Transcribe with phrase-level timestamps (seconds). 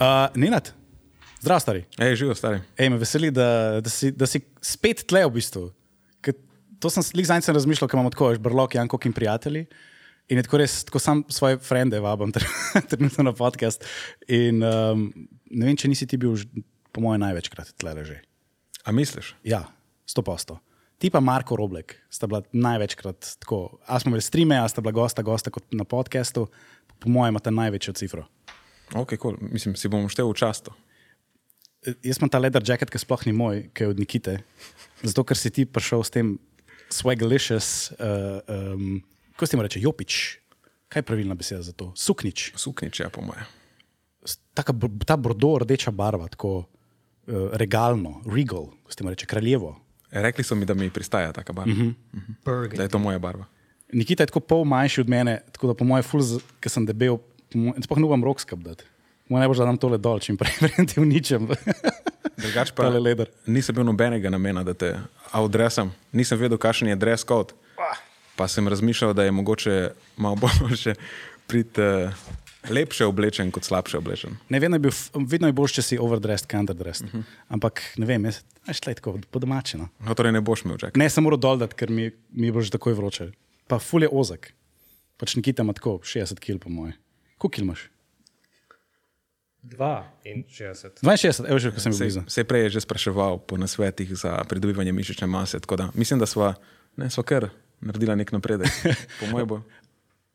[0.00, 0.72] Uh, Nenad,
[1.40, 1.82] zdrav, stari.
[2.00, 2.62] Ej, živo, stari.
[2.80, 5.66] Ej, me veseli, da, da, si, da si spet tle v bistvu.
[6.24, 6.38] Ker
[6.80, 9.66] to sem lik zdaj razmišljal, ker imamo tako, veš, brlok, Janko in prijatelji.
[10.32, 12.32] In je tako res, tako sam svoje frende vabim
[12.90, 13.84] trenutno na podcast.
[14.24, 15.04] In um,
[15.52, 16.32] ne vem, če nisi ti bil,
[16.96, 18.16] po mojem, največkrat tle že.
[18.88, 19.34] A misliš?
[19.44, 19.66] Ja,
[20.08, 20.62] sto posto.
[20.96, 23.82] Ti pa Marko Roblek sta bila največkrat tako.
[23.84, 26.48] A smo imeli streame, a sta bila gosta, gosta kot na podkastu.
[26.96, 28.24] Po mojem, imate največjo cifro.
[28.94, 29.36] Ok, cool.
[29.40, 30.74] mislim, si bom štel v často.
[32.04, 34.40] Jaz imam ta leather jacket, ki sploh ni moj, ki je od Nikite.
[35.02, 36.36] Zato, ker si ti prišel s tem
[36.92, 38.42] swagalicious, uh,
[38.74, 39.00] um,
[39.32, 40.12] kako se ti reče, jopič.
[40.90, 41.92] Kaj je pravilna beseda za to?
[41.96, 42.52] Suknič.
[42.58, 43.46] Suknič, ja, po moje.
[44.52, 44.74] Taka,
[45.06, 49.78] ta bordo, rdeča barva, tako uh, regalno, regal, kako se ti reče, kraljevo.
[50.10, 51.72] Rekli so mi, da mi pristaja taka barva.
[51.72, 52.76] Uh -huh.
[52.76, 53.46] Da je to moja barva.
[53.92, 56.04] Nikita je tako pol manjši od mene, tako da po mojem,
[56.60, 57.18] ker sem debel,
[57.84, 58.84] sploh ne bom rok skrbeti.
[59.30, 61.46] Moje najbolj, da nam tole dol, čim prej, verjamem, ti uničem.
[62.40, 62.90] Drugač pa
[63.46, 64.96] nisem bil nobenega namena, da te
[65.38, 65.92] odresam.
[66.12, 67.54] Nisem vedel, kakšen je dress code.
[68.36, 69.74] Pa sem razmišljal, da je mogoče
[70.16, 70.94] malo boljše
[71.46, 72.10] priti uh,
[72.70, 74.36] lepše oblečen kot slabše oblečen.
[74.48, 74.94] Ne, vedno je, bil,
[75.28, 77.06] vedno je boljše, če si overdressed, kot underdressed.
[77.06, 77.36] Uh -huh.
[77.48, 79.88] Ampak ne vem, jaz, veš, tle tako, po domačino.
[80.00, 80.98] No, torej ne boš imel čakati.
[80.98, 83.30] Ne, sem moral doldati, ker mi, mi je bilo že takoj vroče.
[83.66, 84.52] Pa ful je ozek.
[85.16, 86.92] Pač Nikita ima tako 60 kg, po moje.
[87.40, 87.88] Kg imaš?
[89.64, 91.04] 62.
[91.04, 92.20] 62, evo že, ko sem bil blizu.
[92.28, 95.60] Se je prej že spraševal po nasvetih za pridobivanje mišične mase.
[95.60, 96.54] Da, mislim, da smo,
[96.96, 98.72] ne, smo kar naredili nek napredek.
[99.20, 99.58] Po mojem bo.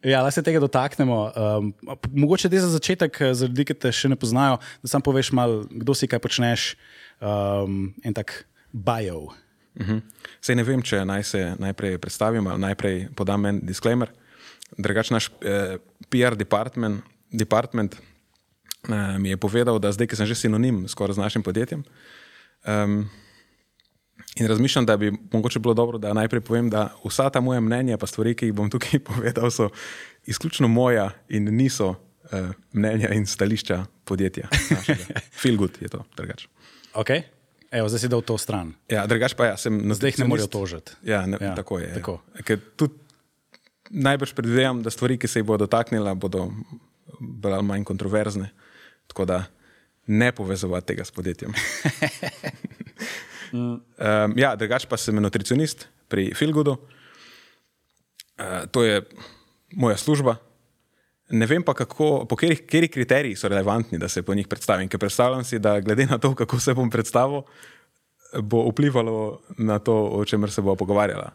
[0.05, 1.31] Ja, da se tega dotaknemo.
[1.57, 1.73] Um,
[2.13, 5.95] mogoče za začetek, za ljudi, ki te še ne poznajo, da sam poveš, mal, kdo
[5.97, 6.75] si kaj počneš
[7.17, 9.33] um, in tak bio.
[9.73, 10.01] Uh -huh.
[10.41, 14.11] Sej ne vem, če naj se najprej predstavim ali najprej podam en disclaimer.
[14.77, 15.77] Drugač, naš eh,
[16.11, 21.23] PR department, department eh, mi je povedal, da zdaj, ki sem že sinonim skoraj z
[21.23, 21.85] našim podjetjem.
[22.65, 23.05] Um,
[24.35, 27.97] in razmišljam, da bi mogoče bilo dobro, da najprej povem, da vsa ta moja mnenja,
[27.97, 29.69] pa stvari, ki jih bom tukaj povedal, so
[30.25, 31.95] izključno moja in niso
[32.31, 34.49] eh, mnenja in stališča podjetja.
[35.41, 36.47] Feel good je to, drugače.
[36.93, 37.21] Okay.
[37.71, 38.73] Evo, zdaj si dal to stran.
[38.89, 39.95] Ja, drugač pa ja, sem na zdaj.
[39.95, 40.95] Zdaj jih ne morejo tožiti.
[41.03, 41.89] Ja, ne, ja, tako je.
[41.89, 41.95] Ja.
[41.99, 42.19] Tako.
[43.89, 46.49] Najbrž predvidevam, da stvari, ki se jih bodo dotaknila, bodo
[47.19, 48.49] bolj ali manj kontroverzne.
[49.07, 49.43] Tako da
[50.07, 51.53] ne povezovati tega s podjetjem.
[53.53, 56.77] um, ja, drugač pa sem nutricionist pri Filgudu.
[58.35, 59.01] Uh, to je
[59.73, 60.35] moja služba.
[61.29, 64.89] Ne vem pa, kako, po katerih kriterijih so relevantni, da se po njih predstavim.
[64.89, 67.41] Ker predstavljam si, da glede na to, kako se bom predstavil,
[68.41, 71.31] bo vplivalo na to, o čemer se bo pogovarjala.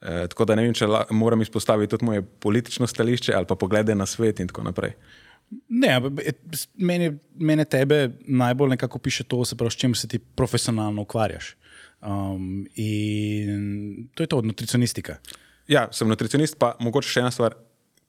[0.00, 3.56] E, tako da ne vem, če la, moram izpostaviti tudi moje politično stališče ali pa
[3.58, 4.94] poglede na svet in tako naprej.
[5.68, 5.96] Ne,
[6.74, 11.56] meni, meni tebe najbolj nekako piše to, pravi, s čim se ti profesionalno ukvarjaš.
[12.00, 15.16] Um, in to je to, nutricionistika.
[15.68, 17.56] Ja, sem nutricionist, pa mogoče še ena stvar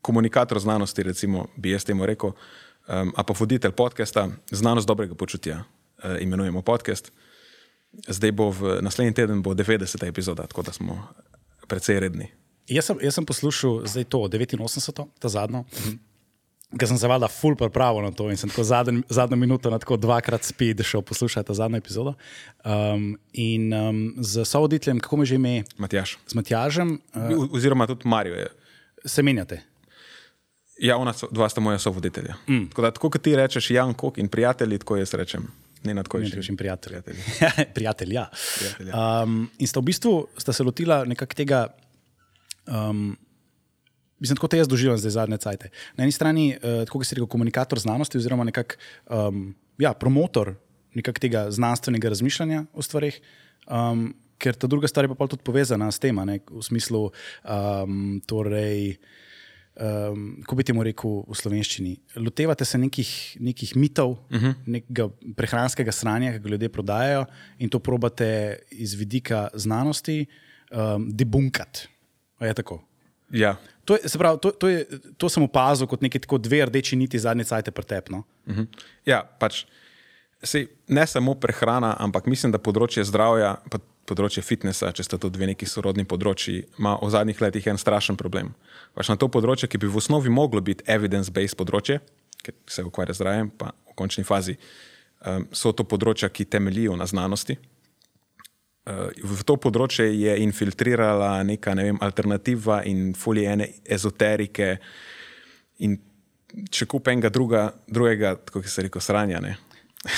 [0.05, 5.63] komunikator znanosti, recimo, bi jaz temu rekel, um, a pa voditelj podcasta, znanost dobrega počutja,
[5.63, 7.11] uh, imenujemo podcast.
[8.07, 10.05] Zdaj bo v naslednji teden bo 90.
[10.07, 11.01] epizoda, tako da smo
[11.69, 12.29] precej redni.
[12.69, 15.65] Jaz sem, jaz sem poslušal zdaj to 89, ta zadnjo.
[15.79, 15.97] Mhm.
[16.69, 19.79] Ker sem se valjda full pripravil na to in sem tako zadnjo, zadnjo minuto na
[19.81, 22.13] tako dvakrat speed šel poslušati ta zadnjo epizodo.
[22.61, 25.63] Um, in um, z sovoditeljem, kako me že ime?
[25.77, 26.19] Matjaž.
[26.27, 26.99] Z Matjažem.
[27.15, 28.51] Uh, oziroma tudi Marijo je.
[29.05, 29.63] Se menjate.
[30.79, 32.37] Ja, ona so, dva sta moja sovoditelja.
[32.47, 32.69] Mm.
[32.69, 35.49] Tako, da, tako kot ti rečeš, Jan Kok in prijatelji, tako jaz rečem.
[35.83, 36.99] Ne na tako rečem, prijatelj.
[37.75, 38.27] Prijatelj, ja.
[38.57, 39.23] Prijatelj, ja.
[39.23, 41.61] Um, in sta v bistvu sta se lotila nekako tega,
[42.67, 43.13] um,
[44.19, 45.69] mislim, tako te jaz doživljam zdaj zadnje cajte.
[45.95, 48.75] Na eni strani, uh, tako se reče, komunikator znanosti, oziroma nekak,
[49.07, 50.55] um, ja, promotor
[50.93, 53.21] nekak tega znanstvenega razmišljanja o stvarih.
[53.67, 57.09] Um, ker ta druga stvar je pa tudi povezana s tem, v smislu,
[57.43, 58.95] um, torej,
[59.79, 61.95] um, kako bi temu rekel v slovenščini.
[62.15, 64.45] Lotevate se nekih, nekih mitov, uh Mhm.
[64.45, 64.55] -huh.
[64.65, 67.25] nekega prehranskega sranja, ki ga ljudje prodajajo,
[67.57, 70.25] in to probate iz vidika znanosti
[70.71, 71.87] um, debunkati.
[72.39, 72.83] Je tako?
[73.31, 73.57] Ja.
[73.85, 74.85] To, je, pravi, to, to, je,
[75.17, 78.23] to sem opazil kot neke dve rdeči niti zadnje cajte pretepno.
[78.45, 78.67] Uh -huh.
[79.05, 79.65] Ja, pač.
[80.43, 83.79] Sej, ne samo prehrana, ampak mislim, da področje zdravja, pa
[84.09, 88.17] področje fitnesa, če sta to dve neki sorodni področji, ima v zadnjih letih en strašen
[88.19, 88.51] problem.
[88.97, 91.99] Pač na to področje, ki bi v osnovi moglo biti evidence-based področje,
[92.43, 96.97] ki se ukvarja z zdravjem, pa v končni fazi um, so to področja, ki temeljijo
[96.97, 97.59] na znanosti.
[98.89, 104.77] Uh, v to področje je infiltrirala neka ne vem, alternativa in folijene ezoterike
[105.85, 105.99] in
[106.73, 109.43] če kup enega druga, drugega, tako se reče, sranja,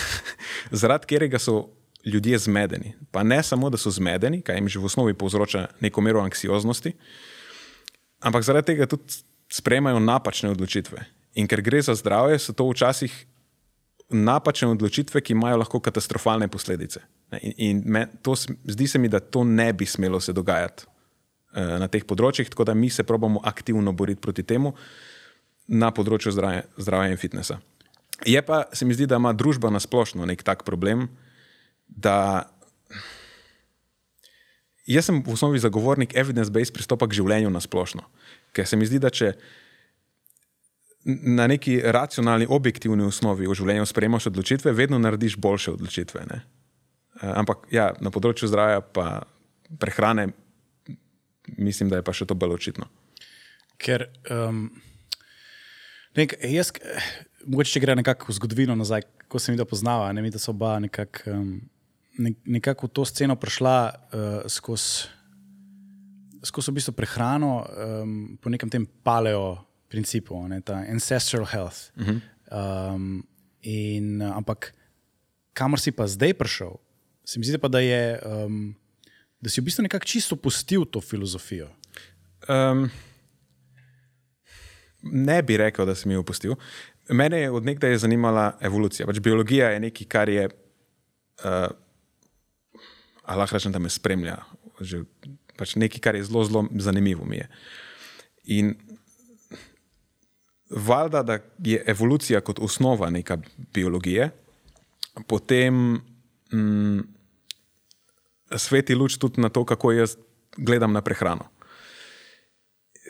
[0.81, 2.93] zaradi katerega so ljudje zmedeni.
[3.11, 6.93] Pa ne samo, da so zmedeni, kaj jim že v osnovi povzroča neko mero anksioznosti,
[8.19, 9.21] ampak zaradi tega tudi
[9.51, 11.03] sprejemajo napačne odločitve.
[11.35, 13.11] In ker gre za zdravje, so to včasih
[14.11, 17.01] napačne odločitve, ki imajo lahko katastrofalne posledice.
[17.41, 21.79] In, in me, to, zdi se mi, da to ne bi smelo se dogajati uh,
[21.79, 24.73] na teh področjih, tako da mi se probujemo aktivno boriti proti temu
[25.67, 27.61] na področju zdravja, zdravja in fitnesa.
[28.27, 31.07] Je pa, se mi zdi, da ima družba na splošno nek tak problem,
[31.91, 32.47] da
[34.87, 38.05] jaz sem v osnovi zagovornik evidence-based pristopa k življenju na splošno.
[38.55, 39.33] Ker se mi zdi, da če
[41.05, 46.25] na neki racionalni, objektivni osnovi v življenju sprejemaš odločitve, vedno narediš boljše odločitve.
[46.29, 46.41] Ne?
[47.21, 49.23] Eh, ampak ja, na področju zdravja, pa
[49.81, 50.29] prehrane,
[51.57, 52.87] mislim, da je pa še to bolj očitno.
[53.81, 54.67] Ker um,
[56.17, 56.69] nek, jaz,
[57.47, 60.51] mogoče če gre nekako v zgodovino nazaj, ko sem jih poznala, ne vem, da so
[60.53, 61.55] oba nekako um,
[62.19, 65.07] nekak v to sceno prišla uh, skozi
[66.41, 69.61] skos v bistvu prehrano um, po nekem tem paleo
[69.91, 71.93] principu, ne, ta ancestral health.
[71.97, 72.19] Uh -huh.
[72.95, 73.23] um,
[73.61, 74.73] in, ampak
[75.53, 76.79] kamor si pa zdaj prišel,
[77.23, 78.75] se mi zdi, pa, da, je, um,
[79.41, 81.69] da si v bistvu nekako čisto opustil to filozofijo.
[82.49, 82.89] Um,
[85.01, 86.55] ne bi rekel, da sem jo opustil.
[87.09, 89.05] Mene je od nekdaj zanimala evolucija.
[89.05, 90.49] Pač biologija je nekaj, kar je,
[91.43, 91.69] uh,
[93.27, 94.37] lahko rečem, da me spremlja.
[94.81, 95.03] Že,
[95.57, 97.47] pač nekaj, kar je zelo, zelo zanimivo mi je.
[98.57, 98.73] In
[100.69, 103.37] valjda, da je evolucija kot osnova neka
[103.73, 104.29] biologije,
[105.27, 106.01] potem
[106.53, 106.99] mm,
[108.57, 110.15] sveti luč tudi na to, kako jaz
[110.57, 111.45] gledam na prehrano.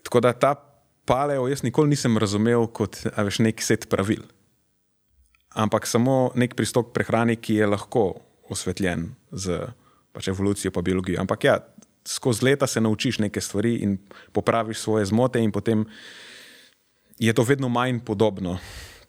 [0.03, 0.55] Tako da ta
[1.05, 4.23] paleo jaz nikoli nisem razumel kot veš, nek set pravil,
[5.49, 9.59] ampak samo nek pristop k prehrani, ki je lahko osvetljen z
[10.11, 11.21] pač evolucijo in biologijo.
[11.21, 11.57] Ampak ja,
[12.07, 13.97] skozi leta se naučiš neke stvari in
[14.31, 15.85] popraviš svoje zmote, in potem
[17.19, 18.59] je to vedno manj podobno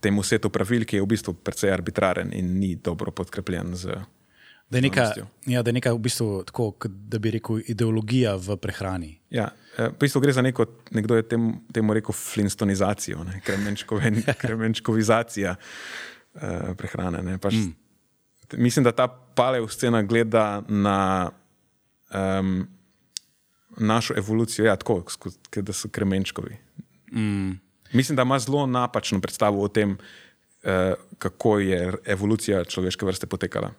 [0.00, 4.02] temu setu pravil, ki je v bistvu precej arbitraren in ni dobro podkrepljen z.
[4.72, 5.02] Da je, neka,
[5.46, 9.10] ja, da je neka v bistvu tako, da bi rekel, ideologija v prehrani.
[9.30, 10.64] Ja, eh, v bistvu gre za neko,
[10.96, 13.42] nekdo je tem, temu rekel, flintstonizacijo, ne?
[14.42, 17.36] kremenčkovizacija uh, prehrane.
[17.36, 17.81] Pač, mm.
[18.52, 21.30] Mislim, da ta palev scena gleda na
[22.14, 22.68] um,
[23.76, 25.02] našo evolucijo, ja, tako,
[25.56, 26.56] da so kremenčkovi.
[27.12, 27.50] Mm.
[27.92, 30.68] Mislim, da ima zelo napačno predstavo o tem, uh,
[31.18, 33.72] kako je evolucija človeške vrste potekala.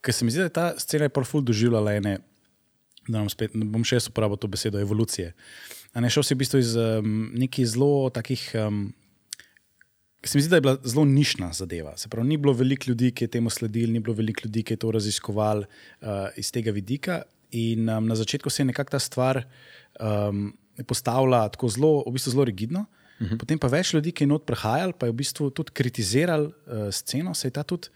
[0.00, 2.18] Ker se mi zdi, da je ta scena profil doživljala ene,
[3.08, 5.32] da spet, bom še jaz uporabil to besedo, evolucije.
[5.92, 8.50] A ne šel si v bistvu iz um, nekih zelo takih.
[8.54, 8.92] Um,
[10.24, 11.96] Se mi zdi, da je bila zelo nišna zadeva.
[11.96, 14.74] Se pravi, ni bilo veliko ljudi, ki je temu sledili, ni bilo veliko ljudi, ki
[14.74, 17.22] je to raziskovali uh, iz tega vidika.
[17.50, 19.42] In um, na začetku se je nekako ta stvar
[20.00, 20.52] um,
[20.86, 22.84] postavila tako zelo, v bistvu zelo rigidno.
[23.20, 23.34] Uh mhm.
[23.34, 23.38] -huh.
[23.38, 26.90] Potem pa več ljudi, ki je not prehajali, pa je v bistvu tudi kritizirali uh,
[26.90, 27.88] sceno, se je ta tudi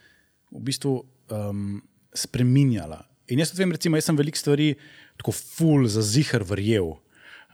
[0.50, 1.82] v bistvu um,
[2.14, 3.06] spremenjala.
[3.28, 4.75] In jaz vem, recimo, jaz sem veliko stvari
[5.17, 6.94] tako full za zihar verjel.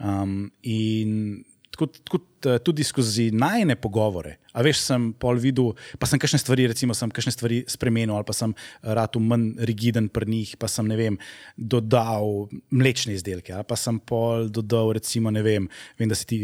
[0.01, 2.19] Um, in tako, tako,
[2.65, 4.37] tudi skozi najne pogovore.
[4.53, 8.29] A veš, sem pol videl, pa sem kakšne stvari, recimo, sem kakšne stvari spremenil, ali
[8.29, 11.17] pa sem rad manj rigiden pri njih, pa sem vem,
[11.57, 15.69] dodal mlečne izdelke, ali pa sem pol dodal, recimo, ne vem,
[16.01, 16.41] vem da si ti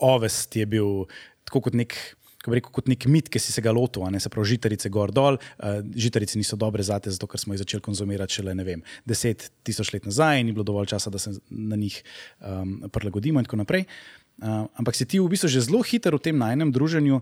[0.00, 1.04] oves ti je bil
[1.48, 1.98] tako kot nek.
[2.38, 5.10] Ko rekel, kot nek mit, ki si se ga lotil, ne se pravi, žitarice gor
[5.12, 5.40] dol.
[5.58, 8.84] Uh, žitarice niso dobre za te, zato ker smo jih začeli konzumirati šele, ne vem,
[9.04, 11.98] deset tisoč let nazaj in ni bilo dovolj časa, da se na njih
[12.38, 13.88] um, prilagodimo in tako naprej.
[14.38, 17.18] Uh, ampak si ti v bistvu že zelo hiter v tem najnem druženju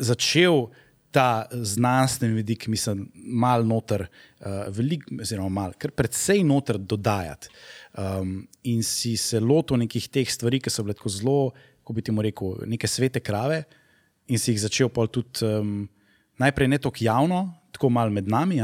[0.00, 0.72] začel
[1.12, 4.06] ta znanstveni vidik, mislim, malo noter,
[4.40, 7.52] uh, velik, oziroma malo, kar predvsej noter dodajati.
[7.96, 11.38] Um, in si se lotil nekih teh stvari, ki so bile tako zelo,
[11.84, 13.62] ko bi ti mu rekel, neke svete krave,
[14.28, 15.86] in si jih začel pa tudi um,
[16.40, 17.40] najprej ne tako javno,
[17.72, 18.60] tako malo med nami,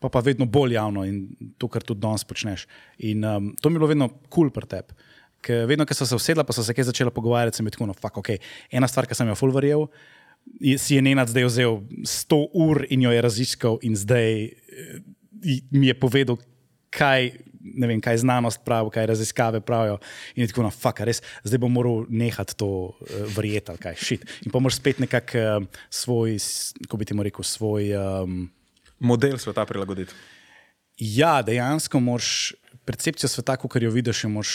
[0.00, 1.22] pa pa vedno bolj javno in
[1.56, 2.66] to, kar tudi danes počneš.
[3.08, 5.05] In um, to mi je bilo vedno kul cool pri tebi
[5.46, 7.96] ker vedno, ko so se usedla, pa so se kaj začela pogovarjati, sem rekel: no,
[7.96, 8.36] fuck, ok.
[8.74, 9.86] Ena stvar, ki sem jo fulverjel,
[10.78, 15.90] si je Nenad zdaj vzel 100 ur in jo je raziskal, in zdaj eh, mi
[15.90, 16.40] je povedal,
[16.90, 17.32] kaj.
[17.66, 19.96] Vem, kaj znanost pravi, kaj raziskave pravijo.
[20.38, 24.22] In tako naprej, no, fuck, res, zdaj bom moral nehati to uh, verjeti, kaj šit.
[24.46, 26.36] In pa moraš spet nekako uh, svoj,
[26.84, 27.90] kako bi ti rekel, svoj.
[27.98, 28.38] Um,
[29.02, 30.14] Model sveta prilagoditi.
[30.98, 32.54] Ja, dejansko moraš
[32.86, 34.52] percepcijo sveta, kot jo vidiš, moraš,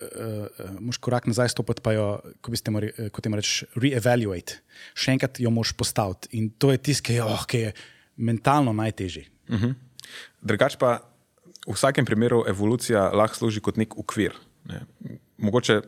[0.00, 2.06] uh, moraš korak nazaj stopiti, pa jo,
[2.40, 4.60] ko bi ste morali, kot jim rečeš, re-evaluate.
[4.96, 6.32] Še enkrat jo moraš postaviti.
[6.38, 7.74] In to je tisto, ki, oh, ki je
[8.16, 9.26] mentalno najtežji.
[9.48, 9.74] Uh -huh.
[10.42, 11.00] Drugač pa
[11.66, 14.32] v vsakem primeru evolucija lahko služi kot nek ukvir.
[14.64, 14.84] Ne.
[15.38, 15.80] Mogoče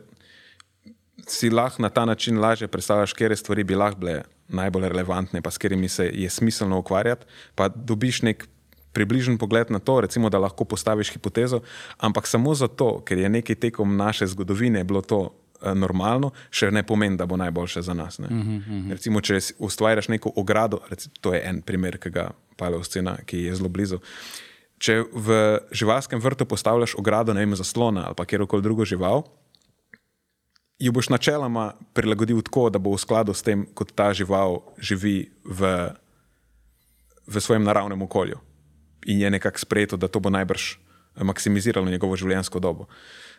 [1.27, 5.51] si lahko na ta način lažje predstavljaš, kje stvari bi lahko bile najbolj relevantne, pa
[5.51, 7.25] s katerimi se je smiselno ukvarjati.
[7.55, 8.47] Pa dobiš nek
[8.97, 11.61] približen pogled na to, recimo, da lahko postaviš hipotezo,
[12.01, 15.27] ampak samo zato, ker je nekaj tekom naše zgodovine bilo to.
[15.57, 18.19] Eh, normalno, še ne pomeni, da bo najboljše za nas.
[18.19, 18.91] Uh -huh, uh -huh.
[18.91, 23.55] Recimo, če ustvarjaš neko ogrado, recimo, to je en primer, ki ga paleoscena, ki je
[23.55, 23.97] zelo blizu.
[24.77, 29.23] Če v živalskem vrtu postavljaš ogrado, ne vem, za slona ali kjerkoli drugo žival,
[30.79, 35.31] jo boš načeloma prilagodil tako, da bo v skladu s tem, kot ta žival živi
[35.45, 35.89] v,
[37.27, 38.37] v svojem naravnem okolju.
[39.07, 40.75] In je nekako sprejeto, da to bo najbrž
[41.23, 42.87] maksimiziralo njegovo življenjsko dobo.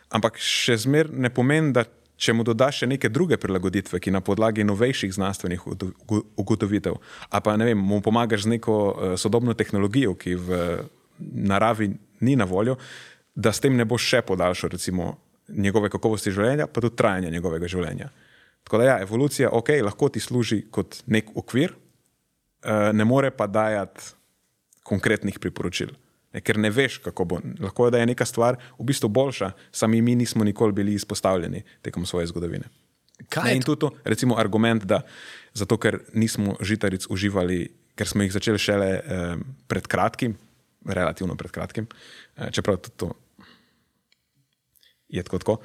[0.09, 1.85] Ampak še zmer ne pomeni, da
[2.19, 5.63] če mu dodaš še neke druge prilagoditve, ki na podlagi novejših znanstvenih
[6.39, 6.97] ugotovitev,
[7.29, 10.59] a pa vem, mu pomagaš z neko uh, sodobno tehnologijo, ki v
[11.19, 11.93] naravi
[12.25, 12.75] ni na voljo,
[13.35, 15.13] da s tem ne boš še podaljšal, recimo,
[15.49, 18.09] njegove kakovosti življenja, pa tudi trajanja njegovega življenja.
[18.67, 23.47] Tako da, ja, evolucija, ok, lahko ti služi kot nek okvir, eh, ne more pa
[23.47, 24.18] dajati
[24.89, 25.93] konkretnih priporočil.
[26.33, 27.39] Ne, ker ne veš, kako bo.
[27.61, 31.63] Lahko je, da je neka stvar v bistvu boljša, sami mi nismo nikoli bili izpostavljeni
[31.81, 32.69] tekom svoje zgodovine.
[33.29, 35.01] Kaj je tudi to, recimo, argument, da
[35.53, 37.65] zato, ker nismo žitaric uživali,
[37.97, 39.33] ker smo jih začeli šele eh,
[39.67, 40.37] pred kratkim,
[40.85, 41.89] relativno pred kratkim,
[42.37, 43.11] eh, čeprav tudi to
[45.09, 45.37] je tako.
[45.37, 45.57] tako.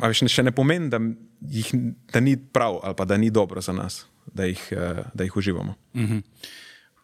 [0.00, 1.00] A veš, še ne pomeni, da,
[1.40, 1.70] jih,
[2.12, 5.36] da ni prav ali pa da ni dobro za nas, da jih, eh, da jih
[5.36, 5.76] uživamo.
[5.96, 6.18] Mhm.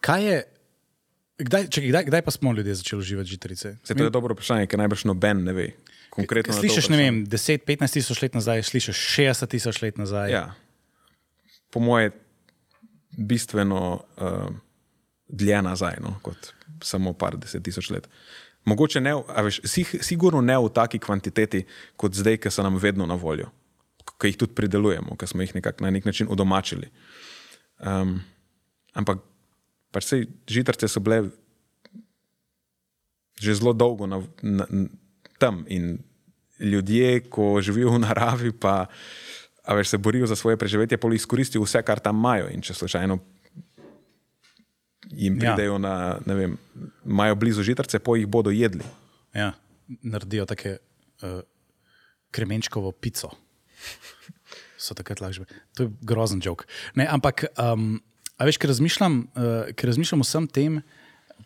[0.00, 0.40] Kaj je?
[1.40, 3.76] Kdaj, čekaj, kdaj, kdaj pa smo ljudje začeli uživati žitarice?
[3.84, 5.68] Se, to je dobro vprašanje, ker najbrž noben ne ve.
[6.10, 10.32] Konkretno slišiš, ne vem, 10-15 tisoč let nazaj, slišiš 60 tisoč let nazaj.
[10.32, 10.44] Ja.
[11.70, 12.10] Po moje,
[13.16, 14.50] bistveno uh,
[15.28, 16.52] dlje nazaj, no, kot
[16.84, 18.08] samo par deset tisoč let.
[18.68, 19.62] Mogoče ne, veš,
[20.04, 21.64] sigurno ne v taki kvantiteti,
[21.96, 23.48] kot zdaj, ki so nam vedno na voljo,
[24.18, 26.90] ki jih tudi pridelujemo, ki smo jih nekak, na nek način udomačili.
[27.78, 28.18] Um,
[28.92, 29.22] ampak
[29.90, 31.30] pač sej, žitarce so bile
[33.40, 34.66] že zelo dolgo na, na,
[35.40, 35.98] tam in
[36.60, 38.84] ljudje, ko živijo v naravi, pa
[39.64, 42.50] veš, se borijo za svoje preživetje, pa izkoristijo vse, kar tam imajo.
[42.52, 43.16] In če slučajno
[45.10, 45.54] jim ja.
[45.54, 45.78] pridejo ja.
[45.78, 45.94] na,
[46.26, 46.58] ne vem,
[47.06, 48.84] imajo blizu žitarce, po jih bodo jedli.
[49.34, 49.54] Ja,
[50.02, 50.76] naredijo take
[51.22, 51.40] uh,
[52.30, 53.32] kremenčkovo pico.
[54.80, 55.44] So takrat lažje.
[55.76, 56.66] To je grozen jok.
[56.96, 57.98] Ne, ampak, um,
[58.40, 60.80] a veš, ker razmišljam, uh, ker razmišljam o vsem tem.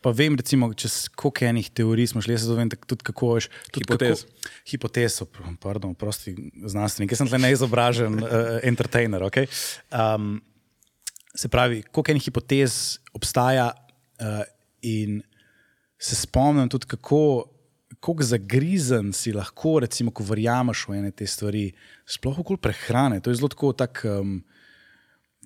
[0.02, 3.48] Pa vem, recimo, čez koliko enih teorij smo šli, jaz se vem, tudi kako veš.
[3.74, 4.24] Hipotez.
[4.68, 5.20] Hipotez,
[5.62, 9.24] pardon, prosti znanstvenik, jaz sem tle neizobražen uh, entertainer.
[9.30, 9.48] Okay?
[9.90, 10.36] Um,
[11.34, 13.70] se pravi, koliko enih hipotez obstaja,
[14.22, 14.42] uh,
[14.84, 15.22] in
[15.98, 17.46] se spomnim tudi, kako,
[17.96, 21.70] kako zagrizen si lahko, recimo, ko verjameš v ene te stvari,
[22.06, 23.22] sploh okoli prehrane.
[23.24, 23.72] To je zelo tako.
[23.72, 24.36] Tak, um,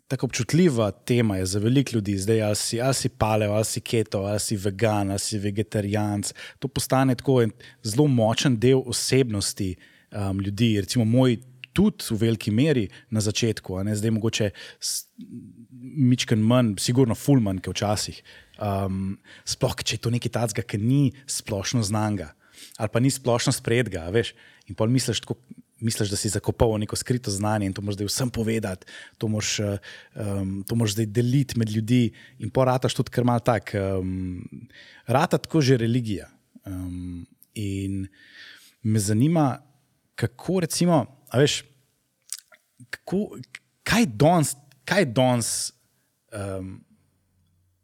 [0.09, 3.81] Tako občutljiva tema je za veliko ljudi, zdaj ali si, ali si paleo, ali si
[3.81, 6.33] keto, ali si vegan, ali si vegetarijanc.
[6.59, 7.43] To postane tako
[7.83, 9.75] zelo močen del osebnosti
[10.11, 10.81] um, ljudi.
[10.81, 11.37] Recimo, moj
[11.73, 14.50] tudi v veliki meri na začetku, zdaj mogoče
[15.79, 18.23] mičken manj, sigurno fulman, kot včasih.
[18.59, 22.33] Um, sploh, če je to nekaj takega, ki ni splošno znanga
[22.77, 24.33] ali pa ni splošno spredga, veš.
[24.69, 25.38] In pol misliš, tako,
[25.80, 28.87] misliš, da si zakopal neko skrito znanje in to moraš zdaj vsem povedati,
[29.18, 32.12] to moraš, um, to moraš zdaj deliti med ljudi.
[32.38, 33.75] In pa rataš tudi kar mal tak.
[33.75, 34.68] Um,
[35.06, 36.30] rata tako že religija.
[36.66, 38.06] Um, in
[38.82, 39.58] me zanima,
[40.14, 41.62] kako recimo, veš,
[42.90, 43.38] kako,
[43.82, 44.56] kaj danes
[44.88, 45.73] kaj je danes,
[46.32, 46.80] um,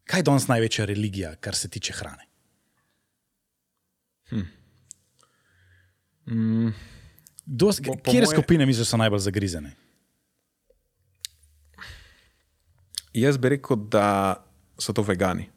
[0.05, 2.27] kaj je danes največja religija, kar se tiče hrane?
[4.31, 4.41] Hm.
[6.27, 6.73] Mm.
[7.47, 8.33] Dos, po, po kje moje...
[8.33, 9.75] skupine misliš, so najbolj zagrizene?
[13.15, 14.37] Jaz bi rekel, da
[14.79, 15.49] so to vegani.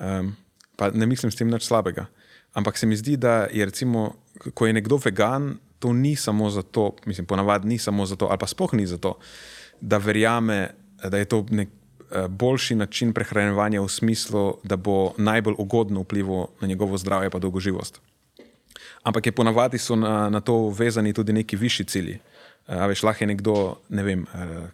[0.00, 0.36] Um,
[0.76, 2.06] pa ne mislim s tem nič slabega.
[2.54, 4.14] Ampak se mi zdi, da je, recimo,
[4.54, 8.46] ko je nekdo vegan, to ni samo zato, mislim, ponavadi ni samo zato, ali pa
[8.46, 9.18] spoh ni zato,
[9.80, 10.70] da verjame,
[11.02, 16.46] da je to nek eh, boljši način prehranevanja v smislu, da bo najbolj ugodno vplival
[16.60, 18.00] na njegovo zdravje in dolgoživost.
[19.02, 22.18] Ampak je ponavadi so na, na to vezani tudi neki višji cilji.
[22.66, 23.54] A veš, lahko je nekdo,
[23.88, 24.68] ne vem, eh,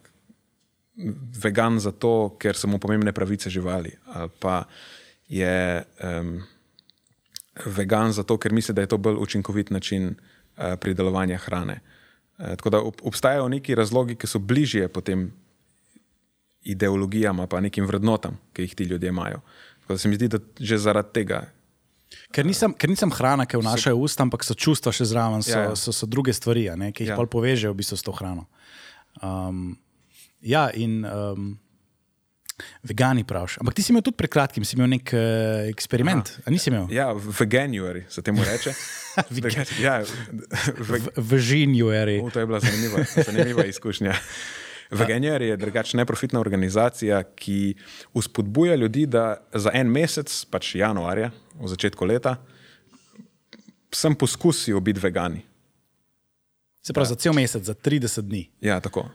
[1.42, 3.92] vegan zato, ker so mu pomembne pravice živali.
[4.14, 4.64] Ali pa
[5.28, 6.42] je, um,
[7.66, 11.80] vegan zato, ker misli, da je to bolj učinkovit način uh, pridelovanja hrane.
[12.38, 15.32] Uh, tako da ob, obstajajo neki razlogi, ki so bližje potem
[16.62, 19.40] ideologijam, pa nekim vrednotam, ki jih ti ljudje imajo.
[19.80, 21.44] Tako da se mi zdi, da že zaradi tega.
[22.34, 25.54] Ker nisem, ker nisem hrana, ki vnašajo v usta, ampak so čustva še zraven, so,
[25.54, 25.74] ja, ja.
[25.78, 27.18] so, so druge stvari, ne, ki jih ja.
[27.18, 28.46] povežejo v bistvu s to hrano.
[29.22, 29.76] Um,
[30.42, 31.52] ja, in um,
[32.86, 33.58] vegani praviš.
[33.62, 36.34] Ampak ti si imel tudi pred kratkim, si imel nek uh, eksperiment.
[36.50, 36.86] Nisi imel?
[36.94, 38.74] Ja, veganuari se temu reče.
[39.86, 40.02] ja,
[41.16, 42.18] Veganuari.
[42.32, 44.14] To je bila zanimiva, zanimiva izkušnja.
[44.90, 47.74] Veganuar je drugačna neprofitna organizacija, ki
[48.14, 51.30] uspodbuja ljudi, da za en mesec, pač januarja,
[51.60, 52.36] v začetku leta,
[53.94, 55.42] sem poskusil biti vegani.
[56.84, 57.14] Se pravi, ja.
[57.14, 58.42] za cel mesec, za 30 dni.
[58.60, 59.06] Ja, tako.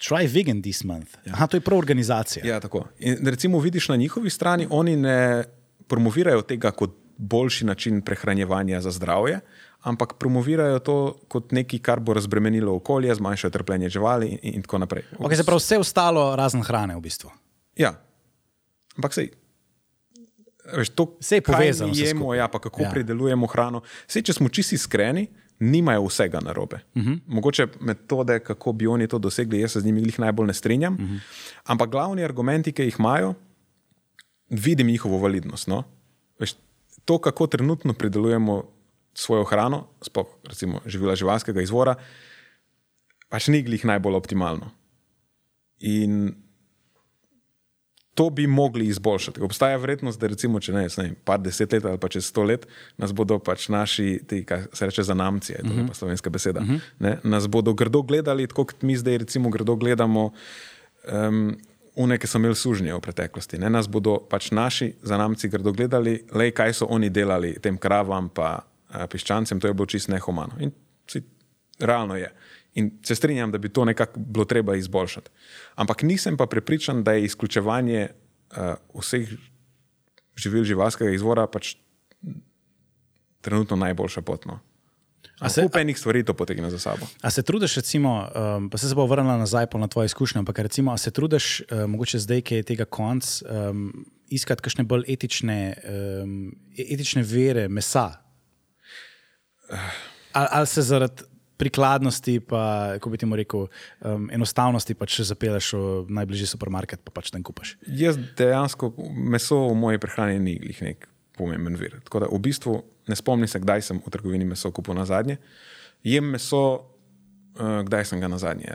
[0.00, 1.18] Try vegan this month.
[1.26, 1.34] Ja.
[1.34, 2.44] Aha, to je prav organizacija.
[2.46, 2.86] Ja, tako.
[2.98, 5.44] In recimo, vidiš na njihovi strani, oni ne
[5.88, 9.40] promovirajo tega kot boljši način prehranjevanja za zdravje,
[9.82, 10.96] ampak promovirajo to
[11.28, 15.04] kot nekaj, kar bo razbremenilo okolje, zmanjšalo trpljenje živali in, in tako naprej.
[15.18, 17.30] Okay, se pravi, vse ostalo razen hrane, v bistvu.
[17.76, 17.94] Ja,
[18.96, 19.30] ampak sej.
[20.72, 21.92] Veš, to, vse je povezano.
[21.94, 22.90] Jemo, ja, pa kako ja.
[22.90, 23.82] pridelujemo hrano.
[24.06, 25.26] Sej, če smo čisti iskreni,
[25.60, 26.80] nimajo vsega narobe.
[26.94, 27.12] Uh mhm.
[27.12, 27.20] -huh.
[27.26, 30.94] Mogoče metode, kako bi oni to dosegli, jaz se z njimi jih najbolj ne strinjam.
[30.94, 31.14] Uh mhm.
[31.14, 31.20] -huh.
[31.64, 33.34] Ampak glavni argumenti, ki jih imajo,
[34.50, 35.66] vidim njihovo validnost.
[35.66, 35.82] No?
[36.38, 36.54] Veš,
[37.04, 38.62] to, kako trenutno pridelujemo
[39.14, 41.94] svojo hrano, sploh recimo živila živalskega izvora,
[43.28, 44.70] pač ni glih najbolj optimalno.
[45.78, 46.34] In
[48.14, 49.42] to bi mogli izboljšati.
[49.42, 52.66] Obstaja verjetnost, da recimo, če ne, ne par deset let ali pa čez sto let,
[52.96, 55.88] nas bodo pač naši, ti, kaj se reče, zanamci, to je uh -huh.
[55.88, 56.80] pa slovenska beseda, uh -huh.
[56.98, 60.32] ne, nas bodo grdo gledali, tako kot mi zdaj recimo grdo gledamo.
[61.12, 61.56] Um,
[61.96, 63.70] Une, ki so imeli sužnje v preteklosti, ne?
[63.70, 68.64] nas bodo pač naši zanamci grdo gledali, le kaj so oni delali tem kravam, pa
[68.94, 70.54] Eh, piščancem, to je bilo čisto nehumano.
[70.62, 70.70] In
[71.10, 71.22] si,
[71.80, 72.30] realno je.
[72.74, 75.30] In se strinjam, da bi to nekako bilo treba izboljšati.
[75.74, 79.28] Ampak nisem pa prepričan, da je izključevanje uh, vseh
[80.36, 81.76] živil živalskega izvora pač
[83.40, 84.46] trenutno najboljša pot.
[84.46, 84.58] No.
[85.48, 87.06] Se enih stvari to potegne za sabo.
[87.22, 90.58] A se trudiš, recimo, um, pa se, se bo vrnila nazaj na tvoje izkušnje, ampak
[90.58, 95.04] recimo, a se trudiš, uh, mogoče zdaj, ki je tega konc, um, iskati kakšne bolj
[95.08, 95.74] etične,
[96.22, 98.24] um, etične vere mesa,
[100.32, 101.22] Ali, ali se zaradi
[101.56, 103.66] prikladnosti, pa kako bi ti rekel,
[104.00, 107.76] um, enostavnosti, pa če zapeleš v najbližji supermarket, pa pač tam kupaš?
[107.86, 111.06] Jaz dejansko meso v moji prehrani ni glih nek
[111.38, 112.00] pomemben vir.
[112.06, 112.78] Tako da v bistvu
[113.10, 115.38] ne spomnim se, kdaj sem v trgovini meso kupil na zadnje.
[116.06, 116.64] Jem meso,
[117.58, 118.74] uh, kdaj sem ga na zadnje.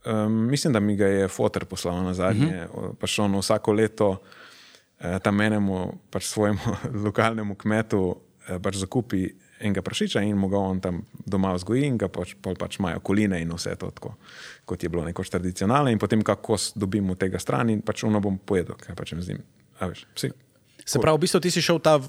[0.00, 2.94] Um, mislim, da mi ga je fotor poslal na zadnje, uh -huh.
[2.96, 9.28] pa še on vsako leto uh, tam enemu, pač svojemu lokalnemu kmetu, uh, pač zakupi
[9.60, 13.40] enega prašiča in mu ga on tam doma vzgoji in ga pač, pač imajo koline
[13.42, 14.14] in vse to, tako,
[14.64, 15.92] kot je bilo nekoč tradicionalno.
[15.92, 19.44] In potem, kako dobimo tega stran in pač ono bom pojedel, kaj pač jim zdim.
[20.84, 22.08] Se pravi, v bistvu ti si šel ta uh,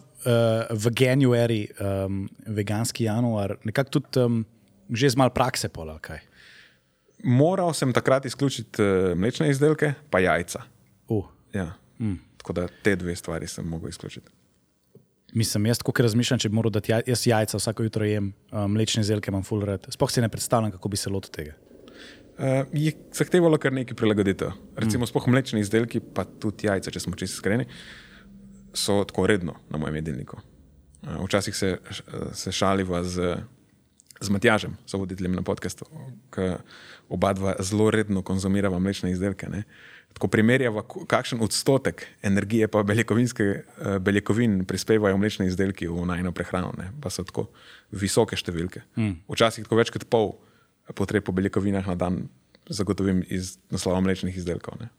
[0.71, 4.41] v januari, um, veganski januar, nekako tudi um,
[4.89, 5.99] že z malo prakse pola.
[6.01, 6.19] Kaj?
[7.23, 10.63] Moral sem takrat izključiti uh, mlečne izdelke, pa jajca.
[11.11, 11.27] Uh.
[11.53, 11.73] Ja.
[11.99, 12.17] Mm.
[12.41, 14.40] Tako da te dve stvari sem mogel izključiti.
[15.33, 18.71] Mislim, jaz tako razmišljam, če bi moral dati jaj, jaz jajca vsako jutro jem, um,
[18.75, 19.87] mlečne izdelke imam full red.
[19.93, 21.55] Sploh si ne predstavljam, kako bi se lotil tega.
[22.41, 24.51] Uh, je zahtevalo kar nekaj prilagoditev.
[24.75, 25.31] Recimo, mm.
[25.31, 27.67] mlečni izdelki, pa tudi jajca, če smo čisto iskreni,
[28.73, 30.41] so tako redno na mojem jedilniku.
[31.01, 31.77] Uh, včasih se,
[32.33, 33.37] se šaliva z,
[34.19, 35.87] z Matjažem, so voditeljem na podkastu,
[36.33, 36.51] ki
[37.11, 39.47] oba dva zelo redno konzumirava mlečne izdelke.
[39.49, 39.63] Ne?
[40.13, 46.91] Tako primerjava, kakšen odstotek energije pa eh, beljakovin prispevajo mlečni izdelki v najno prehrano, ne?
[47.01, 47.47] pa so tako
[47.91, 48.83] visoke številke.
[48.95, 49.23] Mm.
[49.31, 50.35] Včasih tako več kot pol
[50.95, 52.25] potreb po beljakovinah na dan
[52.69, 54.81] zagotovim iz naslova mlečnih izdelkov.
[54.81, 54.89] E,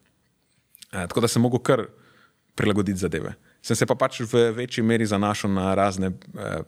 [0.90, 1.86] tako da sem mogel kar
[2.54, 3.34] prilagoditi zadeve.
[3.62, 6.62] Sem se pa pač v večji meri zanašal na razne eh,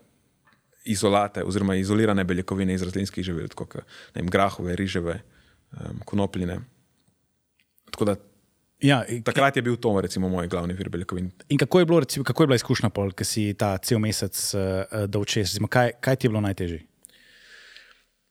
[0.85, 3.77] izolate oziroma izolirane beljakovine iz rastlinskih živil, kot
[4.15, 6.61] grahove, riževe, eh, konopljine.
[7.91, 8.17] Tako da
[8.85, 11.31] Ja, Takrat je bil to recimo, moj glavni vir beljakovin.
[11.49, 15.07] In kako je, bilo, recimo, kako je bila izkušnja, ki si ta cel mesec uh,
[15.09, 15.57] dol čez?
[15.57, 16.83] Kaj, kaj ti je bilo najtežje?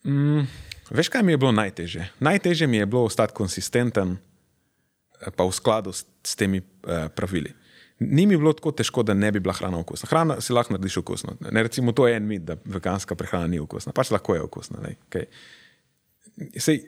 [0.06, 0.46] Mm,
[0.92, 2.06] veš, kaj mi je bilo najtežje?
[2.20, 4.18] Najtežje mi je bilo ostati konsistenten,
[5.24, 7.56] pa v skladu s, s temi uh, pravili.
[8.04, 10.10] Ni mi bilo tako težko, da ne bi bila hrana okusna.
[10.12, 11.38] Hrana si lahko narediš okusno.
[11.50, 13.94] Ne, recimo, to je en mit, da veganska prehrana ni okusna.
[13.96, 14.84] Pač lahko je okusna.
[15.08, 15.30] Okay.
[16.60, 16.84] Sej,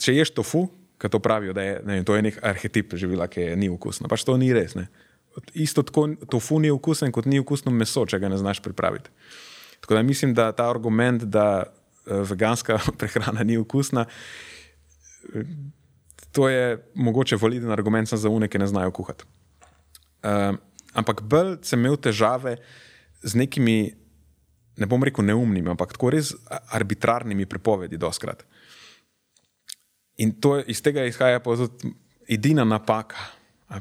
[0.00, 0.66] če ješ tofu,
[1.04, 4.08] ki to pravijo, da je, ne, to je nek arhetip živila, ki je ni okusno.
[4.08, 4.72] Pač to ni res.
[4.74, 4.88] Ne.
[5.54, 9.10] isto tako tofu ni okusen, kot ni okusno meso, če ga ne znaš pripraviti.
[9.82, 14.06] Tako da mislim, da ta argument, da uh, veganska prehrana ni okusna,
[16.32, 19.26] to je mogoče validen argument za unike, ki ne znajo kuhati.
[20.22, 20.56] Uh,
[20.94, 22.56] ampak bolj sem imel težave
[23.22, 23.92] z nekimi,
[24.76, 26.32] ne bom rekel neumnimi, ampak tako res
[26.72, 28.46] arbitrarnimi prepovedi, doskrat.
[30.16, 31.94] In to iz tega izhaja tudi
[32.28, 33.16] edina napaka,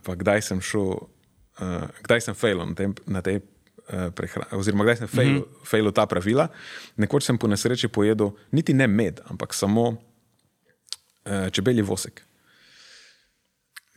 [0.03, 0.95] pa kdaj sem šel,
[1.61, 5.45] uh, kdaj sem failil na, tem, na tej uh, prehrani, oziroma kdaj sem failil, mm
[5.45, 5.69] -hmm.
[5.69, 6.47] failil ta pravila.
[6.97, 12.23] Nekoč sem po nesreči pojedel niti ne med, ampak samo uh, čebelji vosek.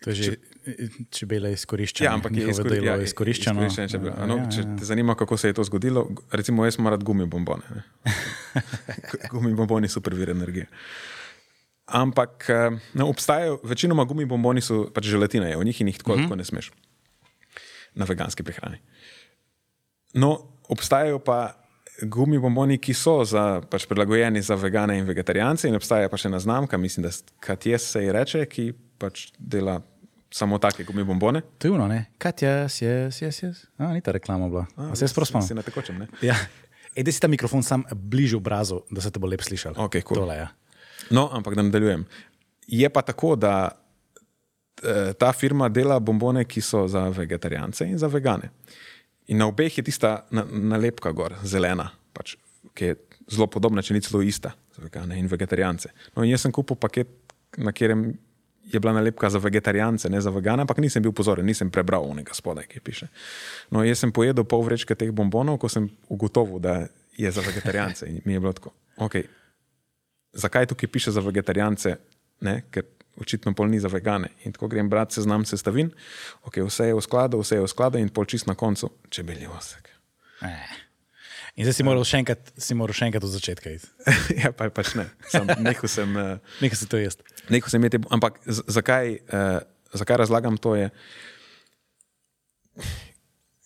[0.05, 0.37] To je že
[1.11, 2.11] čebela izkoriščena.
[2.11, 3.67] Ja, ampak je izkori, ja, izkoriščeno.
[3.67, 7.05] izkoriščeno ja, no, ja, če te zanima, kako se je to zgodilo, recimo jaz moram
[7.05, 7.85] gumi bombone.
[9.33, 10.67] gumi bomboni so prvi energije.
[11.87, 12.49] Ampak
[12.95, 16.25] no, obstajajo, večinoma gumi bomboni so pač želatine, v njih in jih tako, uh mhm.
[16.25, 16.29] -huh.
[16.29, 16.71] tako ne smeš
[17.95, 18.79] na veganski prehrani.
[20.15, 21.57] No, obstajajo pa
[22.03, 26.29] gumi bomboni, ki so za, pač prilagojeni za vegane in vegetarijance, in obstaja pa še
[26.29, 29.81] ena znamka, mislim, da Katjes se ji reče, ki pač dela
[30.33, 31.41] samo take gumi bombone.
[31.59, 32.05] To je uno, ne?
[32.19, 33.65] Katjes, yes, yes, yes.
[33.79, 34.67] A, ni ta reklama bila.
[34.77, 35.41] A, A se jaz prosim.
[35.43, 36.09] Si na tekočem, ne?
[36.25, 36.37] Ja.
[36.97, 39.77] Ede si ta mikrofon sam bližje obrazu, da se te bo lep slišal.
[39.81, 40.25] Ok, cool.
[40.25, 40.49] Tole, ja.
[41.11, 42.07] No, ampak da nadaljujem.
[42.67, 43.71] Je pa tako, da
[44.83, 48.51] eh, ta firma dela bombone, ki so za vegetarijance in za vegane.
[49.27, 52.37] In na obeh je tista nalepka gor, zelena, pač,
[52.75, 52.99] ki je
[53.33, 55.91] zelo podobna, če ni celo ista za vegane in vegetarijance.
[56.15, 57.11] No, in jaz sem kupil paket,
[57.59, 58.13] na katerem
[58.67, 62.35] je bila nalepka za vegetarijance, ne za vegane, ampak nisem bil pozoren, nisem prebral onega
[62.35, 63.09] spodaj, ki piše.
[63.71, 68.09] No, jaz sem pojedel pol vrečke teh bombonov, ko sem ugotovil, da je za vegetarijance.
[68.11, 68.75] In mi je bilo tako.
[69.07, 69.27] Okay,
[70.37, 71.97] zakaj tukaj piše za vegetarijance,
[72.41, 72.61] ne?
[72.71, 72.85] ker
[73.17, 74.29] očitno pol ni za vegane.
[74.45, 75.91] In tako grem brati seznam sestavin,
[76.45, 79.49] okay, vse je v skladu, vse je v skladu in pol čist na koncu čebelji
[79.49, 79.89] osek.
[80.45, 80.75] Eh.
[81.57, 83.89] In zdaj si moral še enkrat, si moral še enkrat od začetka iti.
[84.43, 85.09] ja, pa, pač ne.
[85.65, 87.25] Nehal sem, nehal sem to jesti.
[87.49, 89.63] Nehal sem jeti, ampak zakaj, uh,
[89.97, 90.77] zakaj razlagam to?
[90.77, 90.91] Je,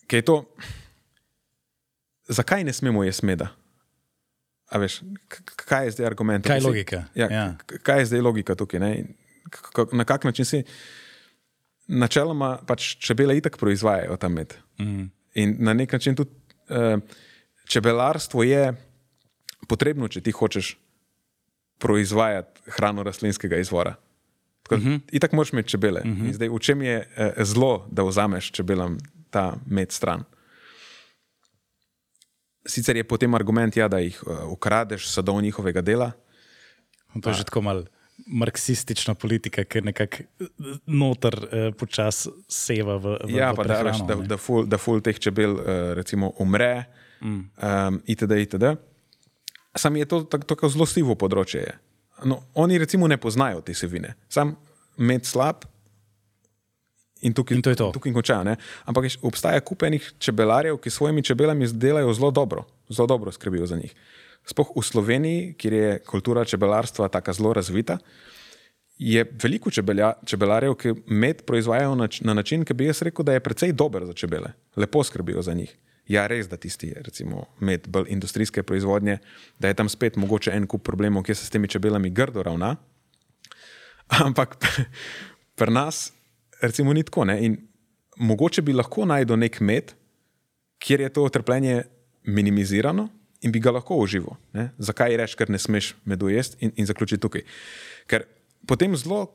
[0.07, 0.39] je to
[2.31, 3.51] zakaj ne smemo jesti meda?
[4.71, 5.01] Veš,
[5.55, 6.47] kaj je zdaj argument?
[6.47, 7.03] Kaj je logika?
[7.15, 7.45] Ja, ja.
[7.83, 8.79] Kaj je zdaj logika tukaj?
[8.79, 8.91] Ne?
[9.91, 10.63] Na kak način si?
[11.87, 14.53] Načeloma pač čebele itak proizvajajo ta med.
[14.79, 15.09] Mm.
[15.33, 16.31] In na nek način tudi
[16.69, 16.99] uh,
[17.67, 18.71] čebelarstvo je
[19.67, 20.77] potrebno, če ti hočeš
[21.81, 23.95] proizvajati hrano rastlinskega izvora.
[24.63, 24.99] Tako, mm -hmm.
[25.11, 26.01] Itak moraš imeti čebele.
[26.05, 26.33] Mm -hmm.
[26.33, 28.97] zdaj, v čem je uh, zlo, da vzameš čebelam
[29.29, 30.23] ta med stran?
[32.65, 36.11] Sicer je potem argument, ja, da jih uh, ukradeš, sadov njihovega dela.
[37.21, 37.85] To je že tako malo
[38.27, 40.45] marksistična politika, ki nekako eh,
[40.85, 43.17] noter uh, počasi seva v.
[43.25, 46.33] v ja, v pa prehrano, da, da, da, ful, da ful teh čebel uh, recimo
[46.39, 46.85] umre,
[47.21, 47.39] mm.
[47.57, 48.31] um, itd.
[48.45, 48.75] itd.
[49.75, 51.63] Sam je to tako zelo sivo področje.
[52.27, 54.13] No, oni recimo ne poznajo te sevine.
[54.29, 54.53] Sam
[55.01, 55.65] med slab,
[57.21, 57.91] In tukaj, in to je to.
[57.93, 58.43] Tukaj končajo.
[58.43, 58.55] Ne?
[58.89, 63.93] Ampak obstaja kupenih čebelarjev, ki svojimi čebelami delajo zelo dobro, zelo dobro skrbijo za njih.
[64.45, 67.99] Sploh v Sloveniji, kjer je kultura čebelarstva tako zelo razvita,
[68.97, 73.33] je veliko čebelja, čebelarjev, ki med proizvajajo na, na način, ki bi jaz rekel, da
[73.33, 75.73] je precej dober za čebele, lepo skrbijo za njih.
[76.09, 79.17] Ja, res, da tisti, recimo, med bolj industrijske proizvodnje,
[79.59, 82.75] da je tam spet mogoče en kup problemov, ki se s temi čebelami grdo ravna.
[84.25, 84.57] Ampak
[85.55, 86.11] pri nas
[86.61, 87.25] recimo, ni tako.
[87.25, 87.37] Ne?
[87.45, 87.57] In
[88.17, 89.93] mogoče bi lahko najdel nek med,
[90.81, 91.83] kjer je to trpljenje
[92.23, 93.09] minimizirano
[93.41, 94.37] in bi ga lahko užival.
[94.53, 94.69] Ne?
[94.77, 97.45] Zakaj reči, ker ne smeš medu jesti in, in zaključiti tukaj?
[98.09, 98.27] Ker
[98.69, 99.25] potem zelo,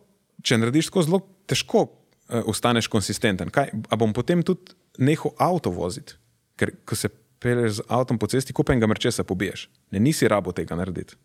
[0.47, 3.51] če narediš tako zelo, težko uh, ostaneš konsistenten.
[3.55, 6.19] Kaj, a bom potem tudi nehal avto voziti?
[6.57, 7.11] Ker ko se
[7.43, 9.67] peleš z avtom po cesti, kupen ga mrčesa pobiješ.
[9.93, 11.19] Ne, nisi rabo tega narediti.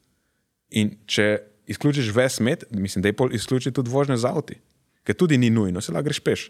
[0.82, 1.38] In če
[1.72, 4.60] izključiš ves med, mislim, da je pol izključiti tudi vožnje z avtom
[5.04, 6.50] ker tudi ni nujno, se lahko greš peš.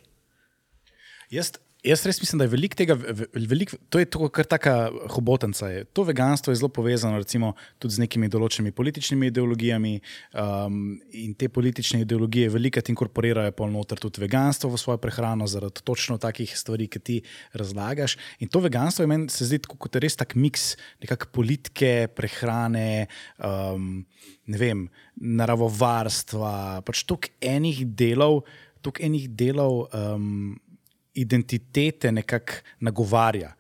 [1.32, 2.96] Jaz, jaz res mislim, da je veliko tega,
[3.32, 4.74] velik, to je kar taka
[5.13, 5.70] hobotnica.
[5.72, 5.86] Je.
[5.96, 9.94] To veganstvo je zelo povezano recimo, tudi z nekimi določenimi političnimi ideologijami.
[10.36, 16.17] Um, in te politične ideologije velikokrat inkorporirajo polnoter tudi veganstvo v svojo prehrano, zaradi točno
[16.20, 17.15] takih stvari, ki ti
[17.56, 18.17] razlagaš.
[18.44, 23.08] In to veganstvo je meni se zdi kot res tak miks nekakšne politike, prehrane.
[23.39, 24.04] Um,
[24.52, 24.84] ne vem,
[25.15, 28.41] naravovarstva, pač toliko enih delov,
[28.84, 30.60] toliko enih delov um,
[31.13, 33.54] identitete nekako nagovarja.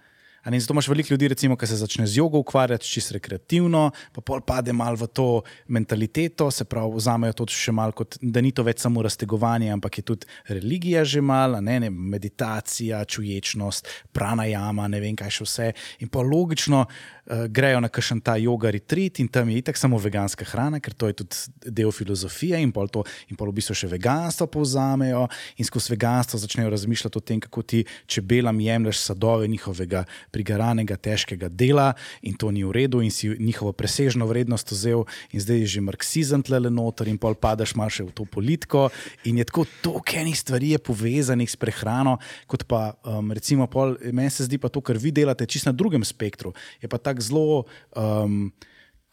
[0.45, 4.21] Ne, zato imaš veliko ljudi, recimo, ki se začne z jogo ukvarjati, čisto rekreativno, pa
[4.25, 5.27] pol pade malo v to
[5.67, 9.99] mentaliteto, se pravi, vzamejo to še malo kot, da ni to več samo raztegovanje, ampak
[9.99, 15.67] je tudi religija že malo, ne, ne, meditacija, čuječnost, pranajama, ne vem kaj še vse.
[16.01, 20.01] In pa logično uh, grejo na kakšen ta yoga retreat in tam je itak samo
[20.01, 23.77] veganska hrana, ker to je tudi del filozofije in pol to, in pol v bistvu
[23.77, 25.27] še veganstvo povzamejo
[25.61, 31.49] in skozi veganstvo začnejo razmišljati o tem, kako ti čebelam jemliš sadove njihovega prigaranega, težkega
[31.51, 31.91] dela
[32.21, 35.85] in to ni v redu, in si njihovo presežno vrednost vzel, in zdaj je že
[35.85, 38.89] marksizem tle noter, in pol padaš malo še v to politiko.
[39.27, 42.17] In je tako toliko enih stvari povezanih s prehrano,
[42.47, 45.75] kot pa um, recimo, pol, meni se zdi pa to, kar vi delate, čist na
[45.75, 46.55] drugem spektru.
[46.81, 47.63] Je pa tako zelo.
[47.95, 48.51] Um,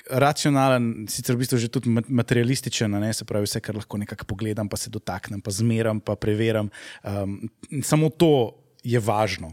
[0.08, 4.64] Racionalen, sicer v bistvu že tudi materialističen, ne, se pravi, vse, kar lahko nekako pogledam,
[4.64, 6.70] pa se dotaknem, pa zmeram, pa preverjam.
[7.04, 7.50] Um,
[7.84, 9.52] samo to je važno.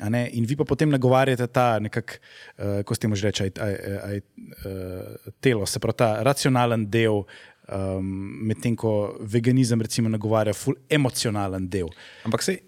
[0.00, 4.16] In vi pa potem nagovarjate ta, nekak, uh, ko ste mu že rekli, uh,
[5.44, 7.26] telo, se pravi ta racionalen del,
[7.68, 8.08] um,
[8.48, 11.92] medtem ko veganizem recimo nagovarja ful emocionalen del.
[12.24, 12.58] Ampak se.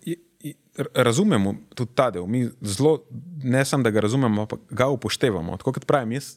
[0.75, 3.07] Razumemo tudi ta del, mi zelo,
[3.47, 5.57] ne samo da ga razumemo, ampak ga upoštevamo.
[5.63, 6.35] Tako kot pravim, jaz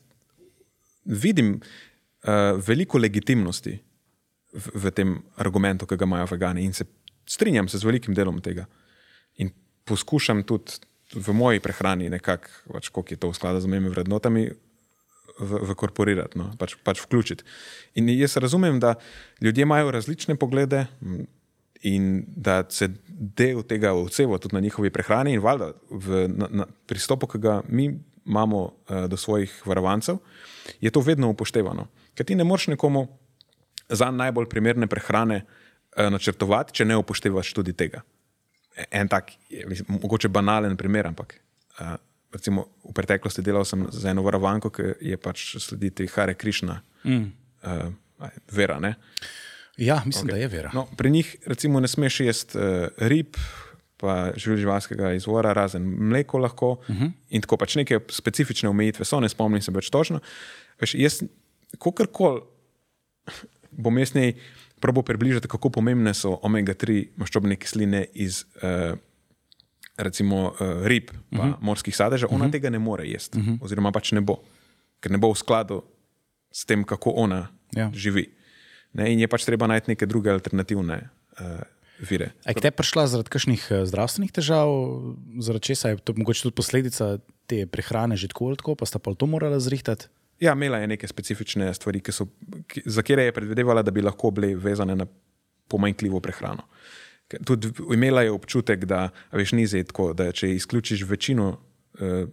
[1.04, 3.76] vidim uh, veliko legitimnosti
[4.54, 6.88] v, v tem argumentu, ki ga imajo vegani in se
[7.28, 8.64] strinjam se z velikim delom tega.
[8.64, 8.87] In
[9.88, 10.80] poskušam tudi
[11.16, 14.50] v moji prehrani, nekako, pač, koliko je to v skladu z mojimi vrednotami,
[15.40, 17.46] vkorporirati, v no, pač, pač vključiti.
[18.02, 18.96] In jaz razumem, da
[19.42, 20.88] ljudje imajo različne poglede
[21.86, 26.66] in da se del tega odseva tudi na njihovi prehrani in valjda v na, na
[26.90, 27.92] pristopu, ki ga mi
[28.26, 30.18] imamo uh, do svojih varovancev,
[30.82, 31.88] je to vedno upoštevano.
[32.18, 33.08] Ker ti ne moreš nekomu
[33.90, 38.02] za najbolj primerne prehrane uh, načrtovati, če ne upoštevaš tudi tega
[38.92, 39.32] en tak,
[39.68, 41.40] mislim, mogoče banalen primer, ampak
[41.80, 41.96] uh,
[42.34, 47.24] recimo, v preteklosti delal sem za eno varovanko, ki je pač slediti Hare Krišna, mm.
[47.64, 48.80] uh, vera.
[48.84, 48.96] Ne?
[49.78, 50.32] Ja, mislim, okay.
[50.32, 50.74] da je vera.
[50.74, 53.40] No, pri njih recimo, ne smeš jesti uh, rib.
[53.98, 56.72] Pa živalskega izvora, razen mleko, lahko.
[56.72, 57.06] Uh mhm.
[57.06, 57.12] -huh.
[57.30, 60.20] In tako pač neke specifične omejitve so, ne spomnim se več točno.
[60.82, 61.24] Veš, jaz,
[61.82, 62.42] kakorkoli
[63.72, 64.42] bom jaz nekaj
[64.80, 68.98] probo približati, kako pomembne so omega-3 maščobne kisline iz uh,
[69.98, 71.54] recimo, uh, rib, pa uh mhm.
[71.54, 71.58] -huh.
[71.62, 72.50] morskih sadežev, ona uh mhm.
[72.50, 72.52] -huh.
[72.52, 73.54] tega ne more jesti, uh mhm.
[73.54, 73.66] -huh.
[73.66, 74.44] oziroma pač ne bo,
[75.00, 75.84] ker ne bo v skladu
[76.52, 77.92] s tem, kako ona ja.
[77.94, 78.34] živi.
[78.94, 79.14] Ne?
[79.14, 81.10] In je pač treba najti neke druge alternativne.
[81.40, 81.60] Uh,
[82.10, 82.32] Vire.
[82.46, 84.70] Je te prišla zaradi kakšnih zdravstvenih težav,
[85.40, 87.18] zaradi česa je to mogoče tudi posledica
[87.50, 90.06] te prehrane, že tako ali tako, pa sta pa to morala zrihtati?
[90.40, 92.28] Ja, imela je neke specifične stvari, ki so,
[92.70, 95.08] ki, za katere je predvidevala, da bi lahko bile vezane na
[95.68, 96.68] pomanjkljivo prehrano.
[97.46, 101.58] Tudi imela je občutek, da veš, ni tako, da če izključiš večino
[102.00, 102.28] eh,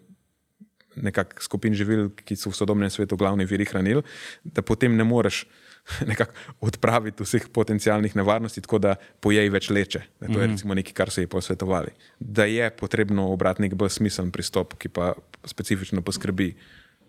[1.41, 4.03] skupin živil, ki so v sodobnem svetu glavni viri hranil,
[4.45, 5.47] da potem ne moreš
[6.61, 10.03] odpraviti vseh potencijalnih nevarnosti, tako da pojej več leče.
[10.21, 10.53] Da to je mhm.
[10.53, 11.91] recimo nekaj, kar so ji posvetovali.
[12.21, 15.15] Da je potrebno obrati nek bolj smiseln pristop, ki pa
[15.45, 16.55] specifično poskrbi.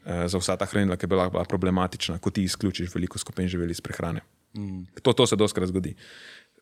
[0.05, 3.47] Eh, za vsa ta hranila, ki bi lahko bila problematična, ko ti izključiš veliko skupin
[3.49, 4.21] živeli iz prehrane.
[4.53, 4.83] Mm.
[5.01, 5.95] To, to se doskrat zgodi.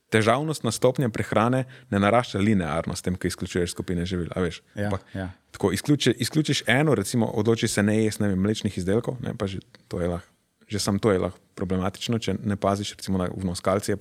[0.10, 4.29] Težavnost na stopnje prehrane ne narašča linearno s tem, ko izključuješ skupine živil.
[4.75, 5.29] Ja, pa, ja.
[5.51, 9.99] Tako, izključi, izključiš eno, recimo, odloči se ne jesti mlečnih izdelkov, ne, pa že to
[9.99, 10.29] je lahko.
[10.67, 13.97] Že sam to je lahko problematično, če ne paziš, recimo, na vnos kalcija.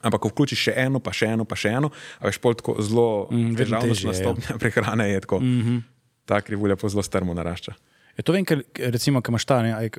[0.00, 1.90] Ampak, ko vključiš še eno, pa še eno, pa še eno,
[2.24, 4.56] veš, pol tako zelo mm, težavnost na stopnje ja.
[4.62, 5.40] prehrane je tako.
[5.40, 5.82] Mm -hmm.
[6.24, 7.74] Ta krivulja pa zelo strmo narašča.
[8.16, 9.90] Je to vem, ker recimo, ki imaš ta, ne, aj,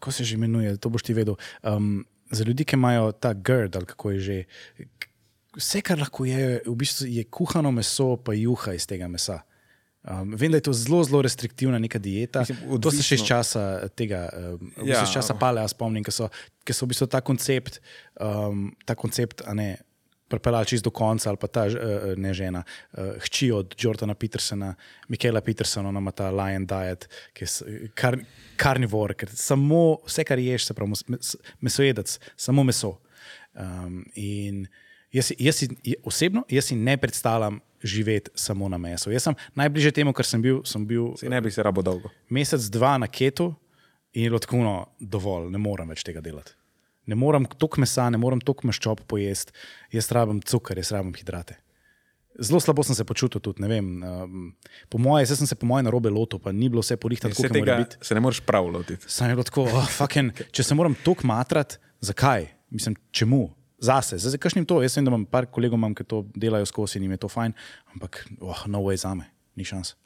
[0.00, 1.36] ko se že imenuje, to boš ti vedel.
[1.62, 4.38] Um, za ljudi, ki imajo ta grd ali kako je že,
[5.56, 9.42] vse, kar lahko je, v bistvu je kuhano meso, pa juha iz tega mesa.
[10.08, 12.44] Um, vem, da je to zelo, zelo restriktivna neka dieta.
[12.46, 13.64] Mislim, to se še iz časa
[13.98, 15.02] tega, um, ja.
[15.02, 16.30] iz časa palea spomnim, ker so,
[16.70, 17.80] so v bistvu ta koncept,
[18.16, 19.74] um, ta koncept, a ne
[20.28, 24.74] pripeljali čist do konca, ali pa ta uh, ne žena, uh, hči od Jordana Petersona,
[25.08, 28.18] Mikela Petersona, ima ta Lion Diet, ki je kar,
[28.56, 31.18] karnivor, ker samo vse, kar ješ, se pravi,
[31.60, 32.98] mesojedec, samo meso.
[33.58, 34.66] Um, in
[35.12, 35.70] jaz, jaz si,
[36.06, 39.10] osebno, jaz si ne predstavljam živeti samo na meso.
[39.10, 40.60] Jaz sem najbližje temu, kar sem bil.
[40.66, 42.10] Sem bil si ne bi se rabo dolgo.
[42.28, 43.52] Mesec, dva na ketu
[44.12, 46.58] in je bilo tako, no, dovolj, ne morem več tega delati
[47.08, 49.54] ne morem toliko mesa, ne morem toliko maščob pojesti,
[49.94, 51.56] jaz rabim cukor, jaz rabim hidrate.
[52.38, 53.64] Zelo slabo sem se počutil tudi.
[53.64, 54.52] Um,
[54.92, 57.34] po mojem, jaz sem se po mojem na robe lotil, pa ni bilo vse porihtano,
[57.34, 57.78] kot je bilo.
[58.04, 59.08] Se ne moreš prav lotiti.
[59.48, 62.46] Tako, oh, fucking, če se moram toliko matrati, zakaj?
[62.70, 63.48] Mislim, čemu?
[63.82, 64.80] Zase, zdaj kažem to.
[64.82, 67.56] Jaz vem, da imam par kolegov, ki to delajo skozi in jim je to fajn,
[67.94, 69.26] ampak oh, no way za me,
[69.58, 69.96] ni šans.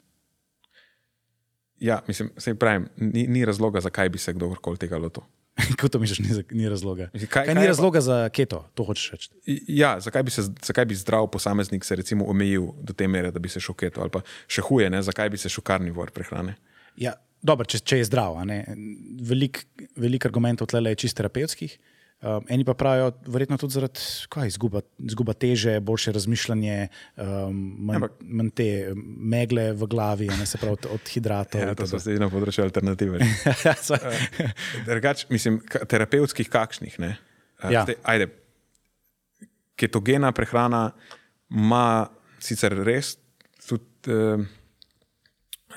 [1.83, 5.25] Ja, mislim, se pravim, ni, ni razloga, zakaj bi se kdorkoli tega lotil.
[5.69, 7.09] Kako to misliš, ni, ni razloga?
[7.13, 8.01] Kaj, kaj, kaj ni razloga pa...
[8.01, 9.29] za keto, to hočeš reči?
[9.67, 13.39] Ja, zakaj bi, se, zakaj bi zdrav posameznik se recimo omejil do te mere, da
[13.39, 15.01] bi se šel keto, ali pa še huje, ne?
[15.05, 16.55] zakaj bi se šel karnivor prehrane?
[16.97, 18.39] Ja, dobro, če, če je zdrav.
[19.29, 19.61] Veliko
[20.01, 21.77] velik argumentov tle je čist terapevtskih.
[22.23, 23.99] Um, eni pa pravijo, verjetno tudi zaradi
[24.31, 26.87] kaj, izguba, izguba teže, boljše razmišljanje,
[27.19, 27.57] um,
[27.89, 28.67] manj, manj te
[29.33, 31.61] megle v glavi, ne se pravi od, od hidratov.
[31.61, 33.19] Ja, to so zdaj na področju alternative.
[34.87, 36.95] Drugač, mislim, terapevtskih kakšnih.
[37.03, 37.11] Ne?
[37.67, 37.83] Ja.
[37.83, 38.31] Zdaj, ajde,
[39.75, 40.85] ketogena prehrana
[41.51, 41.85] ima
[42.39, 43.17] sicer res
[43.67, 43.83] tudi.
[44.07, 44.47] Uh,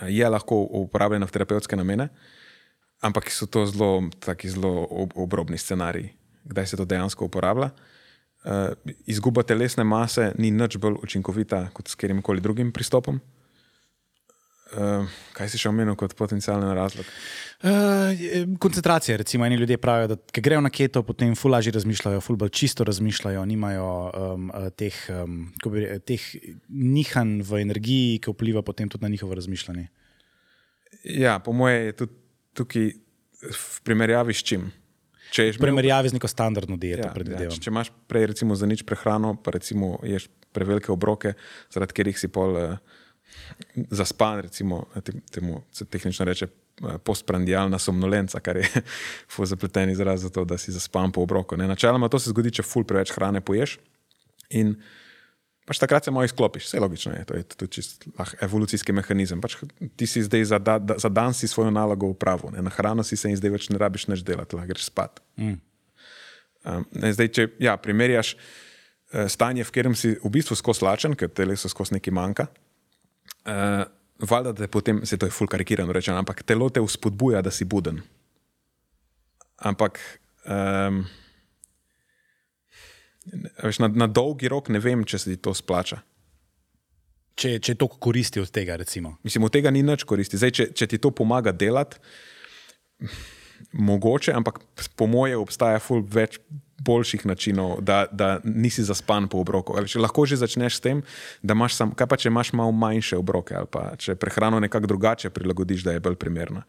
[0.09, 2.09] je lahko uporabljena v terapevtske namene,
[3.01, 4.09] ampak so to zelo,
[4.45, 6.13] zelo ob, obrobni scenariji,
[6.49, 7.71] kdaj se to dejansko uporablja.
[8.47, 13.19] Uh, izguba telesne mase ni nič bolj učinkovita kot s katerim koli drugim pristopom.
[14.67, 17.07] Uh, kaj si še omenil kot potencijalni razlog?
[17.63, 19.17] Uh, koncentracija.
[19.23, 23.91] Recimo, eni ljudje pravijo, da grejo na keto, potem fulaži razmišljajo, fulbol čisto razmišljajo, nimajo
[24.11, 26.25] um, teh, um, bi, teh
[26.69, 29.87] nihanj v energiji, ki vpliva potem tudi na njihovo razmišljanje.
[31.15, 32.19] Ja, po mojem je tudi
[32.59, 32.91] tukaj
[33.47, 34.67] v primerjavi s čim.
[35.35, 37.51] V primerjavi z neko standardno dieto, ja, predvidevam.
[37.51, 41.35] Ja, če imaš prej, recimo, za nič prehrano, pa recimo ješ prevelike obroke,
[41.73, 42.57] zaradi katerih si pol.
[42.57, 43.03] Uh,
[43.91, 44.87] zaspan, recimo,
[45.31, 48.69] temu se tehnično reče eh, postprandijalna somnolenca, kar je
[49.53, 51.57] zapleteni izraz za to, da si zaspan po obroku.
[51.57, 51.69] Ne?
[51.69, 53.79] Načeloma to se zgodi, če ful preveč hrane poješ.
[54.51, 54.77] In
[55.67, 59.41] pač takrat se malo izklopiš, vse logično je, to je tudi čist ah, evolucijski mehanizem.
[59.43, 59.59] Pač
[59.99, 63.31] ti si zdaj za, da, za dan si svojo nalogo upravil, na hrano si se
[63.31, 65.21] in zdaj več ne rabiš več delati, lahko greš spat.
[65.37, 65.59] Mm.
[66.67, 71.31] Um, zdaj, če ja, primerjaš uh, stanje, v katerem si v bistvu skozi lačen, ker
[71.31, 72.49] telesu skozi nekaj manjka
[73.47, 73.85] uh,
[74.19, 77.65] valjda te potem, se to je ful karikirano rečeno, ampak telo te vzpodbuja, da si
[77.65, 78.01] buden.
[79.57, 80.01] Ampak
[80.45, 81.05] um,
[83.63, 86.01] veš, na, na dolgi rok ne vem, če se ti to splača.
[87.37, 89.19] Če, če to koristi od tega, recimo.
[89.27, 90.39] Mislim, od tega ni nič koristi.
[90.41, 92.01] Zdaj, če, če ti to pomaga delati,
[93.77, 94.63] mogoče, ampak
[94.97, 96.39] po moje obstaja ful več
[96.87, 99.77] boljših načinov, da, da nisi zaspan po obroku.
[99.89, 101.03] Če lahko že začneš s tem,
[101.43, 104.93] da imaš sam, kaj pa če imaš malo manjše obroke ali pa če prehrano nekako
[104.93, 106.67] drugače prilagodiš, da je bolj primerna.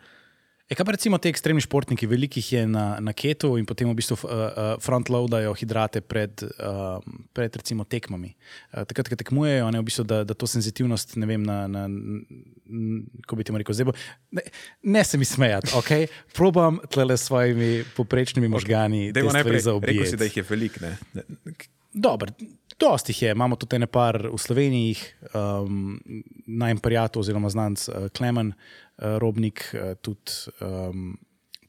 [0.67, 3.95] E, kaj pa recimo ti ekstremni športniki, velikih je na, na ketu in potem v
[3.95, 6.97] bistvu uh, frontloadajo hidrate pred, uh,
[7.31, 8.33] pred recimo tekmami.
[8.73, 11.85] Uh, takrat, ko tekmujejo, ne, v bistvu, da, da to senzitivnost, ne vem, na, na,
[13.23, 13.95] kako bi ti rekel, zdaj bo.
[14.35, 14.43] Ne,
[14.91, 15.93] ne se mi smejati, ok?
[16.35, 19.07] Probam tle s svojimi poprečnimi možgani.
[19.15, 19.23] Okay.
[19.39, 20.91] Najprej rekel si, da jih je veliko.
[21.95, 22.35] Dobro.
[22.79, 24.95] Dosti jih je, imamo tudi nekaj v Sloveniji,
[25.33, 25.97] um,
[26.45, 31.17] najem prijatelj oziroma znanc uh, Klemen, uh, Robnik, uh, tudi, um,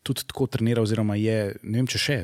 [0.03, 2.19] tudi tako trenira, oziroma je, ne vem če še.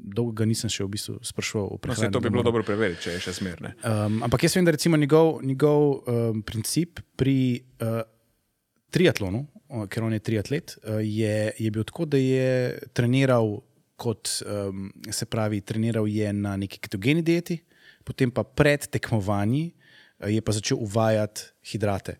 [0.00, 1.78] Dolgo ga nisem še v bistvu sprašoval.
[1.86, 3.62] No, to bi bilo dobro preveriti, če je še smer.
[3.84, 8.02] Um, ampak jaz vem, da recimo njegov, njegov um, princip pri uh,
[8.90, 13.60] triatlonu, uh, ker on je triatlet, uh, je, je bil tako, da je treniral
[14.00, 17.60] kot um, se pravi, treniral je na neki ketogeni dieti,
[18.04, 22.18] potem pa pred tekmovanji uh, je pa začel uvajati hidrate.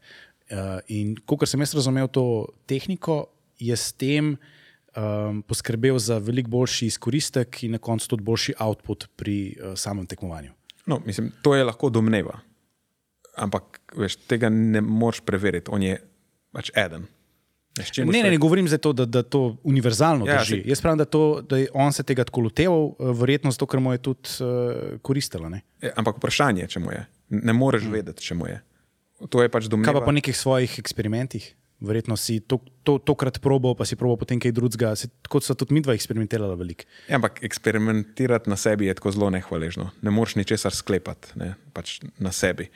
[0.50, 3.28] Uh, in kot sem jaz razumel to tehniko,
[3.60, 4.34] je s tem
[4.96, 10.06] um, poskrbel za veliko boljši izkoristek in na koncu tudi boljši output pri uh, samem
[10.06, 10.52] tekmovanju.
[10.86, 12.40] No, mislim, to je lahko domneva,
[13.36, 16.00] ampak veš, tega ne moreš preveriti, on je
[16.50, 17.06] pač eden.
[17.78, 20.62] Ne, ne, ne govorim za to, da, da to univerzalno ja, drži.
[20.62, 20.68] Se...
[20.68, 23.80] Jaz pravim, da, to, da je on se tega tako loteval, eh, verjetno zato, ker
[23.80, 25.50] mu je tudi uh, koristilo.
[25.82, 27.04] Ja, ampak vprašanje je, če mu je.
[27.30, 27.94] Ne moreš hmm.
[27.94, 28.58] vedeti, če mu je.
[29.30, 29.92] To je pač domneva.
[29.92, 31.46] Kaj pa po nekih svojih eksperimentih?
[31.80, 34.90] Verjetno si to, to, tokrat probo, pa si probo potem kaj drugega.
[35.32, 36.84] Kot so tudi mi dva eksperimentirala veliko.
[37.06, 39.88] Ja, ampak eksperimentirati na sebi je tako zelo nehvaležno.
[40.04, 41.54] Ne moreš ničesar sklepati ne?
[41.72, 42.68] pač na sebi.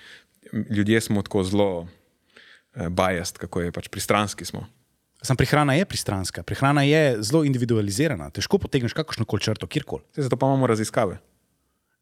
[0.71, 4.65] Ljudje smo tako zelo eh, bajast, kako je pač pristranski smo.
[5.25, 8.29] Sam prehrana je pristranska, prehrana je zelo individualizirana.
[8.31, 10.03] Težko potegneš kakršno koli črto, kjerkoli.
[10.17, 11.17] Zato pa imamo raziskave.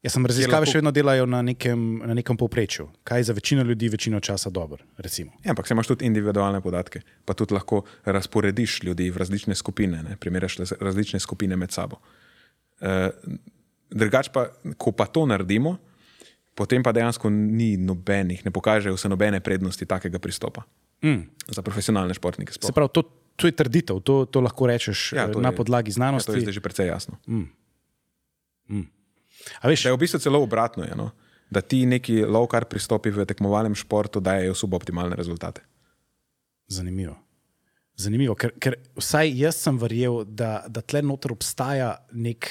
[0.03, 3.63] Jaz sem raziskave še vedno delajo na nekem, na nekem povprečju, kaj je za večino
[3.63, 4.83] ljudi večino časa dobro.
[4.99, 10.17] Ja, ampak imaš tudi individualne podatke, pa tudi lahko razporediš ljudi v različne skupine, ne?
[10.19, 12.01] primeraš različne skupine med sabo.
[12.81, 13.09] E,
[13.89, 15.77] drugač pa, ko pa to naredimo,
[16.59, 20.67] potem pa dejansko ni nobenih, ne pokažejo se nobene prednosti takega pristopa.
[21.03, 21.27] Mm.
[21.51, 22.55] Za profesionalne športnike.
[22.55, 23.03] Se pravi, to,
[23.35, 26.31] to je trditev, to, to lahko rečeš ja, to na je, podlagi znanosti.
[26.31, 27.19] Ja, to je zdaj že precej jasno.
[27.27, 27.49] Mm.
[28.71, 28.87] Mm.
[29.67, 31.11] Veš, da je v bistvu celo obratno, je, no?
[31.53, 35.61] da ti neki low-carb pristopi v tekmovalnem športu dajo suboptimalne rezultate.
[36.71, 37.13] Zanimivo.
[37.99, 42.49] Zanimivo, ker, ker vsaj jaz sem verjel, da, da tle noter obstaja nek,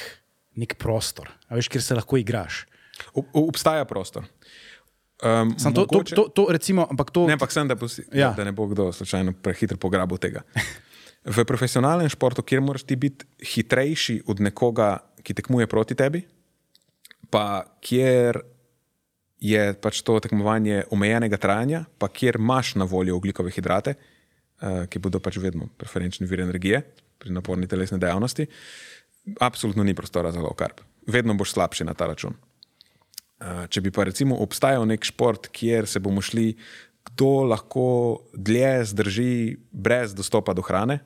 [0.54, 2.62] nek prostor, a veš, kjer se lahko igraš.
[3.18, 4.28] Ob- Obstaja prostor.
[5.22, 8.32] Um, Sam to, to, to, to, recimo, ampak to, Ne, ampak sem, da, posi, ja.
[8.34, 10.42] da ne bo kdo slučajno prehitro pograbil tega.
[11.22, 16.24] V profesionalnem športu, kjer moraš ti biti hitrejši od nekoga, ki tekmuje proti tebi,
[17.30, 18.40] pa kjer
[19.38, 24.98] je pač to tekmovanje omejenega trajanja, pa kjer imaš na voljo oglikove hidrate, uh, ki
[24.98, 26.82] bodo pač vedno preferenčni vir energije
[27.22, 28.50] pri naporni telesni dejavnosti,
[29.38, 30.82] absolutno ni prostora za low carb.
[31.06, 32.34] Vedno boš slabši na ta račun.
[33.42, 36.52] Uh, če bi pa recimo obstajal nek šport, kjer se bomo šli,
[37.02, 37.86] kdo lahko
[38.34, 39.32] dlje zdrži
[39.72, 41.00] brez dostopa do hrane,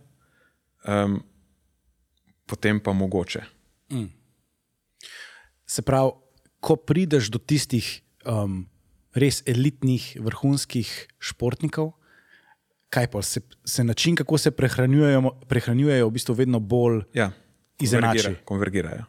[0.85, 1.17] um,
[2.45, 3.41] potem pa mogoče.
[5.67, 6.13] se pravi,
[6.61, 8.67] ko prideš do tistih um,
[9.15, 10.87] res elitnih, vrhunskih
[11.19, 11.95] športnikov,
[12.91, 17.31] kaj pa se, se način, kako se prehranjujejo, prehranjujejo v bistvu vedno bolj Ja,
[17.81, 18.19] Izenači.
[18.19, 19.05] konvergira- konvergirajo.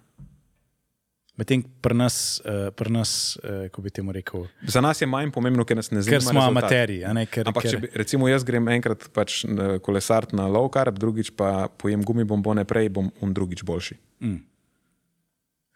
[1.37, 5.29] Medtem pri nas, uh, pri nas uh, kako bi temu rekel, Za nas je manj
[5.29, 6.11] pomembno, ker nas ne zanima.
[6.11, 6.49] ker smo rezultat.
[6.63, 7.03] amaterji.
[7.05, 10.47] a ne, Ker, Ampak, ker, če bi, recimo, jaz grem enkrat pač na kolesart na
[10.47, 13.99] low carb, drugič pa pojem gumibombone, prej bom un drugič boljši.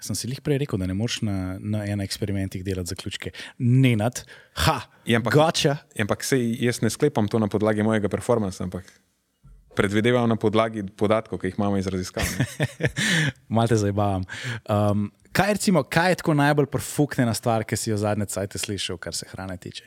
[0.02, 3.30] Sem si jih prej rekel, da ne moreš na, na enih eksperimentih delati zaključke.
[3.60, 4.24] Nenad,
[4.66, 5.78] ha, Ja, ampak- gotcha.
[5.94, 8.90] Ampak sej, jaz ne sklepam to na podlagi mojega performansa, ampak
[9.78, 12.26] predvidevam na podlagi podatkov, ki jih imamo iz raziskav.
[13.70, 14.26] te zabavam.
[14.66, 18.98] Um, kaj, recimo, kaj je tako najbolj profuknjena stvar, ki si jo zadnje cajt slišal,
[18.98, 19.86] kar se hrane tiče?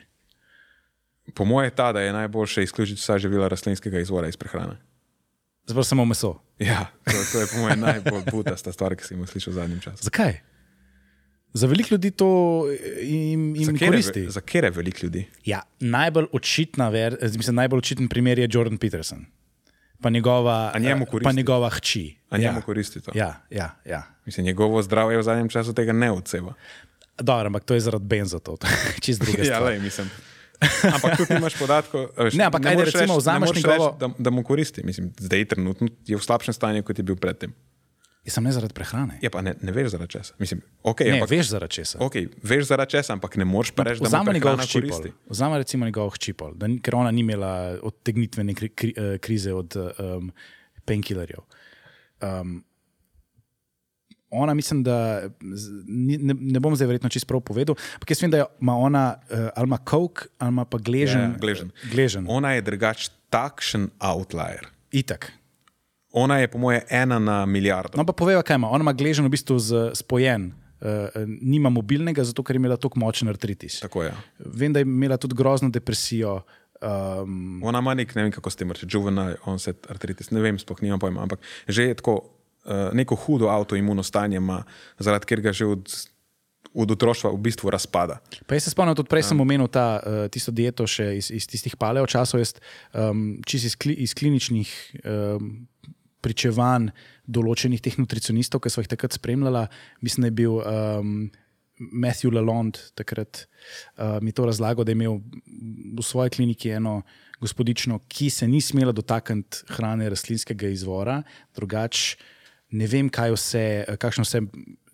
[1.35, 4.77] Po mojem je ta, da je najboljše izključiti vsa živila rastlinskega izvora iz prehrane.
[5.67, 6.35] Zgolj samo meso.
[6.59, 9.81] Ja, to, to je po mojem najbolj butasta stvar, ki sem jo slišal v zadnjem
[9.81, 10.05] času.
[10.05, 10.41] Zakaj?
[11.55, 12.29] Za veliko ljudi to
[13.01, 14.27] jim, jim koristi.
[14.31, 15.25] Za kere veliko ljudi?
[15.45, 16.27] Ja, najbolj,
[16.93, 19.25] ver, mislim, najbolj očiten primer je Jordan Peterson.
[20.05, 22.17] Pa njegova, eh, pa njegova hči.
[22.31, 22.63] A njemu ja.
[22.63, 23.11] koristi to?
[23.15, 24.03] Ja, ja, ja.
[24.27, 26.53] Mislim, njegovo zdravje v zadnjem času tega ne odseva.
[27.17, 28.57] Dobro, ampak to je zaradi benza, to
[29.03, 30.11] čist druga Ja, lej, mislim.
[30.85, 32.07] Ampak tu nimaš podatkov.
[32.11, 34.43] a Veš, Ne, ampak ajde, moreš recimo, reči- vzameš ne njegovo- reči, da, da mu
[34.43, 34.83] koristi.
[34.85, 37.55] Mislim, zdaj trenutno je v slabšem stanju, kot je bil predtem.
[38.25, 39.19] Jaz sem ne zaradi prehrane.
[39.21, 40.35] Ja, pa ne, ne veš zaradi česa.
[40.41, 41.99] Mislim, okay, ne, ampak, veš zaradi česa.
[42.01, 44.91] okay, veš zaradi česa, ampak ne moreš pa reči, da mu Vzame njegov prehrana hčipol.
[44.91, 45.13] koristi.
[45.29, 49.77] Vzame recimo njegov hčipol, da, ker ona ni imela odtegnitvene kri, kri, eh, krize od
[49.77, 50.33] um,
[50.89, 51.45] painkillerjev.
[52.25, 52.65] Um,
[54.31, 55.29] ona, mislim, da
[55.87, 59.49] ne, ne bom zdaj verjetno čisto prav povedal, ampak jaz vem, da ima ona uh,
[59.55, 61.21] ali ima coke ali ima pa gležen.
[61.21, 61.71] Ja, gležen.
[61.93, 62.27] gležen.
[62.29, 64.73] Ona je drugač takšen outlier.
[64.91, 65.33] Itak.
[66.15, 67.99] Ona je, po moje, ena na milijardo.
[67.99, 68.71] No, pa poveva, kaj ima.
[68.71, 70.53] Ona ima gležen v bistvu z, spojen.
[70.85, 73.81] Uh, nima mobilnega, zato ker je imela tako močen artritis.
[73.81, 74.13] Tako je.
[74.39, 76.43] Vem, da je imela tudi grozno depresijo.
[76.85, 80.83] Um, Ona ima nek, ne vem kako ste reči, juvenile onset artritis, ne vem, sploh
[80.85, 84.63] nimam pojma, ampak že je tako uh, neko hudo avtoimuno stanje, ima,
[84.99, 85.89] zaradi katerega že od,
[86.75, 88.21] od otroštva v bistvu razpada.
[88.47, 91.49] Pa jaz se spomnim, tudi prej sem omenil ta, uh, tisto dieto še iz, iz
[91.49, 92.59] tistih paleo časov, jaz
[92.93, 95.65] um, čist iz, kli, iz kliničnih um,
[96.25, 96.91] pričevanj
[97.29, 99.67] določenih teh nutricionistov, ki so jih takrat spremljala.
[100.05, 101.17] Mislim, da je bil um,
[101.93, 105.21] Matthew Lalonde takrat uh, mi to razlagal, da je imel
[105.95, 107.03] v svoji kliniki eno
[107.43, 111.21] gospodično, ki se ni smela dotakniti hrane rastlinskega izvora,
[111.57, 112.33] drugače
[112.75, 113.65] ne vem, vse,
[114.01, 114.41] kakšne vse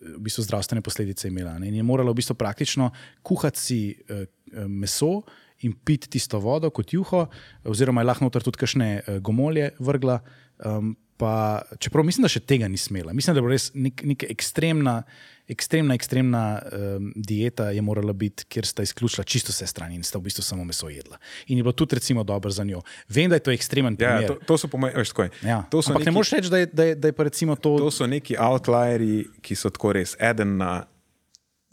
[0.01, 1.57] v bistvu, zdravstvene posledice je imela.
[1.59, 1.69] Ne.
[1.69, 2.91] In je morala v bistvu praktično
[3.25, 4.25] kuhati si eh,
[4.67, 5.21] meso
[5.61, 7.27] in piti tisto vodo kot juho,
[7.69, 10.19] oziroma je lahko noter tudi kakšne eh, gomolje vrgla.
[10.65, 13.13] Um, pa, čeprav mislim, da še tega ni smela.
[13.13, 14.95] Mislim, da je bila res nek, neka ekstremna,
[15.53, 20.17] ekstremna, ekstremna um, dieta, je morala biti, kjer sta izključila čisto vse strani in sta
[20.17, 21.19] v bistvu samo meso jedla.
[21.45, 22.81] In je bilo tudi, recimo, dobro za njo.
[23.09, 24.31] Vem, da je to ekstremen Ja, primer.
[24.31, 25.33] to, to so po mojem, veš, tako je.
[25.45, 25.59] Ja.
[25.69, 26.09] To Ampak neki...
[26.09, 27.75] ne moreš reči, da je, da, je, da je pa recimo to.
[27.77, 30.71] To so neki outlierji, ki so tako res eden na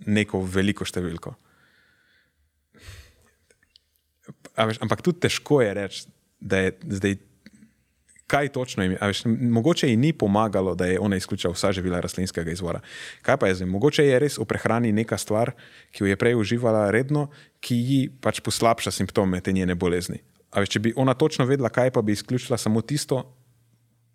[0.05, 1.33] neko veliko številko.
[4.59, 6.05] Veš, ampak tudi težko je reči,
[6.37, 7.19] da je zdaj.
[8.29, 8.99] Kaj točno jim je?
[9.41, 12.81] mogoče ji ni pomagalo, da je ona izključila vsa živila rastlinskega izvora.
[13.23, 13.69] Kaj pa je zdaj?
[13.69, 15.55] Mogoče je res v prehrani neka stvar,
[15.91, 20.21] ki jo je prej uživala redno, ki ji pač poslabša simptome te njene bolezni.
[20.53, 23.23] A veš, če bi ona točno vedela, kaj pa bi izključila samo tisto,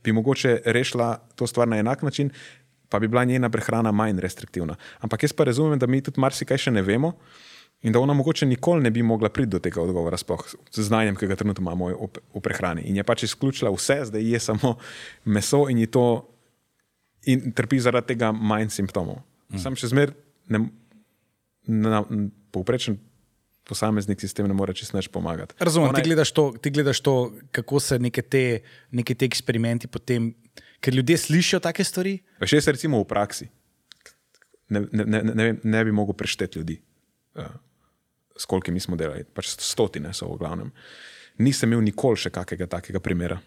[0.03, 2.29] bi mogoče rešila to stvar na enak način,
[2.89, 4.75] pa bi bila njena prehrana manj restriktivna.
[4.99, 7.15] Ampak jaz pa razumem, da mi tudi marsikaj še ne vemo
[7.83, 11.15] in da ona mogoče nikoli ne bi mogla priti do tega odgovora, sploh z znanjem,
[11.19, 12.85] ki ga trenutno imamo v, v prehrani.
[12.87, 14.75] In je pač izključila vse, zdaj je samo
[15.25, 16.05] meso in je to
[17.27, 19.21] in trpi zaradi tega manj simptomov.
[19.51, 19.63] Mm.
[19.63, 20.13] Sam še zmer,
[20.51, 20.65] ne,
[21.67, 22.03] na,
[22.51, 22.99] povprečen
[23.67, 25.55] posameznik si s tem ne more čisto nič pomagati.
[25.59, 29.87] Razumem, Ona ti gledaš, to, ti gledaš to, kako se neke te, neke te eksperimenti
[29.87, 30.33] potem,
[30.83, 32.17] ker ljudje slišijo take stvari.
[32.43, 33.47] Veš, jaz recimo v praksi
[34.73, 36.81] ne, ne, ne, ne, ne bi mogel prešteti ljudi,
[37.35, 37.45] uh,
[38.37, 40.71] s kolikimi smo delali, pač stotine so v glavnem.
[41.39, 43.39] Nisem imel nikoli še kakega takega primera,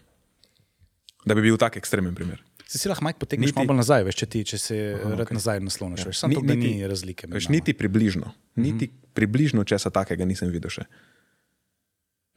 [1.25, 2.39] da bi bil tak ekstremen primer.
[2.67, 5.21] Si si lahko majk potegneš Niti- malo nazaj, veš, če, ti, če se Aha, rad
[5.23, 5.35] okej.
[5.35, 6.01] nazaj nasloniš.
[6.01, 6.07] Ja.
[6.07, 6.13] Ja.
[6.13, 7.27] Samo Ni- niti- ni razlike.
[7.31, 10.83] Veš, niti približno, niti približno česa takega nisem videl še.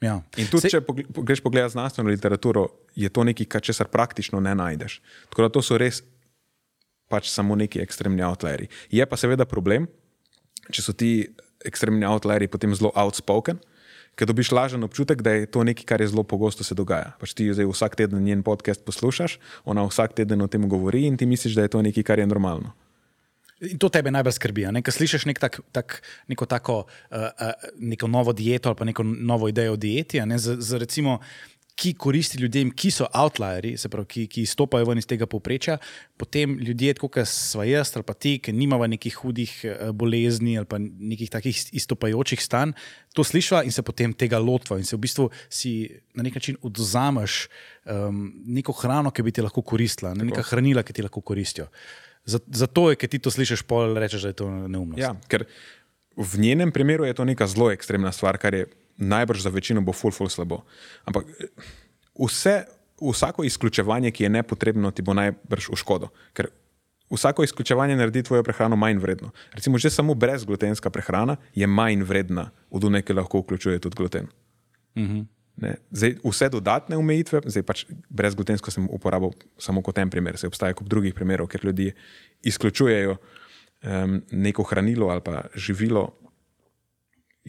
[0.01, 0.23] Ja.
[0.39, 0.81] In tudi, Sej- če
[1.21, 5.01] greš pogledat znanstveno literaturo, je to nekaj, česar praktično ne najdeš.
[5.29, 6.03] Tako da to so res
[7.11, 8.69] pač samo neki ekstremni outlieri.
[8.89, 9.89] Je pa seveda problem,
[10.71, 11.27] če so ti
[11.65, 13.61] ekstremni outlieri potem zelo outspoken,
[14.19, 17.15] ker dobiš lažen občutek, da je to nekaj, kar je zelo pogosto se dogaja.
[17.21, 21.17] Pač ti zdaj vsak teden njen podcast poslušaš, ona vsak teden o tem govori in
[21.17, 22.75] ti misliš, da je to nekaj, kar je normalno.
[23.61, 24.65] In to tebe najbolj skrbi.
[24.81, 26.01] Ker slišiš nek tak, tak,
[26.33, 26.77] neko, tako,
[27.13, 30.81] uh, uh, neko novo dieto ali pa neko novo idejo o dieti, ne, za, za
[30.81, 31.21] recimo,
[31.81, 35.79] ki koristi ljudem, ki so outlieri, se pravi, ki, ki stopajo ven iz tega povprečja,
[36.21, 40.69] potem ljudje, kot sva jaz ali pa ti, ki nimamo nekih hudih uh, bolezni ali
[40.69, 42.75] pa nekih takih izstopajočih stanj,
[43.17, 45.73] to slišiva in se potem tega lotva in se v bistvu si
[46.13, 47.47] na nek način odzameš
[47.89, 51.71] um, neko hrano, ki bi ti lahko koristila, ne, neka hranila, ki ti lahko koristijo.
[52.29, 55.01] Za- Zato je, ker ti to slišiš, pol rečeš, da je to neumnost.
[55.01, 55.49] Ja, ker
[56.21, 58.67] v njenem primeru je to neka zelo ekstremna stvar, kar je
[59.01, 60.63] najbrž za večino bo ful, ful slabo.
[61.05, 61.51] Ampak eh,
[62.21, 62.65] vse,
[63.01, 66.13] vsako izključevanje, ki je nepotrebno, ti bo najbrž v škodo.
[66.37, 66.53] Ker
[67.11, 69.31] vsako izključevanje naredi tvojo prehrano manj vredno.
[69.53, 74.29] Recimo, že samo brezglutenska prehrana je manj vredna od une, ki lahko vključuje tudi gluten.
[75.61, 80.49] Ne, Zdaj, vse dodatne omejitve, zdaj pač brezglutensko sem uporabil samo kot en primer, se
[80.49, 81.93] obstaja kup drugih primerov, ker ljudje
[82.43, 86.20] izključujejo um, neko hranilo ali pa živilo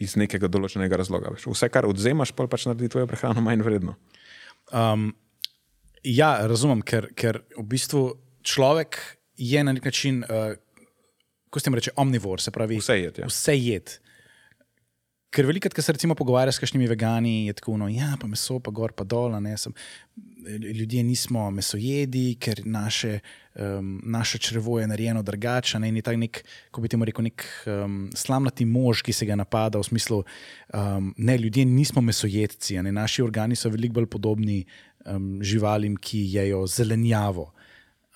[0.00, 1.32] iz nekega določenega razloga.
[1.34, 1.48] Veš.
[1.52, 3.96] Vse, kar odzemaš, pa pač naredi tvojo prehrano manj vredno.
[4.72, 5.10] Um,
[6.06, 8.04] ja, razumem, ker, ker v bistvu
[8.46, 8.98] človek
[9.38, 10.54] je na nek način, uh,
[11.52, 13.28] ko se jim reče, omnivor, se pravi, Vse jed, ja.
[13.30, 13.98] Vse jed.
[15.32, 18.58] Ker velikokrat, ko se recimo pogovarjaš s kakšnimi vegani, je tako, no, ja, pa meso,
[18.60, 19.32] pa gor, pa dol.
[19.40, 19.72] Ne, sem,
[20.74, 23.18] ljudje nismo mesojedi, ker naše,
[23.54, 25.78] um, naše črevo je narejeno drugače.
[25.78, 29.26] Ne, in je tak nek, ko bi temu rekel, nek um, slamnati mož, ki se
[29.26, 30.22] ga napada v smislu,
[30.74, 34.62] um, ne, ljudje nismo mesojedci, ne, naši organi so veliko bolj podobni
[35.06, 37.52] um, živalim, ki jejo zelenjavo.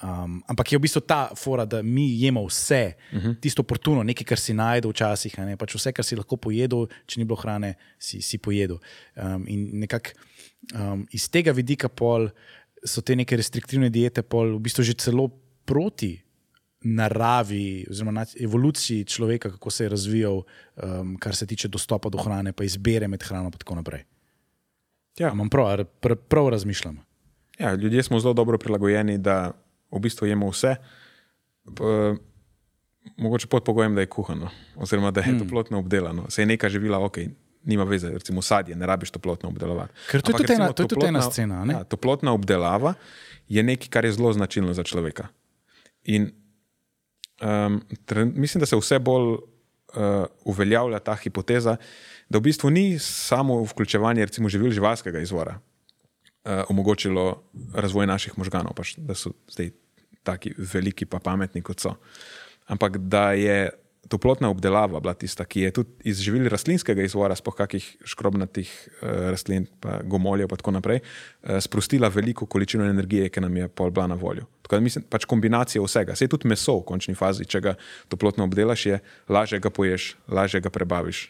[0.03, 3.41] Um, ampak je v bistvu ta fora, da mi jemo vse, uh -huh.
[3.41, 7.21] tisto oportuno, nekaj, kar si najdel včasih, ne pač vse, kar si lahko pojedel, če
[7.21, 8.77] ni bilo hrane, si, si pojedel.
[9.17, 10.11] Um, in nekako
[10.75, 12.29] um, iz tega vidika pol
[12.85, 15.29] so te neke restriktivne diete pol v bistvu že celo
[15.67, 16.15] proti
[16.87, 22.19] naravi, oziroma nac- evoluciji človeka, kako se je razvijal, um, kar se tiče dostopa do
[22.19, 24.05] hrane, pa izbire med hrano in tako naprej.
[25.19, 25.33] Ja.
[25.33, 27.01] Imam prav, ali pr prav razmišljam.
[27.59, 29.53] Ja, ljudje smo zelo dobro prilagojeni, da
[29.91, 30.77] v bistvu jemo vse,
[31.77, 31.83] p,
[33.17, 35.39] mogoče pod pogojem, da je kuhano, oziroma da je mm.
[35.39, 36.31] toplotno obdelano.
[36.31, 37.19] Se je neka živila, ok,
[37.67, 39.93] nima veze, recimo sadje, ne rabiš toplotno obdelovati.
[40.11, 41.75] Ker to je tudi ena- recimo to je tudi ena scena, ne?
[41.75, 42.95] Ja, toplotna obdelava
[43.49, 45.29] je nekaj, kar je zelo značilno za človeka.
[46.05, 46.31] In
[47.43, 49.41] um, tren, mislim, da se vse bolj uh,
[50.45, 51.77] uveljavlja ta hipoteza,
[52.29, 57.43] da v bistvu ni samo vključevanje recimo, živil živalskega izvora uh, omogočilo
[57.75, 59.71] razvoj naših možganov, pač, da so zdaj
[60.23, 61.95] taki veliki pa pametni kot so.
[62.67, 63.71] Ampak da je
[64.09, 69.09] toplotna obdelava bila tista, ki je tudi iz živil rastlinskega izvora, spoh kakih škrobnatih uh,
[69.35, 73.91] rastlin, pa gomoljev in tako naprej, uh, sprostila veliko količino energije, ki nam je pol
[73.91, 74.47] bila na voljo.
[74.63, 76.17] Tako da mislim, pač kombinacija vsega.
[76.19, 77.75] Sej tudi meso v končni fazi, če ga
[78.09, 81.29] toplotno obdelaš, je lažje ga poješ, lažje ga prebaviš.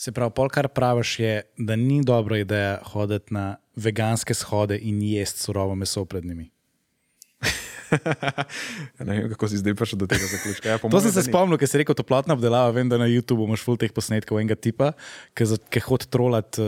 [0.00, 5.02] Se pravi, pol kar praviš, je, da ni dobra ideja hoditi na veganske shode in
[5.04, 6.50] jesti surovo meso pred njimi.
[9.00, 10.66] Ne vem, kako si zdaj prišel do tega zaključka.
[10.68, 11.26] Ja, To sem se ni.
[11.26, 12.70] spomnil, ker si rekel toplotna obdelava.
[12.70, 14.92] Vem, da na YouTubu imaš full teh posnetkov enega tipa,
[15.34, 16.66] ki hodi trolat uh,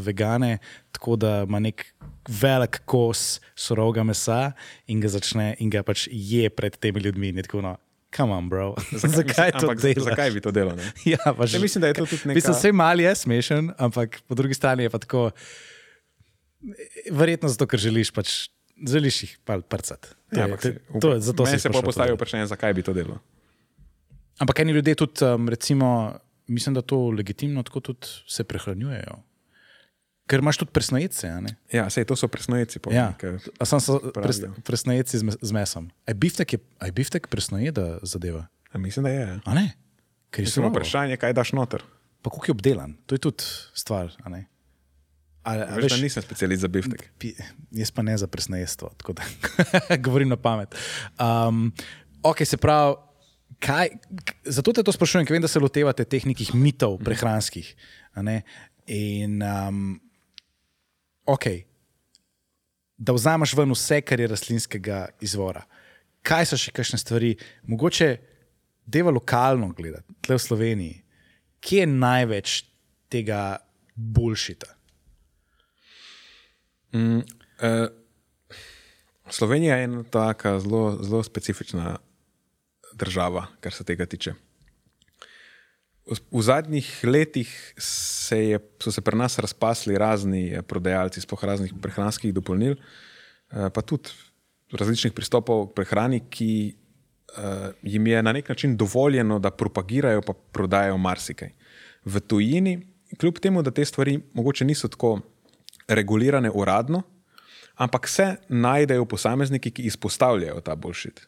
[0.00, 0.58] vegane,
[0.90, 1.84] tako da ima nek
[2.26, 4.52] velik kos surovega mesa
[4.86, 7.30] in ga začne in ga pač je pred temi ljudmi.
[7.40, 7.76] Tako, no,
[8.10, 8.74] come on, bro.
[9.16, 10.08] Zakaj to Ampak z- delaš?
[10.08, 10.74] Zakaj bi to delal?
[10.74, 10.90] ne?
[11.12, 14.20] Ja, pač, Ja, mislim, da je to tudi neka- Mislim, vse mal je smešen, ampak
[14.24, 15.30] po drugi strani je pa tako.
[17.08, 18.48] Verjetno zato, ker želiš pač.
[18.78, 20.14] Želiš jih pa prcati.
[20.30, 22.92] Ja, ampak to- se- to je- zato Meni se pa postavi vprašanje, zakaj bi to
[22.92, 23.18] delal.
[24.38, 26.14] Ampak eni ljudje tudi, um, recimo,
[26.46, 29.16] mislim, da to legitimno tako tudi se prehranjujejo.
[30.26, 30.70] Ker imaš tudi
[31.40, 31.56] ne?
[31.72, 32.78] Ja, sej, to so presnojeci.
[32.78, 33.14] po Ja,
[33.64, 34.54] sam so pres, pravijo.
[34.62, 35.90] presnojedci z, z mesom.
[36.04, 38.46] Aj biftek, je, aj biftek presnojeda zadeva.
[38.68, 39.20] A mislim, da je.
[39.22, 39.40] ja.
[39.44, 39.72] A ne?
[40.30, 41.80] Ker je Samo vprašanje, kaj daš noter.
[42.22, 42.96] pa kako je obdelan.
[43.06, 44.12] To je tudi stvar.
[45.48, 45.64] A ne?
[45.64, 47.06] A, Veš, nisem specialist za biftek.
[47.18, 47.32] pi,
[47.80, 49.24] jaz pa ne za presnejestvo, tako da
[50.04, 50.76] govorim na pamet.
[51.16, 51.72] Um,
[52.22, 52.98] ok, se pravi,
[53.64, 53.94] kaj,
[54.44, 57.72] zato te to sprašujem, ker vem, da se lotevate teh nekih mitov prehranskih.
[58.14, 58.42] a ne?
[58.86, 60.00] In um,
[61.26, 61.46] ok,
[62.98, 65.64] da vzameš ven vse, kar je rastlinskega izvora.
[66.26, 67.36] Kaj so še kakšne stvari,
[67.70, 68.16] mogoče
[68.88, 70.96] deva lokalno gledati, tle v Sloveniji,
[71.62, 72.56] kje je največ
[73.12, 73.42] tega
[73.94, 74.77] boljšita?
[76.92, 77.18] Mm,
[77.60, 77.88] eh,
[79.30, 81.96] Slovenija je ena taka zelo, zelo specifična
[82.92, 84.34] država, kar se tega tiče.
[86.32, 91.74] V, zadnjih letih se je, so se pri nas razpasli razni eh, prodajalci, sploh raznih
[91.82, 94.08] prehranskih dopolnil, eh, pa tudi
[94.72, 96.76] različnih pristopov k prehrani, ki
[97.38, 101.50] uh, jim je na nek način dovoljeno, da propagirajo in prodajajo marsikaj.
[102.04, 102.74] V tujini,
[103.16, 105.20] kljub temu, da te stvari mogoče niso tako
[105.88, 107.02] regulirane uradno,
[107.76, 111.26] ampak se najdejo posamezniki, ki izpostavljajo ta boljšit.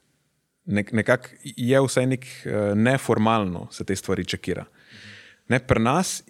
[0.67, 4.65] Nek, Nekako je vsaj nek uh, neformalno se te stvari čekira.
[5.49, 6.21] Ne, pri nas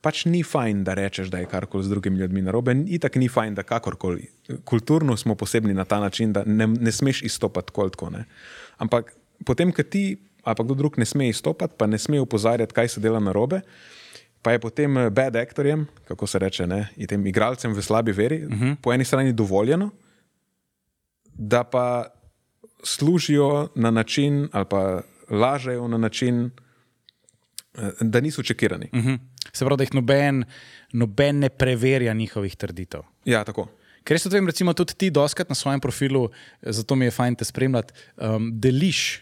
[0.00, 3.28] pač ni fajn, da rečeš, da je karkoli z drugimi ljudmi narobe, in tako ni
[3.28, 4.30] fajn, da kakorkoli.
[4.64, 8.10] Kulturno smo posebni na ta način, da ne, ne smeš izstopati tako.
[8.10, 8.24] ne.
[8.78, 9.12] Ampak
[9.44, 13.00] potem, ko ti pa kdo drug ne sme izstopati, pa ne sme upozarjati, kaj se
[13.00, 13.60] dela narobe,
[14.42, 18.12] pa je potem eh, bad actorjem, kako se reče, ne, in tem igralcem v slabi
[18.12, 18.76] veri, uh -huh.
[18.82, 19.90] po eni strani dovoljeno,
[21.34, 22.06] da pa
[22.84, 26.50] služijo na način ali pa lažejo na način,
[27.74, 28.88] eh, da niso čekirani.
[28.92, 29.18] Uh -huh.
[29.52, 30.44] Se pravi, da jih noben,
[30.92, 33.00] noben ne preverja njihovih trditev.
[33.24, 33.68] Ja, tako.
[34.04, 36.30] Ker jaz to vem, recimo tudi ti doskrat na svojem profilu,
[36.62, 39.20] zato mi je fajn te spremljati, um, deliš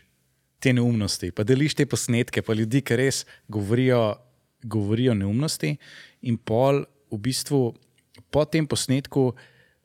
[0.58, 4.14] te neumnosti, pa deliš te posnetke, pa ljudi, ki res govorijo,
[4.62, 5.76] govorijo neumnosti,
[6.22, 7.74] in pol v bistvu
[8.30, 9.32] po tem posnetku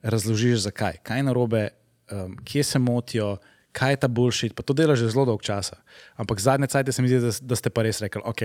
[0.04, 1.64] razložiš, zakaj, kaj je narobe,
[2.12, 3.38] um, kje se motijo,
[3.72, 4.52] kaj je ta boljši.
[4.56, 5.80] Pa to delaš že zelo dolgo časa.
[6.16, 8.42] Ampak zadnje cajt se mi zdi, da, da ste pa res rekli, ok,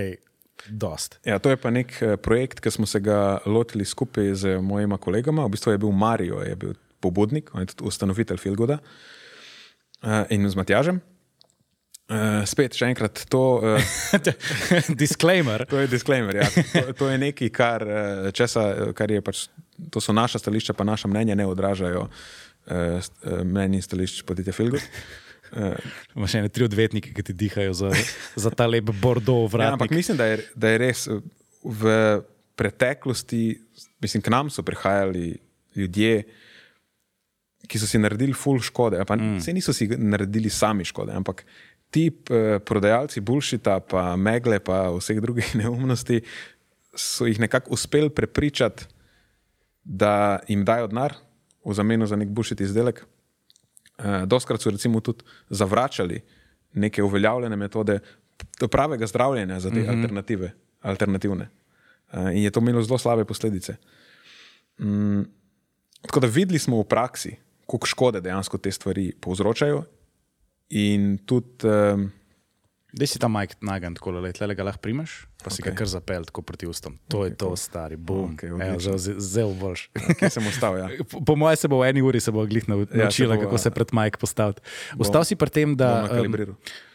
[0.67, 1.19] dost.
[1.25, 4.97] Ja, to je pa nek eh, projekt, ki smo se ga lotili skupaj z mojima
[4.97, 5.45] kolegama.
[5.45, 10.49] V bistvu je bil Marijo, je bil pobudnik, on je tudi ustanovitelj Filgoda uh, in
[10.49, 10.99] z Matjažem.
[12.09, 13.77] Uh, spet, še enkrat, to, uh,
[15.01, 15.61] Disclaimer.
[15.69, 16.39] to je disclaimer.
[16.41, 16.47] Ja.
[16.49, 18.63] To, to je nekaj, kar, eh, česa,
[18.97, 19.43] kar je pač,
[19.93, 23.09] to so naša stališča, pa naša mnenja ne odražajo uh,
[23.45, 24.81] mnenj in stališč podjetja Filgod.
[25.53, 25.77] Uh,
[26.17, 27.93] Imaš še ne tri odvetnike, ki ti dihajo za,
[28.37, 29.77] za ta lep bordo Ja, vrat.
[29.77, 31.05] ampak mislim, da je, da je res
[31.61, 31.93] v
[32.57, 33.43] preteklosti,
[34.01, 35.37] mislim, k nam so prihajali
[35.77, 36.23] ljudje,
[37.69, 38.97] ki so si naredili ful škode.
[39.05, 39.39] Pa, mm.
[39.45, 41.45] Se niso si naredili sami škode, ampak
[41.89, 46.21] ti eh, prodajalci bulšita, pa megle, pa vseh drugih neumnosti,
[46.95, 48.85] so jih nekako uspeli prepričati,
[49.83, 51.15] da jim dajo denar
[51.65, 53.05] v zameno za nek bulšit izdelek.
[53.99, 56.21] Uh, doskrat so recimo tudi zavračali
[56.73, 57.99] neke uveljavljene metode
[58.71, 59.89] pravega zdravljenja za te mm -hmm.
[59.89, 61.49] alternative, alternativne.
[62.13, 63.75] Uh, in je to imelo zelo slabe posledice.
[64.79, 65.21] Mm,
[66.01, 67.35] tako da videli smo v praksi,
[67.65, 69.83] koliko škode dejansko te stvari povzročajo.
[70.69, 72.11] In tudi, um,
[72.89, 75.69] Da si tam majk nagan, tako le, tle ga lahko primaš, pa si okay.
[75.69, 75.73] Okej.
[75.77, 76.95] ga kar zapel, tako proti ustom.
[77.13, 78.33] To okay, je to, stari, bom.
[78.33, 78.97] Okay, odlično.
[79.21, 79.93] Zelo boš.
[80.17, 80.73] kje sem ostal?
[80.81, 80.87] Ja.
[81.11, 83.45] Po, po mojem se bo v eni uri se bo glih Ja, se naučila, bo,
[83.45, 84.65] kako se a- pred majk postaviti.
[84.97, 86.33] Ostal si pri tem, da, um,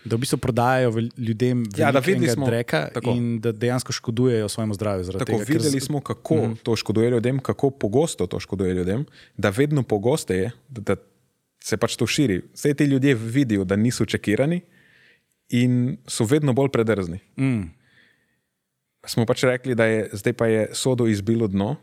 [0.03, 2.51] da v bistvu prodajajo ljudem Ja, da smo-
[2.91, 3.14] tako.
[3.14, 5.14] in da dejansko škodujejo svojemu zdravju.
[5.14, 6.66] Tako tega, ker videli z- smo, kako mm.
[6.66, 9.07] to škoduje ljudem, kako pogosto to škoduje ljudem,
[9.39, 11.14] da vedno pogosteje, da, da
[11.65, 12.43] se pač to širi.
[12.53, 14.61] Vse ti ljudje vidijo, da niso čekirani
[15.49, 17.19] in so vedno bolj predrzni.
[17.41, 17.71] Mm.
[19.07, 21.77] Smo pač rekli, da je zdaj pa je sodo izbilo dno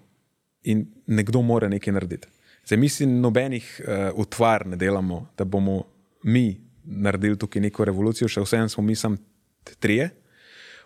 [0.64, 2.28] in nekdo mora nekaj narediti.
[2.66, 5.84] Zdaj, mi si nobenih uh, utvar ne delamo, da bomo
[6.24, 9.18] mi naredili tukaj neko revolucijo, še vseeno smo mi sam
[9.80, 10.10] trije.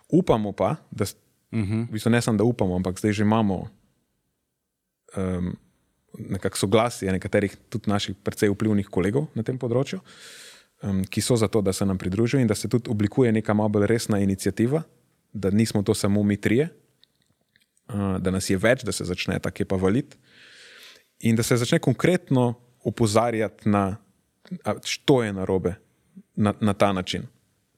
[0.08, 1.04] Upamo pa, da,
[1.52, 1.88] Uh -huh.
[1.88, 3.68] v bistvu ne samo, da upamo, ampak zdaj že imamo
[5.16, 5.56] um,
[6.18, 10.00] nekako soglasje nekaterih tudi naših precej vplivnih kolegov na tem področju,
[10.82, 13.54] um, ki so za to, da se nam pridružijo in da se tudi oblikuje neka
[13.54, 14.82] malo bolj resna inicijativa,
[15.32, 16.68] da nismo to samo mi trije,
[17.88, 20.16] uh, da nas je več, da se začne tako pa valiti
[21.20, 22.54] in da se začne konkretno
[22.84, 23.96] opozarjati na,
[24.84, 25.74] što je narobe
[26.36, 27.26] na, na ta način.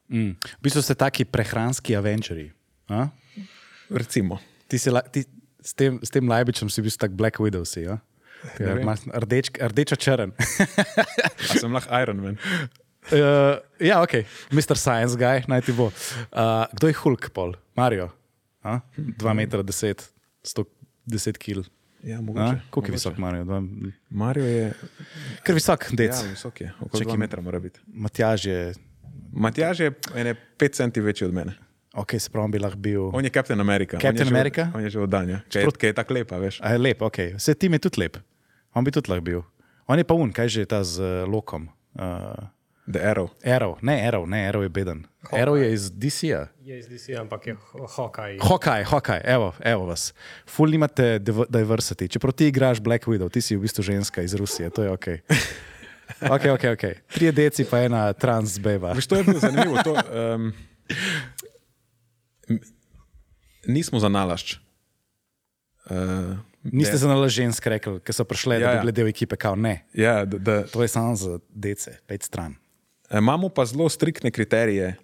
[0.09, 0.37] Mm.
[0.41, 2.51] V bistvu ste taki prehranski aventurji.
[2.87, 3.07] a?
[3.89, 4.39] Recimo.
[4.67, 5.23] Ti si la, ti,
[5.61, 7.65] s, tem, s tem lajbičem si bil tak Black Widow.
[7.65, 7.99] Si, ja?
[8.59, 8.89] Vem.
[9.13, 10.31] Rdeč, rdeča črn.
[11.59, 12.37] Sem lahko Iron Man.
[12.37, 13.57] uh,
[13.89, 14.13] ja, ok,
[14.51, 14.77] Mr.
[14.77, 15.89] Science Guy, naj ti bo.
[16.31, 17.55] Uh, kdo je Hulk, pol?
[17.75, 18.09] Mario.
[18.63, 18.79] A?
[18.97, 20.03] 2 metra 10,
[20.43, 21.67] 110 kg.
[22.03, 22.59] Ja, mogoče.
[22.69, 23.43] Koliko je visok Marijo?
[23.43, 23.63] Dva-
[24.09, 24.73] Mario je,
[25.43, 26.15] Kar visok, dec.
[26.15, 27.79] ja, visok je, okoli Čakaj, 2 metra mora biti.
[27.87, 28.73] Matjaž je,
[29.35, 31.55] Matjaž je ene 5 centi večji od mene.
[31.99, 33.09] Ok, se pravi, bi lahko bil.
[33.11, 33.95] On je Captain America.
[33.95, 34.63] on je Captain že od- America?
[34.71, 35.37] On je že od Danja.
[35.41, 36.59] Ker Čeprav- je, tako lepa, veš.
[36.59, 37.17] A je lep, ok.
[37.35, 38.17] Vse tim je tudi lep.
[38.71, 39.41] On bi tudi lahko bil.
[39.85, 41.67] On je pa un, kaj že je ta z uh, lokom.
[41.93, 42.33] Uh,
[42.85, 43.29] The Arrow.
[43.43, 45.05] Arrow, ne Arrow, ne Arrow je beden.
[45.31, 46.47] Arrow je iz DC-ja.
[46.59, 48.37] Je iz DC, ampak je Hokaj.
[48.39, 50.13] Hokaj, hokaj, evo, evo vas.
[50.43, 52.07] Ful nimate div- diversity.
[52.07, 55.07] Čeprav ti igraš Black Widow, ti si v bistvu ženska iz Rusije, to je ok.
[56.21, 56.83] Ok, ok, ok.
[57.07, 58.91] Trije deci pa ena trans beba.
[58.91, 59.77] Veš, to je bilo zanimivo.
[59.77, 60.49] To, um,
[63.65, 64.57] nismo za nalašč.
[65.89, 68.81] Uh, Niste za nalaž žensk rekli, ki so prišle, ja, da Ja, bi ja.
[68.81, 69.85] bile del ekipe, kao ne.
[69.93, 72.55] ja, da, da, To je samo za dece, pet stran.
[73.11, 74.95] imamo pa zelo striktne kriterije,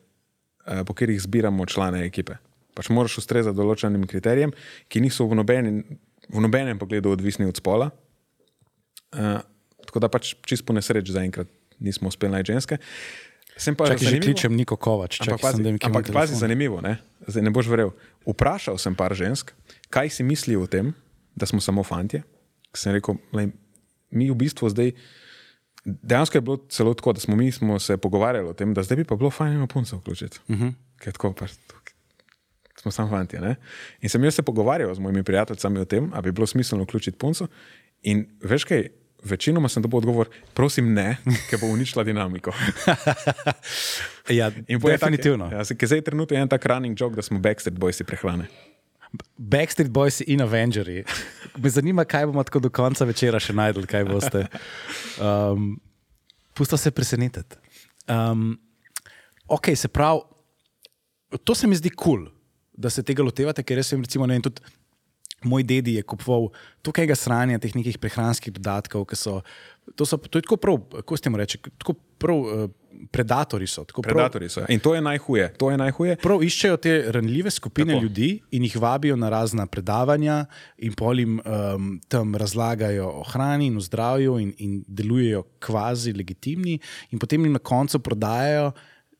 [0.67, 2.35] uh, po katerih zbiramo člane ekipe.
[2.75, 4.51] Pač moraš ustrezati določenim kriterijem,
[4.91, 5.83] ki niso v, nobeni,
[6.29, 7.89] v nobenem pogledu odvisni od spola.
[9.15, 9.39] Uh,
[9.87, 11.47] tako da pač čisto po nesreči zaenkrat
[11.79, 12.77] nismo uspeli najti ženske.
[13.56, 15.24] Sem pa Čakaj, že kličem Niko Kovač.
[15.24, 16.99] Ampak pazi, sem, da mi kje ampak pazi zanimivo, ne?
[17.24, 17.95] Zdaj ne boš verjel.
[18.28, 19.56] Vprašal sem par žensk,
[19.88, 20.91] kaj si mislijo o tem,
[21.39, 22.28] da smo samo fantje.
[22.76, 23.56] Ker Sem rekel, lej,
[24.12, 24.91] mi v bistvu zdaj.
[25.86, 28.97] Dejansko je bilo celo tako, da smo mi smo se pogovarjali o tem, da zdaj
[28.97, 30.39] bi pa bilo fajn eno punco vključiti.
[30.49, 30.74] Uh -huh.
[30.99, 31.93] Ker tako tuk-
[32.82, 33.38] Smo samo fanti.
[33.39, 33.56] Ne?
[34.01, 37.18] In sem jaz se pogovarjal z mojimi prijatelji o tem, ali bi bilo smiselno vključiti
[37.18, 37.47] punco.
[38.01, 38.89] In veš kaj,
[39.26, 41.17] večinoma sem dobil odgovor, prosim, ne,
[41.49, 42.53] ker bo uničila dinamiko.
[44.26, 45.51] Ja, je tak- definitivno.
[45.53, 48.47] Ja, zdaj trenutno je en tak running joke, da smo Backstreet Boysi prehrane.
[49.38, 51.05] Backstreet Boys in Avengers.
[51.57, 54.45] Me zanima, kaj bomo tako do konca večera še najdel, kaj boste.
[55.21, 55.76] Um,
[56.55, 57.55] Pusto se presenetiti.
[58.09, 58.55] Um,
[59.47, 60.21] ok, se pravi,
[61.43, 62.28] to se mi zdi kul, cool,
[62.73, 64.63] da se tega lotevate, ker jaz sem recimo, ne vem, tudi
[65.45, 66.49] moj dedi je kupoval
[66.81, 69.41] tukaj sranja teh nekih prehranskih dodatkov, ki so,
[69.95, 72.69] to so, to je tako prav, kako ste mu reči, tako prav uh,
[73.11, 73.83] predatori so.
[73.85, 74.63] prav- Predatori so.
[74.63, 74.65] ja.
[74.69, 75.53] In to je najhuje.
[75.59, 76.15] To je najhuje.
[76.23, 78.03] Prav iščejo te ranljive skupine Tako.
[78.03, 80.45] Ljudi in jih vabijo na razna predavanja,
[80.77, 86.13] in pol jim um, tam razlagajo o hrani in o zdravju, in, in delujejo kvazi
[86.13, 86.79] legitimni,
[87.11, 88.71] in potem jim na koncu prodajajo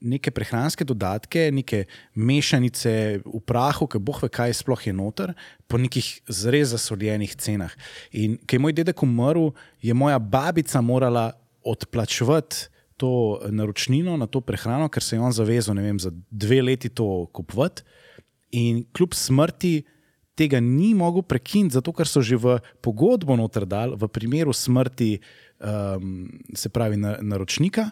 [0.02, 1.86] neke prehranske dodatke, neke
[2.16, 5.34] mešanice v prahu, ki boh ve, kaj sploh je noter,
[5.68, 7.74] po nekih zres zasoljenih cenah.
[8.12, 11.32] In ko je moj dedek umrl, je moja babica morala
[11.66, 16.90] odplačevati to naročnino na to prehrano, ker se je on zavezal, vem, za dve leti
[16.90, 17.84] to kupovati.
[18.56, 19.84] In kljub smrti
[20.36, 25.20] tega ni mogel prekiniti, zato ker so že v pogodbo noter dal, v primeru smrti,
[25.60, 27.90] um, se pravi, na, naročnika,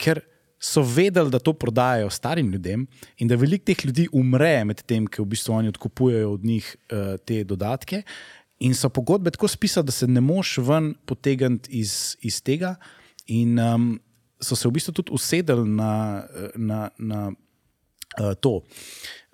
[0.00, 0.22] ker
[0.58, 2.86] so vedeli, da to prodajajo starim ljudem
[3.18, 6.76] in da veliko teh ljudi umre med tem, ker v bistvu oni odkupujejo od njih
[6.90, 8.02] uh, te dodatke.
[8.66, 12.74] In so pogodbe tako spisane, da se ne moš ven potegniti iz, iz tega.
[13.26, 13.92] In um,
[14.42, 16.24] so se v bistvu tudi usedeli na,
[16.56, 18.62] na, na uh, to.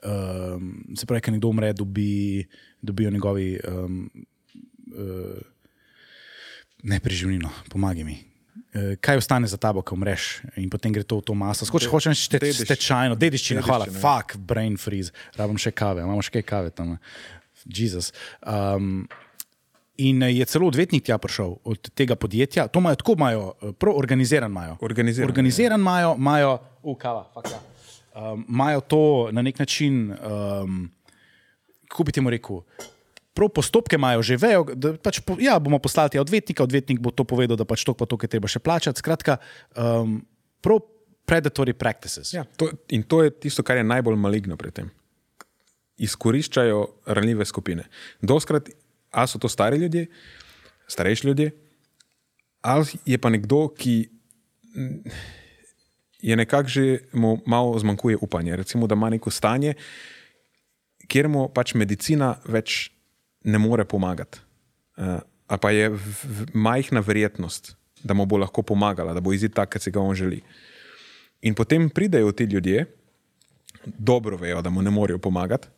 [0.05, 2.45] Um, se pravi, ker nekdo umre, dobi,
[2.85, 4.05] dobijo njegovi, um,
[4.93, 5.41] uh,
[6.85, 8.34] ne preživnino, pomagaj mi.
[8.75, 11.63] Uh, kaj ostane za tabo, ko umreš, in potem gre to v to maso.
[11.63, 14.03] Skoči, hočeš reči, dediš- stečajno, dediščina, hvala, dediščina.
[14.03, 16.97] fuck, brain freeze, rabim še kave, imamo še kaj kave tam.
[17.71, 18.11] Jezus.
[18.43, 19.07] Um,
[19.97, 22.67] in eh, je celo odvetnik tja prišel od tega podjetja.
[22.69, 24.77] To imajo tako, imajo, eh, prav organiziran imajo.
[24.81, 27.61] Organiziran, organiziran imajo, imajo, ukava, fuck ja.
[28.15, 30.91] Um, imajo to na nek način, um,
[31.89, 32.61] kako bi temu rekel.
[33.35, 37.27] Prav postopke imajo že, vejo, da pač, po, ja, bomo poslali odvetnika, odvetnik bo to
[37.27, 39.03] povedal, da pač to pa to, kar treba še plačati.
[39.03, 39.41] Skratka,
[39.75, 40.21] um,
[40.63, 40.85] prav
[41.27, 42.31] predatory practices.
[42.37, 44.93] Ja, to, in to je tisto, kar je najbolj maligno pri tem.
[45.99, 47.89] Izkoriščajo ranljive skupine.
[48.23, 48.71] Doskrat,
[49.11, 50.07] ali so to stari ljudje,
[50.91, 51.51] starejši ljudje,
[52.63, 54.09] ali je pa nekdo, ki
[54.75, 55.17] mm,
[56.25, 58.57] je nekako že mu malo zmanjkuje upanja.
[58.57, 59.75] Recimo, da ima neko stanje,
[61.09, 62.91] kjer mu pač medicina več
[63.45, 64.41] ne more pomagati.
[64.97, 65.21] Uh,
[65.61, 67.75] pa je v, v, majhna verjetnost,
[68.05, 70.41] da mu bo lahko pomagala, da bo izid tak, kot si ga on želi.
[71.45, 72.87] In potem pridejo ti ljudje,
[73.85, 75.69] dobro vejo, da mu ne morejo pomagati,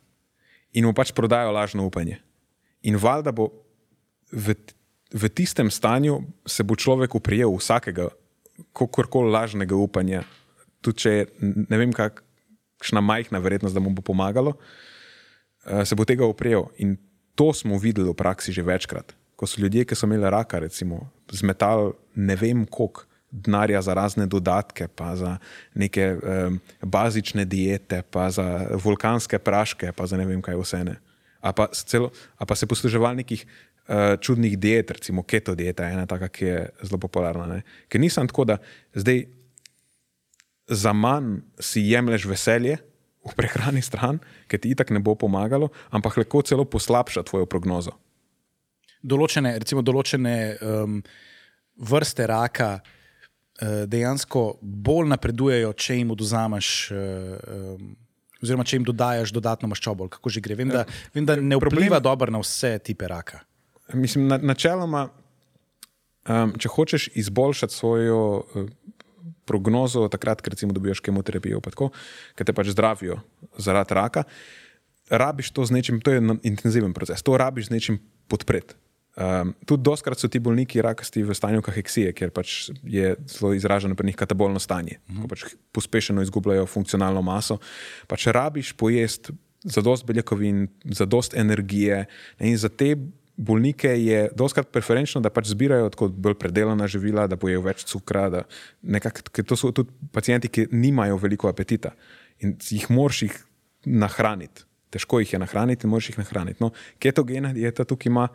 [0.73, 2.21] in mu pač prodajo lažno upanje.
[2.87, 3.49] In valjda bo
[4.31, 4.55] v,
[5.13, 8.11] v tistem stanju se bo človek uprijel vsakega,
[8.77, 10.23] kakorkoli lažnega upanja,
[10.81, 14.55] tudi če je ne vem, kakšna majhna verjetnost, da mu bo pomagalo,
[15.67, 16.71] eh, se bo tega uprijel.
[16.79, 16.97] In
[17.37, 19.13] to smo videli v praksi že večkrat.
[19.37, 24.27] Ko so ljudje, ki so imeli raka, recimo, zmetali ne vem koliko denarja za razne
[24.27, 25.37] dodatke, pa za
[25.75, 30.97] neke um, bazične diete, pa za vulkanske praške, pa za ne vem kaj vse ne.
[31.41, 36.07] A pa, celo, a pa se posluževal nekih uh, čudnih diet, recimo keto dieta, ena
[36.07, 37.47] taka, ki je zelo popularna.
[37.47, 37.63] Ne?
[37.93, 38.59] Ker nisem tako, da
[38.95, 39.27] zdaj
[40.67, 42.79] za manj si jemliš veselje
[43.27, 44.21] v prehrani stran,
[44.51, 47.97] ker ti itak ne bo pomagalo, ampak lahko celo poslabša tvojo prognozo.
[49.07, 51.01] Določene, recimo, določene um,
[51.77, 56.73] vrste raka uh, dejansko bolj napredujejo, če jim oduzameš.
[56.91, 57.95] Uh, um,
[58.37, 60.59] Oziroma, če jim dodajes dodatno maščobo, kako že gre.
[60.59, 60.83] Vem, da,
[61.15, 63.41] vem, da ne vpliva dobro na vse tipe raka.
[63.97, 65.07] Mislim, na, načeloma,
[66.29, 68.69] um, če hočeš izboljšati svojo uh,
[69.47, 73.21] prognozo, takrat, ko recimo dobiš kemoterapijo, ki te pač zdravijo
[73.59, 74.25] zaradi raka,
[75.11, 78.75] rabiš to z nečim, to je intenziven proces, to rabiš z nečim podpreti.
[79.17, 83.97] Um, tudi doskrat so ti bolniki rakasti v stanju kaheksije, ker pač je zelo izraženo
[83.97, 85.23] pri njih katabolno stanje, uh -huh.
[85.23, 87.57] ko pač pospešeno izgubljajo funkcionalno maso.
[88.07, 89.33] Pač rabiš pojesti
[89.65, 92.05] za dost beljakovin, za dost energije
[92.39, 92.97] in za te
[93.37, 98.45] bolnike je doskrat preferenčno, da pač zbirajo tako bolj predelana živila, da pojejo več cukra,
[98.83, 101.93] nekak, to so tudi pacijenti, ki nimajo veliko apetita
[102.41, 103.37] in jih moraš jih
[103.87, 104.65] nahraniti.
[104.93, 106.63] Težko jih je nahraniti moraš jih nahraniti.
[106.65, 106.73] No,
[107.03, 108.29] ketogena dieta tukaj ima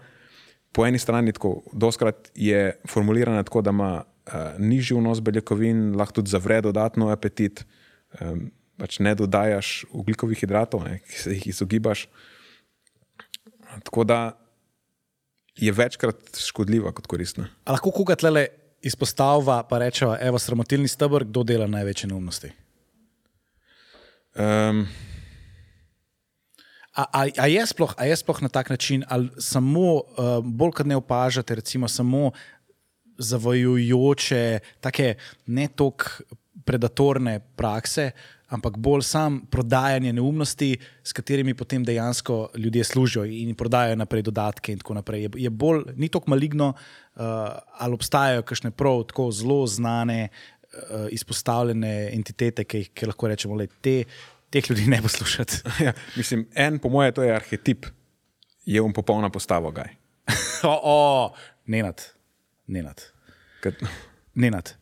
[0.72, 6.22] po eni strani tako, doskrat je formulirana tako, da ima uh, nižji vnos beljakovin, lahko
[6.22, 7.66] tudi zavre dodatno apetit,
[8.22, 8.50] um,
[8.80, 12.08] pač ne dodajaš ugljikovih hidratov, ne, ki se jih izogibaš.
[13.84, 14.22] Tako da
[15.56, 17.50] je večkrat škodljiva kot koristna.
[17.66, 18.48] A lahko koga tle
[18.82, 22.52] izpostavlja, pa rečeva, evo, sramotilni stebr, kdo dela največje neumnosti?
[24.36, 24.88] Um,
[26.92, 30.72] A, a, a, je sploh, a je sploh na tak način, ali samo uh, bolj
[30.76, 32.32] kot ne opažate, recimo samo
[33.18, 35.14] zavajujoče, tako
[35.48, 36.36] ne toliko
[36.66, 38.12] predatorne prakse,
[38.52, 44.74] ampak bolj sam prodajanje neumnosti, s katerimi potem dejansko ljudje služijo in prodajajo naprej dodatke
[44.74, 45.24] in tako naprej.
[45.24, 47.24] Je, je bolj, ni tako maligno, uh,
[47.80, 53.68] ali obstajajo kakšne prav tako zelo znane, uh, izpostavljene entitete, ki jih lahko rečemo, da
[53.82, 54.04] te
[54.52, 55.64] teh ljudi ne poslušati.
[55.86, 57.86] ja, mislim, en, po mojem, to je arhetip,
[58.66, 59.72] je on popolna postava.
[60.64, 61.34] o, o,
[61.66, 62.04] nenad,
[62.68, 63.02] nenad.
[63.62, 63.80] Kad...
[64.36, 64.76] nenad.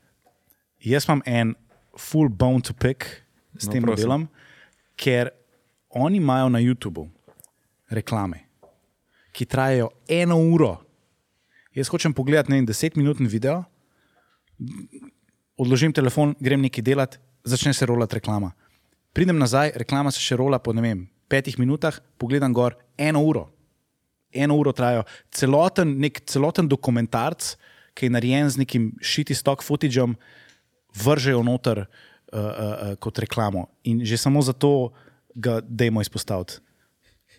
[0.80, 1.56] Jaz imam en
[1.98, 4.06] full bone to pick s no, tem prosim.
[4.06, 4.28] modelom,
[5.00, 5.32] ker
[5.90, 7.08] oni imajo na YouTubu
[7.90, 8.46] reklame,
[9.32, 10.78] ki trajajo eno uro.
[11.74, 13.64] Jaz hočem pogledati ne, desetminutni video,
[15.58, 18.52] odložim telefon, grem nekaj delati, začne se rolati reklama
[19.14, 23.50] pridem nazaj, reklama se še rola po vem, petih minutah, pogledam gor, eno uro.
[24.32, 25.04] Eno uro trajajo.
[25.34, 27.56] Celoten, nek celoten dokumentarc,
[27.98, 30.14] ki je narejen z nekim šiti stock footageom,
[30.96, 33.68] vržejo noter uh, uh, uh, kot reklamo.
[33.84, 34.92] In že samo zato
[35.36, 36.60] ga dajmo izpostaviti.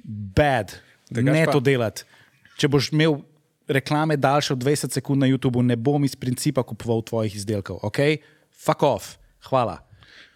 [0.05, 0.75] Bad,
[1.11, 1.53] ne pa...
[1.53, 2.05] to delati.
[2.61, 3.21] Če boš imel
[3.71, 7.79] reklame daljše od 20 sekund na YouTubu, ne bom iz principa kupoval tvojih izdelkov.
[7.87, 7.99] Ok,
[8.51, 9.15] fuck off,
[9.49, 9.79] hvala.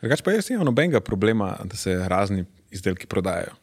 [0.00, 3.56] Drugač pa jaz nimam nobenega problema, da se razni izdelki prodajajo.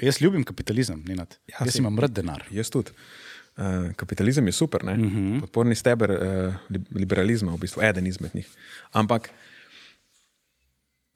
[0.00, 1.26] Jaz ljubim kapitalizem, ja,
[1.64, 2.44] jaz imam rad denar.
[2.50, 2.94] Jaz tudi.
[3.60, 5.04] Uh, kapitalizem je super, uh mhm.
[5.04, 5.40] -huh.
[5.40, 6.54] podporni steber uh,
[6.94, 8.48] liberalizma, v bistvu eden izmed njih.
[8.92, 9.30] Ampak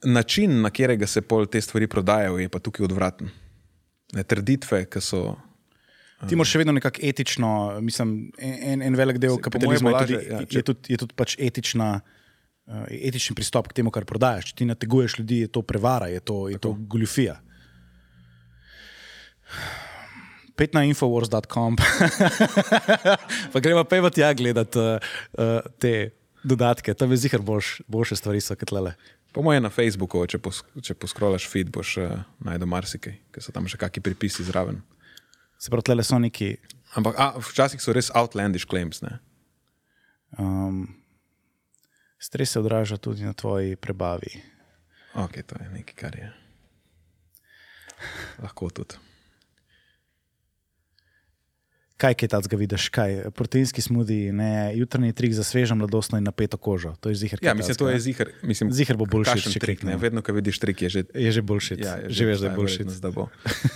[0.05, 3.31] način, na katerega se pol te stvari prodajajo, je pa tukaj odvraten.
[4.13, 5.23] Ne, trditve, ki so.
[6.21, 10.13] Uh, Ti moraš še vedno nekako etično, mislim, en, en velik del kapitalizma je tudi,
[10.31, 10.59] ja, če...
[10.59, 12.01] je tudi, je tudi pač etična.
[12.67, 14.45] Uh, etični pristop k temu, kar prodajaš.
[14.45, 17.41] Če ti nateguješ ljudi, je to prevara, je to, je to goljufija.
[20.55, 21.77] Pet na infowars.com,
[23.53, 25.03] pa gremo pa evo tja gledati uh,
[25.35, 26.13] uh, te
[26.47, 28.95] dodatke, tam je zihar boljš, boljše stvari so kot lele.
[29.35, 33.55] Po mojem na Facebooku, če, pos, če poskrolaš feed, boš uh, najdel marsikaj, ker so
[33.55, 34.79] tam še kakšni pripisi zraven.
[35.59, 36.53] Se pravi, tle so neki.
[36.95, 39.03] Ampak a, včasih so res outlandish claims.
[40.39, 40.85] Um,
[42.23, 44.31] Stres se odraža tudi na tvoji prebavi.
[45.15, 46.31] Ok, to je nekaj, kar je.
[48.43, 49.03] Lahko tudi.
[51.97, 52.89] Kaj je tacga vidiš?
[52.91, 53.31] Kaj?
[53.31, 56.95] Proteinski smudi, ne, jutrni trik za svežo mladostno in napeto kožo.
[57.01, 57.39] To je zihar.
[57.43, 58.31] Ja, mislim, to je zihar.
[58.43, 59.53] Mislim, zihar bo boljši.
[59.55, 61.79] Če trik, ne, vedno, ko vidiš trik, je že, je že boljši.
[61.79, 62.87] Ja, že veš, da je boljši.
[62.99, 63.29] Da bo,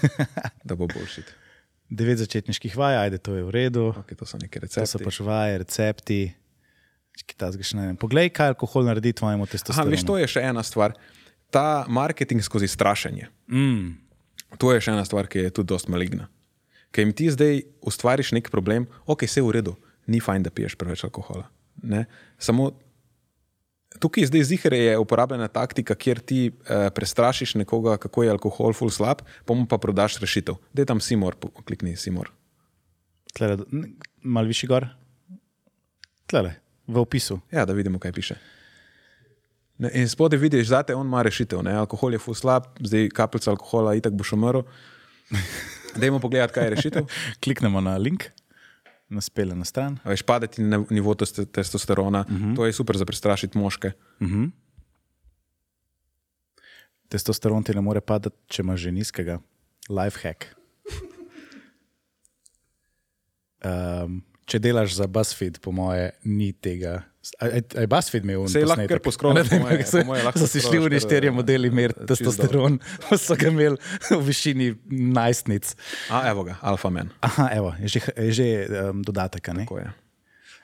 [0.69, 1.23] da bo boljši.
[1.89, 3.87] Devet začetniških vaj, ajde, to je v redu.
[4.03, 4.83] Okay, to so neke recepti.
[4.83, 6.21] To so pač vaje, recepti.
[8.03, 9.95] Poglej, kaj alkohol naredi tvojemu testosteronu.
[9.95, 10.95] Veš, to je še ena stvar.
[11.55, 13.31] Ta marketing skozi strašenje.
[13.47, 13.95] Mm.
[14.59, 16.29] To je še ena stvar, ki je tudi dosti maligna.
[16.93, 19.77] Ker jim ti zdaj ustvariš nek problem, ok, vse je v redu,
[20.07, 21.49] ni fajn, da piješ preveč alkohola.
[21.83, 22.07] Ne?
[22.39, 22.73] Samo
[23.99, 28.91] tukaj zdaj zihar je uporabljena taktika, kjer ti eh, prestrašiš nekoga, kako je alkohol full
[28.91, 30.59] slab, pa mu pa prodaš rešitev.
[30.73, 32.31] Dej tam Simor, klikni Simor.
[33.35, 33.59] Tlele,
[34.23, 34.89] malo višji gor.
[36.27, 36.55] Tlele,
[36.87, 37.41] v opisu.
[37.53, 38.39] Ja, da vidimo, kaj piše.
[39.79, 41.63] Ne, in spodaj vidiš, da on ima rešitev.
[41.63, 41.77] Ne?
[41.79, 44.65] Alkohol je full slab, zdaj kapljica alkohola, itak boš umrl.
[45.97, 47.07] Dajmo pogledati, kaj je rešitev.
[47.45, 48.25] Kliknemo na link,
[49.09, 49.99] nas pele na stran.
[50.05, 52.57] Veš, padeti na nivo testosterona, uh -huh.
[52.57, 53.93] to je super za prestrašiti moške.
[57.09, 59.39] Testosteron ti ne more padati, če imaš že nizkega.
[59.89, 60.45] Life hack.
[63.65, 67.03] Um, če delaš za BuzzFeed, po moje, ni tega.
[67.41, 67.47] A
[67.81, 70.79] je BuzzFeed imel Saj lahko kar poskrolaš, po moje- po moje lahko So si šli
[70.79, 73.77] v kar, nešterje modeli meriti eh, čisto testosteron, pa so ga imeli
[74.11, 74.69] v višini
[75.15, 75.75] najstnic.
[76.11, 77.11] A, evo ga, alfa men.
[77.21, 78.47] Aha, evo, je že, je že
[78.91, 79.49] um, dodatek.
[79.79, 79.89] je.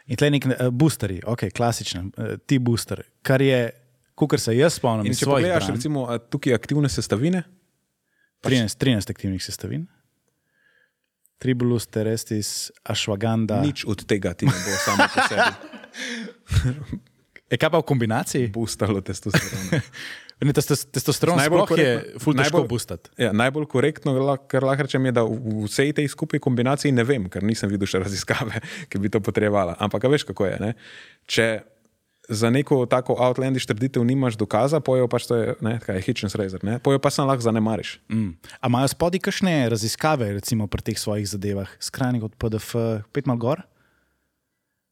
[0.06, 3.72] In tle nek uh, boosteri, ok, klasičen, uh, ti booster, kar je,
[4.14, 7.42] kar se jaz spomnim, če pogledaš, bran, recimo, a, tukaj aktivne sestavine,
[8.44, 9.86] 13, 13 aktivnih sestavin.
[11.38, 13.60] Tribulus, terestis, ashwagandha.
[13.60, 15.48] nič od tega ti ne bo samo po sebi
[17.50, 18.50] Je kaj pa v kombinaciji?
[18.50, 19.80] boostalo testosterona.
[20.44, 21.90] Ne, testos- Testosteron Najbolj sploh je
[22.20, 23.08] ful težko boostati.
[23.16, 24.12] Ja, najbolj korektno,
[24.50, 27.88] kar lahko rečem, je, da v vsej tej skupaj kombinaciji ne vem, ker nisem videl
[27.88, 28.58] še raziskave,
[28.90, 29.78] ki bi to potrebovala.
[29.78, 30.56] Ampak a veš, kako je.
[30.60, 30.70] Ne?
[31.30, 31.46] Če
[32.28, 36.34] za neko tako outlandish trditev nimaš dokaza, pojo pač to je, ne, kaj je Hitchens
[36.34, 36.78] razor, ne?
[36.82, 38.00] pojo pa sem lahko zanemariš.
[38.10, 38.34] Mm.
[38.60, 42.74] A imajo spodaj kakšne raziskave, recimo pri teh svojih zadevah, skrajni od PDF,
[43.12, 43.62] pet mal gor?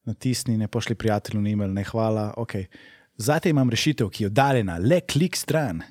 [0.05, 2.33] Natisni, ne pošli prijatelju na e-mail, ne hvala.
[2.37, 2.67] Okay.
[3.17, 5.83] Zdaj imam rešitev, ki je oddaljena, le klik stran.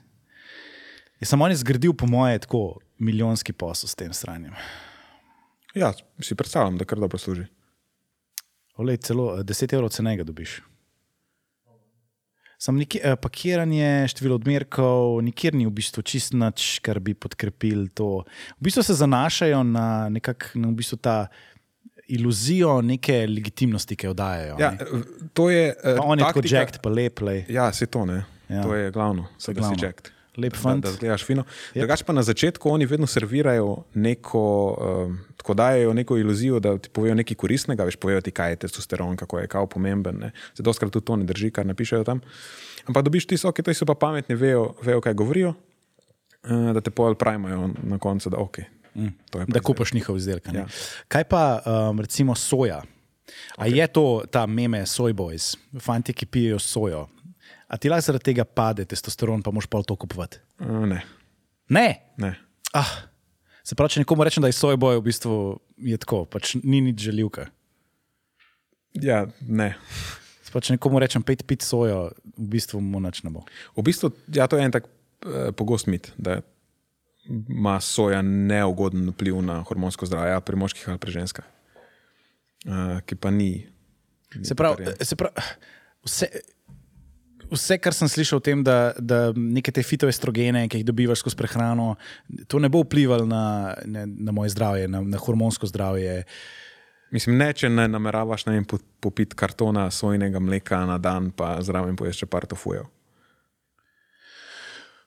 [1.20, 4.54] Je samo on je zgradil, po moje, tako milijonski posel s tem stranjem.
[5.76, 7.46] Ja, si predstavljam, da kar dobro služi.
[8.76, 10.62] Olej, celo eh, 10 evrov cenega dobiš.
[12.62, 17.88] Sam neki, eh, pakiranje, število odmerkov, nikjer ni v bistvu čist nič, kar bi podkrepil
[17.94, 18.26] to.
[18.60, 21.32] V bistvu se zanašajo na, nekak, na v bistvu ta
[22.12, 24.56] iluzijo neke legitimnosti, ki jo dajo.
[24.58, 24.74] Ja,
[25.34, 25.70] to je.
[25.74, 27.46] eh, Pa on je tako taktika- jacked, pa lep, lej.
[27.50, 28.24] Ja, se to ne.
[28.48, 28.62] Ja.
[28.62, 30.12] To je glavno, se da si jacked.
[30.38, 30.80] Lep Da, fant.
[30.80, 31.44] da zgledaš fino.
[31.44, 31.78] Yep.
[31.78, 34.44] Drugač pa na začetku oni vedno servirajo neko,
[35.04, 38.56] um, tako dajo neko iluzijo, da ti povejo nekaj koristnega, veš, povejo ti, kaj je
[38.58, 40.16] testosteron, kako je kao pomemben.
[40.18, 40.32] Ne.
[40.54, 42.22] Zdaj, doskrat tudi to ne drži, kar napišejo tam.
[42.86, 46.90] Ampak dobiš ti soke, ti so pa pametni, vejo, vejo kaj govorijo, uh, da te
[46.92, 48.60] pojel pravijo na koncu, da ok.
[48.96, 49.14] Mm.
[49.48, 50.50] Da kupaš njihov izdelek.
[50.54, 50.66] Ja.
[51.08, 52.82] Kaj pa um, recimo soja?
[53.56, 53.76] A okay.
[53.78, 57.06] je to ta meme Soy Boys, fanti, ki pijejo sojo?
[57.72, 60.42] A ti lahko zaradi tega pade testosteron, pa moš pa to kupovati?
[60.60, 61.00] Uh, ne,
[61.72, 62.02] Ne.
[62.18, 62.36] ne.
[62.76, 63.08] Ah,
[63.64, 65.36] se pravi, če nekomu rečem, da je Soy Boy, v bistvu
[65.80, 67.48] je tako, pač ni nič želivka.
[69.00, 69.70] Ja, ne.
[70.44, 73.46] Se pravi, če nekomu rečem, pet pit sojo, v bistvu mu nič ne bo.
[73.78, 76.42] V bistvu ja, to je en tak uh, pogost mit, da
[77.30, 81.46] ima soja neugoden vpliv na hormonsko zdravje, pri moških ali pri ženskah,
[82.66, 83.68] uh, ki pa ni.
[84.36, 85.46] ni Se pravi, se pravi
[86.04, 86.28] vse,
[87.52, 91.38] vse, kar sem slišal o tem, da, da neke te fitoestrogene, ki jih dobivaš skozi
[91.40, 91.94] prehrano,
[92.50, 96.24] to ne bo vplivalo na, na, na moje zdravje, na, na hormonsko zdravje.
[97.12, 101.58] Mislim, ne, če ne nameravaš ne vem, po- popiti kartona sojnega mleka na dan, pa
[101.62, 102.88] zraven poješ še par tofujev.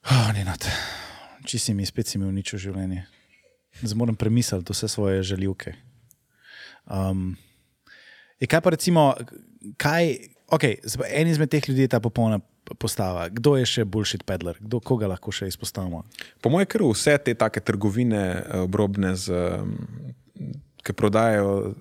[0.05, 0.67] Oh, Nenad,
[1.45, 3.05] če si mi spet si mi uničil življenje.
[3.83, 5.75] Zdaj moram premisliti vse svoje željivke.
[6.87, 7.35] Um,
[8.41, 9.15] je kaj pa recimo,
[9.81, 10.15] kaj,
[10.55, 10.79] okay,
[11.09, 12.41] en izmed teh ljudi je ta popolna
[12.79, 13.29] postava.
[13.29, 16.05] Kdo je še bullshit peddler, kdo koga lahko še izpostavimo?
[16.41, 19.33] Po mojem, ker vse te take trgovine eh, obrobne, z,
[20.85, 21.75] ki prodajajo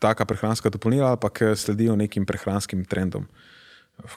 [0.00, 3.28] taka prehranska dopolnila, pa ki sledijo nekim prehranskim trendom.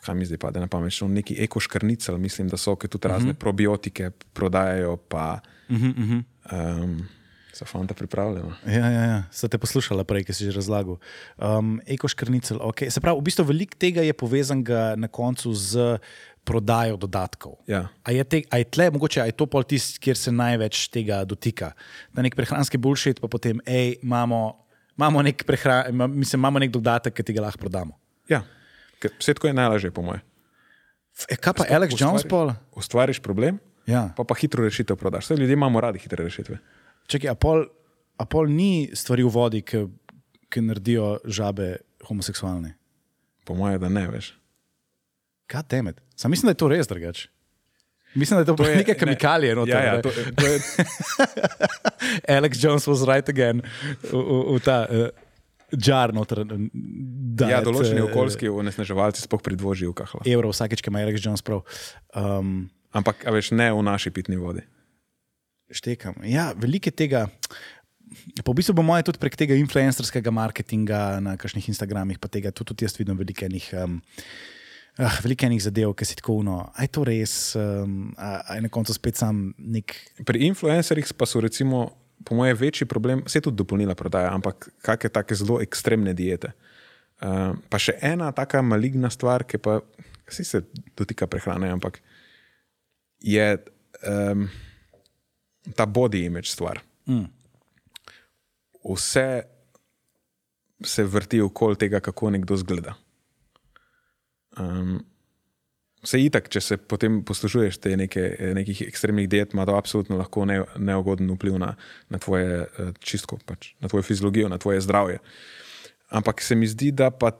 [0.05, 0.93] Kaj mi zdaj pade na pamet?
[0.93, 3.39] Še Neki ekoškrnicel, mislim, da so, ki tudi razne uh -huh.
[3.39, 6.23] probiotike prodajajo, pa uh -huh, uh -huh.
[6.83, 7.07] Um,
[7.53, 8.51] so fanta pripravljeno.
[8.65, 9.23] Ja, ja, ja.
[9.31, 10.97] Ste te poslušali prej, ki si že razlagal.
[11.37, 12.89] Um, Ekoškrnicel, okay.
[12.89, 15.99] se pravi, v bistvu veliko tega je povezanega na koncu z
[16.43, 17.61] prodajo dodatkov.
[17.67, 17.87] Ja.
[18.03, 21.21] A je, te, a je tle, mogoče je to pol tisti, kjer se največ tega
[21.25, 21.71] dotika?
[22.11, 24.57] Da nek prehranski bullshit, pa potem, hej, imamo,
[24.97, 27.95] imamo, nek prehra, mislim, imamo nek dodatek, ki ti ga lahko prodamo.
[28.27, 28.43] Ja,
[29.03, 30.23] ker vse tako je najlažje, po mojem.
[31.27, 32.53] E, kaj pa Alex Jones pol?
[32.79, 34.07] Ustvariš problem, Ja.
[34.17, 35.27] pa pa hitro rešitev prodaš.
[35.29, 36.57] Saj ljudje imamo radi hitre rešitve.
[37.11, 37.65] Čakaj, a pol,
[38.17, 39.83] a pol ni stvari v vodi, ki,
[40.49, 41.75] ki naredijo žabe
[42.07, 42.73] homoseksualne?
[43.43, 44.31] Po mojem, da ne veš.
[45.51, 45.99] Kaj temet?
[46.15, 47.27] Sam mislim, da je to res drugače.
[48.15, 49.55] Mislim, da je to, to je, neke kemikalije.
[49.67, 50.01] Ja, ja, ne.
[50.01, 50.59] to, to je,
[52.37, 53.61] Alex Jones was right again.
[54.03, 55.09] V, v, v ta, uh,
[55.73, 56.43] Jar noter.
[56.45, 60.19] Da, Ja, določeni okoljski onesnaževalci sploh pri dvoživkah.
[60.29, 61.63] Evro vsakeč, ki ima Rex Jones prav.
[62.13, 64.61] Um, Ampak, a veš, ne v naši pitni vodi.
[65.73, 66.21] štekam.
[66.29, 67.25] Ja, veliko je tega.
[68.45, 72.53] Pa v bistvu bo moje tudi prek tega influencerskega marketinga na kakšnih Instagramih, pa tega
[72.53, 73.69] tudi, tudi jaz vidim veliko enih.
[73.81, 74.01] Um,
[74.93, 78.61] Uh, veliko enih zadev, ki si tako uno, aj to res, um, a, a je
[78.61, 79.89] na koncu spet sam nek.
[80.21, 81.87] Pri influencerjih pa so, recimo,
[82.25, 86.53] po mojem, večji problem, vse tudi dopolnila prodaja, ampak kakšne take zelo ekstremne diete.
[87.23, 89.79] Uh, pa še ena taka maligna stvar, ki pa
[90.27, 90.63] si se
[90.97, 92.01] dotika prehrane, ampak
[93.23, 93.45] je
[94.07, 94.47] um,
[95.75, 96.81] ta body image stvar.
[97.07, 97.29] Mm.
[98.83, 99.27] Vse
[100.83, 102.95] se vrti okoli tega, kako nekdo zgleda.
[104.59, 104.99] Um,
[106.03, 108.23] Vse itak, če se potem poslužuješ te neke,
[108.57, 111.73] nekih ekstremnih diet, ima to absolutno lahko ne, neugoden vpliv na,
[112.11, 115.21] na tvoje eh, čistko, pač, na tvojo fiziologijo, na tvoje zdravje.
[116.11, 117.31] Ampak se mi zdi, da pa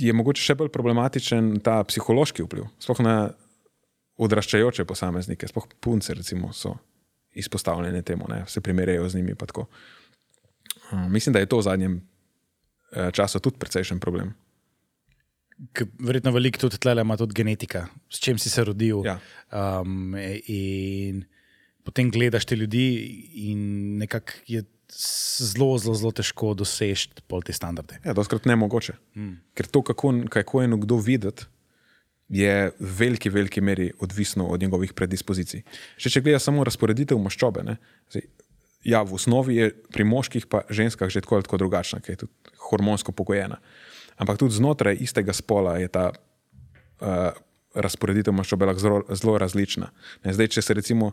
[0.00, 3.16] je mogoče še bolj problematičen ta psihološki vpliv, sploh na
[4.16, 6.72] odraščajoče posameznike, sploh punce, recimo, so
[7.36, 9.36] izpostavljene temu, ne, se primerjajo z njimi.
[10.92, 14.32] Um, mislim, da je to v zadnjem eh, času tudi precejšen problem.
[15.98, 19.00] Verjetno veliko tudi tle ima tudi genetika, s čim si se rodil.
[19.06, 19.18] Ja.
[19.50, 20.14] Um,
[20.46, 21.24] in
[21.86, 22.86] potem gledaš te ljudi,
[23.48, 28.00] in nekako je zelo, zelo, zelo težko doseči pol te standarde.
[28.04, 28.96] Ja, doskrat ne mogoče.
[29.16, 29.36] Mm.
[29.56, 31.48] Ker to, kako, kako je nekdo videti,
[32.28, 35.62] je v veliki, veliki meri odvisno od njegovih predispozicij.
[35.96, 37.76] Še če gledaš samo razporeditev maščobe, ne,
[38.10, 38.26] zdaj,
[38.86, 42.24] ja, v osnovi je pri moških in ženskah že tako ali tako drugačna, ker je
[42.26, 43.60] tudi hormonsko pogojena.
[44.16, 47.36] Ampak tudi znotraj istega spola je ta uh,
[47.76, 49.90] razporeditev maščobe lahko zelo, zelo različna.
[50.24, 51.12] Ne, zdaj, če se recimo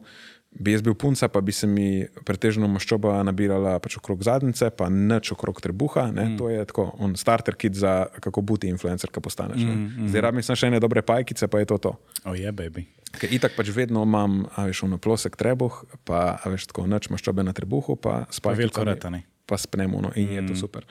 [0.54, 4.88] bi jaz bil punca, pa bi se mi pretežno maščoba nabirala pač okrog zadnjice, pa
[4.94, 6.08] nič okrog trebuha.
[6.14, 6.38] Ne, mm.
[6.40, 9.66] To je tako, on starter kit za kako biti influencer, ki postaneš.
[9.66, 10.12] Mm, mm.
[10.14, 11.96] Zdaj rabim samo še ene dobre pajkice, pa je to to.
[12.24, 12.86] Oh, je, baby.
[13.18, 17.46] Ker itak pač vedno imam, a veš, ono plosek trebuh, pa veš, tako nič maščobe
[17.46, 19.26] na trebuhu, pa spajkicami, veliko rata, ne.
[19.50, 20.38] Pa spnemo, no, in mm.
[20.38, 20.88] je to super.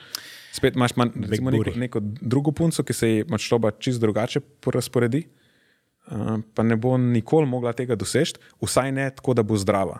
[0.53, 5.23] Spet imaš man, recimo, neko, neko drugo punco, ki se ji maščoba čist drugače porazporedi,
[5.25, 9.97] uh, pa ne bo nikoli mogla tega doseči, vsaj ne tako, da bo zdrava.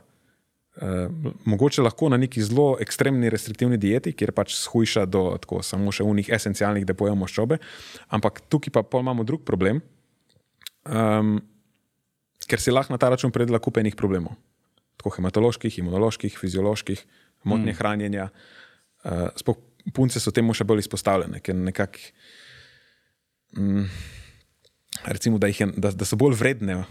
[0.74, 1.10] Uh,
[1.50, 6.06] mogoče lahko na neki zelo ekstremni restriktivni dieti, kjer pač shujša do tako, samo še
[6.06, 7.58] unih esencialnih depojev maščobe,
[8.14, 9.82] ampak tukaj pa imamo drug problem,
[10.86, 11.36] um,
[12.46, 14.38] ker si lahko na ta račun predela kupenih problemov.
[15.02, 17.06] Tako hematoloških, imunoloških, fizioloških,
[17.50, 17.78] motnje mm.
[17.82, 18.34] hranjenja.
[19.04, 19.58] Uh, sploh
[19.92, 22.00] punce so temu še bolj izpostavljene, ker nekako,
[23.58, 23.86] mm,
[25.06, 26.86] recimo, da, jih je, da, da so bolj vredne uh,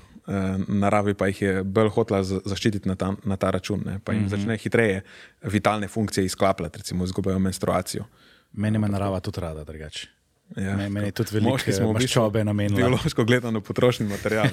[0.69, 4.13] naravi, pa jih je bolj hotela za- zaščititi na ta, na ta račun, ne, pa
[4.13, 4.31] jim mm -hmm.
[4.37, 5.03] začne hitreje
[5.43, 8.05] vitalne funkcije izklapljati, recimo izgubljajo menstruacijo.
[8.53, 10.09] Meni ima narava tudi rada, drugače.
[10.57, 12.77] Ja, Me- meni je tudi veliko, moški smo eh, v bistvu maščobe namenila.
[12.77, 14.49] Biološko gledano potrošni material.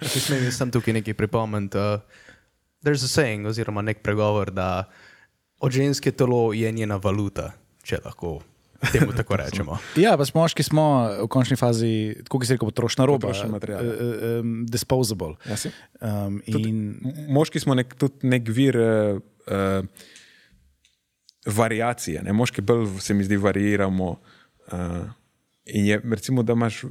[0.00, 1.78] Če smem sem tukaj nekaj pripomniti.
[1.78, 2.00] Uh,
[2.84, 4.84] there's a saying, oziroma nek pregovor, da
[5.62, 7.52] od ženske telo je njena valuta,
[7.82, 8.40] če lahko
[8.90, 9.76] temu tako rečemo.
[9.96, 10.84] Ja, pa smo moški smo
[11.20, 11.92] v končni fazi,
[12.24, 13.28] tako kot se reče, potrošna roba.
[13.28, 13.80] Potrošen material.
[13.80, 13.92] eh,
[14.40, 15.36] um, disposable.
[15.44, 15.70] Ja, si.
[16.00, 16.66] Um, in
[16.98, 19.86] M- Moški smo nek, tudi nek vir uh, uh,
[21.46, 22.22] variacije.
[22.22, 22.32] Ne?
[22.32, 24.16] Moški bolj se mi zdi variiramo.
[24.66, 25.06] Uh,
[25.66, 26.82] in je, recimo, da imaš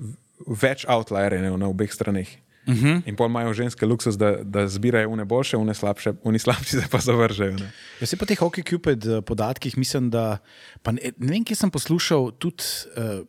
[0.48, 2.30] več outlierjev na obeh straneh.
[2.68, 3.02] Uh -huh.
[3.06, 6.88] In pol imajo ženske luksus, da, da zbirajo une boljše, une slabše, oni slabši se
[6.92, 7.52] pa zavržejo.
[7.52, 7.72] Ne?
[8.00, 10.38] Jaz se po teh Hockey Cupid eh, podatkih mislim, da
[10.84, 12.64] pa ne, ne vem, kje sem poslušal tudi.
[12.98, 13.26] Uh,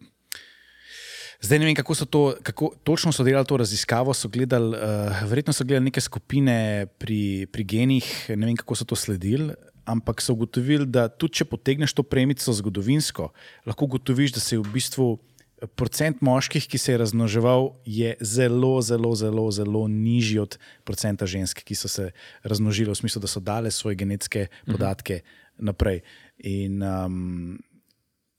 [1.42, 4.14] Zdaj ne vem, kako so to, kako točno so delali to raziskavo.
[4.14, 8.84] So gledali, uh, verjetno so gledali neke skupine pri, pri genih, ne vem, kako so
[8.84, 9.54] to sledili,
[9.84, 13.32] ampak so ugotovili, da tudi če potegneš to premico zgodovinsko,
[13.66, 15.18] lahko ugotoviš, da se je v bistvu
[15.66, 21.62] procent moških, ki se je razmnoževal, je zelo, zelo, zelo, zelo nižji od procenta žensk,
[21.64, 22.10] ki so se
[22.42, 25.20] razmnožile, v smislu, da so dale svoje genetske podatke
[25.58, 26.02] naprej.
[26.38, 27.58] In, um,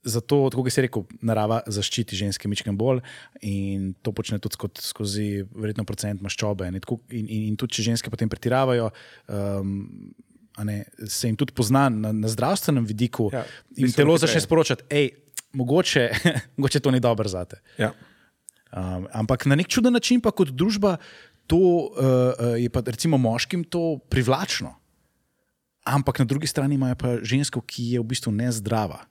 [0.04, 2.98] Zato, kot si rekel, narava zaščiti ženske mičken bolj
[3.40, 6.68] in to počne tudi skot, skozi verjetno procent maščobe.
[6.84, 8.90] tako- In, in, in tudi, če ženske potem pretiravajo,
[9.32, 10.12] um,
[10.62, 13.46] ne, se jim tudi pozna na, na zdravstvenem vidiku Ja,
[13.76, 15.23] in telo začne sporočati, hej,
[15.54, 16.08] mogoče,
[16.56, 17.60] mogoče to ni dobro za te.
[17.78, 17.92] Ja.
[18.74, 20.96] Um, ampak na nek čuden način, pa kot družba,
[21.46, 24.74] to uh, je pa recimo moškim to privlačno.
[25.84, 29.04] Ampak na drugi strani imajo pa žensko, ki je v bistvu nezdrava.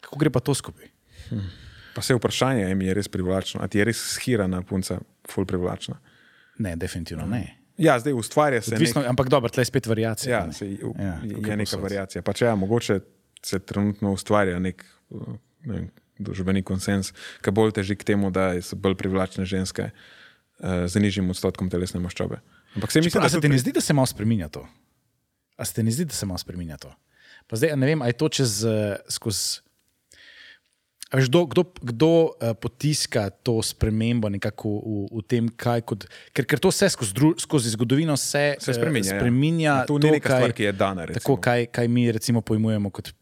[0.00, 0.86] Kako gre pa to skupaj?
[1.94, 3.60] Pa se vprašanje je, je res privlačno.
[3.60, 5.98] A ti je res schirana punca, ful privlačna.
[6.58, 7.58] Ne, definitivno ne.
[7.76, 8.74] Ja, zdaj ustvarja se.
[8.74, 10.38] Odvisno, nek, ampak dobro, tle je spet variacija.
[10.38, 10.52] ja, ne.
[10.52, 11.16] se, Ja, ja,
[11.50, 12.22] je neka variacija.
[12.22, 13.00] Pa če ja, mogoče
[13.42, 15.34] se trenutno ustvarja nek uh,
[15.66, 15.90] vem,
[16.22, 17.12] družbeni konsens,
[17.42, 22.00] ki bolj teži k temu, da so bolj privlačne ženske uh, z nižjim odstotkom telesne
[22.02, 22.42] maščobe.
[22.76, 24.64] Ampak se mi zdi, da se ti ne zdi, da se malo spremenja to?
[25.56, 26.92] A se ti ne zdi, da se malo spremenja to?
[27.46, 29.60] Pa zdaj, ne vem, ali je to čez eh, skozi.
[31.12, 36.06] Veš, kdo, kdo, kdo uh, potiska to spremembo nekako v, v tem, kaj kot.
[36.32, 39.20] Ker, ker to vse skozi, dru, skozi zgodovino se, Se eh, spreminja, ja.
[39.20, 41.36] spreminja To ni neka stvar, ki je dana, Tako, recimo.
[41.36, 43.12] kaj, kaj mi recimo pojmujemo kot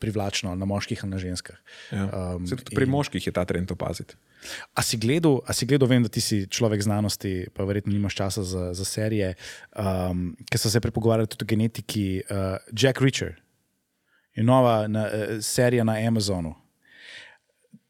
[0.00, 1.56] privlačno na moških ali na ženskah.
[1.92, 2.34] Ja.
[2.36, 4.16] Um, Se tudi pri moških je ta trend opaziti.
[4.74, 8.14] A si gledal, a si gledal, vem, da ti si človek znanosti, pa verjetno nimaš
[8.14, 9.34] časa za, za serije,
[9.74, 12.06] um, ki so se prepogovarjali tudi o genetiki.
[12.30, 13.34] Uh, Jack Reacher
[14.36, 16.54] je nova na, uh, serija na Amazonu.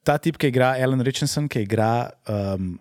[0.06, 2.76] Ta tip, ki igra Alan Richardson, ki igra um,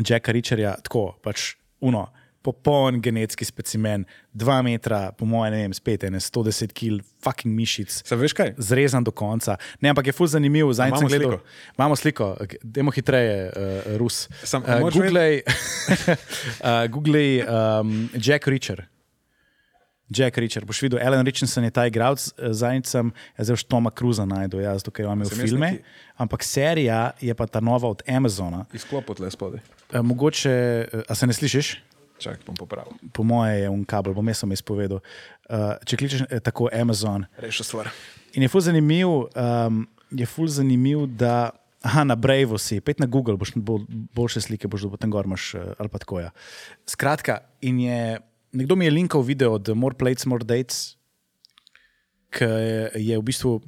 [0.00, 2.08] Jacka Reacherja, tako pač uno.
[2.40, 7.90] Popoln genetski specimen, dva metra, po mojem, ne vem, spet ene 110 kg, fucking mišic
[8.02, 8.52] Se veš kaj?
[8.56, 9.56] zrezan do konca.
[9.80, 10.70] Ne, ampak je fuz zanimiv.
[10.72, 11.30] Zdaj imamo gledal.
[11.30, 11.44] sliko?
[11.74, 12.26] Imamo sliko,
[12.62, 13.52] dajmo hitreje, uh,
[13.96, 14.28] Rus.
[14.44, 18.86] Sam- uh, Googlej, uh, Googlej um, Jack Reacher.
[20.08, 24.24] Jack Reacher, boš videl, Alan Richardson je ta igralec, zdaj sem, zdaj už Toma Cruza
[24.24, 25.82] najdel, jaz tukaj imam jaz filme, neki-
[26.16, 28.64] ampak serija je pa ta nova od Amazona.
[28.72, 29.60] Izklop od le spodaj.
[29.92, 30.54] Mogoče,
[31.04, 31.82] a se ne slišiš?
[32.18, 32.98] Čak, bom popravil.
[33.14, 34.98] Po moje je un kabel, bom jaz sem izpovedal.
[35.46, 37.92] Uh, če kličeš eh, tako Amazon, Rešil stvar.
[38.34, 41.54] In je ful zanimiv, um, je ful zanimiv da.
[41.86, 45.28] Aha, na Brave si, pet na Google, boš bolj, boljše slike, boš dobil tam gor,
[45.30, 46.18] imaš, eh, ali pa tako.
[46.18, 46.32] Ja.
[46.90, 48.18] Skratka, in je,
[48.50, 50.98] nekdo mi je linkal video od More Plates, More Dates,
[52.34, 52.48] ki
[52.98, 53.60] je v bistvu.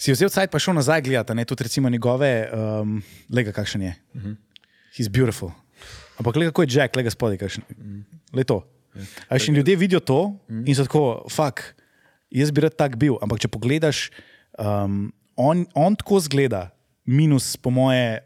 [0.00, 2.96] Si vzel cajt, pa šel nazaj gledati, ne tudi recimo njegove, um,
[3.28, 3.92] lega kakšen je.
[4.16, 4.36] Uh -huh.
[4.96, 5.52] He's beautiful.
[6.22, 7.66] Ampak le kako je Jack, le spodaj, kakšen.
[8.30, 8.62] Le to.
[9.26, 10.20] A še ljudje vidijo to
[10.62, 11.64] in so tako, fuck,
[12.30, 13.16] jaz bi rad tak bil.
[13.24, 14.06] Ampak če pogledaš,
[14.54, 16.68] um, on, on tako zgleda,
[17.02, 18.20] minus po moje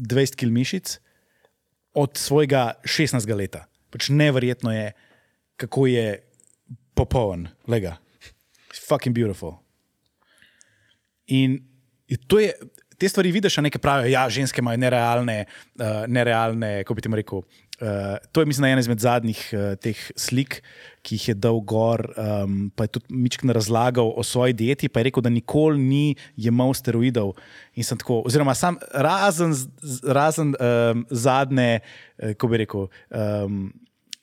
[0.00, 0.96] 20 kg mišic
[1.92, 3.66] od svojega 16 leta.
[3.92, 4.88] Pač neverjetno je,
[5.60, 6.06] kako je
[6.96, 7.98] popoln, lega.
[8.72, 9.60] Fucking beautiful.
[11.28, 11.60] In
[12.26, 12.56] to je,
[12.98, 15.44] te stvari vidiš, a nekaj pravijo, ja, ženske imajo nerealne,
[15.80, 17.44] uh, nerealne, kako bi ti rekel.
[17.80, 20.60] Uh, to je, mislim, ena izmed zadnjih uh, teh slik,
[21.02, 25.02] ki jih je dal gor, um, pa je tudi Mičkin razlagal o svoji dieti, pa
[25.02, 27.34] je rekel, da nikoli ni jemal steroidov.
[27.74, 29.56] In sem tako, oziroma sam razen,
[30.06, 32.86] razen um, zadnje, uh, kako bi rekel.
[33.10, 33.72] Um,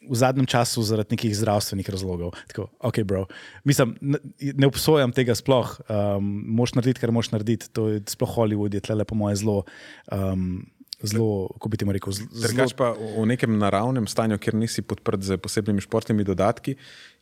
[0.02, 2.34] v zadnjem času zaradi nekih zdravstvenih razlogov.
[2.50, 3.26] Tako, ok, bro.
[3.64, 5.78] Mislim, ne, ne obsojam tega sploh.
[5.86, 7.70] Um, moš narediti, kar moš narediti.
[7.78, 9.64] To je sploh Hollywood, je tle po moje zelo.
[10.12, 10.66] Um,
[11.02, 15.24] Zelo, kako bi ti rekel, zelo, Drugač pa v nekem naravnem stanju, kjer nisi podprt
[15.26, 16.76] z posebnimi športnimi dodatki,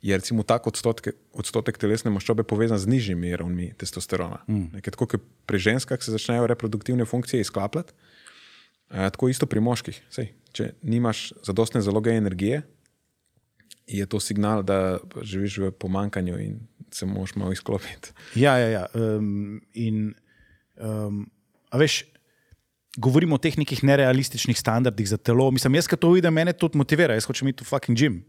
[0.03, 4.41] je recimo tak odstotek, odstotek telesne maščobe povezan z nižjimi ravni testosterona.
[4.51, 4.76] Mm.
[4.76, 7.95] Nekaj, tako kot pri ženskah se začnejo reproduktivne funkcije izklapljati,
[8.91, 10.03] eh, tako isto pri moških.
[10.11, 12.61] Sej, če nimaš zadostne zaloge energije,
[13.90, 16.60] je to signal, da živiš v pomankanju in
[16.94, 18.14] se moraš malo izklopiti.
[18.36, 18.86] Ja, ja, ja.
[18.94, 20.14] Um, in,
[20.77, 21.23] um,
[21.69, 22.03] a veš,
[22.98, 25.49] govorimo o teh nekih nerealističnih standardih za telo.
[25.52, 27.18] Mislim, jaz, ki to vidim, mene to motivira.
[27.18, 28.22] Jaz hočem iti v fucking gym.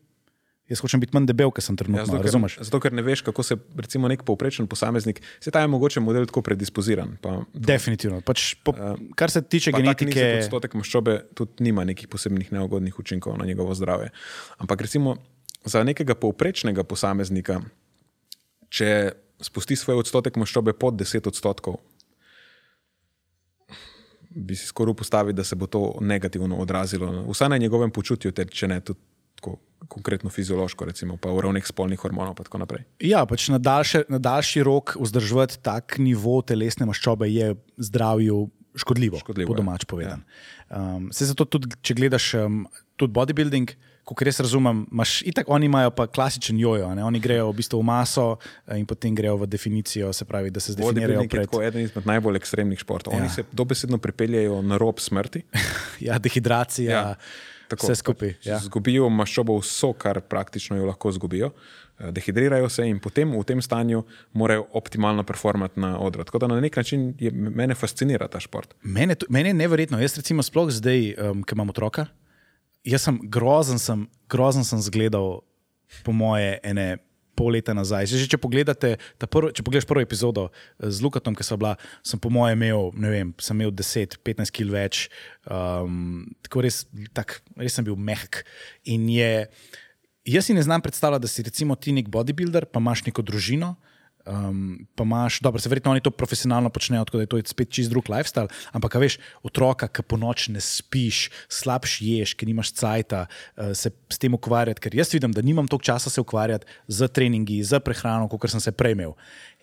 [0.71, 1.99] Jaz hočem biti manj debel, ker sem trenutno.
[1.99, 2.55] Ja, zato, Ja, ker, razumeš?
[2.61, 6.27] zato, ker ne veš, kako se recimo nek povprečen posameznik, se ta je mogoče model
[6.27, 7.17] tako predispoziran.
[7.19, 8.21] Pa, Definitivno.
[8.21, 8.73] Pač po,
[9.15, 10.39] kar se tiče genetike.
[10.39, 14.13] odstotek maščobe tudi nima nekih posebnih neugodnih učinkov na njegovo zdravje.
[14.59, 15.17] Ampak recimo
[15.65, 17.61] za nekega povprečnega posameznika,
[18.71, 21.81] če spusti svoj odstotek maščobe pod 10 odstotkov,
[24.31, 28.47] bi si skoraj postavil, da se bo to negativno odrazilo, vsaj na njegovem počutju, ter
[28.47, 29.01] če ne tudi
[29.35, 29.57] tako
[29.89, 32.85] konkretno fiziološko, recimo pa v ravnih spolnih hormonov in tako naprej.
[33.01, 39.19] Ja, pač na, daljše, na daljši rok vzdrževati tak nivo telesne maščobe je zdravju škodljivo,
[39.19, 39.57] Škodljivo, po ja.
[39.57, 40.23] domač povedano.
[40.71, 40.97] Ja.
[40.97, 42.67] Um, se zato tudi, če gledaš um,
[42.97, 43.73] tudi bodybuilding,
[44.07, 47.05] kot res razumem, imaš itak, oni imajo pa klasičen jojo, ne?
[47.05, 48.25] oni grejo v bistvu v maso
[48.67, 52.07] eh, in potem grejo v definicijo, se pravi, da se zdefinirajo pred tako eden izmed
[52.07, 53.15] najbolj ekstremnih športov.
[53.15, 53.35] Oni Ja.
[53.41, 55.45] se dobesedno pripeljajo na rob smrti.
[56.07, 57.15] ja, dehidracija, ja,
[57.71, 58.35] tako, vse skupaj.
[58.35, 58.59] pač Ja.
[58.61, 61.51] Zgubijo maščobo vso, kar praktično jo lahko zgubijo.
[62.01, 64.03] Eh, Dehidrirajo se in potem v tem stanju
[64.33, 66.25] morajo optimalno performati na odru.
[66.25, 68.75] Tako da na nek način je, mene fascinira ta šport.
[68.83, 70.01] Mene, to- mene je neverjetno.
[70.01, 72.07] Jaz, recimo, sploh zdaj, um, ki imam otroka,
[72.85, 75.41] jaz sem grozen, sem, grozen sem zgledal,
[76.05, 76.99] po moje, ene
[77.41, 78.13] pol leta nazaj.
[78.13, 81.75] Že, če, pogledate, ta prvo, če pogledaš prvo epizodo eh, z Lukatom, ki so bila,
[82.05, 85.07] sem po moje imel, ne vem, sem imel 10-15 kg več,
[85.49, 86.85] um, tako res,
[87.17, 88.43] tak, res sem bil mehk.
[88.93, 89.49] In je,
[90.29, 93.75] jaz si ne znam predstavljati, da si recimo ti nek bodybuilder, pa imaš neko družino.
[94.31, 97.71] Um, pa imaš, dobro, se verjetno oni to profesionalno počnejo, tako da je to spet
[97.71, 102.71] čist drug lifestyle, ampak veš, otroka, ki po noč ne spiš, slabš ješ, ki nimaš
[102.79, 106.69] cajta, uh, se s tem ukvarjati, ker jaz vidim, da nimam toliko časa se ukvarjati
[106.87, 109.17] z treningi, z prehrano, kot sem se prej imel.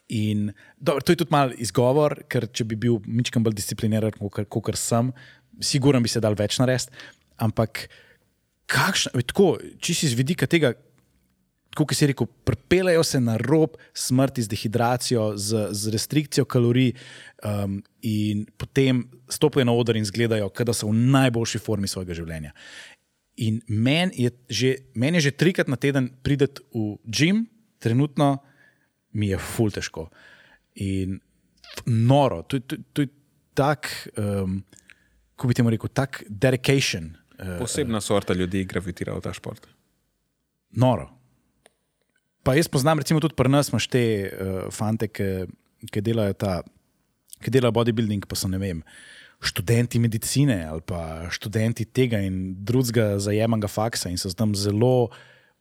[0.07, 4.75] In dobro, to je tudi mal izgovor, ker če bi bil mičkam bolj discipliniran, kot
[4.75, 5.13] sem,
[5.63, 6.91] sigurno bi se dal več narediti.
[7.43, 7.85] Ampak,
[8.67, 10.73] kakšno, tako, če si z vidika tega,
[11.85, 16.93] kot si rekel, pripeljajo se na rob smrti z dehidracijo, z, z restrikcijo kalorij,
[17.45, 22.53] um, in potem stopijo na oder in izgledajo, da so v najboljši formi svojega življenja.
[23.45, 27.45] In meni je, že, men je že trikrat na teden prideti v gim,
[27.79, 28.37] trenutno
[29.13, 30.07] mi je ful težko.
[30.81, 31.19] In
[31.85, 33.13] noro, to, to, to je
[33.57, 34.63] tak, um,
[35.35, 37.13] kako bi temu rekel, tak dedication.
[37.37, 39.67] Uh, Posebna sorta ljudi gravitira v ta šport.
[40.77, 41.16] Noro.
[42.47, 45.47] Pa jaz poznam, recimo, tudi pri nas imaš te uh, fante, ki,
[45.91, 46.61] ki delajo ta,
[47.43, 48.79] ki delajo bodybuilding, pa so ne vem.
[49.43, 55.11] Študenti medicine ali pa študenti tega in drugega zajemanga faksa in so tam zelo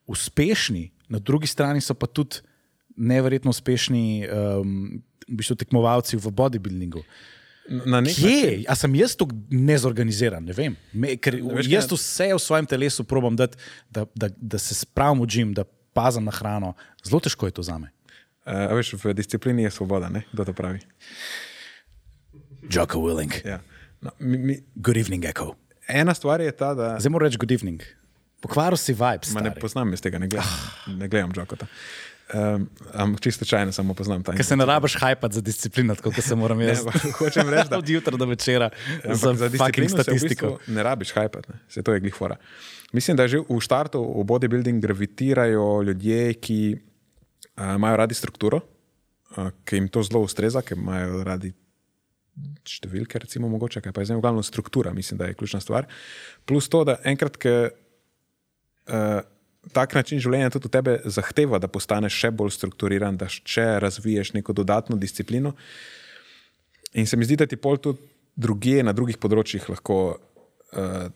[0.08, 2.40] uspešni, na drugi strani so pa tudi
[2.96, 7.02] neverjetno uspešni um, v bistvu tekmovalci v bodybuildingu.
[7.68, 10.44] Na nek način- A sem jaz tako nezorganiziran?
[10.44, 10.76] Ne vem.
[10.94, 13.02] Me, ker veš, jaz vse v svojem telesu
[13.34, 13.58] dati,
[13.90, 16.74] da, da, da se spravim v gim, da pazim na hrano.
[17.00, 17.88] Zelo težko je to za me.
[18.46, 20.22] Uh, veš, v disciplini je svoboda, ne?
[20.32, 20.84] kdo to pravi.
[22.70, 23.32] Joko Willing.
[23.42, 23.58] Ja.
[24.00, 25.54] No, mi, mi, Good evening, Echo.
[25.88, 27.82] ena stvar je ta, da Zdaj moram reči good evening.
[28.44, 29.32] Pokvaril si vibes.
[29.34, 30.52] Ma ne poznam jaz tega, ne gledam,
[31.00, 31.66] ne gledam Jokota.
[32.26, 36.14] Um, ampak čisto slučajno samo poznam ta Ker se ne rabiš hajpati za disciplino, kot
[36.20, 36.82] se moram jaz.
[36.84, 38.70] Ne, hočem reči, da- od jutra do večera
[39.04, 40.46] za, za fucking se v statistiko.
[40.58, 41.58] bistvu ne rabiš hajpati, ne.
[41.68, 42.36] se to je glifora.
[42.92, 48.60] Mislim, da že v štartu v bodybuilding gravitirajo ljudje, ki uh, imajo radi strukturo,
[49.36, 51.52] uh, ki jim to zelo ustreza, ki imajo radi
[52.66, 55.86] številke, recimo, mogoče, kaj pa je zdaj v glavnem struktura, mislim, da je ključna stvar.
[56.44, 59.22] Plus to, da enkrat, ki uh,
[59.72, 64.34] tak način življenja tudi od tebe zahteva, da postaneš še bolj strukturiran, da še razviješ
[64.36, 65.54] neko dodatno disciplino.
[66.94, 68.02] In se mi zdi, da ti pol tudi
[68.36, 71.06] drugje, na drugih področjih lahko uh,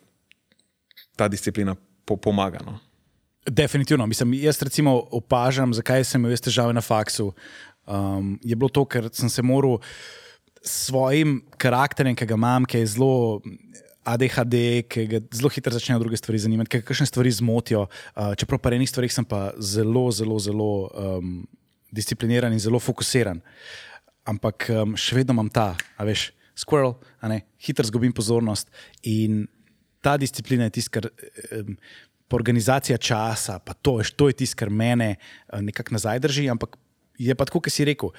[1.17, 1.77] ta disciplina
[2.09, 2.63] po pomaga.
[2.65, 2.79] No?
[3.47, 4.07] Definitivno.
[4.09, 7.31] Mislim, jaz recimo opažam, zakaj sem imel težave na faksu.
[7.89, 9.81] Um, je bilo to, ker sem se moral
[10.61, 13.41] s svojim karakterjem, ki ga imam, ki je zelo
[14.05, 17.87] ADHD, ki ga zelo hitro začnejo druge stvari zanimati, ki kakšne stvari zmotijo.
[18.15, 21.41] Uh, čeprav pa enih stvarih sem pa zelo, zelo, zelo um,
[21.93, 23.43] discipliniran in zelo fokusiran.
[24.29, 28.69] Ampak um, še vedno imam ta, a veš, squirrel, a ne, hitro zgubim pozornost
[29.07, 29.47] in
[30.05, 31.11] ta disciplina je tisto, kar.
[31.57, 31.77] Um,
[32.31, 36.47] pa organizacija časa, pa to, veš, to je tisto, kar mene eh, nekako nazaj drži.
[36.53, 36.77] Ampak
[37.19, 38.15] je pa tako, kot si rekel,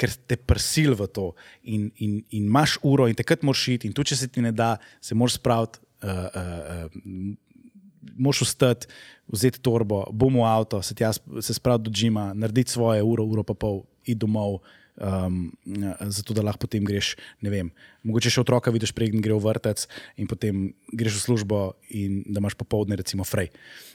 [0.00, 1.26] ker te prisil v to
[1.62, 4.52] in, in, in imaš uro in takrat moraš iti, in tu, če se ti ne
[4.56, 4.74] da,
[5.04, 5.84] se moraš spraviti.
[6.00, 7.38] Uh, uh, uh,
[8.16, 8.88] Moš vstati,
[9.28, 13.52] vzeti torbo, bom v avto, se, se spraviti do Džima, narediti svoje uro, uro pa
[13.52, 14.62] pol, iti domov,
[15.00, 15.52] um,
[16.12, 17.14] zato da lahko potem greš.
[17.40, 17.70] Ne vem,
[18.06, 19.86] mogoče še otroka vidiš, preden gre v vrtec,
[20.20, 21.60] in potem greš v službo,
[21.96, 23.50] in da imaš popoldne, recimo, frej.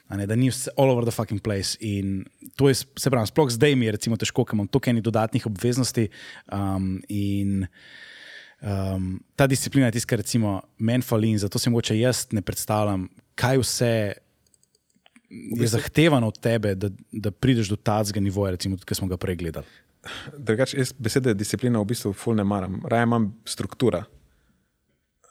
[0.10, 1.77] Ne, da ni vse all over the fucking place.
[1.82, 2.26] In
[2.57, 5.48] to je, se pravi, sploh zdaj mi je recimo, težko, ker imam toliko enih dodatnih
[5.49, 6.10] obveznosti.
[6.49, 7.65] Um, in
[8.61, 12.45] um, ta disciplina je tisto, kar recimo meni fali, in zato si mogoče jaz ne
[12.45, 13.95] predstavljam, kaj vse
[15.30, 19.36] je zahtevano od tebe, da, da prideš do tazga nivoja, recimo, ki smo ga prej
[19.36, 19.65] gledali.
[20.38, 24.03] Drugače, jaz besede disciplina v bistvu ful ne maram, raje imam struktura.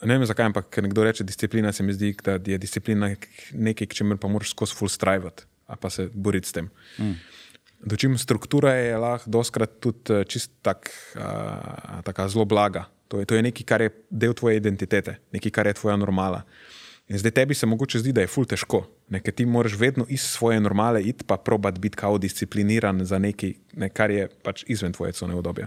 [0.05, 3.09] Ne vem zakaj, ampak ker nekdo reče disciplina, se mi zdi, da je disciplina
[3.53, 6.69] nekaj, k čemer pa moraš skozi full strajvati, a pa se boriti s tem.
[6.99, 7.15] Mm.
[7.85, 10.89] Dočim struktura je lahko doskrat tudi eh, čist tak,
[11.21, 12.87] a, taka zelo blaga.
[13.09, 16.43] To je, to je nekaj, kar je del tvoje identitete, nekaj, kar je tvoja normala.
[17.09, 18.81] In zdaj tebi se mogoče zdi, da je ful težko,
[19.13, 23.19] ne, ker ti moraš vedno iz svoje normale iti pa probat biti kao discipliniran za
[23.19, 25.67] nekaj, ne, kar je pač izven tvoje cone obdobja.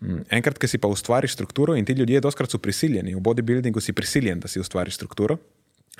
[0.00, 3.82] Mm, Enkrat, ki si pa ustvariš strukturo, in ti ljudje doskrat so prisiljeni, v bodybuildingu
[3.82, 5.38] si prisiljen, da si ustvariš strukturo,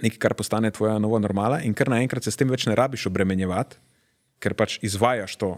[0.03, 3.09] nekaj, kar postane tvoja nova normala, in kar naenkrat se s tem več ne rabiš
[3.11, 3.81] obremenjevati,
[4.39, 5.57] ker pač izvajaš to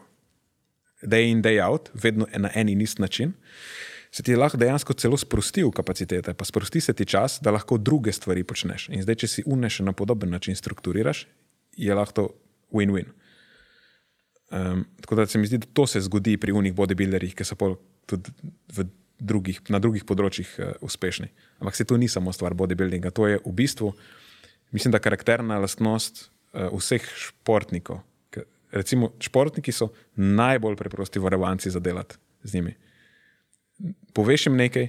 [1.03, 3.35] day in day out, vedno na en in isti način,
[4.11, 7.79] se ti lahko dejansko celo sprosti v kapacitete, pa sprosti se ti čas, da lahko
[7.79, 8.89] druge stvari počneš.
[8.89, 11.27] In zdaj, če si uneš na podoben način strukturiraš,
[11.77, 12.31] je lahko
[12.73, 13.13] win-win.
[14.51, 17.77] Um, tako da se mi zdi, da to se zgodi pri unih bodybuilderjih, ki so
[18.09, 18.33] tudi
[19.19, 21.29] drugih, na drugih področjih uh, uspešni.
[21.61, 23.93] Ampak se to ni samo stvar bodybuildinga, to je v bistvu,
[24.73, 28.05] mislim, da karakterna lastnost uh, vseh športnikov.
[28.69, 29.89] Recimo, športniki so
[30.21, 32.75] najbolj preprosti varovanci za delati z njimi.
[34.13, 34.89] Poveš jim nekaj,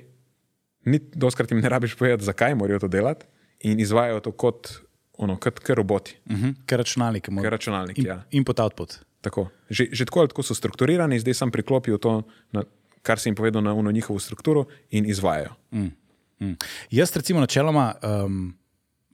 [0.86, 3.26] ni doskrat jim ne rabiš povedati, zakaj morajo to delati,
[3.60, 4.70] in izvajo to kot,
[5.18, 6.54] ono, kot, kot roboti, Uh -huh.
[6.66, 7.26] Ker računalnik.
[7.26, 7.98] kot računalnik.
[7.98, 8.24] In, Ja.
[8.32, 9.00] input, output.
[9.22, 9.50] Tako.
[9.70, 12.64] Že, že tako ali tako so strukturirani, zdaj sem priklopil to, na,
[13.02, 15.50] kar sem jim povedal, na uno njihovo strukturo in izvajajo.
[15.72, 16.56] Mm.
[16.92, 17.96] Jaz, recimo, načeloma,
[18.26, 18.56] um,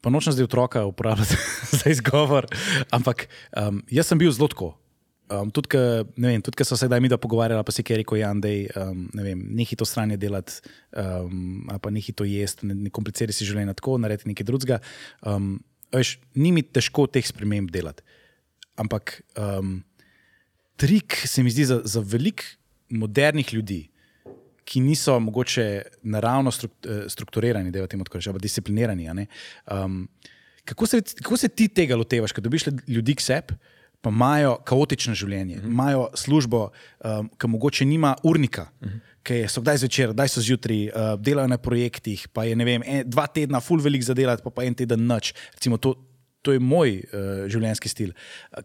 [0.02, 1.36] pa nočem zdaj otroka uporabljati
[1.84, 2.46] za izgovor,
[2.92, 3.28] ampak
[3.70, 4.78] um, jaz sem bil zelo tako.
[5.26, 8.50] Um, tudi, ko so se kdaj mi da pogovarjali, pa si je rekel, Jan, da
[8.84, 10.60] um, ne nehi to stranje delati,
[10.94, 14.78] um, pa nehi to jesti, ne, ne kompliciraj si življenje tako, naredi nekaj drugega.
[15.26, 15.56] Um,
[15.96, 18.06] veš, ni mi težko teh sprememb delati.
[18.78, 19.80] Ampak um,
[20.78, 22.46] trik se mi zdi za, za veliko
[22.94, 23.82] modernih ljudi,
[24.66, 29.10] ki niso mogoče naravno eh, strukturirani, da je temu tako rečeno, disciplinirani.
[29.14, 29.26] ne.
[29.72, 30.08] Um,
[30.66, 33.58] kako, se, kako se ti tega lotevaš, ko dobiš ljudi k sebi?
[34.06, 36.20] Pa imajo kaotično življenje, imajo uh -huh.
[36.24, 36.60] službo,
[37.02, 39.00] um, ki mogoče nima urnika, uh -huh.
[39.24, 43.10] ki so kdaj zvečer, kdaj so zjutraj, uh, delajo na projektih, pa je vem, en,
[43.10, 45.34] dva tedna, full velik za delati, pa, pa en teden noč.
[45.54, 45.96] Recimo, to,
[46.42, 48.12] to je moj uh, življenjski stil.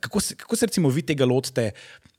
[0.01, 1.71] Kako se, kako se recimo vi tega lotite,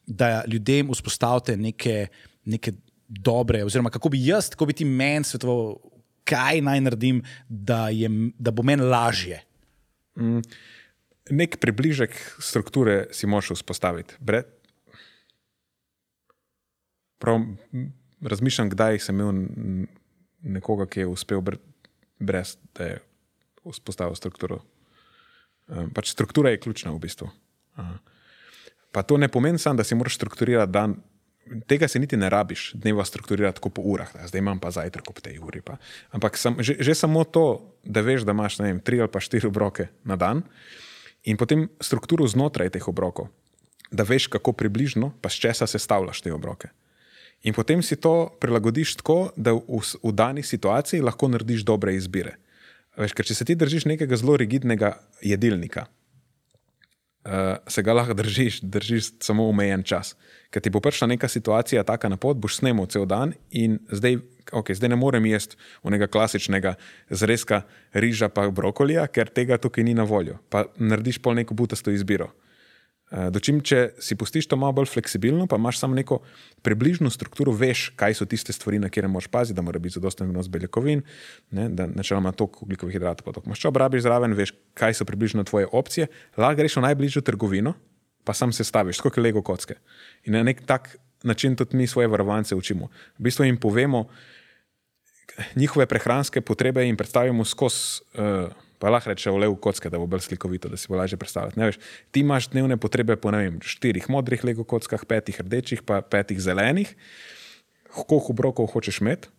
[0.08, 2.08] da ljudem vzpostavite neke,
[2.46, 2.74] neke
[3.08, 5.76] dobre, oziroma kako bi jaz, kako bi ti meni svetoval,
[6.24, 9.44] kaj naj naredim, da, je, da bo meni lažje.
[11.32, 14.20] Nek približek strukture si moraš vzpostaviti.
[14.20, 14.44] Bre...
[17.22, 17.44] Prav,
[18.26, 19.44] razmišljam, kdaj sem imel
[20.42, 21.60] nekoga, ki je uspel br
[22.22, 23.00] brez, da je
[23.66, 24.62] vzpostavil strukturo.
[25.68, 27.30] Um, pač struktura je ključna v bistvu.
[27.78, 27.98] Aha.
[28.92, 30.98] Pa to ne pomeni samo, da si moraš strukturirati dan.
[31.68, 35.10] Tega se niti ne rabiš, dneva strukturirati tako po urah, da zdaj imam pa zajtrk
[35.10, 35.62] ob tej uri.
[35.62, 35.78] Pa.
[36.12, 39.50] Ampak sam, že, že samo to, da veš, da imaš vem, tri ali pa štiri
[39.50, 40.44] obroke na dan,
[41.24, 43.30] in potem strukturo znotraj teh obrokov,
[43.92, 46.72] da veš, kako približno, pa s česa sestavljaš te obroke.
[47.44, 52.38] In potem si to prilagodiš tako, da v, v dani situaciji lahko narediš dobre izbire.
[52.98, 54.94] Veš, ker če se ti držiš nekega zelo rigidnega
[55.26, 55.88] jedilnika,
[57.26, 60.14] uh, se ga lahko držiš, držiš samo omejen čas.
[60.54, 64.20] Ker ti bo prišla neka situacija, taka na pot, boš snemal cel dan in zdaj,
[64.52, 66.76] okay, zdaj ne morem jesti onega klasičnega
[67.10, 67.62] zrezka
[67.94, 70.38] riža pa brokolija, ker tega tukaj ni na voljo.
[70.50, 72.32] Pa narediš pol neko butasto izbiro.
[73.12, 76.22] Eh, Dočim, če si pustiš to malo bolj fleksibilno, pa imaš samo neko
[76.64, 80.30] približno strukturo, veš, kaj so tiste stvari, na katere moraš paziti, da mora biti zadosten
[80.32, 81.04] vnos beljakovin,
[81.52, 85.44] ne, da načeloma toliko ugljikovih hidratov, pa toliko maščob rabiš zraven, veš, kaj so približno
[85.44, 86.08] tvoje opcije,
[86.40, 87.76] lahko greš v najbližjo trgovino,
[88.24, 89.76] pa sam se staviš, kot Lego kocke.
[90.24, 90.94] In na nek tak
[91.28, 92.88] način tudi mi svoje varovance učimo.
[93.20, 94.06] V bistvu jim povemo
[95.56, 98.02] njihove prehranske potrebe in predstavimo skozi.
[98.18, 98.52] Uh,
[98.82, 101.60] Pa lahko rečemo le v kocke, da bo bolj slikovito, da si bo lažje predstavljati.
[101.60, 101.78] Ne, veš,
[102.10, 106.90] ti imaš dnevne potrebe po vem, štirih modrih lego kockah, petih rdečih, pa petih zelenih.
[107.94, 109.30] Koliko obrokov hočeš imeti?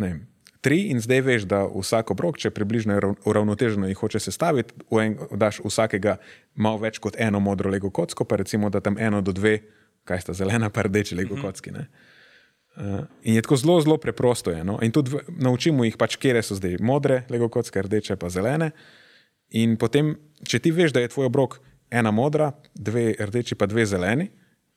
[0.00, 0.14] Ne
[0.60, 4.74] Tri in zdaj veš, da vsak obrok, če približno je rav- uravnoteženo in hoče sestaviti,
[4.92, 6.18] v en, daš vsakega
[6.54, 9.62] malo več kot eno modro lego kocko, pa recimo, da tam eno do dve,
[10.04, 11.72] kaj sta zelena, pa rdeči lego kocki.
[11.72, 11.86] Ne?
[12.80, 14.50] Uh, in je tako zelo, zelo preprosto.
[14.50, 14.78] Je, no?
[14.80, 18.70] In tudi v- naučimo jih, pač, kje so zdaj modre, lego kocke, rdeče pa zelene.
[19.52, 20.14] In potem,
[20.48, 21.58] če ti veš, da je tvoj obrok
[21.92, 24.30] ena modra, dve rdeči pa dve zeleni,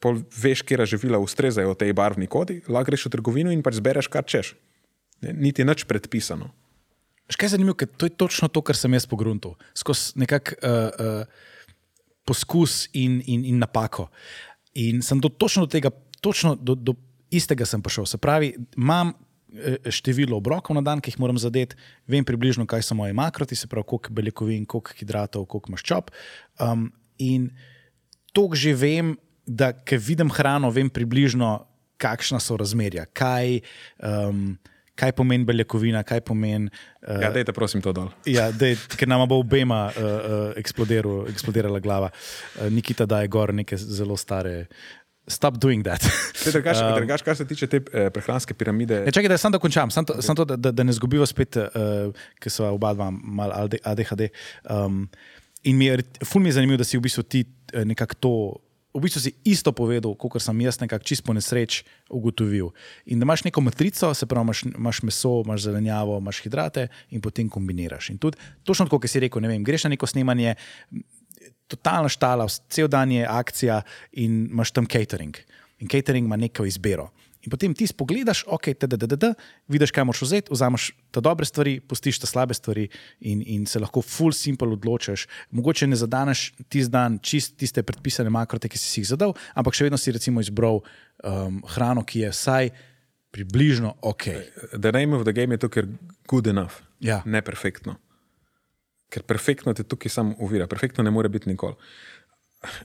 [0.03, 4.11] pol veš, kje živila ustrezajo tej barvni kodi, lahko greš v trgovino in pač zbereš,
[4.11, 4.57] kar češ.
[5.23, 6.51] Niti nič predpisano.
[7.31, 10.57] Še kaj je zanimivo, ker to je točno to, kar sem jaz pogrunil, skozi nekak
[10.59, 11.63] uh, uh,
[12.27, 14.09] poskus in, in, in napako.
[14.75, 16.97] In sem do, točno do tega, točno do, do
[17.33, 18.07] istega sem prišel.
[18.09, 21.77] Se pravi, imam eh, število obrokov na dan, ki jih moram zadeti,
[22.09, 26.13] vem približno, kaj so moje makroti, se pravi, koliko beljakovin, koliko hidratov, koliko maščob.
[26.61, 27.51] Um, in
[28.33, 29.15] to že vem,
[29.45, 31.57] da ker vidim hrano, vem približno,
[32.03, 33.59] kakšna so razmerja, kaj,
[34.03, 34.55] um,
[34.99, 36.71] kaj pomeni beljakovina, kaj pomeni.
[37.01, 38.09] Uh, Ja, dajte prosim to dol.
[38.29, 42.11] Ja, dej, ker nama bo obema uh, uh, eksplodiral, eksplodirala glava.
[42.11, 44.67] Uh, Nikita daje gor neke zelo stare.
[45.27, 46.03] Stop doing that.
[46.43, 49.59] Drugač, um, drugač, kar se tiče te eh, prehranske piramide, Ja, čakaj, da sam da
[49.63, 52.11] končam, sam to, sam to da, da, ne zgubiva spet, uh,
[52.43, 54.27] ker so oba dva malo AD- ADHD.
[54.67, 55.05] Um,
[55.63, 58.33] in mi je, ful mi je zanimivo, da si v bistvu ti eh, nekako to,
[58.93, 61.79] v bistvu si isto povedal, kot sem jaz nekako čisto nesreč
[62.11, 62.73] ugotovil.
[63.07, 67.23] In da imaš neko matrico, se pravi, imaš, imaš meso, imaš zelenjavo, imaš hidrate in
[67.23, 68.11] potem kombiniraš.
[68.11, 70.55] In tudi točno tako, kot si rekel, ne vem, greš na neko snemanje,
[71.67, 73.81] totalna štala, cel dan je akcija
[74.13, 75.37] in imaš tam catering.
[75.79, 77.09] In catering ima neko izbiro.
[77.43, 79.33] In potem ti spogledaš, ok, tdd,
[79.67, 82.85] vidiš, kaj moraš vzeti, vzameš te dobre stvari, pustiš te slabe stvari
[83.19, 85.25] in, in se lahko full simple odločiš.
[85.51, 89.75] Mogoče ne zadaneš tisti dan čist tiste predpisane makrote, ki si si jih zadal, ampak
[89.75, 92.71] še vedno si recimo izbral um, hrano, ki je vsaj
[93.35, 94.23] približno ok.
[94.79, 95.87] The name of the game je to, ker
[96.29, 97.19] good enough, Ja.
[97.25, 97.97] ne perfektno.
[99.13, 101.77] Ker perfektno te tukaj samo uvira, perfektno ne more biti nikoli.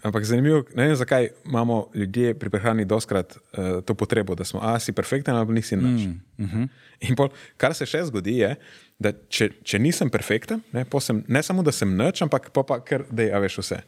[0.03, 4.61] Ampak zanimivo, ne vem, zakaj imamo ljudje pri prehrani doskrat uh, to potrebo, da smo,
[4.63, 6.07] a si perfekten ali nisi nič.
[6.07, 6.69] Mm, uh -huh.
[7.01, 8.57] In pol, kar se še zgodi, je,
[8.99, 12.81] da če, če nisem perfekten, ne, sem, ne samo da sem nič, ampak pa, pa
[12.81, 13.83] ker da je veš vse.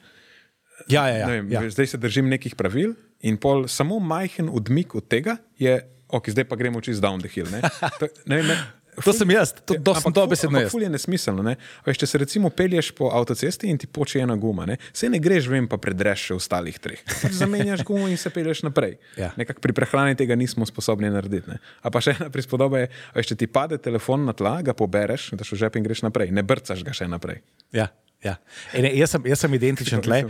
[0.89, 1.27] Ja, ja, ja.
[1.27, 1.61] Ne vem, ja.
[1.61, 6.31] veš, Zdaj se držim nekih pravil in pol samo majhen odmik od tega je, ok,
[6.31, 7.51] zdaj pa gremo čez down the hill.
[7.51, 7.61] Ne?
[8.01, 8.57] To, ne, ne,
[9.05, 10.73] To sem jaz, to, to sem dobesedno ampak jaz.
[10.73, 11.45] ful je nesmiselno.
[11.47, 11.55] Ne?
[11.87, 14.77] Veš, če se recimo pelješ po avtocesti in ti poče ena guma, ne?
[14.93, 17.01] se ne greš, vem, pa predreš še ostalih treh.
[17.09, 18.99] Pač zamenjaš gumo in se pelješ naprej.
[19.21, 19.33] Ja.
[19.41, 21.51] Nekako pri prehrani tega nismo sposobni narediti.
[21.51, 21.61] Ne?
[21.83, 25.33] A pa še ena prispodoba je, veš, če ti pade telefon na tla, ga pobereš,
[25.39, 27.43] daš v žep in greš naprej, ne brcaš ga še naprej.
[27.77, 27.89] Ja,
[28.25, 28.37] ja.
[28.77, 30.23] In jaz, sem, jaz sem identičen tle.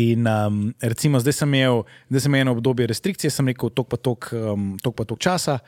[0.00, 3.90] In um, recimo, zdaj sem imel, zdaj sem imel eno obdobje restrikcije, sem rekel, tok
[3.92, 5.58] pa tok, um, tok, pa tok časa.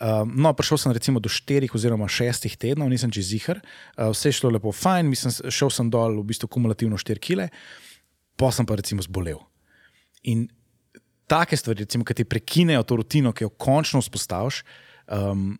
[0.00, 4.30] Um, no, prišel sem recimo do štirih oziroma šestih tednov, nisem čez zihar, uh, vse
[4.32, 7.50] je šlo lepo, fajn, mislim, šel sem dol v bistvu kumulativno 4 kile,
[8.40, 9.42] pa sem pa recimo zbolel.
[10.24, 10.46] In
[11.28, 14.62] take stvari, recimo, ki ti prekinejo to rutino, ki jo končno vzpostaviš,
[15.12, 15.52] um,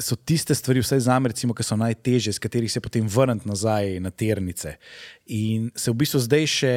[0.00, 3.48] so tiste stvari, vsaj za me, recimo, ki so najtežje, s katerih se potem vrniti
[3.48, 4.76] nazaj na ternice.
[5.26, 6.74] In se v bistvu zdaj še.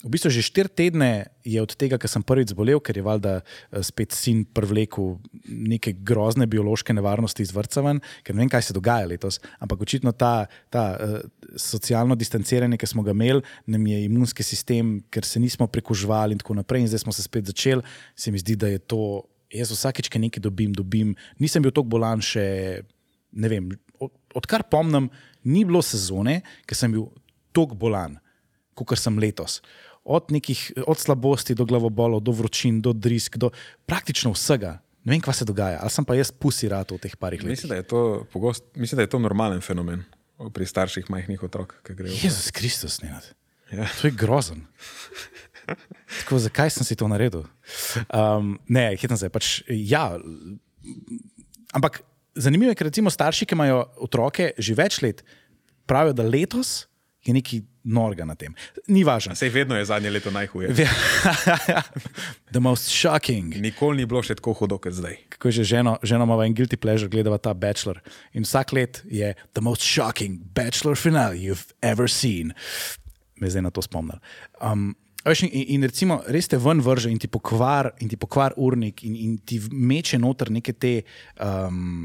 [0.00, 3.32] V bistvu že štiri tedne je od tega, ko sem prvič zbolel, ker je valjda
[3.40, 8.70] eh, spet sin privlekel neke grozne biološke nevarnosti iz vrca ven, ker ne vem, kaj
[8.70, 9.36] se dogaja letos.
[9.60, 11.18] Ampak očitno ta, ta uh,
[11.52, 16.40] socialno distanciranje, ki smo ga imeli, nam je imunski sistem, ker se nismo prekužvali in
[16.40, 17.84] tako naprej, in zdaj smo se spet začeli,
[18.16, 19.02] se mi zdi, da je to
[19.52, 21.12] jaz vsakeč, ki nekaj dobim, dobim.
[21.42, 22.46] Nisem bil tako bolan še,
[23.36, 23.68] ne vem,
[24.00, 25.10] od, odkar pomnim,
[25.44, 27.10] ni bilo sezone, ker sem bil
[27.56, 28.16] tako bolan,
[28.78, 29.60] kot sem letos.
[30.04, 33.50] Od, nekih, od slabosti do glavobolov, do vročin, do drisk, do
[33.86, 34.78] praktično vsega.
[35.04, 37.52] Ne vem, kaj se dogaja, ali sem pa jaz pusi rad v teh parih letih.
[37.52, 40.04] Mislim, da je to, pogost, mislim, da je to normalen fenomen
[40.52, 42.16] pri starših majhnih otrok, ki grejo.
[42.16, 43.12] Jezus Kristus, ne.
[43.72, 43.86] Ja.
[44.00, 44.64] To je grozen.
[46.20, 47.44] Tako, zakaj sem si to naredil?
[48.08, 49.30] Um, ne, hitro zdaj.
[49.32, 50.16] Pač, ja,
[51.76, 52.00] ampak
[52.34, 55.22] zanimivo je, ker recimo starši, ki imajo otroke že več let,
[55.86, 56.88] pravijo, da letos
[57.26, 58.54] je nekaj norga na tem.
[58.88, 59.34] Ni važno.
[59.38, 60.74] Sej vedno je zadnje leto najhuje.
[62.54, 63.54] The most shocking.
[63.60, 65.16] Nikoli ni bilo še tako hudo kot zdaj.
[65.36, 68.00] Kako je že ženo, ženo ima en guilty pleasure, gledava ta Bachelor.
[68.32, 72.52] In vsak let je the most shocking Bachelor finale you've ever seen.
[73.40, 74.20] Me zdaj na to spomnil.
[74.60, 74.92] Um,
[75.24, 79.04] veš, in, in recimo, res te ven vrže in ti pokvar, in ti pokvar urnik,
[79.08, 81.00] in, in ti meče noter neke te,
[81.40, 82.04] um,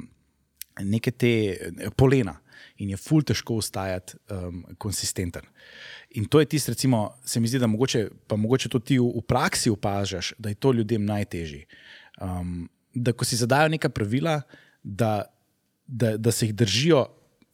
[0.79, 2.37] neke te eh, polena.
[2.83, 5.45] In je ful težko ostajati um, konsistenten.
[6.19, 9.07] In to je tisto, recimo, se mi zdi, da mogoče, pa mogoče to ti v,
[9.15, 11.65] v praksi opažaš, da je to ljudem najtežje.
[12.21, 14.41] Um, da ko si zadajo neka pravila,
[14.83, 15.23] da,
[15.87, 17.05] da, da se jih držijo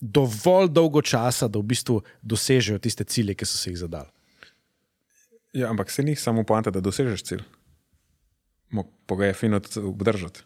[0.02, 4.10] dovolj dolgo časa, da v bistvu dosežejo tiste cilje, ki so se jih zadali.
[5.54, 7.44] Ja, ampak se ni samo poanta, da dosežeš cilj.
[9.06, 10.46] Pa ga je fino tudi obdržati.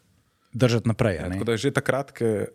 [0.52, 1.18] Držati naprej.
[1.18, 1.36] a ne?
[1.36, 2.48] Tako da že takrat, ko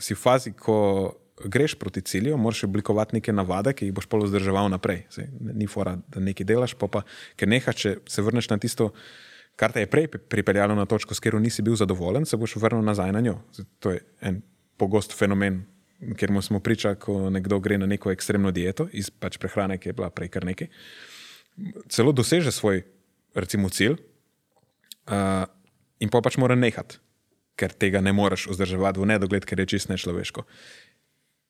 [0.00, 1.14] si v fazi, ko
[1.44, 5.04] greš proti cilju, moraš oblikovati neke navade, ki jih boš pol vzdrževal naprej.
[5.14, 7.04] Sej, ni fora, da nekaj delaš, pa, pa
[7.38, 8.90] ker nehaš, če se vrneš na tisto,
[9.58, 12.84] kar te je prej pripeljalo na točko, s katero nisi bil zadovoljen, se boš vrnil
[12.86, 13.38] nazaj na njo.
[13.52, 14.42] Zdaj, to je en
[14.78, 15.64] pogost fenomen,
[16.18, 19.98] ker smo priča, ko nekdo gre na neko ekstremno dieto iz pač prehrane, ki je
[19.98, 20.70] bila prej kar nekaj.
[21.90, 22.84] Celo doseže svoj,
[23.34, 23.98] recimo, cilj,
[25.10, 25.44] uh,
[25.98, 27.00] in pa pač mora nehati,
[27.58, 30.46] ker tega ne moreš vzdrževati v nedogled, ker je čist nečloveško.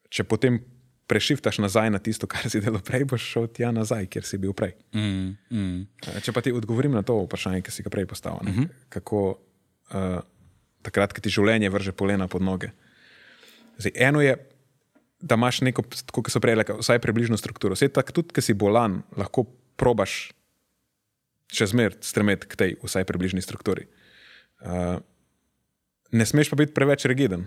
[0.09, 0.61] Če potem
[1.09, 4.53] prešiftaš nazaj na tisto, kar si delal prej, boš šel tja nazaj, kjer si bil
[4.57, 4.75] prej.
[4.93, 5.79] Mm, mm.
[6.05, 8.69] Eh, Če pa ti odgovorim na to vprašanje, ki si ga prej postavil, uh -huh.
[8.93, 9.41] kako
[9.95, 10.21] uh,
[10.83, 12.71] takrat, ko ti življenje vrže polena pod noge.
[13.79, 14.37] Zdaj, eno je,
[15.21, 15.83] da imaš neko,
[16.13, 17.75] kot so prej rekli, vsaj približno strukturo.
[17.75, 20.31] Vse tako, tudi, ki si bolan, lahko probaš
[21.53, 23.89] še zmeraj stremeti k tej vsaj približni strukturi.
[24.61, 25.01] Uh,
[26.13, 27.47] ne smeš pa biti preveč rigiden.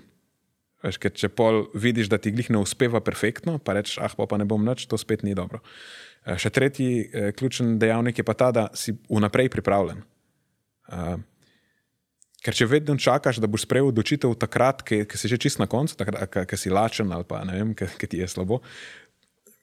[0.81, 4.25] Veš, ker če pol vidiš, da ti glih ne uspeva perfektno, pa rečeš, ah, pa,
[4.25, 5.61] pa ne bom nič, to spet ni dobro.
[6.25, 10.01] Eh, Še tretji eh, ključen dejavnik je pa ta, da si vnaprej pripravljen.
[10.91, 11.21] Uh,
[12.43, 15.95] ker če vedno čakaš, da boš sprejel odločitev takrat, ki, si že čist na koncu,
[15.95, 18.59] ki, si lačen ali pa ne vem, ki ti je slabo,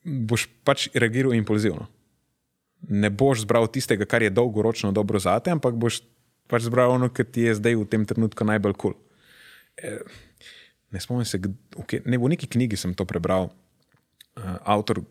[0.06, 1.84] boš pač reagiral impulzivno.
[2.88, 6.00] Ne boš zbral tistega, kar je dolgoročno dobro zate, ampak boš
[6.48, 8.94] pač zbral ono, kar ti je zdaj v tem trenutku najbolj kul.
[8.94, 8.96] Cool.
[9.82, 9.98] E,
[10.90, 13.50] ne spomnim se, kje- ne, v neki knjigi sem to prebral.
[14.38, 15.02] Uh, avtor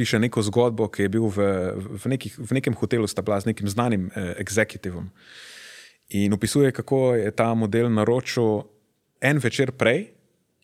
[0.00, 3.52] piše neko zgodbo, ki je bil v, v, nekih, v nekem hotelu, sta bila z
[3.52, 5.10] nekim znanim eh, executivom.
[6.16, 8.64] In opisuje, kako je ta model naročil
[9.20, 10.08] en večer prej,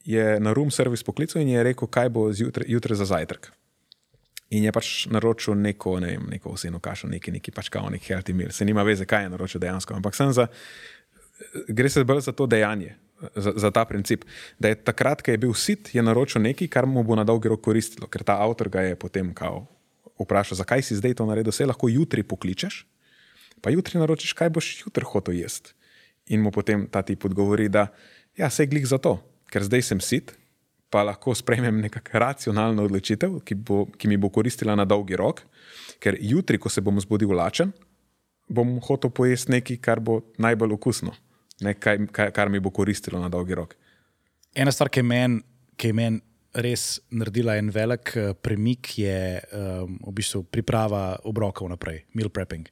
[0.06, 3.50] je na room service poklical in je rekel, kaj bo zjutraj, jutraj za zajtrk.
[4.56, 8.14] In je pač naročil neko, ne vem, neko osebno kašo, neki, neki pač kao, neki
[8.14, 8.54] healthy meal.
[8.54, 10.46] Se nima veze, kaj je naročil dejansko, ampak sem za,
[11.68, 12.94] gre se bolj za to dejanje,
[13.34, 14.24] za, za ta princip.
[14.58, 17.48] Da je takrat, ko je bil sit, je naročil nekaj, kar mu bo na dolgi
[17.48, 19.32] rok koristilo, ker ta avtor ga je potem
[20.18, 22.84] vprašal, zakaj si zdaj to naredil, vse lahko jutri pokličeš,
[23.60, 25.74] pa jutri naročiš, kaj boš jutri hotel jesti.
[26.32, 27.88] In mu potem ta tip odgovori, da
[28.36, 29.18] ja, se glih za to,
[29.52, 30.34] ker zdaj sem sit,
[30.90, 35.42] pa lahko sprejmem nekakšno racionalno odločitev, ki, bo, ki mi bo koristila na dolgi rok,
[36.02, 37.72] ker jutri, ko se bom zbudil lačen,
[38.48, 41.14] bom hotel pojesti nekaj, kar bo najbolj okusno,
[41.60, 43.76] nekaj, kar, kar mi bo koristilo na dolgi rok.
[44.56, 46.20] Ena stvar, ki je meni men
[46.56, 49.16] res naredila en velik eh, premik, je
[49.52, 52.68] um, v bistvu priprava obrokov naprej, meal prepping.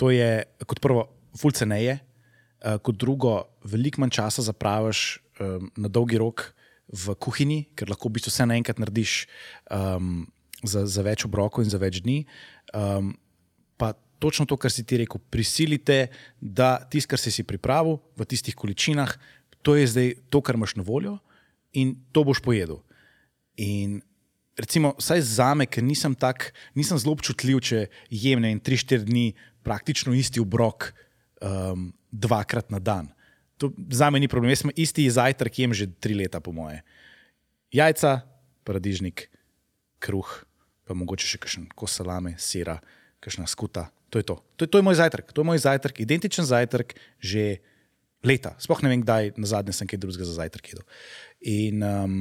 [0.00, 1.04] To je kot prvo,
[1.36, 1.98] ful ceneje,
[2.64, 3.34] uh, kot drugo,
[3.68, 6.48] veliko manj časa zapraviš um, na dolgi rok
[6.88, 9.26] v kuhinji, ker lahko v bistvu vse naenkrat narediš
[9.68, 10.24] um,
[10.64, 12.22] za, za več obrokov in za več dni.
[12.72, 13.12] Um,
[14.22, 16.06] točno to, kar si ti rekel, prisilite,
[16.38, 19.10] da tisto, kar si si pripravil v tistih količinah,
[19.66, 21.18] to je zdaj to, kar imaš na voljo
[21.74, 22.82] in to boš pojedel.
[23.58, 24.00] In
[24.58, 29.26] recimo, vsaj za me, ker nisem, tak, nisem zelo občutljiv, če jem ne, 3-4 dni
[29.66, 30.92] praktično isti obrok
[31.40, 33.10] um, dvakrat na dan.
[33.58, 34.50] To za me ni problem.
[34.50, 36.82] Jaz sem isti zajtrk jem že tri leta, po moje.
[37.72, 38.20] Jajca,
[38.66, 39.26] paradižnik,
[40.02, 40.28] kruh,
[40.84, 42.80] pa mogoče še kakšen kos salame, sira,
[43.22, 43.88] kakšna skuta.
[44.12, 44.36] To je to.
[44.60, 45.32] To je, to je moj zajtrk.
[45.32, 47.64] To je moj zajtrk, identičen zajtrk že
[48.20, 48.52] leta.
[48.60, 50.84] Sploh ne vem, kdaj na zadnje sem kaj drugega za zajtrk jedel.
[51.48, 52.16] In um,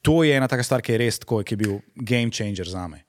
[0.00, 2.88] to je ena taka stvar, ki je res tako, ki je bil game changer za
[2.88, 3.03] me.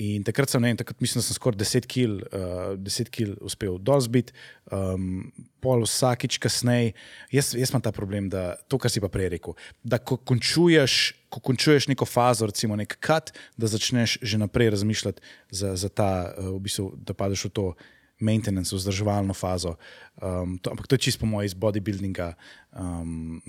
[0.00, 3.34] In takrat sem, ne vem, takrat mislim, da sem skoraj 10 kil, uh, 10 kil
[3.44, 4.32] uspel dozbiti,
[4.72, 5.26] um,
[5.60, 6.94] pol vsakič kasneje.
[7.34, 10.98] Jaz, jaz imam ta problem, da to, kar si pa prej rekel, da ko končuješ,
[11.32, 15.20] ko končuješ neko fazo, recimo nek kat, da začneš že naprej razmišljati
[15.50, 17.66] za, za ta, uh, v bistvu, da padeš v to
[18.22, 19.74] maintenance, vzdrževalno fazo.
[20.22, 22.32] Um, to, ampak to je čisto moj iz bodybuildinga,
[22.78, 23.42] um,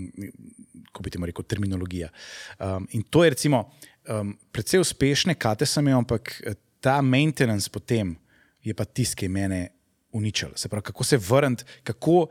[0.92, 2.10] ko bi ti rekel, terminologija.
[2.58, 3.70] Um, in to je recimo
[4.10, 8.16] um, precej uspešne kate sem imel, ampak eh, ta maintenance potem
[8.64, 9.62] je pa tisti, ki je mene
[10.14, 10.54] uničil.
[10.56, 12.28] Se pravi, kako se vrniti, kako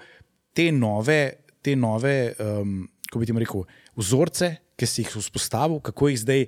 [0.54, 1.32] te nove,
[1.62, 2.82] te nove um,
[3.12, 3.64] ko bi ti rekel,
[3.98, 6.46] vzorce, ki si jih vzpostavil, kako jih zdaj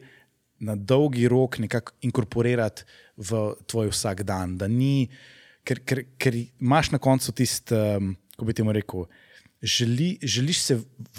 [0.65, 2.87] na dolgi rok nekako inkorporirati
[3.17, 4.57] v tvoj vsak dan.
[4.59, 5.11] Da ni,
[5.67, 9.07] ker, ker, ker imaš na koncu tisti, um, ko bi ti rekel.
[9.65, 10.77] Želi, želiš se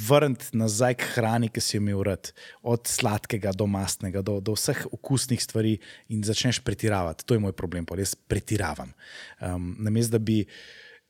[0.08, 2.30] vrniti nazaj k hrani, ki si jo imel rad,
[2.62, 5.80] od sladkega do mastnega, do, do vseh okusnih stvari,
[6.14, 7.26] in začneš pretiravati.
[7.26, 8.94] To je moj problem, res pretiravam.
[9.42, 10.44] Um, Namesto da bi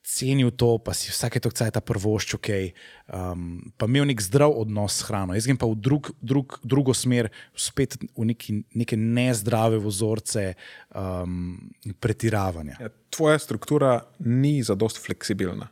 [0.06, 2.72] cenil to, pa si vsake to cajt prvoščil, okay,
[3.10, 5.36] um, pa imel nek zdrav odnos s hrano.
[5.36, 10.52] Jaz grem pa v drug, drug, drugo smer, spet v neki, neke nezdrave vzorce
[10.94, 11.58] um,
[12.00, 12.78] pretiravanja.
[12.86, 15.72] Ja, tvoja struktura ni zadost fleksibilna.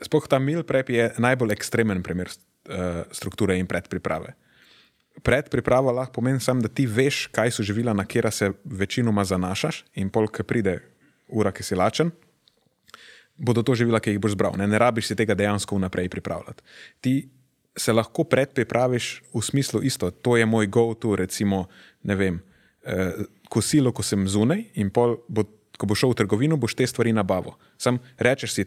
[0.00, 4.34] Sploh ta meal prep je najbolj ekstremen primer uh, strukture in predpriprave.
[5.22, 9.84] Predpriprava lahko pomeni samo, da ti veš, kaj so živila, na katera se večinoma zanašaš,
[10.00, 10.78] in pol, ki pride
[11.28, 12.12] ura, ki si lačen,
[13.36, 14.56] bodo to živila, ki jih boš zbral.
[14.56, 16.62] Ne, ne rabiš si tega dejansko vnaprej pripravljati.
[17.00, 17.14] Ti
[17.76, 21.66] se lahko predpripraviš v smislu isto, to je moj go-to, recimo,
[22.02, 22.40] ne vem,
[22.84, 23.12] eh,
[23.48, 25.44] kosilo, ko sem zunaj in pol, bo,
[25.78, 27.56] ko boš šel v trgovino, boš te stvari nabavo.
[27.78, 28.64] Sam rečeš si,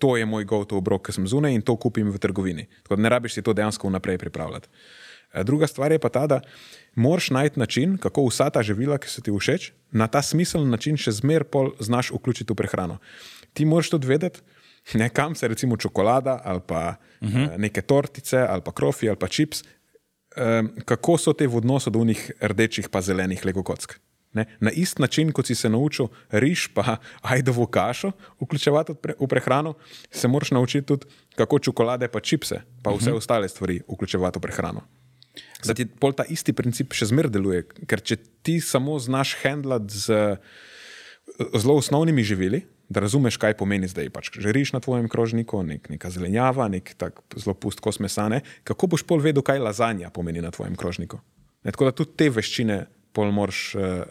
[0.00, 2.66] to je moj go-to obrok, ki sem zunaj in to kupim v trgovini.
[2.82, 4.68] Tako da ne rabiš si to dejansko vnaprej pripravljati.
[5.44, 6.40] Druga stvar je pa ta, da
[6.94, 10.96] moraš najti način, kako vsa ta živila, ki so ti všeč, na ta smiseln način
[10.98, 12.98] še zmeraj pol znaš vključiti v prehrano.
[13.54, 14.40] Ti moraš tudi vedeti,
[14.98, 17.58] ne, kam se recimo čokolada ali pa uh -huh.
[17.58, 19.62] neke tortice ali pa krofi ali pa čips,
[20.84, 23.98] kako so te v odnosu do unih rdečih pa zelenih legokock.
[24.32, 24.44] Ne?
[24.60, 29.74] Na iст način, kot si se naučil riž pa ajdovo kašo vključevati v prehrano,
[30.10, 33.18] se moraš naučiti tudi, kako čokolade pa čipse pa vse uh -huh.
[33.18, 34.80] ostale stvari vključevati v prehrano.
[35.66, 39.94] Da ti pol ta isti princip še zmeraj deluje, ker če ti samo znaš handlati
[39.94, 40.36] z
[41.54, 45.88] zelo osnovnimi živili, da razumeš, kaj pomeni zdaj, pač že riž na tvojem krožniku, nek,
[45.90, 50.42] neka zelenjava, nek tak zelo pust kos mesane, kako boš pol vedel, kaj lazanja pomeni
[50.42, 51.20] na tvojem krožniku.
[51.62, 54.02] Ne, tako da tudi te veščine pol moraš uh,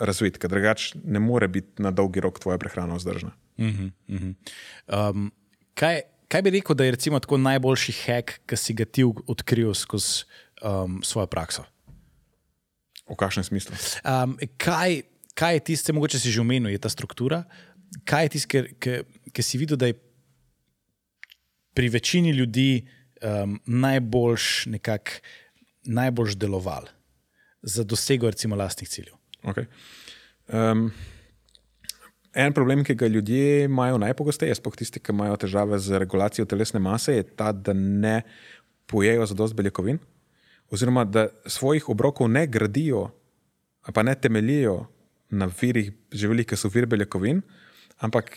[0.00, 3.30] razviti, ker drugače ne more biti na dolgi rok tvoja prehrana vzdržna.
[3.58, 5.30] Um,
[5.74, 10.24] kaj, kaj bi rekel, da je tako najboljši hack, ki si ga ti odkril skozi
[10.62, 11.64] um, svojo prakso?
[13.08, 13.76] V kakšnem smislu?
[14.02, 15.02] Um, kaj,
[15.34, 17.44] kaj je tisto, mogoče si že omenil, je ta struktura?
[18.04, 18.64] Kaj je tisto,
[19.32, 19.98] ki si videl, da je
[21.74, 22.86] pri večini ljudi
[23.22, 25.20] um, najboljš, nekak,
[25.84, 26.88] najboljš deloval
[27.62, 29.13] za dosego recimo lastnih ciljev?
[29.44, 29.68] Okay.
[30.48, 30.88] Um,
[32.32, 36.80] en problem, ki ga ljudje imajo najpogosteje, sploh tisti, ki imajo težave z regulacijo telesne
[36.82, 38.22] mase, je ta, da ne
[38.90, 40.00] pojejo zadost beljakovin,
[40.72, 43.08] oziroma da svojih obrokov ne gradijo,
[43.92, 44.84] pa ne temeljijo
[45.30, 47.42] na virih živelih, ki so vir beljakovin,
[48.00, 48.32] ampak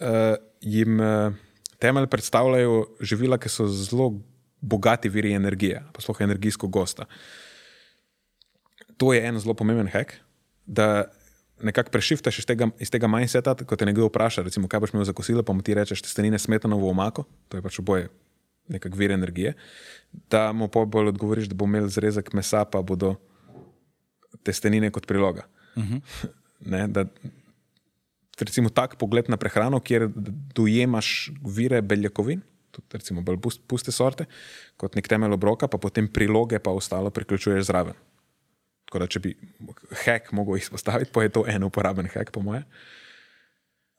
[0.00, 1.34] uh, jim uh,
[1.78, 4.12] temelj predstavljajo živila, ki so zelo
[4.64, 7.04] bogati viri energije, pa sploh energijsko gosta.
[8.96, 10.14] To je en zelo pomemben hek,
[10.66, 11.04] da
[11.62, 15.06] nekako prešiftaš iz tega, iz tega mindseta, ko te nekdo vpraša, recimo, kaj boš imel
[15.08, 18.08] za kosilo, pa mu ti rečeš, testenine smetano v omako, to je pač oboje
[18.68, 19.54] nekak vir energije,
[20.30, 23.14] da mu pa bolj odgovoriš, da bo imel zrezek mesa, pa bodo
[24.44, 25.46] testenine kot priloga.
[25.76, 26.28] Uh -huh.
[26.60, 27.04] ne, da,
[28.40, 30.08] recimo tak pogled na prehrano, kjer
[30.54, 32.40] dojemaš vire beljakovin,
[32.70, 34.24] tudi recimo bolj puste sorte,
[34.76, 37.94] kot nek temelj obroka, pa potem priloge pa ostalo priključuješ zraven.
[38.94, 39.30] Tako da, če bi
[40.04, 42.60] hek mogel izpostaviti, pa je to en uporaben hek, po moje.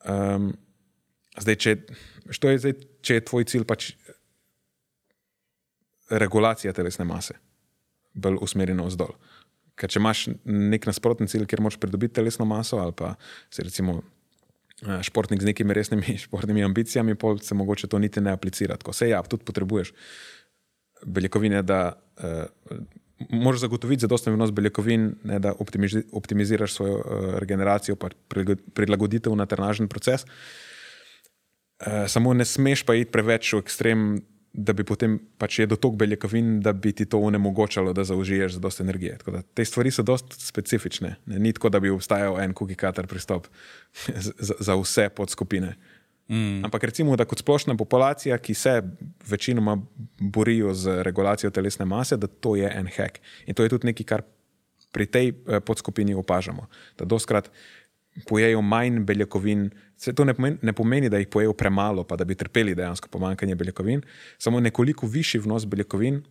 [0.07, 0.53] Um,
[1.35, 1.73] zdaj, če,
[2.31, 3.89] je, zdaj, če je tvoj cilj pač
[6.15, 7.35] regulacija telesne mase,
[8.15, 9.19] bolj usmerjena vzdolj.
[9.75, 13.17] Ker če imaš nek nasprotni cilj, kjer moš pridobiti telesno maso, ali pa
[13.51, 18.31] si recimo eh, športnik z nekimi resnimi športnimi ambicijami, pa se mogoče to niti ne
[18.31, 18.79] aplicira.
[18.79, 19.91] Tako se ja, tudi potrebuješ
[21.03, 22.85] beljakovine, da uh,
[23.29, 25.53] moraš zagotoviti zadostno vnos beljakovin, ne, da
[26.11, 28.09] optimiziraš svojo uh, regeneracijo, pa
[28.73, 30.25] prilagoditev na trnažen proces.
[30.25, 34.21] Uh, samo ne smeš pa iti preveč v ekstrem
[34.55, 38.61] da bi potem pač jedel toliko beljakovin, da bi ti to onemogočalo, da zaužiješ za
[38.63, 39.17] dosta energije.
[39.27, 41.15] Da, te stvari so dosta specifične.
[41.25, 41.39] Ne?
[41.39, 43.47] Ni tako, da bi obstajal en kukikater pristop
[44.39, 45.75] za, za vse podskupine.
[46.27, 46.65] Mm.
[46.65, 48.81] Ampak recimo, da kot splošna populacija, ki se
[49.29, 49.77] večinoma
[50.19, 53.19] borijo z regulacijo telesne mase, da to je en hack.
[53.45, 54.23] In to je tudi nekaj, kar
[54.91, 56.67] pri tej eh, podskupini opažamo.
[56.97, 57.51] Da doskrat
[58.27, 59.69] pojejo manj beljakovin.
[59.97, 63.09] Se to ne pomeni, ne pomeni, da jih pojejo premalo, pa da bi trpeli dejansko
[63.11, 64.01] pomankanje beljakovin.
[64.37, 66.21] Samo nekoliko višji vnos beljakovin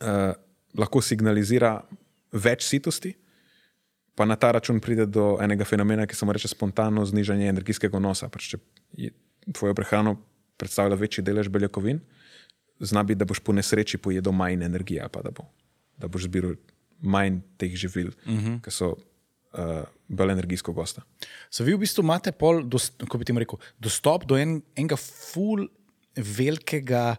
[0.00, 0.32] uh,
[0.78, 1.80] lahko signalizira
[2.32, 3.14] več sitosti,
[4.20, 7.96] pa na ta račun pride do enega fenomena, ki se mu reče spontano znižanje energijskega
[7.96, 8.28] vnosa.
[8.28, 8.58] Pač, če
[9.56, 10.18] tvojo prehrano
[10.60, 12.02] predstavlja večji delež beljakovin,
[12.84, 15.48] zna biti, da boš po nesreči pojedel manj energije, pa da, bo,
[15.96, 16.58] da boš zbiral
[17.00, 18.44] manj teh živil, uh mhm.
[18.44, 18.60] -huh.
[18.60, 21.02] ki so uh, bolj energijsko gosta.
[21.48, 22.60] So vi v bistvu imate pol,
[22.98, 25.64] kako bi ti rekel, dostop do en, enega ful
[26.16, 27.16] velikega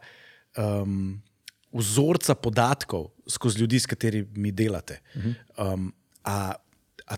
[0.57, 1.21] um,
[1.73, 5.01] vzorca podatkov skozi ljudi, s katerimi delate.
[5.57, 6.53] Um, a,
[7.11, 7.17] a,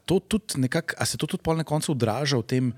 [0.57, 2.73] nekak, a se to tudi na koncu odraža v tem,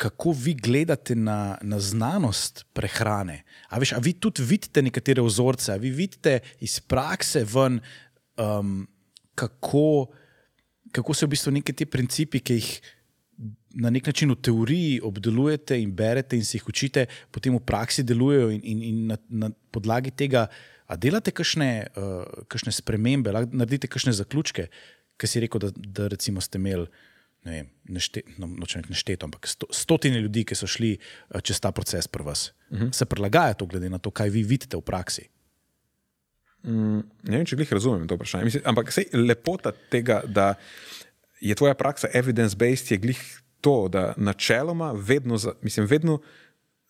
[0.00, 3.44] kako vi gledate na, na znanost prehrane?
[3.68, 7.80] A, veš, a vi tudi vidite nekatere vzorce, a vi vidite iz prakse ven,
[8.40, 8.88] um,
[9.34, 10.08] kako
[10.92, 12.70] kako se v bistvu neki ti principi, ki jih
[13.80, 18.02] na nek način v teoriji obdelujete in berete in se jih učite, potem v praksi
[18.02, 20.48] delujejo in, in, in na, na podlagi tega,
[20.90, 24.66] a delate kakšne, uh, spremembe, naredite kakšne zaključke,
[25.20, 26.86] ki si rekel, da, da recimo ste imeli.
[27.44, 28.48] Ne vem, nešteto, no,
[28.90, 32.76] nešteto, ampak sto, stotine ljudi, ki so šli uh, čez ta proces pri vas, uh
[32.76, 32.86] mhm.
[32.86, 32.92] -huh.
[32.92, 35.28] se prilagaja to, glede na to, kaj vi vidite v praksi.
[36.62, 38.44] Mm, ne vem, če jih razumem to vprašanje.
[38.44, 40.54] Mislim, ampak sej, lepota tega, da
[41.40, 46.20] je tvoja praksa evidence-based, je glih to, da načeloma vedno, za, mislim, vedno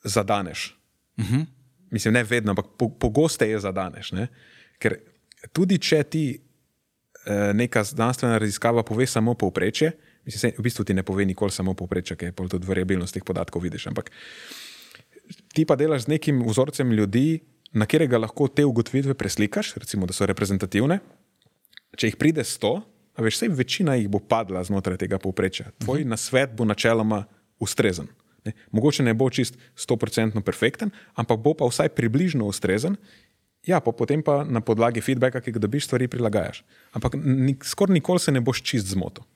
[0.05, 0.77] zadaneš.
[1.17, 1.35] Uh mhm.
[1.35, 1.47] -huh.
[1.91, 4.13] Mislim, ne vedno, ampak po, pogosteje zadaneš.
[4.13, 4.29] Ne?
[4.79, 4.99] Ker
[5.53, 6.50] tudi če ti eh,
[7.55, 9.93] neka znanstvena raziskava pove samo povprečje,
[10.25, 13.25] mislim, sej, v bistvu ti ne pove nikoli samo povprečje, ker je tudi variabilnost teh
[13.25, 13.87] podatkov vidiš.
[13.87, 14.11] Ampak
[15.53, 17.41] ti pa delaš z nekim vzorcem ljudi
[17.73, 20.99] na katerega lahko te ugotovitve preslikaš, recimo, da so reprezentativne.
[21.97, 22.73] Če jih pride 100,
[23.21, 25.71] veš, vse večina jih bo padla znotraj tega povprečja.
[25.79, 26.11] Tvoj uh -huh.
[26.11, 27.25] nasvet bo načeloma
[27.59, 28.09] ustrezen.
[28.45, 28.53] Ne?
[28.71, 32.97] Mogoče ne bo čist 100% perfekten, ampak bo pa vsaj približno ustrezen.
[33.67, 36.63] Ja, pa potem pa na podlagi feedbacka, ki ga dobiš, stvari prilagajaš.
[36.97, 39.27] Ampak ni, skoraj nikoli se ne boš čist zmotil.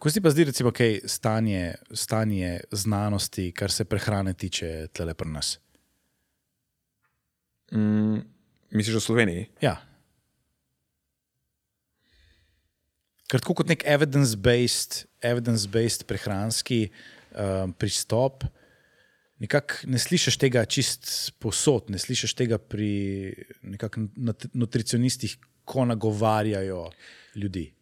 [0.00, 5.32] Ko si pa zdi, recimo, okay, stanje, stanje znanosti, kar se prehrane tiče, tle pri
[5.32, 5.56] nas?
[7.72, 8.20] Mm,
[8.76, 9.48] misliš o Sloveniji?
[9.64, 9.78] Ja.
[13.26, 16.84] Ker tako kot nek evidence-based, evidence-based prehranski
[17.32, 18.44] um, pristop,
[19.38, 23.34] nekako ne slišiš tega čist posod, ne slišiš tega pri
[24.54, 25.36] nutricionistih,
[25.66, 26.90] ko nagovarjajo
[27.34, 27.72] ljudi.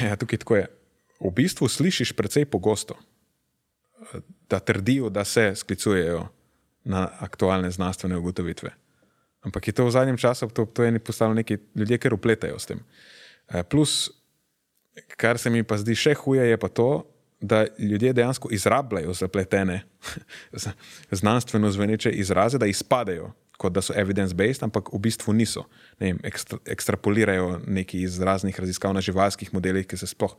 [0.00, 0.66] Ja, tukaj tako je.
[1.20, 2.94] V bistvu slišiš precej pogosto,
[4.50, 6.28] da trdijo, da se sklicujejo
[6.84, 8.70] na aktualne znanstvene ugotovitve.
[9.42, 12.66] Ampak je to v zadnjem času, to, to je postalo neki ljudje, ki upletajo s
[12.66, 12.80] tem.
[13.50, 14.10] Eh, Plus,
[15.16, 17.06] kar se mi pa zdi še huje, je pa to,
[17.42, 19.82] da ljudje dejansko izrabljajo zapletene,
[21.10, 25.64] znanstveno zveneče izraze, da izpadejo, kot da so evidence-based, ampak v bistvu niso.
[26.00, 30.36] Ne vem, ekstra, ekstrapolirajo neki iz raznih raziskav na živalskih modelih, ki se sploh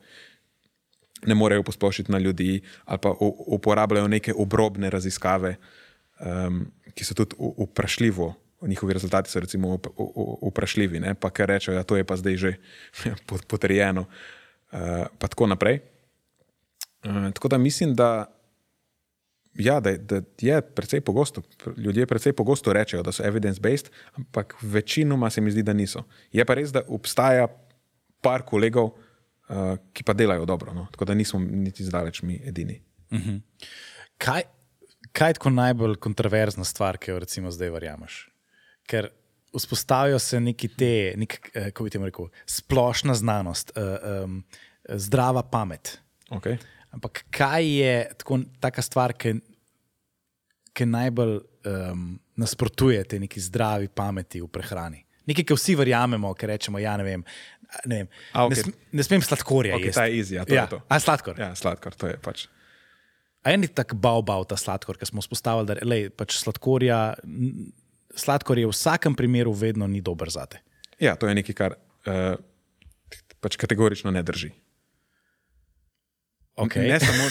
[1.27, 5.55] ne morejo posplošiti na ljudi, ali pa u, uporabljajo neke obrobne raziskave,
[6.19, 8.33] um, ki so tudi vprašljivo.
[8.63, 9.77] Njihovi rezultati so recimo
[10.47, 12.53] vprašljivi, pa kar rečejo, da to je pa zdaj že
[13.27, 14.79] pot- potrjeno, uh,
[15.19, 15.81] pa tako naprej.
[17.03, 18.25] Uh, tako da mislim, da,
[19.53, 21.41] ja, da, da je precej pogosto,
[21.77, 26.03] ljudje precej pogosto rečejo, da so evidence-based, ampak večinoma se mi zdi, da niso.
[26.31, 27.47] Je pa res, da obstaja
[28.21, 28.93] par kolegov,
[29.49, 30.87] uh, ki pa delajo dobro, no?
[30.91, 32.81] tako da nismo niti zdaleč mi edini.
[34.17, 34.43] Kaj,
[35.11, 38.29] kaj je tako najbolj kontroverzna stvar, ki jo recimo zdaj verjameš?
[38.87, 39.09] Ker
[39.53, 44.43] vzpostavijo se neki te, nek, eh, kako bi temu rekel, splošna znanost, uh, um,
[44.89, 45.97] zdrava pamet.
[46.29, 46.57] Okay.
[46.93, 49.33] Ampak kaj je tako, taka stvar, ki,
[50.73, 52.05] ki najbolj um,
[52.39, 55.01] nasprotuje te neki zdravi pameti v prehrani?
[55.29, 57.23] Nekaj, ki vsi verjamemo, ker rečemo, ja, ne vem.
[57.89, 58.63] Ne, vem A, ne, okej.
[58.63, 59.77] sm, ne smem sladkorja.
[59.79, 60.67] Okay, ta je easy, ja, ja.
[60.69, 61.39] A sladkor.
[61.39, 61.53] Ja.
[61.57, 62.45] Sladkor, to je pač.
[63.43, 66.99] A je ni tako bav ta sladkor, ki smo spostavili, da lej, pač sladkorja,
[68.15, 70.61] sladkor je v vsakem primeru vedno ni dober za te.
[71.01, 72.37] Ja, to je nekaj, kar uh,
[73.43, 74.53] pač kategorično ne drži.
[76.55, 76.87] Okay.
[76.87, 77.23] Ne, samo,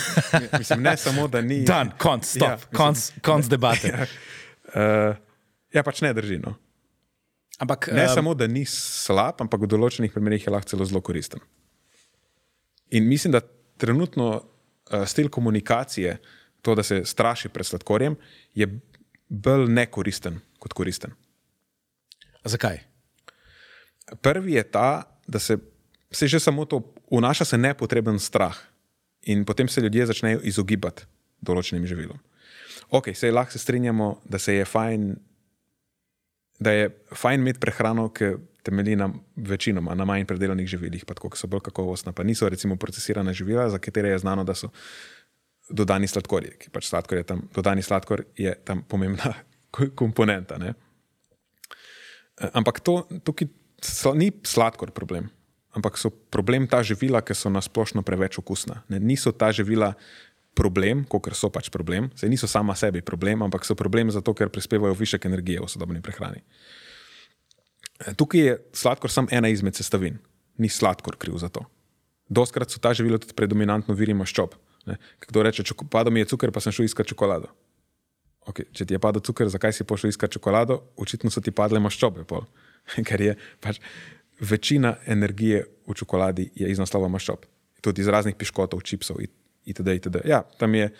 [0.59, 1.62] mislim, ne samo, da ni.
[1.65, 3.89] Dan, konc, stop, ja, mislim- konc, konc debate.
[3.89, 4.07] Ja.
[4.74, 5.16] Uh,
[5.73, 6.39] ja, pač ne drži.
[6.43, 6.55] No.
[7.59, 11.01] Ampak Ne um, samo, da ni slab, ampak v določenih primerih je lahko celo zelo
[11.05, 11.43] koristen.
[12.90, 13.44] In mislim, da
[13.78, 16.16] trenutno uh, stil komunikacije,
[16.62, 18.16] to, da se straši pred sladkorjem,
[18.55, 18.66] je
[19.28, 21.15] bolj nekoristen kot koristen.
[22.44, 22.82] zakaj?
[24.23, 25.59] Prvi je ta, da se,
[26.11, 28.72] se že samo to vnaša se nepotreben strah
[29.23, 31.07] in potem se ljudje začnejo izogibati
[31.40, 32.19] določenim živilom.
[32.93, 35.12] Ok, se lahko se strinjamo, da se je fajn,
[36.61, 41.32] da je fajn imeti prehrano, ki temelji na večinoma na manj predelanih živilih, pa tako,
[41.36, 44.70] so bolj kakovostna, pa niso recimo procesirana živila, za katere je znano, da so
[45.70, 49.35] dodani sladkorji, ki pač sladkor je tam, dodani sladkor je tam pomembna
[50.01, 50.59] komponenta.
[50.59, 50.74] Ne?
[52.40, 53.49] Eh, Ampak to, tukaj
[54.15, 55.31] ni sladkor problem,
[55.77, 58.82] ampak so problem ta živila, ki so nasplošno preveč okusna.
[58.93, 59.94] Ne, niso ta živila
[60.55, 64.53] problem, kot so pač problem, se niso sama sebi problem, ampak so problem zato, ker
[64.53, 66.44] prispevajo višek energije v sodobni prehrani.
[68.05, 70.19] Eh, Tukaj je sladkor samo ena izmed sestavin,
[70.59, 71.65] ni sladkor kriv za to.
[72.28, 74.55] Doskrat so ta živila tudi predominantno viri maščob.
[75.27, 77.49] Kdo reče, "Čoko- padel mi je cuker, pa sem šel iskat čokolado.
[78.47, 80.82] Okay, če ti je padel cuker, zakaj si pošel iskat čokolado?
[80.97, 82.47] Očitno so ti padle maščobe, pol.
[83.09, 83.78] ker je pač
[84.43, 87.47] večina energije v čokoladi je iz naslova maščob.
[87.82, 89.23] Tudi iz raznih piškotov, čipsov
[89.64, 89.89] itd.
[89.98, 90.23] itd.
[90.28, 90.90] Ja, tam je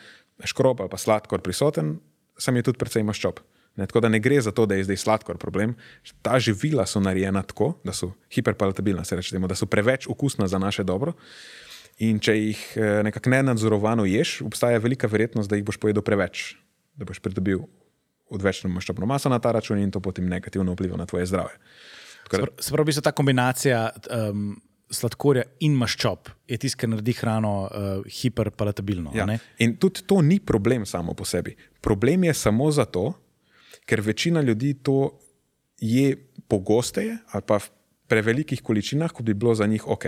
[0.45, 1.99] škrob ali pa sladkor prisoten,
[2.39, 3.43] sam je tudi precej maščob.
[3.77, 5.75] Ne, tako da ne gre za to, da je zdaj sladkor problem.
[6.23, 10.49] Ta živila so narejena tako, da so hiperpalatabilna, se reče temu, da so preveč okusna
[10.49, 11.15] za naše dobro.
[12.05, 16.53] In če jih eh, nekako nenadzorovano ješ, obstaja velika verjetnost, da jih boš pojedel preveč,
[16.97, 17.65] da boš pridobil
[18.33, 21.57] odvečno maščobno maso na ta račun in to potem negativno vpliva na tvoje zdravje.
[21.57, 22.02] Tako
[22.33, 24.55] Se pravi, v bistvu ta kombinacija um,
[24.93, 27.91] sladkorja in maščob je tisto, kar naredi hrano uh,
[28.21, 29.13] hiperpalatabilno.
[29.17, 29.27] ja.
[29.29, 29.39] ne?
[29.65, 31.57] In tudi to ni problem samo po sebi.
[31.81, 33.13] Problem je samo zato,
[33.89, 35.19] ker večina ljudi to
[35.81, 36.15] je
[36.49, 37.71] pogosteje ali pa v
[38.09, 40.05] prevelikih količinah, kot bi bilo za njih ok.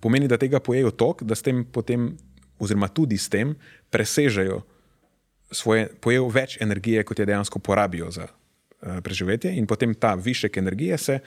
[0.00, 2.16] Pomeni, da tega pojejo tok, da s tem potem,
[2.58, 3.54] oziroma tudi s tem,
[3.90, 4.60] presežejo
[5.50, 8.26] svoje, pojejo več energije, kot je dejansko porabijo za
[8.80, 11.18] preživetje, in potem ta višek energije se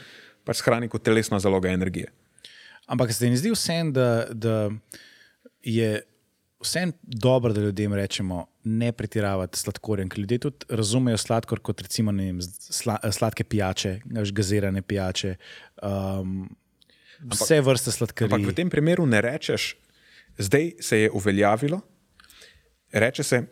[0.43, 2.11] pač shrani kot telesna zaloga energije.
[2.89, 4.69] Ampak se ti ne zdi vsem, da, da
[5.61, 6.01] je
[6.59, 11.81] vsem dobro, da ljudem rečemo, ne pretiravati s sladkorjem, ker ljudje tudi razumejo sladkor kot
[11.81, 13.99] recimo vem, sla, sladke pijače,
[14.31, 15.35] gazirane pijače,
[15.83, 16.49] um,
[17.19, 18.33] vse vrste sladkarij.
[18.33, 19.75] Ampak v tem primeru ne rečeš,
[20.37, 21.81] zdaj se je uveljavilo,
[22.91, 23.43] reče se,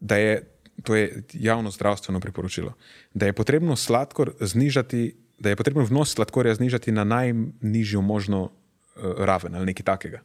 [0.00, 0.42] da je
[0.82, 2.74] to je javno zdravstveno priporočilo,
[3.14, 8.50] da je potrebno sladkor znižati, da je potrebno vnos sladkorja znižati na najnižjo možno
[8.96, 10.20] raven ali nekaj takega.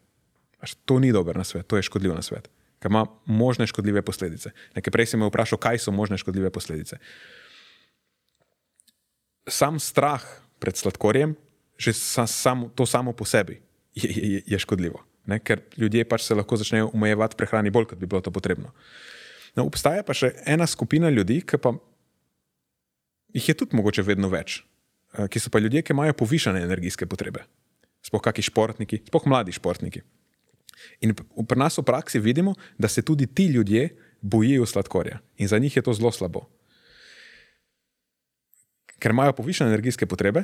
[0.60, 2.50] Až to ni dober na svet, to je škodljiv na svet,
[2.80, 4.52] ker ima možne škodljive posledice.
[4.76, 6.98] Nekaj prej si me vprašal, kaj so možne škodljive posledice.
[9.50, 10.22] Sam strah
[10.60, 11.34] pred sladkorjem,
[11.78, 13.58] že sa, sam, to samo po sebi
[13.98, 15.40] je, je, je škodljivo, ne?
[15.40, 18.70] ker ljudje pač se lahko začnejo omejevati prehrani bolj, kot bi bilo to potrebno.
[19.56, 21.74] No, obstaja pa še ena skupina ljudi, ki pa
[23.36, 24.62] jih je tudi mogoče vedno več,
[25.18, 27.44] eh, ki so pa ljudje, ki imajo povišene energijske potrebe.
[28.02, 30.02] Sploh kakšni športniki, sploh mladi športniki.
[31.06, 33.90] In pri nas v praksi vidimo, da se tudi ti ljudje
[34.22, 36.48] bojijo sladkorja in za njih je to zelo slabo.
[39.02, 40.44] Ker imajo povišene energijske potrebe,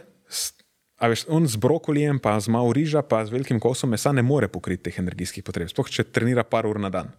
[0.97, 4.21] a veš, on z brokolijem, pa z malo riža, pa z velikim kosom mesa ne
[4.21, 7.13] more pokriti teh energijskih potreb, sploh če trenira par ur na dan.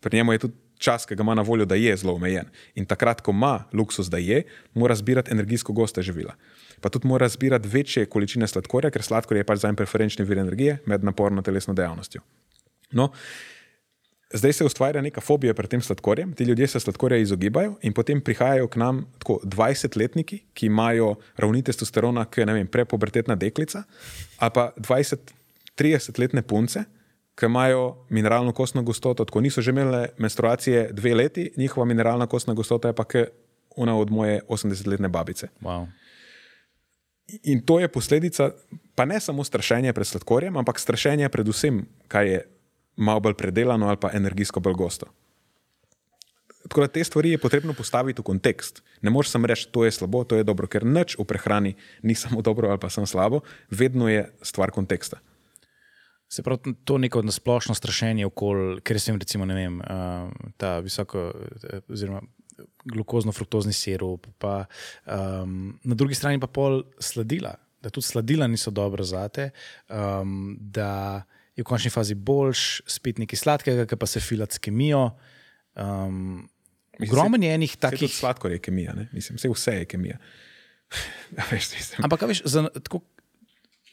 [0.00, 2.50] Pri njemu je tudi čas, ki ga ima na voljo, da je zelo omejen.
[2.74, 4.42] In takrat, ko ima luksus, da je,
[4.74, 6.34] mora zbirati energijsko gosta živila.
[6.80, 10.38] Pa tudi mora zbirati večje količine sladkorja, ker sladkor je pač za en preferenčni vir
[10.38, 12.20] energije med naporno telesno dejavnostjo.
[12.94, 13.10] No,
[14.34, 18.20] zdaj se ustvarja neka fobija pred tem sladkorjem, ti ljudje se sladkorja izogibajo in potem
[18.20, 23.84] prihajajo k nam tako 20-letniki, ki imajo ravni testosterona, ki je vem, prepobertetna deklica,
[24.38, 26.84] ali pa 20-30-letne punce,
[27.34, 32.54] ki imajo mineralno kostno gostoto, tako niso že imeli menstruacije dve leti, njihova mineralna kostna
[32.54, 33.04] gostota je pa
[33.76, 35.48] ona od moje 80-letne babice.
[35.62, 35.86] Wow.
[37.42, 38.50] In to je posledica,
[38.94, 42.44] pa ne samo strašenja pred sladkorjem, ampak strašenja pred vsem, kar je
[42.96, 45.06] malo bolj predelano ali pa energijsko bolj gosto.
[46.68, 48.82] Tako da te stvari je potrebno postaviti v kontekst.
[49.02, 52.14] Ne moreš samo reči, to je slabo, to je dobro, ker nič v prehrani ni
[52.14, 53.40] samo dobro ali pa samo slabo,
[53.70, 55.18] vedno je stvar konteksta.
[56.34, 61.28] Se pravi, to neko nasplošno strašenje okoli, ker sem recimo, ne vem, uh, ta visoko,
[61.86, 62.24] oziroma
[62.84, 64.64] glukozno-fruktozni sirup, pa
[65.06, 69.50] um, na drugi strani pa pol sladila, da tudi sladila niso dobro zate,
[69.88, 71.22] um, da
[71.54, 75.10] je v končni fazi boljš spet nekaj sladkega, ki pa se filat s kemijo.
[75.74, 76.48] Um,
[77.02, 78.10] Ogromno je enih takih.
[78.10, 79.08] Sladkor je kemija, ne?
[79.12, 80.18] mislim, vse, vse je kemija.
[81.50, 83.00] veš, Ampak, veš, za, tako,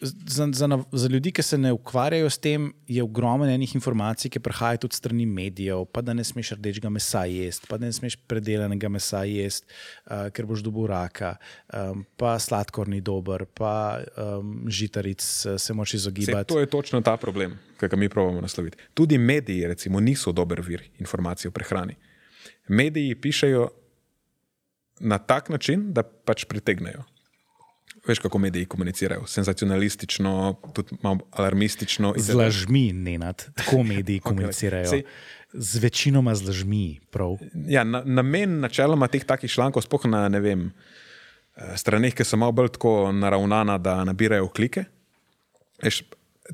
[0.01, 4.39] za, za, za ljudi, ki se ne ukvarjajo s tem, je ogromno enih informacij, ki
[4.39, 5.85] prihajajo tudi strani medijev.
[5.93, 9.67] Pa da ne smeš rdečega mesa jesti, pa da ne smeš predelanega mesa jesti,
[10.05, 11.35] uh, ker boš dobil raka,
[11.73, 15.21] um, pa sladkor ni dober, pa um, žitaric
[15.57, 16.49] se moč izogibati.
[16.49, 18.77] Se, to je točno ta problem, ki ga mi pravimo nasloviti.
[18.93, 21.95] Tudi mediji, recimo, niso dober vir informacij o prehrani.
[22.67, 23.69] Mediji pišajo
[24.99, 27.10] na tak način, da pač pritegnejo
[28.07, 32.13] veš, kako mediji komunicirajo, senzacionalistično, tudi malo alarmistično.
[32.17, 34.91] Z lažmi, ne nad, tako mediji komunicirajo.
[34.91, 35.03] okay,
[35.53, 36.99] z večinoma z lažmi.
[37.67, 40.71] Ja, na, namen načeloma teh takih člankov, spoh na ne vem,
[41.55, 44.85] eh, straneh, ki so malo bolj tako naravnana, da nabirajo klike.
[45.83, 46.03] Veš,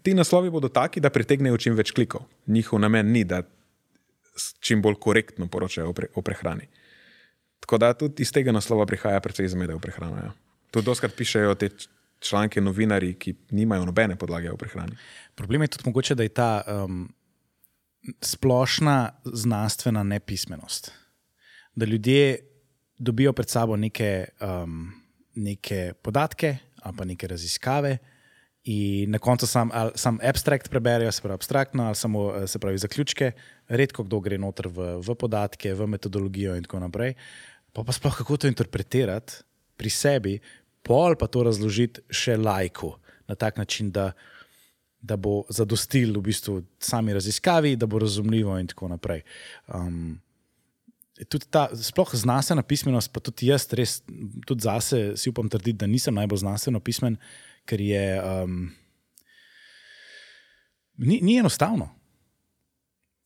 [0.04, 2.26] ti naslovi bodo taki, da pritegnejo čim več klikov.
[2.48, 3.44] Njihov namen ni, da
[4.60, 6.68] čim bolj korektno poročajo o, pre, o prehrani.
[7.60, 10.18] Tako da tudi iz tega naslova prihaja precej zmede v prehrano.
[10.18, 10.34] Ja.
[10.78, 11.70] To doskrat pišejo te
[12.22, 14.94] članke novinari, ki nimajo nobene podlage v prehrani.
[15.36, 17.08] Problem je tudi mogoče, da je ta um,
[18.22, 20.92] splošna znanstvena nepismenost.
[21.76, 22.38] Da ljudje
[22.98, 24.92] dobijo pred sabo neke, um,
[25.36, 27.98] neke podatke ali pa neke raziskave.
[28.64, 33.32] In na koncu sam, sam abstrakt preberejo, se pravi abstraktno, ali samo se pravi zaključke,
[33.68, 37.16] redko kdo gre noter v, v podatke, v metodologijo in tako naprej.
[37.74, 39.42] Pa, pa sploh kako to interpretirati,
[39.78, 40.40] pri sebi,
[40.88, 42.94] pol pa to razložiti še lajku
[43.28, 44.12] na tak način, da,
[45.02, 49.24] da bo zadostil v bistvu sami raziskavi, da bo razumljivo in tako naprej.
[49.68, 50.20] Um,
[51.50, 54.00] ta sploh znanstvena pismenost, pa tudi jaz, res,
[54.46, 57.18] tudi zase si upam trditi, da nisem najbolj znanstveno pismen,
[57.66, 58.06] ker je.
[58.22, 58.60] Um,
[60.98, 61.97] ni, ni enostavno.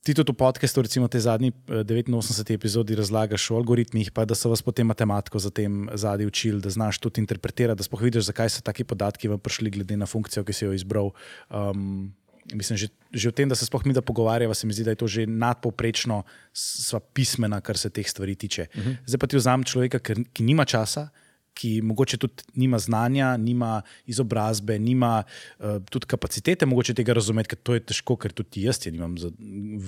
[0.01, 2.09] Ti tudi v podkastu, recimo te zadnji 89
[2.49, 6.61] eh, epizodi, razlagaš o algoritmih, pa da so vas potem matematiko za tem zadnji učili,
[6.61, 10.09] da znaš tudi interpretirati, da spoh vidiš, zakaj so taki podatki vam prišli, glede na
[10.09, 11.13] funkcijo, ki si jo izbral.
[11.53, 12.09] Um,
[12.49, 14.97] mislim, že, že v tem, da se spoh mi da pogovarjava, se mi zdi, da
[14.97, 18.67] je to že nadpoprečno sva pismena, kar se teh stvari tiče.
[18.73, 18.89] Uh mhm.
[18.89, 18.97] -huh.
[19.05, 21.09] Zdaj pa ti vzamem človeka, ki, ki nima časa,
[21.53, 27.59] ki mogoče tudi nima znanja, nima izobrazbe, nima uh, tudi kapacitete, mogoče tega razumeti, ker
[27.63, 29.17] to je težko, ker tudi jaz nimam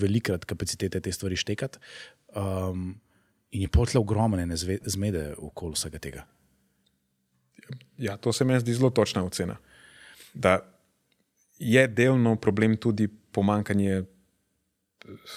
[0.02, 1.80] velikrat kapacitete te stvari štekati.
[2.35, 2.94] Um,
[3.53, 6.26] in je potle ogromne zmede okoli vsega tega.
[7.98, 9.57] Ja, to se mi zdi zelo točna ocena.
[10.34, 10.60] Da
[11.60, 14.03] je delno problem tudi pomankanje,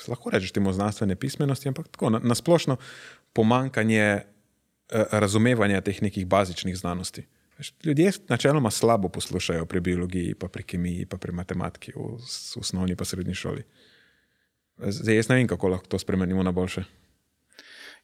[0.08, 2.76] lahko rečemo, znanstvene pismenosti, ampak tako na, na splošno
[3.32, 4.22] pomankanje
[4.90, 7.26] razumevanja teh nekih bazičnih znanosti.
[7.84, 12.96] Ljudje načeloma slabo poslušajo pri biologiji, pa pri kemiji, pa pri matematiki v, v osnovni
[12.96, 13.64] pa srednji šoli.
[14.78, 16.84] Zdaj, jaz ne vem, kako lahko to spremenimo na boljše.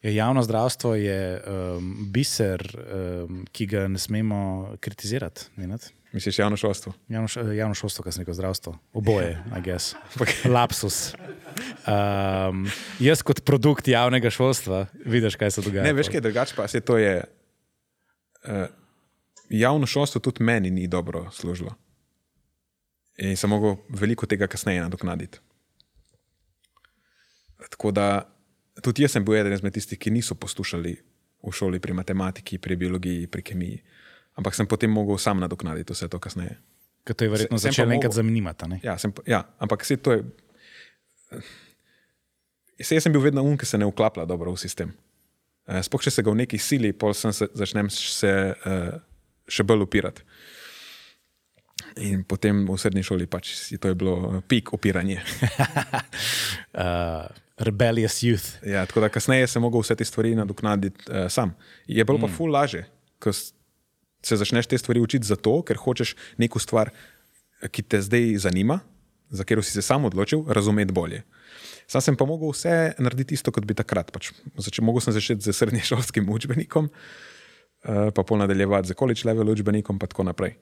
[0.03, 5.45] Ja, javno zdravstvo je um, biser, um, ki ga ne smemo kritizirati.
[5.57, 5.85] Nenad?
[6.13, 6.93] Misliš, javno šolstvo?
[7.09, 8.79] Javno, š- javno šolstvo, kaj sem rekel, zdravstvo.
[8.93, 9.95] Oboje, a gess.
[10.57, 11.13] Lapsus.
[11.83, 12.67] Um,
[13.03, 15.85] jaz kot produkt javnega šolstva, vidiš, kaj se dogaja.
[15.85, 17.25] Ne, veš, kaj je drugače, pa se to je.
[18.43, 18.67] Uh,
[19.53, 21.75] javno šolstvo tudi meni ni dobro služilo.
[23.19, 25.39] In sem mogel veliko tega kasneje nadoknaditi.
[27.71, 28.07] Tako da
[28.83, 30.95] tudi jaz sem bil eden izmed tistih, ki niso poslušali
[31.43, 33.83] v šoli pri matematiki, pri biologiji, pri kemiji.
[34.39, 36.57] Ampak sem potem mogel sam nadoknaditi vse to kasneje.
[37.05, 38.79] Ker to je verjetno Se- začelo enkrat zanimati.
[38.83, 40.25] Ja, sem, ja ampak se to je.
[42.83, 44.93] Se, jaz sem bil vedno um, ki se ne vklaplja dobro v sistem.
[45.69, 48.97] Eh, Sploh če se ga v neki sili, pol sem se, začnem se uh,
[49.47, 50.27] še bolj upirati.
[52.03, 55.23] In potem v srednji šoli pač si to je bilo eh, pik upiranje.
[56.75, 57.29] Uh,
[57.69, 58.59] rebellious youth.
[58.67, 61.55] Ja, tako da kasneje sem mogel vse te stvari nadoknaditi uh, sam.
[61.87, 62.27] Je bilo mm.
[62.27, 62.87] pa ful laže,
[63.23, 66.91] ko se začneš te stvari učiti zato, ker hočeš neko stvar,
[67.71, 68.81] ki te zdaj zanima,
[69.33, 71.23] za katero si se sam odločil, razumeti bolje.
[71.87, 74.13] Sam sem pa mogel vse narediti isto, kot bi takrat.
[74.13, 74.31] Pač.
[74.61, 79.99] Začel, mogel sem začeti z srednješolskim učbenikom, uh, pa pol nadaljevati z college level učbenikom,
[79.99, 80.57] pa tako naprej.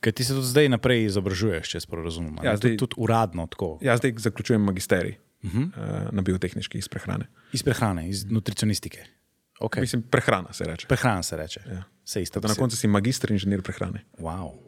[0.00, 2.38] Ker ti se tudi zdaj naprej izobražuješ, če prav razumem.
[2.40, 3.78] Ja, zdaj- tudi, tudi uradno tako.
[3.82, 5.64] Ja, zdaj zaključujem magisterij uh -huh.
[5.66, 7.26] uh, na biotehnički iz prehrane.
[7.52, 9.04] Iz prehrane, iz nutricionistike.
[9.60, 9.80] Okay.
[9.80, 10.86] Mislim, prehrana se reče.
[10.86, 11.60] Prehrana se reče.
[11.66, 11.82] Ja.
[12.04, 12.40] Se isto.
[12.40, 14.04] Na koncu si magistr inženir prehrane.
[14.18, 14.67] Wow.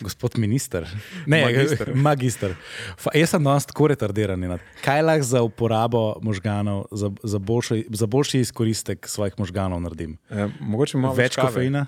[0.00, 0.86] Gospod minister.
[1.26, 1.90] Ne, Magister.
[2.08, 2.54] magister.
[2.98, 4.38] Fa, jaz sem danes tako retardiran.
[4.40, 4.62] Nenad.
[4.84, 10.18] Kaj lahko za uporabo možganov, za, za, boljši, za boljši izkoristek svojih možganov naredim?
[10.30, 11.48] E, mogoče malo Več kave.
[11.48, 11.86] kofeina?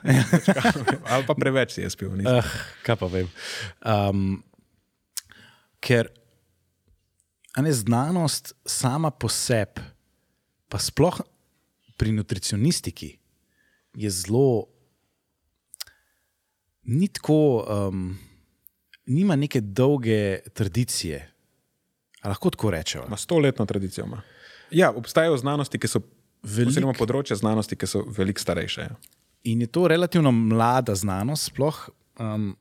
[1.12, 2.10] Ali pa preveč si spil.
[2.18, 2.38] nisem.
[2.40, 2.44] Uh,
[2.86, 3.30] kaj pa vem.
[3.84, 4.42] Um,
[5.80, 6.10] ker
[7.60, 9.82] ne, znanost sama po sebi,
[10.70, 11.20] pa sploh
[12.00, 13.18] pri nutricionistiki,
[13.94, 14.66] je zelo.
[16.90, 18.18] Ni tako, um,
[19.06, 21.20] nima neke dolge tradicije.
[22.20, 23.04] A lahko tako rečemo.
[23.06, 24.04] Ima stoletno tradicijo.
[24.06, 24.22] Ima.
[24.70, 26.02] Ja, obstajajo znanosti, ki so.
[26.42, 26.72] Velik.
[26.72, 28.84] Oziroma področja znanosti, ki so veliko starejše.
[28.88, 28.94] ja.
[29.44, 31.76] In je to relativno mlada znanost, sploh,
[32.20, 32.54] um,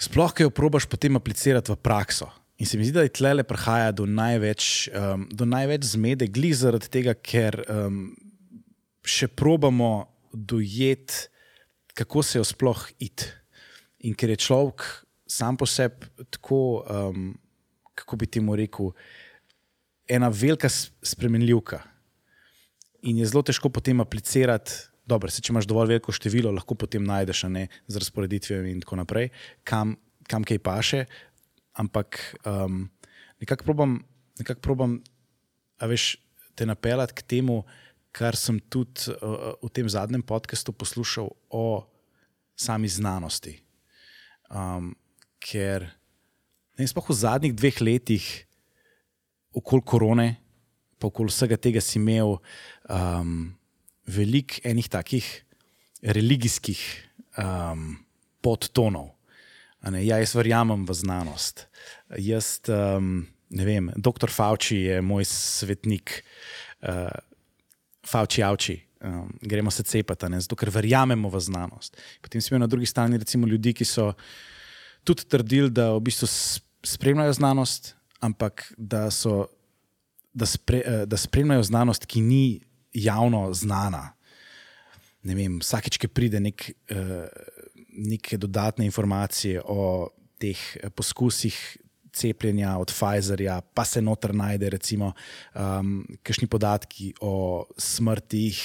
[0.00, 2.30] sploh ki jo probaš potem aplicirati v prakso.
[2.56, 6.56] In se mi zdi, da je tle prihaja do največ, um, do največ zmede, glih
[6.56, 8.08] zaradi tega, ker um,
[9.04, 11.28] še probamo dojeti,
[11.96, 13.24] kako se jo sploh id.
[14.04, 14.84] In ker je človek
[15.26, 17.34] sam po sebi tako, um,
[17.94, 18.92] kako bi temu rekel,
[20.08, 20.68] ena velika
[21.02, 21.82] spremenljivka.
[23.02, 24.72] In je zelo težko potem aplicirati.
[25.06, 28.98] Dobro, se, če imaš dovolj veliko število, lahko potem najdeš ne, z razporeditvijo in tako
[28.98, 29.30] naprej,
[29.62, 29.94] kam,
[30.26, 31.04] kam kaj paše.
[31.78, 32.88] Ampak um,
[33.42, 34.00] nekako probam,
[34.40, 34.98] nekak probam
[35.78, 36.16] veš,
[36.56, 37.60] te napeljati k temu,
[38.16, 41.84] kar sem tudi uh, v tem zadnjem podkastu poslušal o
[42.56, 43.58] sami znanosti.
[44.48, 44.94] Um,
[45.36, 48.24] ker ne, vem, sploh v zadnjih dveh letih,
[49.52, 50.28] okoli korone,
[50.96, 52.38] pa okoli vsega tega si imel
[52.88, 53.52] um,
[54.08, 55.28] veliko enih takih
[56.00, 56.80] religijskih
[57.36, 57.98] um,
[58.40, 59.12] podtonov.
[59.86, 61.66] Ne, ja, jaz verjamem v znanost.
[62.16, 66.22] Jaz, um, ne vem, doktor Fauci je moj svetnik,
[66.80, 67.12] uh,
[68.06, 68.80] Fauci, avči.
[69.00, 71.98] Um, gremo se cepati, ne, zato ker verjamemo v znanost.
[72.24, 74.12] Potem smo na drugi strani recimo ljudi, ki so
[75.04, 76.28] tudi trdili, da v bistvu
[76.86, 79.46] spremljajo znanost, ampak da, so,
[80.32, 82.60] da, spre, eh, da spremljajo znanost, ki ni
[82.96, 84.14] javno znana.
[85.22, 87.28] Ne vem, vsakeč, ki pride nek, eh,
[87.92, 90.08] neke dodatne informacije o
[90.40, 91.76] teh eh, poskusih
[92.16, 95.12] cepljenja od Pfizerja, pa se noter najde, recimo,
[95.54, 98.60] um, kakšni podatki o smrtih,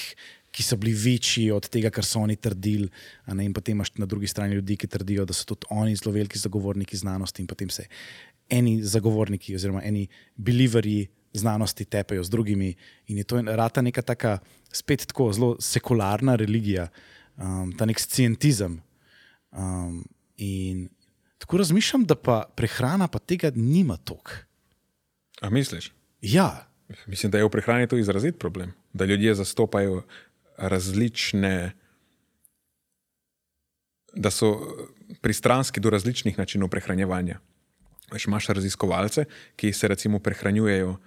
[0.52, 2.90] ki so bili večji od tega, kar so oni trdili.
[3.28, 6.11] ne, In potem imaš na drugi strani ljudi, ki trdijo, da so tudi oni zelo
[6.11, 7.88] veliki zagovorniki znanosti, in potem se
[8.49, 12.73] eni zagovorniki, oziroma eni beliverji znanosti tepejo z drugimi.
[13.07, 14.40] In je to en- rata neka taka,
[14.73, 16.90] spet tako zelo sekularna religija,
[17.38, 18.82] um, ta nek scientizem.
[19.52, 20.03] Um,
[20.38, 20.90] in
[21.42, 24.32] tako razmišljam, da pa prehrana pa tega nima toliko.
[25.42, 25.92] A misliš?
[26.22, 26.72] Ja,
[27.08, 30.04] Mislim, da je v prehrani to izrazit problem, da ljudje zastopajo
[30.58, 31.72] različne,
[34.14, 34.52] da so
[35.22, 37.40] pristranski do različnih načinov prehranjevanja.
[38.12, 40.98] Veš, imaš raziskovalce, ki se recimo prehranjujejo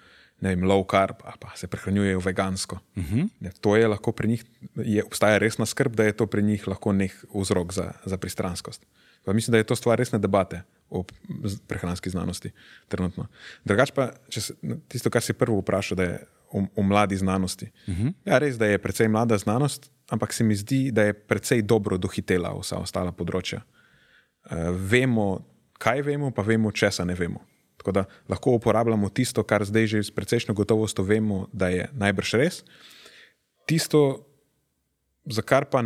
[0.41, 2.79] vem, low carb, pa se prehranjujejo vegansko.
[2.97, 3.29] Uh -huh.
[3.41, 4.45] ne, to je lahko pri njih,
[4.77, 8.87] je, obstaja resna skrb, da je to pri njih lahko nek vzrok za, za pristranskost.
[9.25, 11.05] Pa mislim, da je to stvar resne debate o
[11.67, 12.51] prehranski znanosti
[12.89, 13.27] trenutno.
[13.65, 14.55] Drugač pa, če se,
[14.89, 16.19] tisto, kar si prvo vprašal, da je
[16.53, 17.71] o, o mladi znanosti.
[17.87, 18.13] Uh -huh.
[18.25, 21.99] Ja, res, da je precej mlada znanost, ampak se mi zdi, da je precej dobro
[21.99, 23.61] dohitela vsa ostala področja.
[24.45, 24.57] Uh,
[24.91, 25.47] vemo,
[25.79, 27.41] kaj vemo, pa vemo, česa ne vemo.
[27.77, 32.35] Tako da lahko uporabljamo tisto, kar zdaj že s precejšno gotovostjo vemo, da je najbrž
[32.35, 32.65] res.
[33.67, 34.27] Tisto,
[35.27, 35.83] za kar pa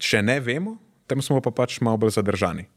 [0.00, 0.78] še ne vemo,
[1.10, 2.68] tam smo pa pač malo bolj zadržani.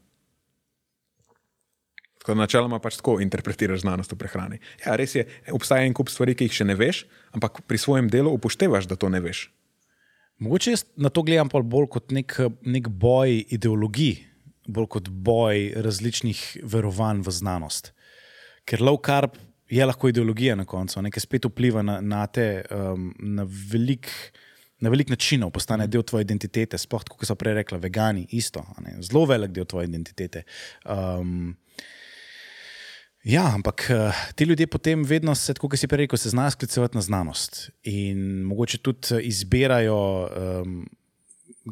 [2.24, 4.58] Tako da načeloma pač tako interpretiraš znanost v prehrani.
[4.80, 7.02] Ja, res je, obstaja en kup stvari, ki jih še ne veš,
[7.36, 9.50] ampak pri svojem delu upoštevaš, da to ne veš.
[10.40, 12.32] Mogoče jaz na to gledam bolj kot nek,
[12.64, 14.24] nek boj ideologij,
[14.66, 17.92] bolj kot boj različnih verovanj v znanost.
[18.64, 19.36] Ker low carb
[19.68, 24.08] je lahko ideologija na koncu, nekaj spet vpliva na, na te um, na velik.
[24.84, 28.60] Na velik načinov postane del tvoje identitete, sploh kot so prej rekla, vegani, isto,
[29.00, 30.44] zelo velik del tvoje identitete.
[30.84, 31.54] Um,
[33.24, 36.96] ja, ampak eh, ti ljudje potem vedno se, kot si prej rekel, se znajo sklicevati
[36.96, 40.76] na znanost in mogoče tudi eh, izbirajo, um,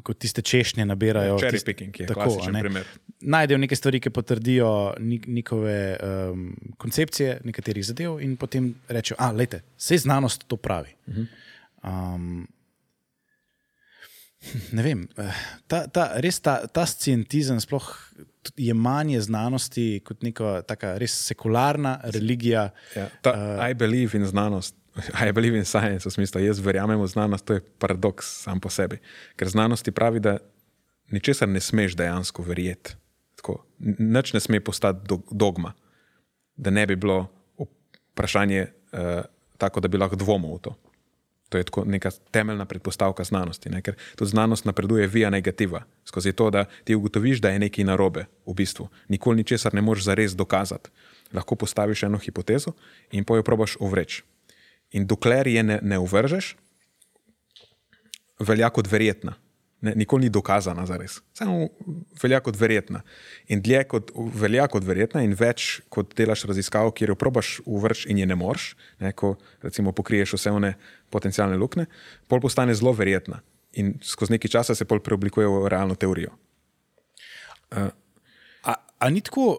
[0.03, 1.37] kot tiste češnje, nabirajo.
[1.37, 2.89] Cherry tist- picking je tako, primer.
[3.21, 4.95] Najdejo neke stvari, ki potrdijo
[5.27, 10.97] njihove um, koncepcije, nekaterih zadev, in potem rečejo, da je vse znanost to pravi.
[11.83, 12.49] Um,
[14.77, 15.41] ne vem, eh,
[15.71, 17.89] ta, ta, res ta, ta scientizem sploh
[18.59, 22.71] je manje znanosti kot neka taka res sekularna religija.
[22.97, 24.77] Ja, ta, uh, I believe in znanost.
[25.27, 28.69] I believe in science, v smislu, jaz verjamem v znanost, to je paradoks sam po
[28.69, 28.99] sebi.
[29.41, 30.37] Ker znanost ti pravi, da
[31.15, 32.99] ničesar ne smeš dejansko verjeti.
[33.41, 33.63] Tako,
[33.99, 35.73] Nič ne sme postati do, dogma,
[36.57, 37.25] da ne bi bilo
[38.13, 39.25] vprašanje uh,
[39.59, 40.75] tako, da bi lahko dvomil v to.
[41.53, 43.83] To je tako neka temeljna predpostavka znanosti, ne?
[43.85, 48.25] ker tudi znanost napreduje via negativa, skozi to, da ti ugotoviš, da je nekaj narobe
[48.47, 48.89] v bistvu.
[49.13, 50.91] Nikoli ničesar ne moreš zares dokazati.
[51.33, 52.73] Lahko postaviš eno hipotezo
[53.13, 54.23] in pojo probaš uvreči.
[54.97, 56.57] In dokler je ne, ne uvržeš,
[58.41, 59.35] velja kot verjetna.
[59.83, 61.17] Ne, nikoli ni dokazana za res.
[61.35, 61.67] Samo
[62.23, 63.01] velja kot verjetna.
[63.51, 68.13] In dlje kot velja kot verjetna, in več kot delaš raziskav, kjer jo probaš uvrči
[68.15, 68.69] in je ne moreš,
[69.03, 69.35] ne, ko
[69.65, 70.77] recimo pokriješ vse one
[71.11, 71.89] potencijalne luknje,
[72.31, 73.41] pol postane zelo verjetna.
[73.83, 76.31] In skozi nekaj časa se pol preoblikuje v realno teorijo.
[77.75, 77.89] A,
[79.03, 79.57] a ni tako,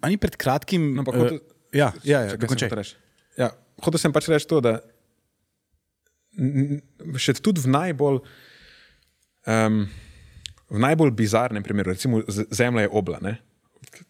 [0.00, 0.94] a ni pred kratkim.
[0.94, 1.42] No, ampak eh, hotel-
[1.76, 2.68] ja, ja, ja, Čakaj, dokončaj.
[2.68, 2.96] sem hotel reči.
[3.36, 3.52] Ja,
[3.84, 4.78] hotel sem pač reči to, da
[7.20, 8.20] še tudi v najbolj,
[9.46, 9.86] um,
[10.70, 13.38] v najbolj bizarnem primeru, recimo Zemlja je obla, ne?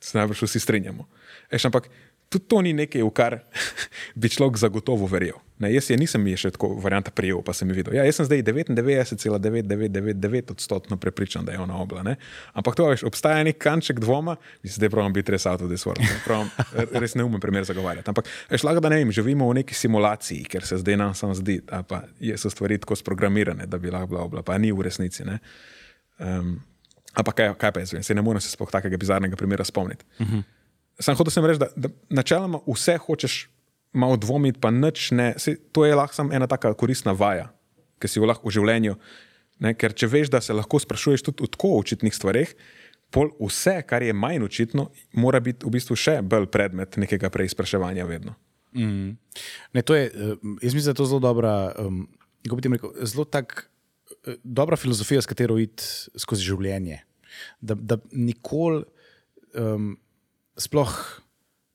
[0.00, 1.06] se najbrž vsi strinjamo.
[1.50, 1.88] Eš, ampak
[2.36, 3.40] tudi to ni nekaj, v kar
[4.20, 5.40] bi človek zagotovo verjel.
[5.58, 7.94] Ne, jaz je nisem je še tako varianta prijel, pa sem videl.
[7.96, 12.02] Ja, jaz sem zdaj 99,9999 odstotno prepričan, da je ona obla.
[12.04, 12.16] Ne?
[12.52, 15.54] Ampak to veš, obstaja nek kanček dvoma, mislim, da je pravim biti res ne.
[16.26, 16.48] Pravim,
[17.02, 18.08] res ne umem primer zagovarjati.
[18.12, 21.34] Ampak veš, lahko da ne vem, živimo v neki simulaciji, ker se zdaj nam samo
[21.38, 22.04] zdi, pa
[22.36, 25.24] so stvari tako sprogramirane, da bi lahko bila obla, pa ni v resnici.
[25.24, 25.40] Ne?
[26.20, 26.60] Um,
[27.16, 30.04] ampak kaj, kaj pa jaz vem, se ne morem se sploh takega bizarnega primera spomniti.
[30.20, 30.44] Uh -huh.
[31.00, 33.36] Sam hotel sem reči, da, da načeloma vse hočeš
[33.96, 35.34] malo dvomiti, pa nič ne.
[35.40, 37.50] Sej, to je lahko samo ena taka koristna vaja,
[38.00, 38.96] ki si jo lahko v življenju.
[39.64, 42.52] Ne, ker če veš, da se lahko sprašuješ tudi o tako očitnih stvareh,
[43.12, 48.04] pol vse, kar je manj očitno, mora biti v bistvu še bolj predmet nekega preizpraševanja
[48.08, 48.36] vedno.
[49.72, 52.04] Ne, to je, eh, jaz mislim, da je to zelo dobra, um,
[52.44, 53.70] kako bi ti rekel, zelo tak,
[54.26, 55.84] eh, dobra filozofija, s katero iti
[56.20, 57.00] skozi življenje.
[57.60, 58.84] Da, da nikoli,
[59.54, 59.96] um,
[60.58, 61.22] sploh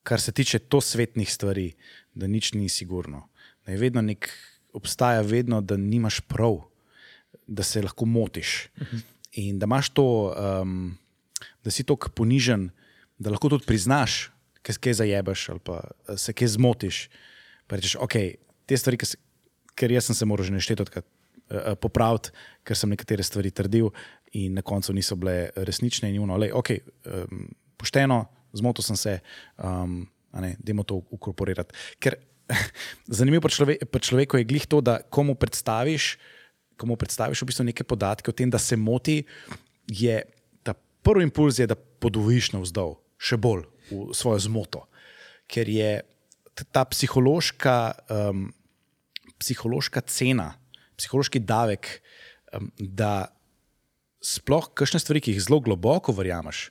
[0.04, 1.74] kar se tiče to svetnih stvari,
[2.14, 3.28] da nič ni sigurno.
[3.66, 4.30] Da je vedno nek,
[4.74, 6.62] obstaja vedno, da nimaš prav,
[7.48, 8.70] da se lahko motiš.
[9.32, 10.98] In da imaš to, um,
[11.64, 12.70] da si tako ponižen,
[13.20, 14.32] da lahko tudi priznaš,
[14.62, 17.10] kaj kaj zajebeš ali pa eh, se kaj zmotiš.
[17.68, 18.16] Pa rečeš, ok,
[18.66, 19.18] te stvari, se,
[19.76, 22.34] ker jaz sem se moral že neštetokrat uh, popraviti,
[22.68, 23.94] ker sem nekatere stvari trdil
[24.34, 26.72] in na koncu niso bile resnične in juno, ok,
[27.06, 27.48] um,
[27.78, 29.20] pošteno, zmotil sem se,
[29.58, 31.76] um, da to ukorporirati.
[32.00, 32.18] Ker
[33.20, 36.16] zanimivo pri, človek, pri človeku je glih to, da komu predstaviš,
[36.80, 39.22] komu predstaviš v bistvu neke podatke o tem, da se moti,
[39.88, 40.22] je
[40.64, 40.74] ta
[41.04, 44.86] prvi impuls, je, da podvojiš navzdol, še bolj v svojo zmoto.
[45.52, 46.02] Ker je
[46.72, 47.76] ta psihološka,
[48.12, 48.50] um,
[49.42, 50.54] psihološka cena,
[51.00, 52.00] psihološki davek,
[52.56, 53.32] um, da
[54.22, 56.70] sploh kakšne stvari, ki jih zelo globoko verjameš,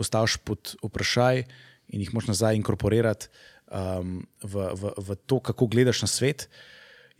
[0.00, 1.44] postaviš pod vprašaj
[1.92, 3.28] in jih moš nazaj inkorporirati,
[3.70, 6.48] um, v, v, v to, kako gledaš na svet,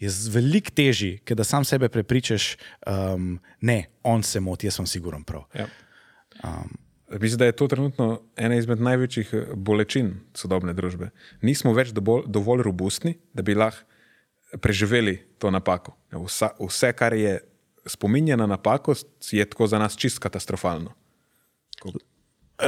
[0.01, 2.55] je veliko težji, ker da sam sebe prepričaš,
[2.89, 5.45] um, ne, on se moti, jaz sem siguren prav.
[5.55, 5.69] Ja.
[6.45, 6.79] Um,
[7.11, 11.09] Mislim, da je to trenutno ena izmed največjih eh, bolečin sodobne družbe.
[11.43, 13.83] Nismo več dovolj, dovolj robustni, da bi lahko
[14.63, 15.97] preživeli to napako.
[16.15, 17.41] Vsa, vse, kar je
[17.87, 18.95] spominja na napako,
[19.31, 20.95] je tako za nas čist katastrofalno.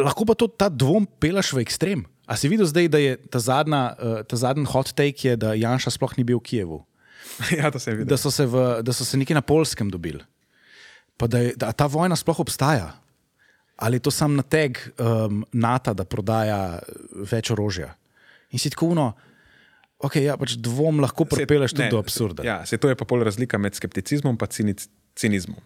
[0.01, 2.07] Lahko pa to ta dvom pelaš v ekstrem.
[2.25, 5.53] A si videl zdaj, da je ta, zadnja, uh, ta zadnji hot take, je, da
[5.59, 6.79] Janša sploh ni bil v Kijevu?
[7.59, 8.09] ja, to sem videl.
[8.15, 10.23] Da so se, v, da so se nekje na polskem dobili.
[11.21, 12.93] Pa da, je, da ta vojna sploh obstaja.
[13.77, 16.79] Ali je to sam nateg um, NATO, da prodaja
[17.29, 17.93] več orožja?
[18.53, 19.11] In si tako uno,
[19.99, 22.45] okay, ja, pač dvom lahko pripeleš tudi ne, do absurda.
[22.47, 24.87] Ja, se to je pa pol razlika med skepticizmom in cinic,
[25.19, 25.59] cinizmom.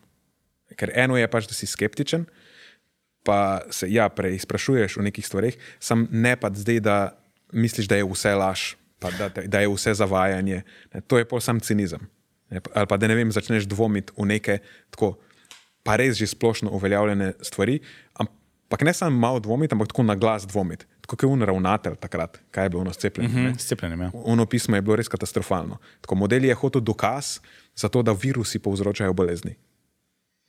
[0.78, 2.26] Ker eno je pač, da si skeptičen,
[3.26, 6.96] pa se ja, preizprašuješ o nekih stvarih, sam ne pa zdaj, da
[7.52, 10.62] misliš, da je vse laž, pa da, da je vse zavajanje.
[10.94, 12.06] Ne, to je pol sam cinizem.
[12.50, 14.58] Ne, pa- ali pa da ne vem, začneš dvomiti v neke
[14.90, 15.16] tako,
[15.82, 17.80] pa res že splošno uveljavljene stvari,
[18.14, 20.86] ampak ne samo malo dvomiti, ampak tako na glas dvomiti.
[21.06, 23.34] Tako je unravnatelj takrat, kaj je bilo ono scepljenje.
[23.34, 23.46] Mm.
[23.46, 24.10] -hmm, Cepljenjem, ja.
[24.14, 25.78] Ono pismo je bilo res katastrofalno.
[26.00, 27.38] Tako model je hotel dokaz
[27.74, 29.54] za to, da virusi povzročajo bolezni.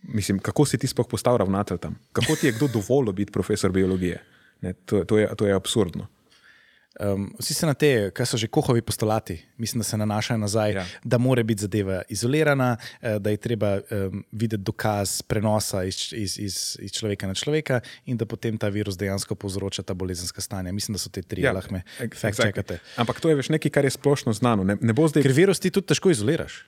[0.04, 2.00] Mislim, kako si ti sploh postal ravnatelj tam?
[2.12, 4.24] Kako ti je kdo dovolil biti profesor biologije?
[4.62, 6.08] Ne, to, to, je, to je absurdno.
[7.00, 10.72] Um, vsi se na te, kaj so že kohovi postulati, mislim, da se nanašajo nazaj,
[10.74, 10.86] Ja.
[11.04, 16.40] da mora biti zadeva izolirana, eh, da je treba um, videti dokaz prenosa iz, iz,
[16.40, 20.72] iz, iz človeka na človeka in da potem ta virus dejansko povzroča ta bolezenska stanja.
[20.72, 22.44] Mislim, da so te tri, ja, lahko me fact exactly.
[22.44, 22.80] checkate.
[22.96, 24.64] Ampak to je veš nekaj, kar je splošno znano.
[24.64, 26.66] Ne, ne zdaj, Ker virus ti tudi težko izoliraš.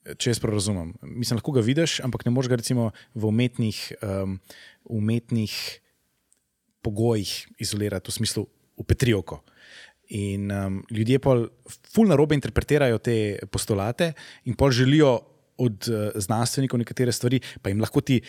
[0.00, 0.94] Če jaz prav razumem.
[1.04, 4.38] Mislim, lahko ga vidiš, ampak ne moreš ga recimo v umetnih, um,
[4.88, 5.54] umetnih
[6.80, 8.46] pogojih izolirati, v smislu
[8.80, 9.42] v Petrijoko.
[10.16, 11.36] In um, ljudje pa
[11.92, 14.14] ful na robe interpretirajo te postulate
[14.48, 15.18] in pa želijo
[15.60, 18.22] od uh, znanstvenikov nekatere stvari, pa jim lahko ti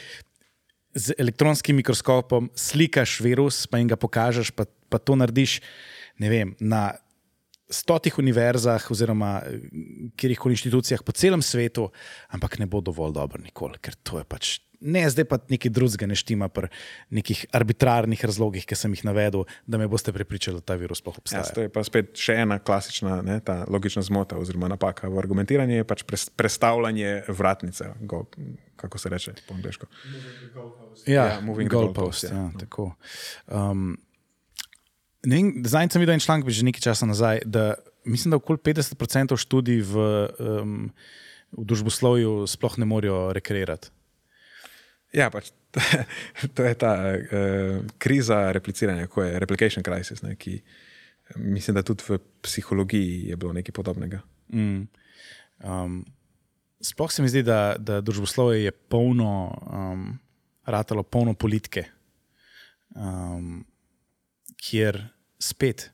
[0.93, 5.61] z elektronskim mikroskopom slikaš virus, pa jim ga pokažeš, pa, pa to narediš
[6.19, 6.91] ne vem, na
[7.71, 9.61] stotih univerzah oziroma eh,
[10.19, 11.89] kjerkoli inštitucijah po celem svetu,
[12.29, 14.59] ampak ne bo dovolj dobro nikoli, ker to je pač.
[14.81, 16.65] Ne, zdaj pa nekaj drugega ne štima pri
[17.13, 21.19] nekih arbitrarnih razlogih, ki sem jih navedel, da me boste prepričali, da ta virus sploh
[21.19, 21.43] ja, obstaja.
[21.53, 25.75] to je pa spet še ena klasična ne, ta logična zmota oziroma napaka v argumentiranju,
[25.83, 28.23] je pač pres, prestavljanje vratnice, go,
[28.81, 29.85] kako se reče po angliško.
[31.05, 31.93] Ja, Ja, moving goalpost.
[31.95, 32.29] goalpost, ja.
[32.33, 32.95] Ja, tako.
[33.53, 33.97] um,
[35.25, 37.73] ne Zdaj sem videl en članek, že nekaj časa nazaj, da
[38.05, 39.95] mislim, da okoli 50% študij v,
[40.39, 40.91] um,
[41.51, 43.91] v družboslovju sploh ne morejo rekreirati.
[45.13, 45.51] Ja, pač,
[46.55, 50.61] to je ta uh, kriza repliciranja, ko je replication crisis, ne, ki
[51.35, 54.21] mislim, da tudi v psihologiji je bilo nekaj podobnega.
[54.53, 54.87] Mm.
[55.63, 56.05] Um,
[56.81, 60.19] sploh se mi zdi, da, da družboslovje je polno, um,
[60.65, 61.85] ratalo polno politike,
[62.95, 63.61] um,
[64.61, 64.99] kjer
[65.41, 65.89] spet.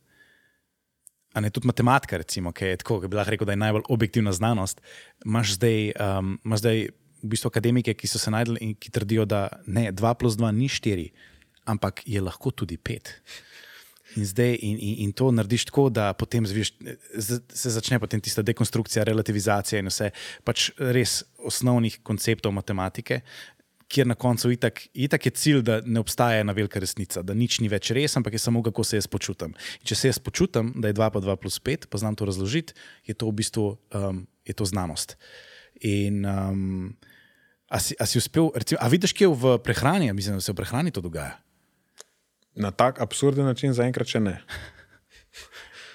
[1.34, 3.86] A ne tudi matematika, recimo, ki je tako, ki bi lahko rekel, da je najbolj
[3.94, 4.82] objektivna znanost.
[5.26, 6.88] Imaš zdaj, um, imaš zdaj
[7.24, 10.52] v bistvu akademike, ki so se najdli in ki trdijo, da ne, 2 plus 2
[10.58, 11.10] ni 4,
[11.70, 13.14] ampak je lahko tudi 5.
[14.16, 16.72] In, zdaj, in, in, in to narediš tako, da potem zviš,
[17.54, 20.10] se začne potem tista dekonstrukcija, relativizacija in vse,
[20.48, 23.22] pač res osnovnih konceptov matematike,
[23.88, 27.60] kjer na koncu itak, itak je cilj, da ne obstaja ena velika resnica, da nič
[27.64, 29.56] ni več res, ampak je samo kako se jaz počutim.
[29.80, 32.28] In če se jaz počutim, da je 2 pa 2 plus 5, pa znam to
[32.28, 32.76] razložiti,
[33.08, 35.16] je to v bistvu um, to znanost.
[35.88, 36.96] In um,
[37.70, 40.52] a si, a si uspel, recimo, a vidiš, kje je v prehrani, mislim, da se
[40.52, 41.38] v prehrani to dogaja.
[42.58, 44.40] Na tak absurden način zaenkrat še ne.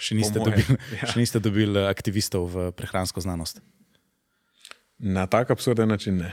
[0.03, 1.07] Še niste, moje, dobili, ja.
[1.07, 3.61] še niste dobili eh, aktivistov v prehransko znanost.
[4.99, 6.33] Na tak absurden način ne.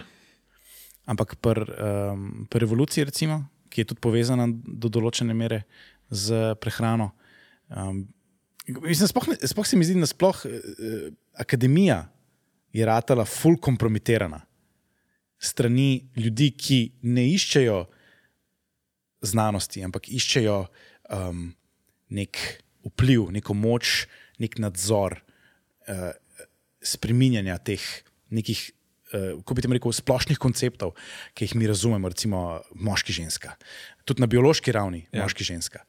[1.10, 5.64] Ampak pri um, pri revoluciji, recimo, ki je tudi povezana do določene mere
[6.10, 7.12] z prehrano.
[7.70, 8.04] Um,
[8.86, 11.10] mislim, sploh, ne- sploh se mi zdi, da sploh uh,
[11.42, 12.04] akademija
[12.74, 14.44] je ratala ful kompromitirana
[15.40, 17.80] strani ljudi, ki ne iščejo
[19.26, 20.58] znanosti, ampak iščejo
[21.16, 21.48] um,
[22.16, 22.40] nek
[22.88, 24.04] vpliv, neko moč,
[24.40, 26.12] nek nadzor uh,
[26.84, 27.86] spreminjanja teh
[28.36, 28.62] nekih,
[29.12, 30.94] kako bi temu rekel, splošnih konceptov,
[31.34, 33.56] ki jih mi razumemo, recimo moški ženska.
[34.06, 35.24] Tudi na biološki ravni, ja.
[35.24, 35.84] moški ženska.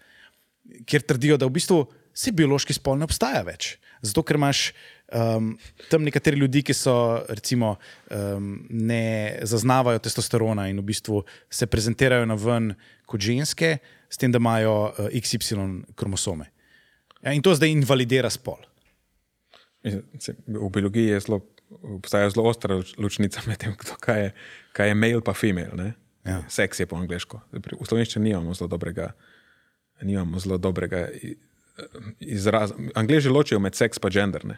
[0.89, 1.85] Ker trdijo, da v bistvu
[2.15, 3.75] se biološki spol ne obstaja več.
[4.01, 4.71] Zato, ker imaš
[5.13, 5.53] um,
[5.91, 6.95] tam nekateri ljudi, ki so,
[7.29, 7.75] recimo,
[8.09, 11.21] um, ne zaznavajo testosterona in v bistvu
[11.53, 12.73] se prezentirajo na ven
[13.11, 13.77] kot ženske,
[14.11, 16.49] s tem, da imajo uh, XY kromosome.
[17.21, 18.59] Ja, in to zdaj invalidira spol.
[19.85, 21.41] V biologiji je zelo,
[21.71, 24.33] obstaja zelo ostra loč- ločnica med tem, kdo, kaj, je,
[24.73, 25.75] kaj je male pa female.
[25.75, 25.93] Ne?
[26.25, 26.43] Ja.
[26.49, 27.41] Seks je po angliško.
[27.53, 29.13] V slovenščini nimamo zelo dobrega,
[30.03, 31.09] nimamo zelo dobrega
[32.21, 32.75] izraza.
[32.95, 34.43] Angliži ločijo med seks in gender.
[34.45, 34.53] Uh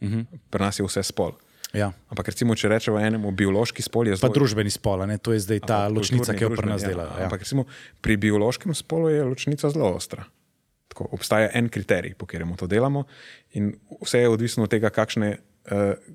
[0.00, 0.14] Mhm.
[0.14, 0.38] -huh.
[0.50, 1.32] Pri nas je vse spol.
[1.72, 1.92] Ja.
[2.08, 4.32] Ampak recimo, če rečemo enemu biološki spol, je Pa zelo.
[4.32, 5.18] družbeni spol, ne?
[5.18, 6.88] to je zdaj ta Ampak ločnica, ki jo pri nas ja.
[6.88, 7.02] dela.
[7.18, 7.24] Ja.
[7.24, 7.64] Ampak recimo,
[8.00, 10.24] pri biološkem spolu je ločnica zelo ostra.
[10.88, 13.04] Tako, obstaja en kriterij, po katerem to delamo,
[13.50, 13.72] in
[14.02, 15.38] vse je odvisno od tega, kakšne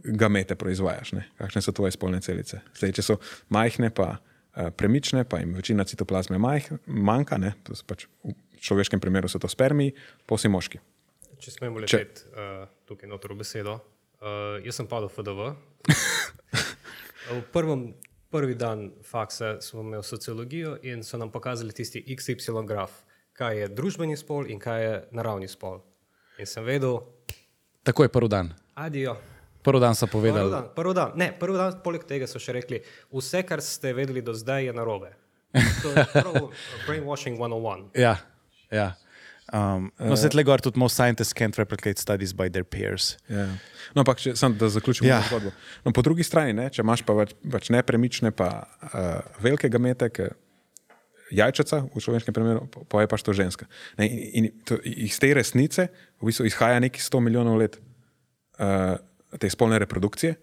[0.03, 1.25] gamete proizvajaš, ne?
[1.37, 2.61] kakšne so tvoje spolne celice.
[2.77, 3.17] Zdaj, če so
[3.51, 7.53] majhne, pa uh, premične, pa jim večina citoplazme majh, manjka, ne?
[7.67, 9.95] to so pač v človeškem primeru so to spermiji,
[10.29, 10.79] posi moški.
[11.41, 13.79] Če smemo leteti uh, tukaj noter v besedo.
[14.21, 15.39] Uh, jaz sem padel v FDV.
[17.41, 17.87] v prvem,
[18.31, 23.01] prvi dan faksa smo imeli sociologijo in so nam pokazali tisti XY graf,
[23.33, 25.81] kaj je družbeni spol in kaj je naravni spol.
[26.37, 27.01] In sem vedel,
[27.83, 28.53] Tako je prvi dan.
[28.75, 29.17] adijo.
[29.61, 30.51] Prvi dan so Prvi povedali.
[30.51, 34.21] dan, prvi dan, ne, prvi dan, poleg tega so še rekli, vse, kar ste vedeli
[34.21, 35.11] do zdaj, je narobe.
[35.81, 36.05] To je
[36.87, 37.89] brainwashing 101.
[37.97, 38.17] Ja,
[38.71, 38.93] ja.
[39.51, 43.17] Um, no, se tle gor tudi most scientists can't replicate studies by their peers.
[43.27, 43.49] Ja.
[43.91, 45.17] No, ampak če sam da zaključim Ja.
[45.17, 45.27] ja.
[45.27, 45.51] zgodbo.
[45.83, 50.07] No, po drugi strani, ne, če imaš pa več, več nepremične, pa uh, velike gamete,
[50.07, 50.29] ki
[51.31, 53.67] jajčaca v človeškem primeru, pa- pa je pač to ženska.
[53.99, 58.95] Ne, in, in to, iz te resnice v bistvu izhaja neki 100 milijonov let uh,
[59.39, 60.35] te spolne reprodukcije.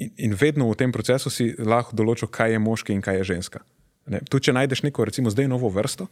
[0.00, 3.28] In, in vedno v tem procesu si lahko določil, kaj je moški in kaj je
[3.34, 3.62] ženska.
[4.10, 6.08] Ne, tudi če najdeš neko, recimo, zdaj novo vrsto,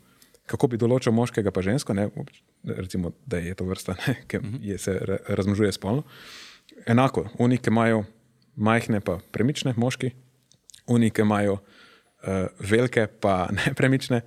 [0.49, 2.09] kako bi določil moškega pa žensko, ne,
[2.69, 4.41] recimo, da je to vrsta, ne, ki
[4.71, 6.05] je, se ra- razmnožuje spolno.
[6.89, 8.05] Enako, oni, ki imajo
[8.59, 10.13] majhne, pa premične, moški,
[10.89, 14.23] oni, ki imajo uh, velike, pa nepremične,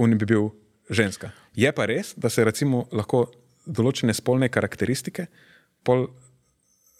[0.00, 0.50] oni bi bil
[0.90, 1.32] ženska.
[1.56, 3.26] Je pa res, da se recimo lahko
[3.66, 5.26] določene spolne karakteristike
[5.84, 6.08] pol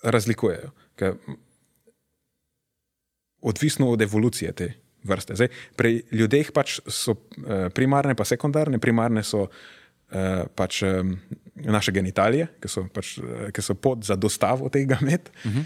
[0.03, 0.71] razlikujejo.
[0.97, 1.17] Ker
[3.41, 5.35] odvisno od evolucije te vrste.
[5.35, 8.81] Zdaj, pri ljudeh pač so uh, primarne, pa sekundarne.
[8.83, 10.83] Primarne so uh, pač
[11.55, 15.31] naše genitalije, ki so, pač, uh, ki so pod za dostavo tega med.
[15.45, 15.65] Uh -huh.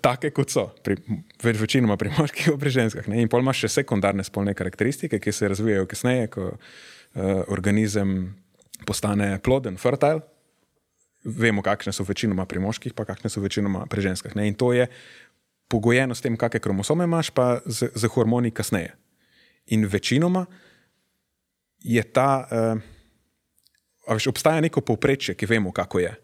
[0.00, 0.94] Take kot so, pri,
[1.42, 3.08] več, večinoma pri moških, pri ženskah.
[3.08, 3.22] Ne?
[3.22, 6.58] In pol imaš še sekundarne spolne karakteristike, ki se razvijajo kasneje, ko uh,
[7.48, 8.36] organizem
[8.86, 10.20] postane ploden, fertile.
[11.26, 14.36] Vemo, kakšne so večinoma pri moških, pa kakšne so večinoma pri ženskah.
[14.38, 14.46] Ne?
[14.46, 14.86] In to je
[15.66, 18.94] pogojeno s tem, kakšne kromosome imaš, pa z, z hormoni kasneje.
[19.74, 20.46] In večinoma
[21.82, 22.46] je ta,
[24.06, 26.14] uh, veš, obstaja neko povprečje, ki vemo, kako je.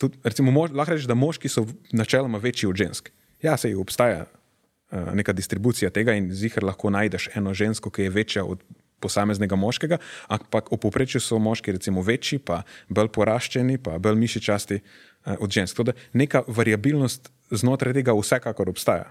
[0.00, 3.10] Tud, recimo, mož, lahko rečeš, da moški so načeloma večji od žensk.
[3.40, 8.16] Ja, se obstaja uh, neka distribucija tega in zihar lahko najdeš eno žensko, ki je
[8.20, 8.60] večja od
[9.00, 9.98] posameznega moškega,
[10.28, 15.50] ampak v povprečju so moški recimo večji, pa bolj poraščeni, pa bolj mišičasti uh, od
[15.50, 15.76] žensk.
[15.76, 19.10] Toda neka variabilnost znotraj tega vsekakor obstaja.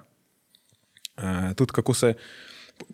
[1.20, 2.14] Uh, tudi kako se,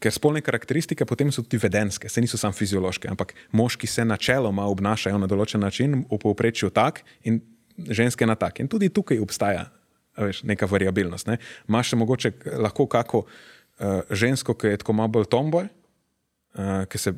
[0.02, 4.66] ker spolne karakteristike potem so tudi vedenske, se niso samo fiziološke, ampak moški se načeloma
[4.74, 7.44] obnašajo na določen način, v povprečju tak in
[7.78, 8.60] ženske na tak.
[8.64, 9.68] In tudi tukaj obstaja
[10.18, 11.28] veš, neka variabilnost.
[11.28, 11.38] Ne?
[11.70, 12.32] Imaš še mogoče
[12.64, 15.70] lahko kako uh, žensko, ki je tako malo bolj tomboj,
[16.56, 17.14] uh, ki se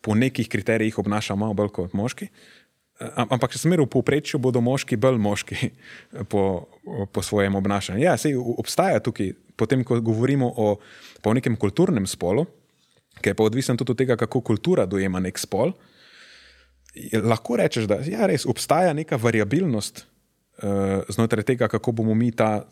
[0.00, 2.30] po nekih kriterijih obnaša malo bolj kot moški.
[3.00, 5.70] Am- Ampak, če smer v povprečju, bodo moški bolj moški
[6.32, 6.68] po,
[7.12, 8.02] po svojem obnašanju.
[8.04, 10.74] Ja, sej obstaja tukaj, potem, ko govorimo o,
[11.24, 12.46] o nekem kulturnem spolu,
[13.20, 15.72] ki je pa odvisen tudi od tega, kako kultura dojema nek spol.
[17.14, 22.66] Lahko rečeš, da ja, res obstaja neka variabilnost uh, znotraj tega, kako bomo mi ta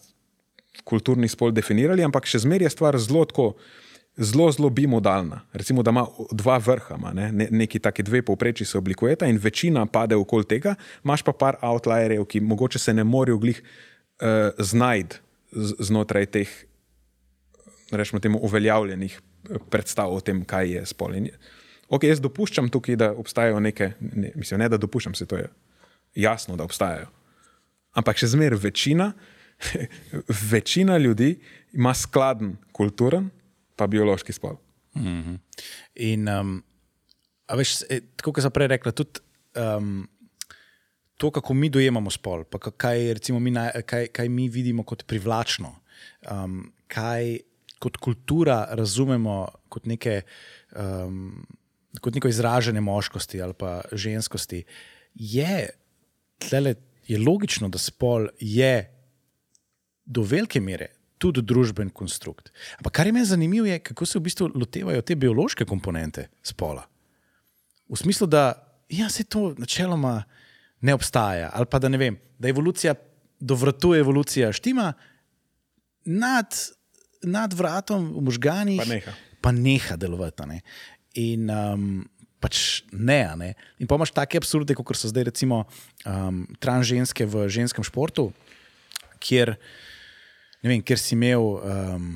[0.84, 3.52] kulturni spol definirali, ampak še zmeraj je stvar zelo tako.
[4.18, 5.40] Zelo, zelo bimodalna.
[5.52, 7.32] Recimo, da ima dva vrha, ima, ne?
[7.32, 10.74] Ne, neki taki dve povprečji se oblikujeta in večina pade okoli tega,
[11.04, 15.20] imaš pa par outlierjev, ki mogoče se ne morejo glih uh, znajti
[15.78, 16.48] znotraj teh,
[17.90, 19.20] rečemo temu, uveljavljenih
[19.50, 21.14] eh, predstav o tem, kaj je spol.
[21.16, 21.30] In,
[21.88, 25.48] ok, jaz dopuščam tukaj, da obstajajo neke, ne, mislim, ne da dopuščam se, to je
[26.14, 27.08] jasno, da obstajajo.
[27.96, 29.12] Ampak še zmeraj večina,
[30.52, 31.36] večina ljudi
[31.72, 33.30] ima skladen kulturen,
[33.78, 34.58] pa biološki spol.
[34.98, 36.56] In, um,
[37.46, 39.22] a veš, e, tako kot sem prej rekla, tudi
[39.60, 40.00] um,
[41.18, 44.82] to, kako mi dojemamo spol, pa ka- kaj, recimo, mi, naj- kaj, kaj mi vidimo
[44.86, 45.70] kot privlačno,
[46.30, 46.60] um,
[46.90, 47.38] kaj
[47.78, 49.38] kot kultura razumemo
[49.70, 50.22] kot, neke,
[50.74, 51.46] um,
[52.02, 54.64] kot neko izražanje moškosti ali pa ženskosti,
[55.14, 55.68] je,
[56.42, 56.74] tlele,
[57.06, 58.74] je logično, da spol je
[60.04, 62.52] do velike mere tudi družben konstrukt.
[62.78, 66.86] Ampak kar je meni zanimivo, je, kako se v bistvu lotevajo te biološke komponente spola.
[67.88, 68.54] V smislu, da
[68.88, 70.22] ja, se to načeloma
[70.80, 72.94] ne obstaja, ali pa da ne vem, da evolucija
[73.40, 74.92] do vrtu evolucija štima,
[76.04, 76.54] nad,
[77.22, 79.12] nad vratom v možganjih Pa neha.
[79.42, 80.46] pa neha delovati.
[80.48, 80.60] Ne?
[81.14, 81.84] In um,
[82.40, 83.52] pač ne, ne.
[83.78, 85.64] In pa imaš take absurde, kot so zdaj recimo
[86.06, 88.30] um, transženske v ženskem športu,
[89.18, 89.87] kjer, ne
[90.62, 91.54] vem, kjer si imel.
[91.62, 92.10] Um,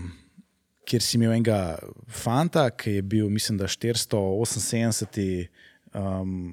[0.82, 1.78] Ker si imel enega
[2.10, 5.46] fanta, ki je bil, mislim, da 478
[5.94, 6.50] um,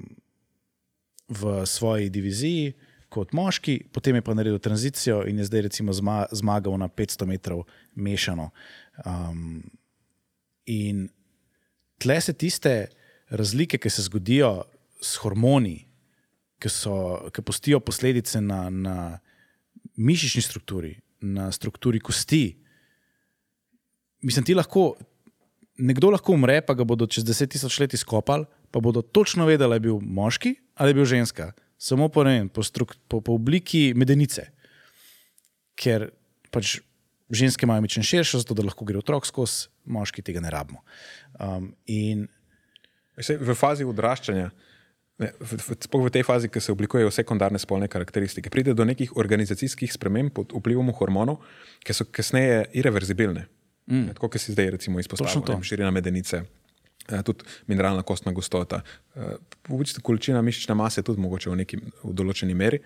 [1.28, 2.74] v svoji diviziji
[3.10, 7.26] kot moški, potem je pa naredil tranzicijo in je zdaj recimo zma, zmagal na 500
[7.26, 7.64] metrov
[7.94, 8.50] mešano.
[9.04, 9.62] Um,
[10.70, 11.08] in
[11.98, 12.74] tle se tiste
[13.30, 14.62] razlike, ki se zgodijo
[15.02, 15.88] s hormoni,
[16.62, 16.94] ki, so,
[17.34, 18.96] ki postijo posledice na, na
[19.96, 22.56] mišični strukturi, na strukturi kosti.
[24.22, 24.94] Mislim, ti lahko,
[25.78, 29.68] nekdo lahko umre, pa ga bodo čez 10 tisoč let izkopali, pa bodo točno vedeli,
[29.68, 31.52] ali je bil moški ali je bil ženska.
[31.76, 34.46] Samo po, vem, po, struk, po, po obliki medenice.
[35.76, 36.08] Ker
[36.52, 36.78] pač
[37.28, 40.80] ženske imajo mičen širšo, zato da lahko gre otrok skozi, moški tega ne rabimo.
[41.36, 42.28] Um, in
[43.20, 44.48] Sej, v fazi odraščanja,
[45.20, 48.86] ne, v, v, sploh v tej fazi, ki se oblikujejo sekundarne spolne karakteristike, pride do
[48.88, 51.42] nekih organizacijskih sprememb pod vplivom hormonov,
[51.84, 53.46] ki so kasneje irreverzibilne.
[53.90, 54.10] Mm.
[54.14, 56.44] Tako kot si zdaj recimo ne vem, širina medenice.
[57.10, 58.82] eh, Tudi mineralna kostna gostota,
[59.66, 62.80] povečna količina mišične mase, tudi mogoče v, neki, v določeni meri.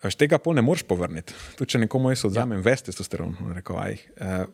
[0.00, 1.36] Veš, tega pol ne moreš povrniti.
[1.58, 2.64] Tudi če nekomu jaz odzamem ja.
[2.70, 4.46] ves testosteron, rekel, aj, eh,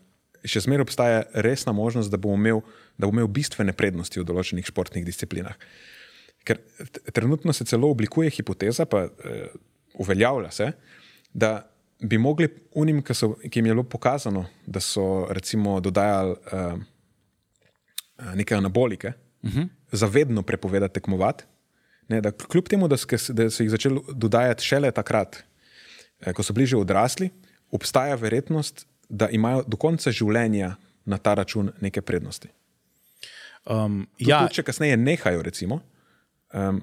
[0.47, 2.65] še zmeraj obstaja resna možnost, da bo, imel,
[2.99, 5.55] da bo imel bistvene prednosti v določenih športnih disciplinah.
[6.47, 6.61] Ker
[7.13, 9.49] trenutno se celo oblikuje hipoteza, pa eh,
[9.99, 10.69] uveljavlja se,
[11.35, 11.57] da
[12.01, 12.47] bi mogli
[12.79, 16.77] unim, ki, so, ki jim je bilo pokazano, da so recimo dodajali eh,
[18.19, 19.13] eh, neke anabolike,
[19.43, 19.69] uh -huh.
[19.93, 21.45] zavedno prepovedati tekmovati.
[22.09, 25.37] Ne, da kljub temu, da, sk- da so jih začeli dodajati šele takrat,
[26.21, 27.31] eh, ko so bliže odrasli,
[27.71, 32.49] obstaja verjetnost, da imajo do konca življenja na ta račun neke prednosti.
[33.71, 35.81] um, Tudi, ja, tudi, če kasneje nehajo, recimo,
[36.57, 36.81] um,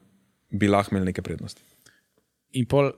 [0.54, 1.62] bi lahko imeli neke prednosti.
[2.54, 2.92] in pol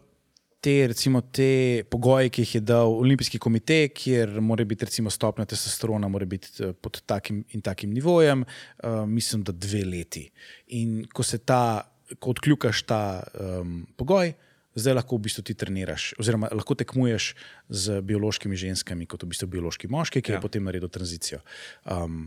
[0.66, 5.46] te, recimo, te pogoje, ki jih je dal Olimpijski komitej, kjer mora biti recimo, stopnja
[5.52, 10.26] testosterona biti eh, pod takim in takim nivojem, uh, mislim, da dve leti.
[10.74, 11.86] In ko se ta,
[12.20, 13.02] ko odkljukaš ta
[13.40, 14.34] um, pogoj.
[14.76, 17.30] Zdaj lahko v bistvu ti treniraš, oziroma lahko tekmuješ
[17.70, 20.34] z biološkimi ženskami, kot v bistvu biološki moški, ki.
[20.34, 20.42] Ja.
[20.42, 21.40] je potem naredil tranzicijo.
[21.88, 22.26] Um,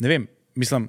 [0.00, 0.24] ne vem,
[0.56, 0.88] mislim,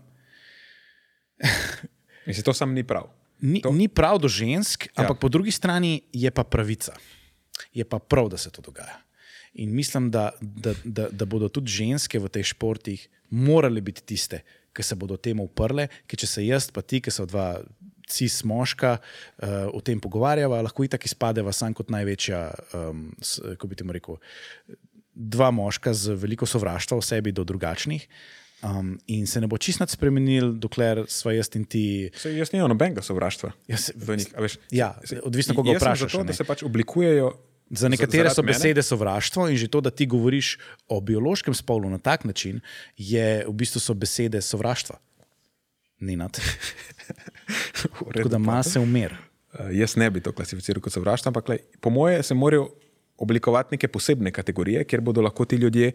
[2.28, 3.08] Mislim, to sam ni prav.
[3.42, 4.92] Ni, To- ni prav do žensk, Ja.
[5.04, 6.94] ampak po drugi strani je pa pravica.
[7.74, 8.98] Je pa prav, da se to dogaja.
[9.54, 14.42] In mislim, da, da, da, da bodo tudi ženske v teh športih morale biti tiste,
[14.74, 15.88] ki se bodo temu uprle.
[16.08, 17.62] Ker če se jaz, pa ti, ki so dva
[18.08, 23.68] cis moška, uh, o tem pogovarjava, lahko itak izpadeva sam kot največja, um, s, kako
[23.68, 24.16] bi temu rekel,
[25.14, 28.06] dva moška z veliko sovraštva v sebi do drugačnih.
[28.64, 32.10] Um, in se ne bo čist nad spremenil, dokler sva jaz in ti.
[32.18, 33.52] Se, jaz nimam nobenega sovraštva.
[33.70, 34.56] Jaz, njih, veš.
[34.74, 36.32] Ja, odvisno, koga vprašaš, Zato, ne.
[36.32, 37.36] da se pač oblikujejo.
[37.70, 38.56] Za nekatere so mene.
[38.56, 40.54] besede sovraštvo, in že to, da ti govoriš
[40.88, 42.62] o biološkem spolu na tak način,
[42.98, 44.98] je v bistvu so besede sovraštva.
[46.00, 46.40] Ni nad.
[47.78, 49.14] V redu, Tako da ima se umer.
[49.54, 52.72] Uh, jaz ne bi to klasificiral kot sovraštvo, ampak lej, po moje se morajo
[53.18, 55.92] oblikovati neke posebne kategorije, kjer bodo lahko ti ljudje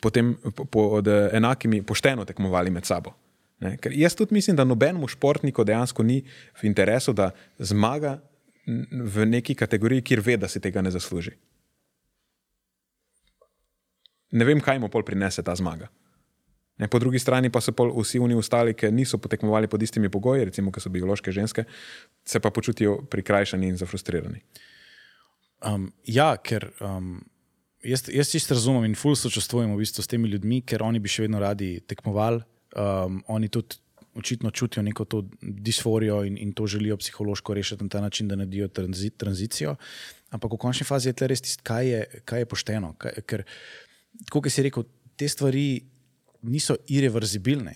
[0.00, 3.14] potem po, pod enakimi pošteno tekmovali med sabo.
[3.60, 3.76] Ne?
[3.76, 6.22] Ker jaz tudi mislim, da nobenemu športniku dejansko ni
[6.62, 8.18] v interesu, da zmaga
[8.90, 11.32] v neki kategoriji, kjer ve, da si tega ne zasluži.
[14.30, 15.88] Ne vem, kaj mu pol prinese ta zmaga.
[16.78, 20.10] Ne, po drugi strani pa so pol vsi oni ostali, ki niso potekmovali pod istimi
[20.12, 21.64] pogoji, recimo, ki so biološke ženske,
[22.24, 24.44] se pa počutijo prikrajšani in zafrustrirani.
[25.66, 27.16] Um, ja, ker um,
[27.82, 31.10] jaz, jaz čisto razumem in ful sočustvujem v bistvu s temi ljudmi, ker oni bi
[31.10, 32.44] še vedno radi tekmovali.
[32.78, 33.80] Um, oni tudi
[34.18, 38.36] očitno čutijo neko to disforijo in, in to želijo psihološko rešiti na ta način, da
[38.36, 39.76] naredijo tranzi, tranzicijo.
[40.30, 42.92] Ampak v končni fazi je tle res tisto, kaj, je- kaj je pošteno.
[42.98, 43.44] Kaj, ker,
[44.26, 44.84] tako kot si rekel,
[45.16, 45.82] te stvari
[46.42, 47.74] niso irreverzibilne.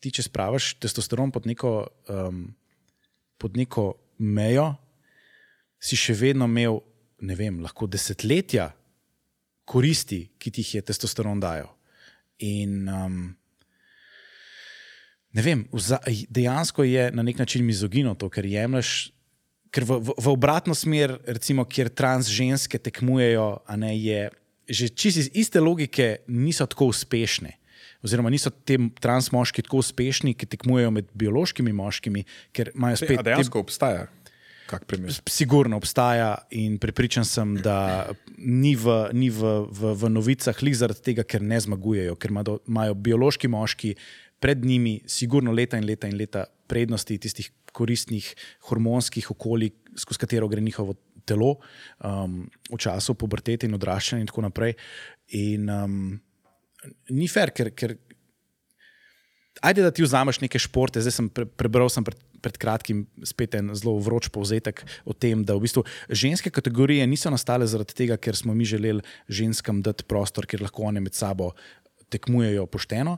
[0.00, 2.42] Ti, če spravaš testosteron pod neko, um,
[3.38, 4.74] pod neko mejo,
[5.80, 6.80] si še vedno imel,
[7.20, 8.70] ne vem, lahko desetletja
[9.66, 11.70] koristi, ki ti jih je testosteron dajal.
[12.44, 13.18] In um,
[15.32, 15.98] ne vem, vza,
[16.28, 19.10] dejansko je na nek način mizogino to, ker jemliš.
[19.74, 24.28] Ker v, v, v obratno smer, recimo, kjer trans ženske tekmujejo, a ne je
[24.66, 27.54] že čisto iz iste logike niso tako uspešne.
[28.02, 33.20] Oziroma, niso ti transmoški tako uspešni, ki tekmujejo med biološkimi moškimi, ker imajo spet.
[33.22, 34.25] A dejansko obstaja kak primer.
[35.30, 41.04] Sigurno obstaja in prepričan sem, da ni v, ni v, v, v novicah lih zaradi
[41.10, 43.94] tega, ker ne zmagujejo, ker imajo, imajo biološki moški
[44.42, 48.28] pred njimi, sigurno leta in leta in leta prednosti tistih koristnih
[48.68, 51.56] hormonskih okolij, skozi katero gre njihovo telo
[52.04, 54.76] um, v času pubertete in odraščanja in tako naprej.
[55.36, 55.94] In um,
[57.10, 57.72] ni fair, ker.
[57.74, 57.96] ker
[59.64, 61.00] Ajde, da ti vzameš neke športe.
[61.00, 65.42] Zdaj sem pre, prebral sem pred, pred kratkim spet en zelo vroč povzetek o tem,
[65.42, 70.06] da v bistvu ženske kategorije niso nastale zaradi tega, ker smo mi želeli ženskam dati
[70.06, 71.52] prostor, kjer lahko one med sabo
[72.14, 73.16] tekmujejo pošteno,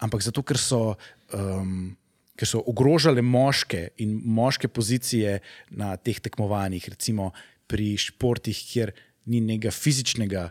[0.00, 0.94] ampak zato, ker so.
[1.36, 1.96] Um,
[2.40, 5.34] Ker so ogrožale moške in moške pozicije
[5.76, 7.26] na teh tekmovanjih, recimo
[7.68, 8.94] pri športih, kjer
[9.28, 10.46] ni nekega fizičnega,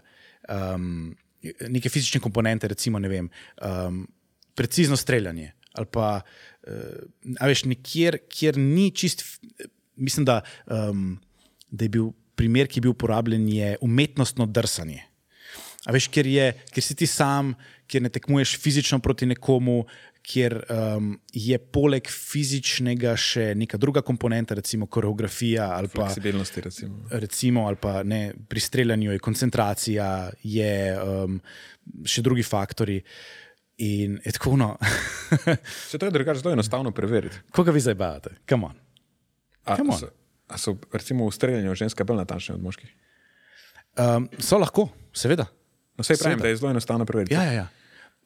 [0.53, 1.15] um,
[1.65, 3.31] neke fizične komponente, recimo, ne vem,
[3.65, 4.03] um,
[4.53, 5.55] precizno streljanje.
[5.79, 6.09] Ali pa,
[6.67, 9.23] uh, veš, nekjer, kjer ni čist,
[9.95, 11.13] mislim, da, um,
[11.71, 15.05] da je bil primer, ki je bil uporabljen, je umetnostno drsanje.
[15.87, 17.53] A veš, ker, je, ker si ti sam,
[17.89, 19.81] ker ne tekmuješ fizično proti nekomu,
[20.29, 26.61] kjer um, je poleg fizičnega še neka druga komponenta, recimo koreografija ali pa fleksibilnosti.
[26.67, 26.99] Recimo.
[27.23, 30.09] recimo ali pa ne, pri streljanju je koncentracija,
[30.43, 31.39] je um,
[32.05, 32.99] še drugi faktori.
[33.79, 34.73] In je tako, no.
[35.89, 37.35] Se to je drugače zelo enostavno preveriti.
[37.51, 38.29] Koga vi zdaj bavate?
[38.49, 38.75] Come on.
[39.65, 40.09] A, so,
[40.47, 42.89] a so, recimo, v streljanju ženske bolj natančne od moških?
[43.99, 45.45] Um, so lahko, seveda.
[45.99, 46.43] No, sej pravim, Seveda.
[46.43, 47.35] da je zelo enostavno preveriti.
[47.35, 47.67] Ja, ja, ja.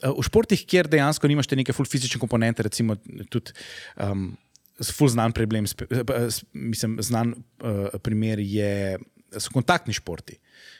[0.03, 2.95] Uh, V športih, kjer dejansko nimaš te neke full fizične komponente, recimo
[3.29, 3.53] tudi
[4.01, 4.31] um,
[4.81, 5.89] full znan problem, spe-
[6.53, 8.97] mislim, znan uh, primer je,
[9.37, 10.37] so kontaktni športi.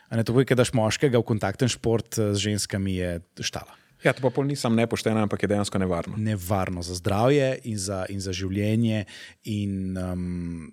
[0.10, 3.10] A Ne, to je, da daš moškega v kontakten šport eh, z ženskami, je
[3.42, 3.74] štala.
[4.04, 6.20] Ja, to pa pol nisem nepošteno, ampak je dejansko nevarno.
[6.20, 9.06] Nevarno za zdravje in za, in za življenje.
[9.48, 10.68] In, um,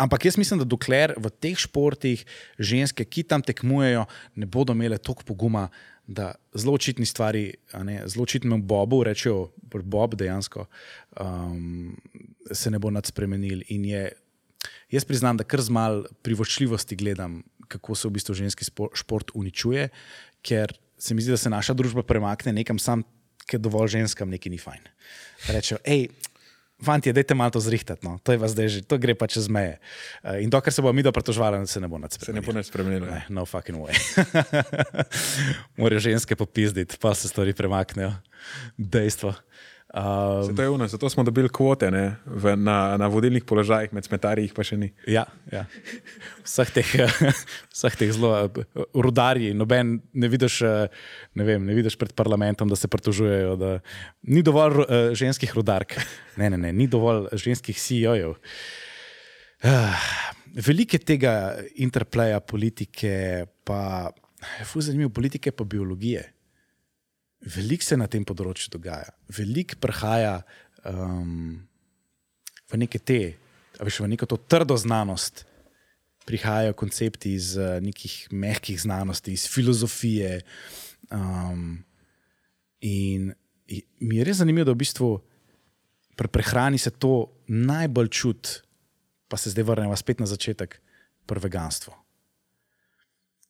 [0.00, 2.24] ampak jaz mislim, da dokler v teh športih
[2.56, 4.06] ženske, ki tam tekmujejo,
[4.40, 5.68] ne bodo imele toliko poguma,
[6.08, 7.52] da zelo očitni stvari,
[7.84, 9.50] ne, zelo očitnemu Bobu rečejo,
[9.84, 10.64] Bob dejansko
[11.20, 11.92] um,
[12.48, 13.60] se ne bo nad spremenil.
[13.68, 14.06] In je,
[14.88, 18.64] jaz priznam, da kar z mal privoščljivosti gledam, kako se v bistvu ženski
[18.96, 19.90] šport uničuje,
[20.40, 23.04] ker se mi zdi, da se naša družba premakne nekam sam,
[23.48, 24.90] ker dovolj ženskam nekaj ni fajn.
[25.48, 26.08] Rečejo, hej.
[26.78, 28.20] Fanti, dajte malo to zrihtati, no.
[28.22, 29.80] to je vas že, to gre pa čez meje.
[30.22, 32.70] Uh, in dokler se bo mi dopratožvali, se ne bo nad Se ne bo nič
[32.70, 33.06] spremenilo.
[33.06, 33.98] Ne, no fucking way.
[35.78, 38.14] Morajo ženske popizditi, pa se stvari premaknejo.
[38.78, 39.34] Dejstvo.
[39.98, 43.90] Um, Se to je uno, zato smo dobili kvote ne, v, na, na vodilnih položajih,
[43.92, 44.92] med smetarji pa še ni.
[45.10, 45.64] ja, ja.
[46.46, 46.92] Vseh teh,
[47.74, 48.46] vseh teh zelo
[48.94, 50.60] rudarji, noben ne vidiš,
[51.34, 53.72] ne, vem, ne vidiš pred parlamentom, da se pritožujejo, da
[54.30, 55.98] ni dovolj uh, ženskih rudark.
[56.38, 58.38] Ne, ne, ne, ni dovolj ženskih CEO-jev.
[59.66, 60.08] Uh,
[60.62, 61.34] veliko je tega
[61.82, 64.12] interpleja politike, pa
[64.62, 66.22] fu zanimivo, politike pa biologije.
[67.40, 70.40] Veliko se na tem področju dogaja, veliko prihaja
[70.84, 71.60] um,
[72.68, 73.36] v neke te,
[73.78, 75.44] veš, v neko to trdo znanost,
[76.26, 80.42] prihajajo koncepti iz uh, nekih mehkih znanosti, iz filozofije.
[81.14, 81.84] Um,
[82.84, 83.30] in
[83.68, 85.08] i- mi je res zanimivo, da v bistvu
[86.18, 88.58] pri prehrani se to najbolj čuti,
[89.30, 90.80] pa se zdaj vrnemo spet na začetek,
[91.24, 91.94] pri veganstvu.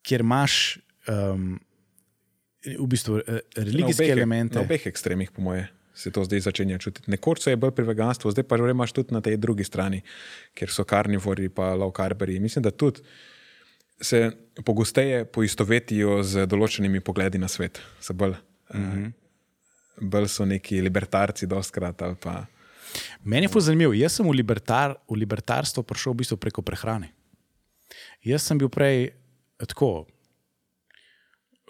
[0.03, 1.57] Kjer imaš um,
[2.67, 4.59] v bistvu eh, religijske na obeh, elemente.
[4.59, 7.11] Na obeh ekstremih, po moje, se to zdaj začenja čutiti.
[7.11, 10.03] Nekoč se je bolj pri veganstvu, zdaj pa že imaš tudi na tej drugi strani,
[10.55, 12.41] kjer so karnivori in low carberi.
[12.41, 13.01] Mislim, da tudi
[14.01, 14.31] se
[14.65, 17.81] pogosteje poistovetijo z določenimi pogledi na svet.
[18.01, 18.37] So bolj,
[18.75, 18.85] mm.
[18.85, 19.13] -hmm.
[20.01, 22.47] bolj so neki libertarci, dostkrat ali pa.
[23.25, 23.93] Meni je fuz zanimivo.
[23.93, 27.13] Jaz sem v, libertar, v libertarstvo prišel v bistvu preko prehrane.
[28.25, 29.11] Jaz sem bil prej
[29.59, 30.07] tako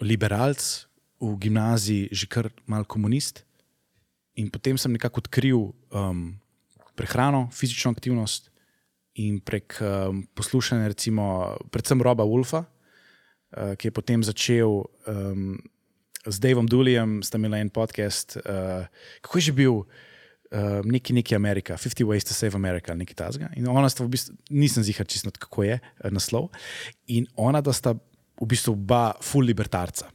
[0.01, 0.87] liberalc
[1.19, 3.43] v gimnaziji, že kar mal komunist.
[4.39, 6.39] In potem sem nekako odkril um,
[6.95, 8.47] prehrano, fizično aktivnost
[9.19, 15.59] in prek um, poslušanja, recimo, predvsem Roba Wolfa, uh, ki je potem začel um,
[16.23, 18.87] z Davom Dulijem, sta imela en podcast, uh,
[19.21, 19.83] kako je že bil.
[20.49, 23.51] Uh, neki, neki Amerika, 50 Ways to Save America, ali nekaj tasga.
[23.53, 26.49] In ona sta v bistvu, nisem zihar čisto, kako je uh, naslov.
[27.05, 27.93] In ona, sta
[28.41, 30.09] v bistvu oba full libertarca.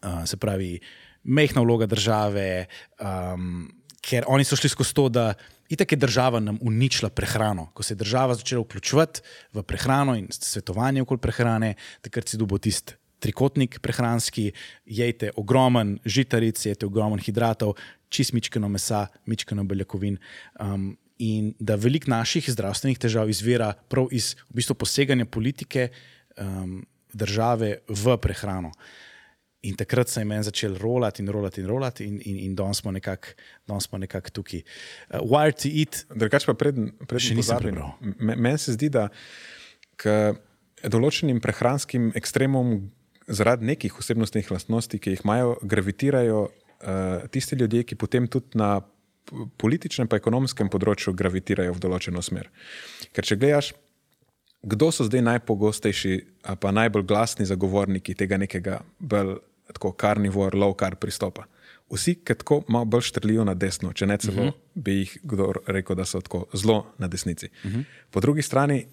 [0.00, 0.78] Uh, se pravi,
[1.24, 2.66] mehna vloga države,
[3.00, 3.68] um,
[4.00, 5.34] ker oni so šli skozi to, da
[5.68, 7.68] itak je država nam uničila prehrano.
[7.74, 9.20] Ko se je država začela vključevati
[9.52, 14.50] v prehrano in svetovanje okoli prehrane, takrat si dobil tisti trikotnik prehranski,
[14.86, 17.76] jejte ogromen žitaric, jejte ogromen hidratov,
[18.08, 20.18] čist mičkano mesa, mičkano beljakovin.
[20.60, 25.90] Um, in da velik naših zdravstvenih težav izvira prav iz v bistvu, poseganja politike
[26.40, 26.80] um,
[27.12, 28.72] države v prehrano.
[29.62, 32.80] In takrat se je meni začel rolati in rolati in rolati, in, in, in danes
[32.80, 34.62] smo nekako nekak tukaj.
[35.10, 36.06] Uh, Wired to eat.
[36.16, 37.92] Drugač pa predn, predn Še nisem prebral.
[38.00, 39.10] Me- Meni se zdi, da
[40.00, 40.32] k
[40.88, 42.88] določenim prehranskim ekstremom
[43.28, 48.80] zaradi nekih osebnostnih lastnosti, ki jih imajo, gravitirajo uh, tisti ljudje, ki potem tudi na
[49.60, 52.48] političnem in ekonomskem področju gravitirajo v določeno smer.
[53.12, 53.74] Ker če gledaš,
[54.62, 56.26] kdo so zdaj najpogostejši
[56.60, 59.38] pa najbolj glasni zagovorniki tega nekega bolj
[59.72, 61.44] tako karnivor, low carb pristopa.
[61.90, 64.52] Vsi, ki tako malo bolj štrlijo na desno, če ne celo, uh -huh.
[64.74, 67.48] bi jih kdo rekel, da so tako zelo na desnici.
[67.64, 67.84] Uh -huh.
[68.10, 68.86] Po drugi strani,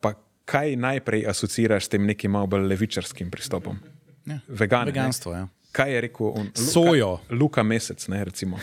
[0.00, 0.14] pa
[0.44, 3.78] kaj najprej asociraš s tem nekim malo bolj levičarskim pristopom?
[4.26, 4.38] Ja.
[4.48, 5.38] Vegane, Veganstvo, ne?
[5.38, 5.48] ja.
[5.72, 6.46] Kaj je rekel on?
[6.46, 7.18] Luka, Sojo.
[7.30, 8.58] Luka Mesec, ne recimo.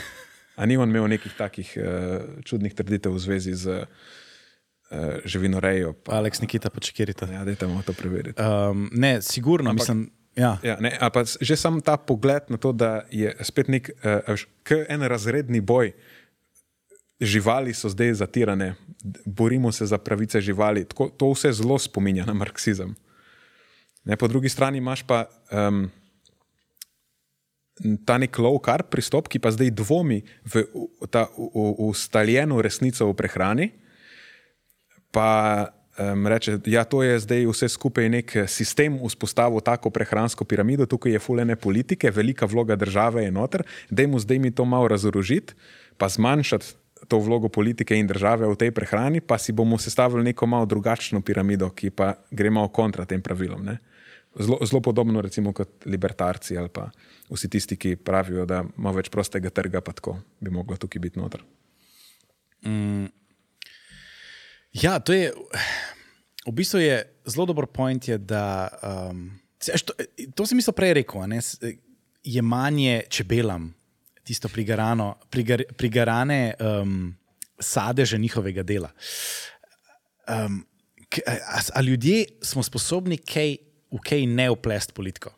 [0.56, 3.88] A ni on imel nekih takih uh, čudnih trditev v zvezi z uh,
[5.26, 5.94] živinorejo?
[5.94, 7.26] Pa, Aleks Nikita, pa čekirite.
[7.32, 8.42] ja, dajte mu to preveriti.
[8.42, 10.12] Um, ne, sigurno, Ampak, mislim.
[10.36, 10.58] Ja.
[10.64, 15.02] Ja, ne, pa že sam ta pogled na to, da je spet nek uh, en
[15.02, 15.94] razredni boj.
[17.22, 18.76] Živali so zdaj zatirane,
[19.26, 20.84] borimo se za pravice živali.
[20.86, 22.96] Tako, to vse zelo spominja na marksizem.
[24.04, 25.88] Ne, po drugi strani imaš pa um,
[28.06, 30.66] ta nek low carb pristop, ki pa zdaj dvomi v
[31.02, 33.72] v ta v- v- ustaljeno resnico o prehrani,
[35.14, 35.70] pa
[36.00, 40.46] um, reče, da ja, to je zdaj vse skupaj nek eh, sistem vzpostavil tako prehransko
[40.46, 44.88] piramido, tukaj je fulene politike, velika vloga države je noter, dajmo zdaj mi to malo
[44.88, 45.54] razorožiti,
[45.98, 46.74] pa zmanjšati
[47.08, 51.22] to vlogo politike in države v tej prehrani, pa si bomo sestavili neko malo drugačno
[51.22, 53.66] piramido, ki pa gre malo kontra tem pravilom.
[53.66, 53.78] Ne?
[54.40, 56.88] Zelo, zelo podobno, recimo, kot libertarci ali pa
[57.30, 61.20] vsi tisti, ki pravijo, da ima več prostega trga, pa tako bi moglo tukaj biti
[61.20, 61.44] noter.
[64.74, 65.32] Ja, to je.
[66.44, 66.98] V bistvu je
[67.30, 68.68] zelo dober point, je, da.
[68.84, 69.94] Um, to,
[70.36, 71.56] to sem mislil prej rekel, ne, s-
[72.24, 73.70] je manje čebelam,
[74.28, 77.14] tisto prigarano, prigar, prigarane um,
[77.60, 78.90] sadeže njihovega dela.
[80.28, 80.66] Um,
[81.28, 81.36] a,
[81.74, 83.58] a ljudje smo sposobni kaj,
[83.94, 85.32] v kaj ne uplesti politiko?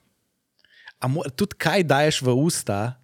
[1.02, 2.96] A mo, tudi kaj daješ v usta,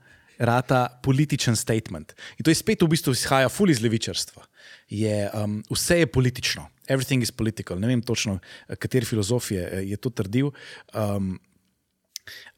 [0.42, 2.16] rata političen statement.
[2.40, 4.42] In to je spet v bistvu izhaja ful iz levičarstva.
[4.91, 7.79] Je, um, vse je politično, everything is political.
[7.79, 8.39] Ne vem točno,
[8.79, 10.51] kateri filozof je, eh, je to trdil.
[10.93, 11.37] Um,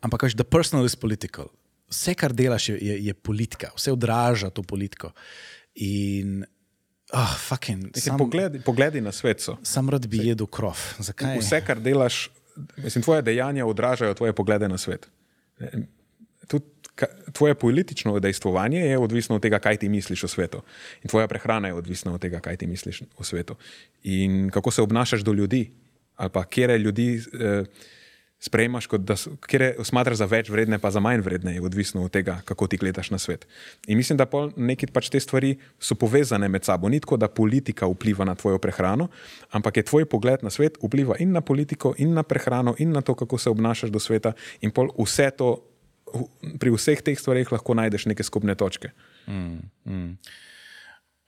[0.02, 1.52] ampak, veš, the personal is political.
[1.94, 5.12] Vse, kar delaš, je, je, je politika, vse odraža to politiko.
[5.76, 6.42] In,
[7.14, 9.58] ah, fucking, Sam, pogledi, pogledi na svet so.
[9.64, 10.80] sam rad bi jedel krov.
[11.00, 11.38] Zakaj?
[11.38, 12.32] Vse, kar delaš,
[12.78, 15.06] mislim, tvoje dejanja odražajo tvoje poglede na svet.
[17.34, 20.62] Tvoje politično dejstvovanje je odvisno od tega, kaj ti misliš o svetu.
[21.04, 23.56] In tvoja prehrana je odvisna od tega, kaj ti misliš o svetu.
[24.04, 25.72] In kako se obnašaš do ljudi,
[26.16, 27.64] ali pa kje ljudi eh,
[28.44, 29.16] sprejemaš, kot da
[29.48, 32.78] kje smatraš za več vredne, pa za manj vredne, je odvisno od tega, kako ti
[32.78, 33.48] gledaš na svet.
[33.88, 36.92] In mislim, da neki pač te stvari so povezane med sabo.
[36.92, 39.08] Ni tako, da politika vpliva na tvojo prehrano,
[39.52, 43.02] ampak je tvoj pogled na svet vpliva in na politiko, in na prehrano, in na
[43.02, 44.34] to, kako se obnašaš do sveta.
[44.62, 45.56] In pol vse to,
[46.60, 48.92] pri vseh teh stvareh lahko najdeš neke skupne točke.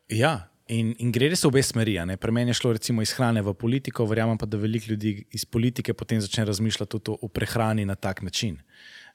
[0.09, 0.33] Ja,
[0.67, 1.97] in, in gre res v obe smeri.
[2.21, 5.45] Pri meni je šlo recimo iz hrane v politiko, verjamem pa, da veliko ljudi iz
[5.45, 8.59] politike potem začne razmišljati tudi o, o prehrani na tak način.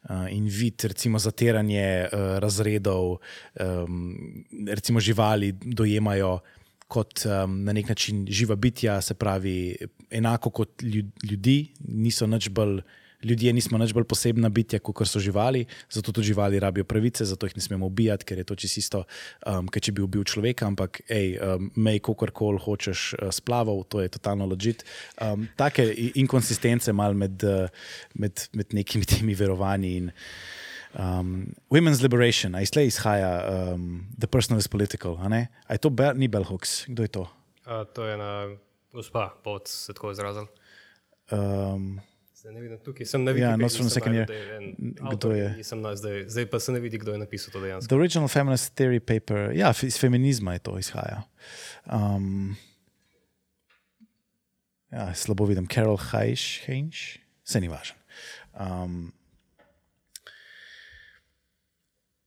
[0.01, 3.19] Uh, in vid, recimo, zatiranje uh, razredov,
[3.61, 4.17] um,
[4.67, 6.39] recimo živali dojemajo
[6.91, 9.77] kot um, na nek način živa bitja, se pravi,
[10.11, 11.59] enako kot ljud, ljudi,
[11.89, 12.81] niso nič bolj.
[13.25, 17.47] Ljudje nismo nič bolj posebna bitja, kot so živali, zato tudi živali rabijo pravice, zato
[17.47, 19.03] jih ne smemo ubijati, ker je to čisto isto,
[19.47, 24.01] um, kot če bi ubil človeka, ampak hej, um, mej, kakorkoli hočeš uh, splaval, to
[24.01, 24.85] je totalno ložit.
[25.21, 25.85] Um, take
[26.15, 27.69] inkonsistence mal med, uh,
[28.15, 29.97] med, med nekimi temi verovanji.
[30.01, 30.11] In,
[30.95, 33.31] um, women's liberation, a iz tle izhaja
[33.75, 35.49] um, the personal is political, a ne?
[35.69, 37.29] A je to Bell, ni Bell Hooks, kdo je to?
[37.67, 38.49] A, to je ena
[38.93, 40.49] gospa, pot se tako izrazil.
[41.31, 42.01] Um,
[42.41, 43.57] Zdaj ne vidim tukaj, sem na Ja.
[43.57, 44.31] Notes from the sem Second Year.
[44.31, 45.49] je en Kdo je?
[45.57, 47.89] Nisem na, zdaj, zdaj pa se ne vidi, kdo je napisal to dejansko.
[47.89, 51.23] The original feminist theory paper, ja, iz feminizma je to izhaja.
[51.85, 52.57] Um,
[54.91, 57.21] ja, slabo vidim, Carol Heinz, Heinz?
[57.45, 57.97] se ni važno.
[58.57, 59.13] Um,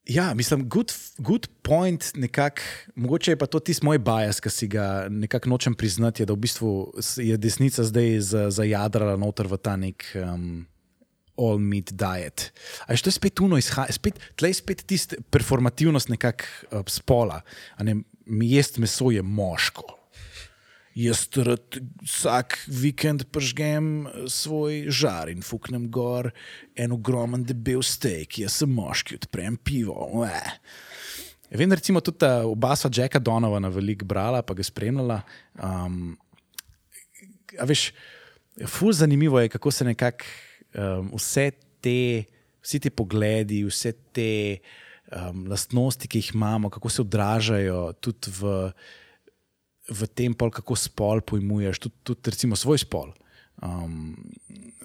[0.05, 2.61] ja, mislim, good, good point, nekak,
[2.95, 6.33] mogoče je pa to tisti moj bias, ki si ga nekako nočem priznati, je, da
[6.33, 10.05] v bistvu je desnica zdaj za- zajadrala noter v ta nek.
[10.15, 10.67] Um,
[11.37, 12.51] all meat diet.
[12.85, 17.41] A veš, to je spet izhaja, spet, tle je spet tista performativnost nekako uh, spola.
[17.81, 17.95] Ne,
[18.45, 20.02] jest meso je moško.
[20.93, 26.29] Jaz rad vsak vikend pržgem svoj žar in fuknem gor
[26.77, 29.95] en ogromen debel steak, jaz sem moški, odprem pivo.
[30.21, 30.29] Ue.
[31.49, 35.19] Vem, da recimo tudi ta oba sva Jacka Donovana veliko brala, pa ga spremljala.
[35.57, 36.13] Um,
[37.57, 37.91] a veš,
[38.69, 40.29] ful zanimivo je, kako se nekako
[40.73, 42.25] um, vse te,
[42.61, 44.33] vsi ti pogledi, vse te
[45.09, 48.57] um, lastnosti, ki jih imamo, kako se odražajo tudi v,
[49.89, 53.11] v tem, pol, kako spol pojmuješ, tudi, tudi recimo svoj spol,
[53.59, 54.15] um,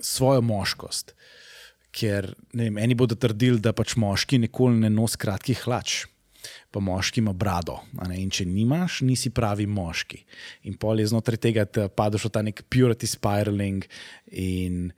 [0.03, 1.15] svojo moškost.
[1.95, 6.05] Ker vem, eni bodo trdili, da pač moški nikoli ne nos kratkih hlač.
[6.71, 7.81] Pa moški ima brado.
[8.15, 10.21] In če nimaš, nisi pravi moški.
[10.71, 13.89] In pol je znotraj tega, da padeš v ta nek purity spiraling.
[14.31, 14.93] In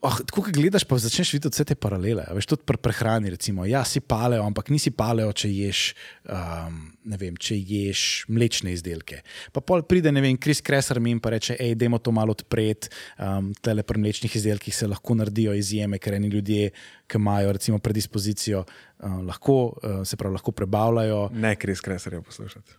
[0.00, 2.24] oh, tako, ko gledaš, pa začneš videti vse te paralele.
[2.36, 5.82] Veš, tudi pri prehrani, recimo, ja, si paleo, ampak nisi paleo, če ješ,
[6.28, 9.22] um, vem, če ješ mlečne izdelke.
[9.54, 12.34] Pa pol pride, ne vem, Kris Kresar mi in pa reče, hej, dajmo to malo
[12.36, 12.90] odpreti.
[13.16, 16.70] Um, tele pri mlečnih izdelkih se lahko naredijo izjeme, ker eni ljudje,
[17.10, 21.30] ki imajo recimo predispozicijo, uh, lahko, uh, se pravi, lahko prebavljajo.
[21.34, 22.76] Ne, Kris Kresarja poslušati.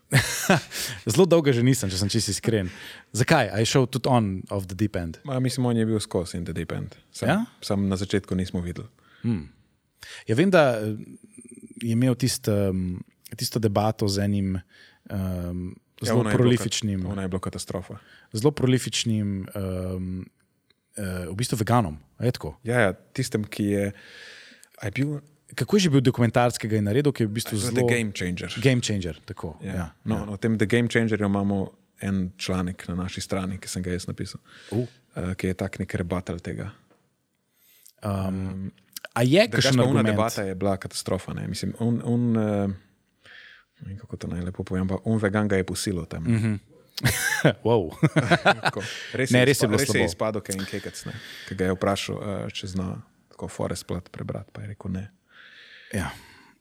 [1.11, 2.69] Zelo dolgo že nisem, če sem čisto iskren.
[3.17, 3.49] Zakaj?
[3.51, 5.17] A je šel tudi on of the deep end?
[5.25, 6.95] Ma, mislim, on je bil skozi in the deep end.
[7.11, 7.39] Sam, Ja?
[7.61, 8.87] sam na začetku nismo videli.
[10.27, 10.95] Ja, vem, da eh,
[11.81, 13.01] je imel tist, um,
[13.31, 14.59] tisto debato z enim
[15.09, 17.97] um, Ja, zelo je bilo prolifičnim, Ona je bila katastrofa.
[18.33, 20.25] zelo prolifičnim um,
[20.97, 21.97] uh, v bistvu veganom.
[22.19, 22.31] je?
[22.63, 23.91] Ja, ja, tistem, ki je,
[24.83, 25.19] je bil
[25.51, 28.47] Kako je že bil dokumentarskega in naredil, ki je v bistvu zelo zelo game changer.
[28.57, 29.19] game changer.
[29.25, 29.73] Tako, Ja.
[29.73, 29.87] ja.
[30.03, 30.23] No, ja.
[30.23, 34.07] O tem The Game Changerju imamo en članek na naši strani, ki sem ga jaz
[34.07, 34.39] napisal,
[34.71, 34.87] Uh.
[35.13, 36.71] uh, ki je tak nek rebatel tega.
[38.01, 38.71] Um,
[39.13, 39.43] a je
[39.83, 40.07] una argument?
[40.07, 41.33] debata je bila katastrofa.
[41.33, 41.47] Ne?
[41.47, 42.71] Mislim, on, on, uh,
[43.81, 46.23] ne vem, kako to najlepo povem, pa on vegan ga je posilil tam.
[46.23, 46.59] Mm -hmm.
[47.65, 47.89] wow.
[49.13, 51.13] Res, Ne, je res je izpa- res je izpadel kaj in kekec, ne?
[51.49, 55.09] ki ga je vprašal, uh, če zna tako Forest plat prebrati, pa je rekel ne.
[55.93, 56.11] Ja.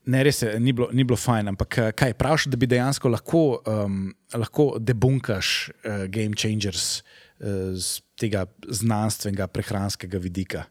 [0.06, 3.08] Ne, res je, ni bilo, ni bilo fajn, ampak eh, kaj praviš, da bi dejansko
[3.12, 10.64] lahko, um, lahko debunkaš uh, game changers uh, z tega znanstvenega, prehranskega vidika.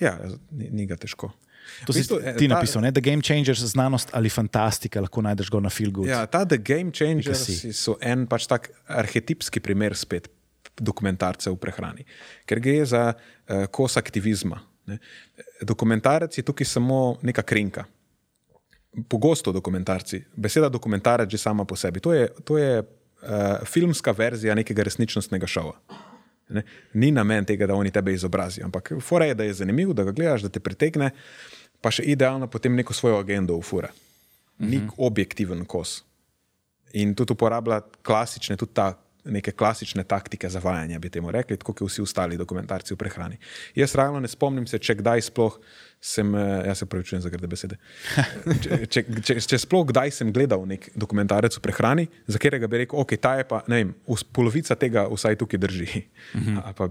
[0.00, 0.18] Ja,
[0.50, 1.30] ni, ni ga težko.
[1.86, 2.90] To si bistvu, eh, ti ta- napisal, ne?
[2.90, 6.06] da game changers, znanost ali fantastika, lahko najdeš ga na filgu.
[6.06, 7.44] Ja, ta The Game Changers
[7.76, 10.28] so en pač tak arhetipski primer spet
[10.78, 12.04] dokumentarcev v prehrani,
[12.46, 14.60] ker gre za uh, kos aktivizma.
[14.88, 14.98] Ne.
[15.62, 17.84] Dokumentarec je tukaj samo neka krinka.
[19.08, 24.54] Pogosto dokumentarci, beseda dokumentarec že sama po sebi, to je, to je uh, filmska verzija
[24.54, 25.76] nekega resničnostnega šova.
[26.48, 26.62] Ne?
[26.94, 30.12] Ni namen tega, da oni tebe izobrazijo, ampak fora je, da je zanimiv, da ga
[30.16, 31.10] gledaš, da te pritegne,
[31.80, 33.90] pa še idealno potem neko svojo agendo ufura.
[34.58, 36.00] Nek objektiven kos.
[36.98, 38.88] In tudi uporablja klasične, tudi ta
[39.28, 43.38] neke klasične taktike zavajanja, bi temu rekli, tako kot vsi ostali dokumentarci v prehrani.
[43.76, 45.58] Jaz realno ne spomnim se, če kdaj sploh
[46.00, 47.78] sem, eh, jaz se pravičujem za grde besede,
[48.64, 52.84] če, če, če, če sploh kdaj sem gledal nek dokumentarec v prehrani, za katerega bi
[52.84, 53.92] rekel, ok, ta je pa, ne vem,
[54.32, 56.06] polovica tega vsaj tukaj drži.
[56.64, 56.90] A pa,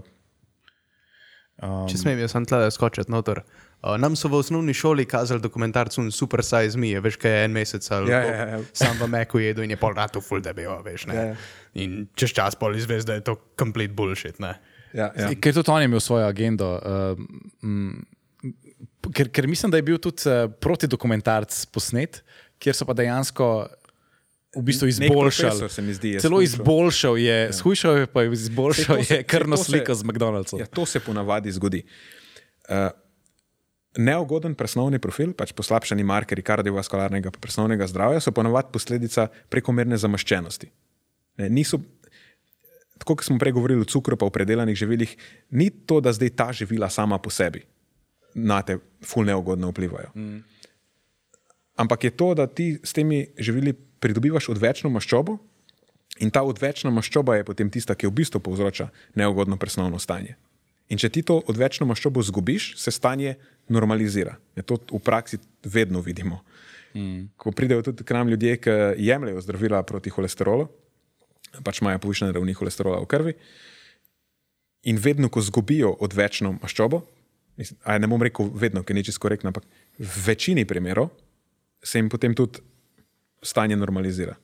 [1.58, 3.40] Um, Če smem, jaz sem tle skočiti noter.
[3.42, 7.44] Uh, nam so v osnovni šoli kazali dokumentarc un Super Size Me, veš, kaj je
[7.44, 8.58] en mesec ali Ja, ja, ja.
[8.72, 11.06] sam v Meku jedu in je pol ratu full debel, veš.
[11.06, 11.14] Ne?
[11.14, 11.36] Ja, ja.
[11.74, 14.38] In čez čas pol izveš, da je to complete bullshit.
[14.38, 14.58] Ne?
[14.92, 15.30] ja, ja.
[15.34, 16.72] Ker tudi on je imel svojo agendo.
[16.76, 17.14] Uh,
[17.62, 18.02] mm,
[19.14, 22.24] ker, ker mislim, da je bil tudi uh, protidokumentarc posnet,
[22.58, 23.68] kjer so pa dejansko
[24.56, 24.88] v bistvu
[25.68, 27.52] se mi zdi, je Celo izboljšal je, ja.
[27.52, 30.60] shujšal je pa je izboljšal se- je krvno to se- sliko z McDonald'som.
[30.60, 31.82] Ja, to se ponavadi zgodi.
[32.68, 32.90] Uh,
[33.98, 40.70] neugoden presnovni profil, pač poslabšani markerji kardiovaskularnega pa presnovnega zdravja, so ponavadi posledica prekomerne zamaščenosti.
[41.42, 41.80] Ne, niso,
[43.02, 45.16] tako kot smo prej govorili o cukru, pa o predelanih živilih,
[45.50, 47.64] ni to, da zdaj ta živila sama po sebi
[48.38, 50.12] na te ful neugodno vplivajo.
[50.14, 50.42] Mm.
[51.78, 55.38] Ampak je to, da ti s temi živili pridobivaš odvečno maščobo
[56.22, 60.36] in ta odvečna maščoba je potem tista, ki v bistvu povzroča neugodno presnovno stanje.
[60.88, 63.36] In če ti to odvečno maščobo zgubiš, se stanje
[63.68, 64.36] normalizira.
[64.56, 66.42] Je to v praksi vedno vidimo.
[66.94, 67.28] Mm.
[67.36, 70.68] Ko pridejo tudi k nam ljudje, ki jemljajo zdravila proti holesterolu,
[71.64, 73.34] pač imajo povišene ravni holesterola v krvi,
[74.88, 77.02] in vedno, ko zgubijo odvečno maščobo,
[77.98, 79.66] ne bom rekel vedno, ker ni čisto korektno, ampak
[79.98, 81.10] v večini primerov
[81.82, 82.62] se jim potem tudi
[83.42, 84.36] stanje normalizira.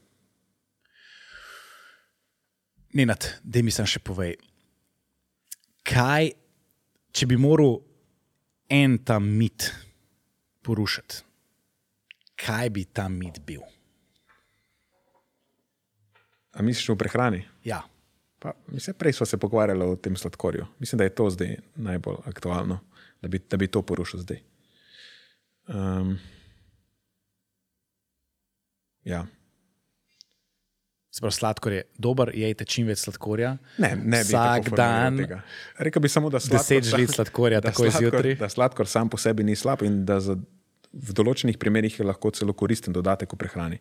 [2.95, 4.37] Nenad, da mi sem še povej.
[5.87, 6.31] Kaj,
[7.15, 7.81] če bi moral
[8.75, 9.71] en ta mit
[10.63, 11.23] porušiti,
[12.37, 13.63] kaj bi ta mit bil?
[16.55, 17.43] A misliš v prehrani?
[17.65, 17.83] Ja.
[18.39, 20.67] Pa, mislim, prej smo se pogovarjali o tem sladkorju.
[20.79, 22.81] Mislim, da je to zdaj najbolj aktualno,
[23.23, 24.41] da bi, da bi to porušil zdaj.
[25.67, 26.19] Um,
[29.05, 29.27] ja.
[31.21, 33.55] Pravi, sladkor je dober, jejte čim več sladkorja.
[33.79, 35.39] Ne, ne bi Vsak tako dan tega.
[35.87, 38.37] Rekel bi samo, da sladkor, 10 žlic sladkorja, da sladkor- zjutraj.
[38.41, 40.35] Da sladkor sam po sebi ni slab in da za,
[40.93, 43.79] v določenih primerjih je lahko celo koristen dodatek v prehrani.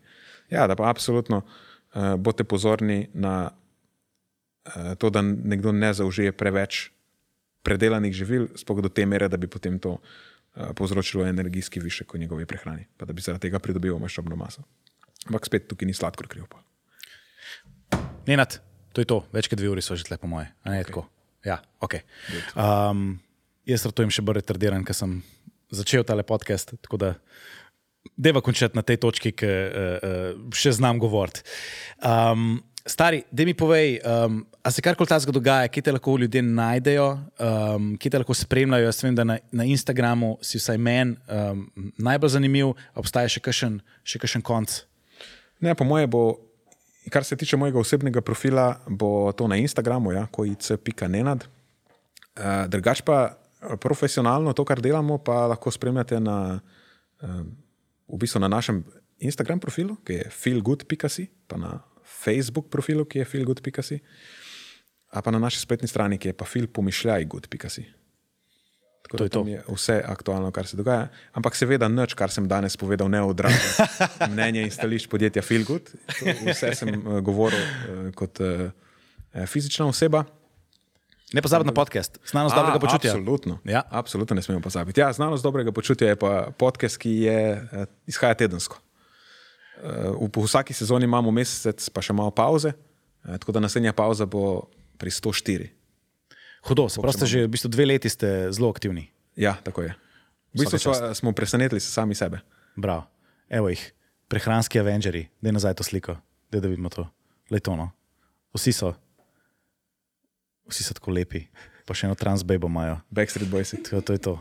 [0.53, 6.91] Ja, da pa absolutno uh, bodite pozorni na uh, to, da nekdo ne zaužije preveč
[7.63, 12.25] predelanih živil, sploh do te mere, da bi potem to uh, povzročilo energijski višek v
[12.27, 14.61] njegovi prehrani, pa da bi zaradi tega pridobival maščobno maso.
[15.25, 16.45] Ampak spet tukaj ni sladkor kriv.
[16.51, 16.59] Pa.
[18.27, 18.59] Nenad,
[18.95, 20.47] to je to, več kot dve uri so že tle, po moje.
[20.63, 21.03] A ne, okay.
[21.43, 22.03] ja, okay.
[22.55, 23.17] um,
[23.67, 25.17] jaz ratujem še bolj retardiran, ker sem
[25.73, 26.71] začel tale podcast.
[26.85, 27.09] Tako da
[28.15, 31.43] deva končati na tej točki, ki uh, uh, še znam govoriti.
[31.99, 36.45] Um, stari, da mi povej, um, a se karkoli tazga dogaja, kje te lahko ljudje
[36.47, 37.09] najdejo,
[37.43, 38.87] um, kje te lahko spremljajo.
[38.87, 41.67] Jaz vem, da na, na Instagramu si vsaj meni um,
[41.99, 44.79] najbolj zanimiv, obstaja še kakšen, še kakšen konc.
[45.63, 46.23] Ne, po moje bo,
[47.09, 51.47] kar se tiče mojega osebnega profila, bo to na Instagramu, ja, kojice.nenad.
[52.33, 56.59] Uh, drugač pa eh, profesionalno to, kar delamo, pa lahko spremljate na,
[57.21, 57.41] uh,
[58.07, 58.83] v bistvu na našem
[59.19, 63.99] Instagram profilu, ki je feelgood.si, pa na Facebook profilu, ki je feelgood.si,
[65.13, 67.85] a pa na naši spletni strani, ki je pa feelpomišljajgood.si.
[69.13, 69.71] Tako To da je to.
[69.71, 71.07] je vse aktualno, kar se dogaja.
[71.33, 73.85] Ampak seveda, nič, kar sem danes povedal, ne odraža
[74.33, 75.45] mnenja in stališč podjetja.
[75.45, 75.77] To
[76.49, 78.73] Vse sem uh, govoril uh, kot uh,
[79.45, 80.23] fizična oseba.
[81.33, 83.11] Ne pozabiti na podcast, znanost dobrega počutja.
[83.11, 83.59] Absolutno.
[83.65, 83.81] Ja.
[83.89, 85.01] absolutno ne smemo pozabiti.
[85.01, 88.81] Ja, znanost dobrega počutja je pa podcast, ki je, uh, izhaja tedensko.
[89.77, 93.93] Uh, v, v vsaki sezoni imamo mesec, pa še malo pauze, uh, tako da naslednja
[93.93, 95.82] pauza bo pri 104.
[96.63, 99.11] Hudo, se pravi, že v bistvu dve leti ste zelo aktivni.
[99.35, 99.91] Ja, tako je.
[100.55, 102.39] V bistvu sva, smo presenetili sami sebe.
[102.75, 103.03] Bravo.
[103.49, 103.81] Evo jih,
[104.31, 106.15] prehranski Avengers, da je nazaj to sliko,
[106.51, 107.03] da vidimo to.
[107.51, 107.91] Letono.
[108.55, 108.93] Vsi so.
[110.69, 111.43] Vsi so tako lepi,
[111.83, 113.01] pa še eno transbebo imajo.
[113.11, 113.75] Backstreet Boys.
[113.75, 114.33] Tako, to je to.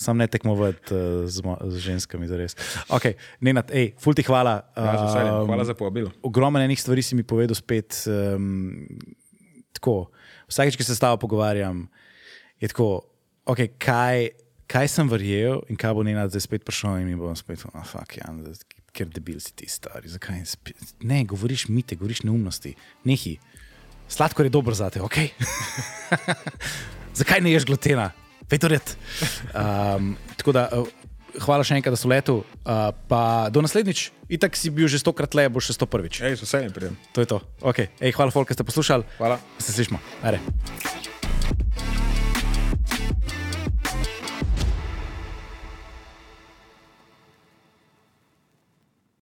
[0.00, 2.56] Sam ne tekmovati uh, z, z ženskami, za res.
[2.88, 4.60] Ok, Nenad, hej, ful ti hvala.
[4.76, 5.32] Ja, veseljem.
[5.40, 6.12] Um, Hvala za povabilo.
[6.24, 8.04] ogromno enih stvari si mi povedal spet.
[8.08, 8.84] Um,
[9.76, 10.08] tako,
[10.50, 11.86] vsakeč, ki se s tabo pogovarjam,
[12.60, 13.02] je tako,
[13.48, 14.30] okay, kaj,
[14.70, 17.86] kaj sem verjel in kaj bo njena zdaj spet prišel in mi bom spet, oh,
[17.86, 18.28] fuck, ja,
[18.94, 20.10] ker debil si ti stari.
[20.10, 20.94] Zakaj spet?
[21.06, 22.74] Ne, govoriš mite, govoriš neumnosti,
[23.06, 23.38] nehi.
[24.10, 25.16] Sladkor je dobro za te, ok.
[27.20, 28.10] Zakaj ne ješ glutena?
[28.50, 28.96] Petoret.
[29.54, 30.66] Um, tako da,
[31.44, 32.40] hvala še enkrat, da so letu.
[32.64, 36.22] Uh, pa do naslednjič, itak si bil že stokrat le, boš še sto prvič.
[36.24, 36.98] Ej, z veseljem pridem.
[37.14, 37.38] To je to.
[37.62, 37.92] Okay.
[38.02, 39.06] Ej, hvala, folk, da ste poslušali.
[39.20, 39.38] Hvala.
[39.58, 40.02] Se slišmo.
[40.22, 41.09] Ajde.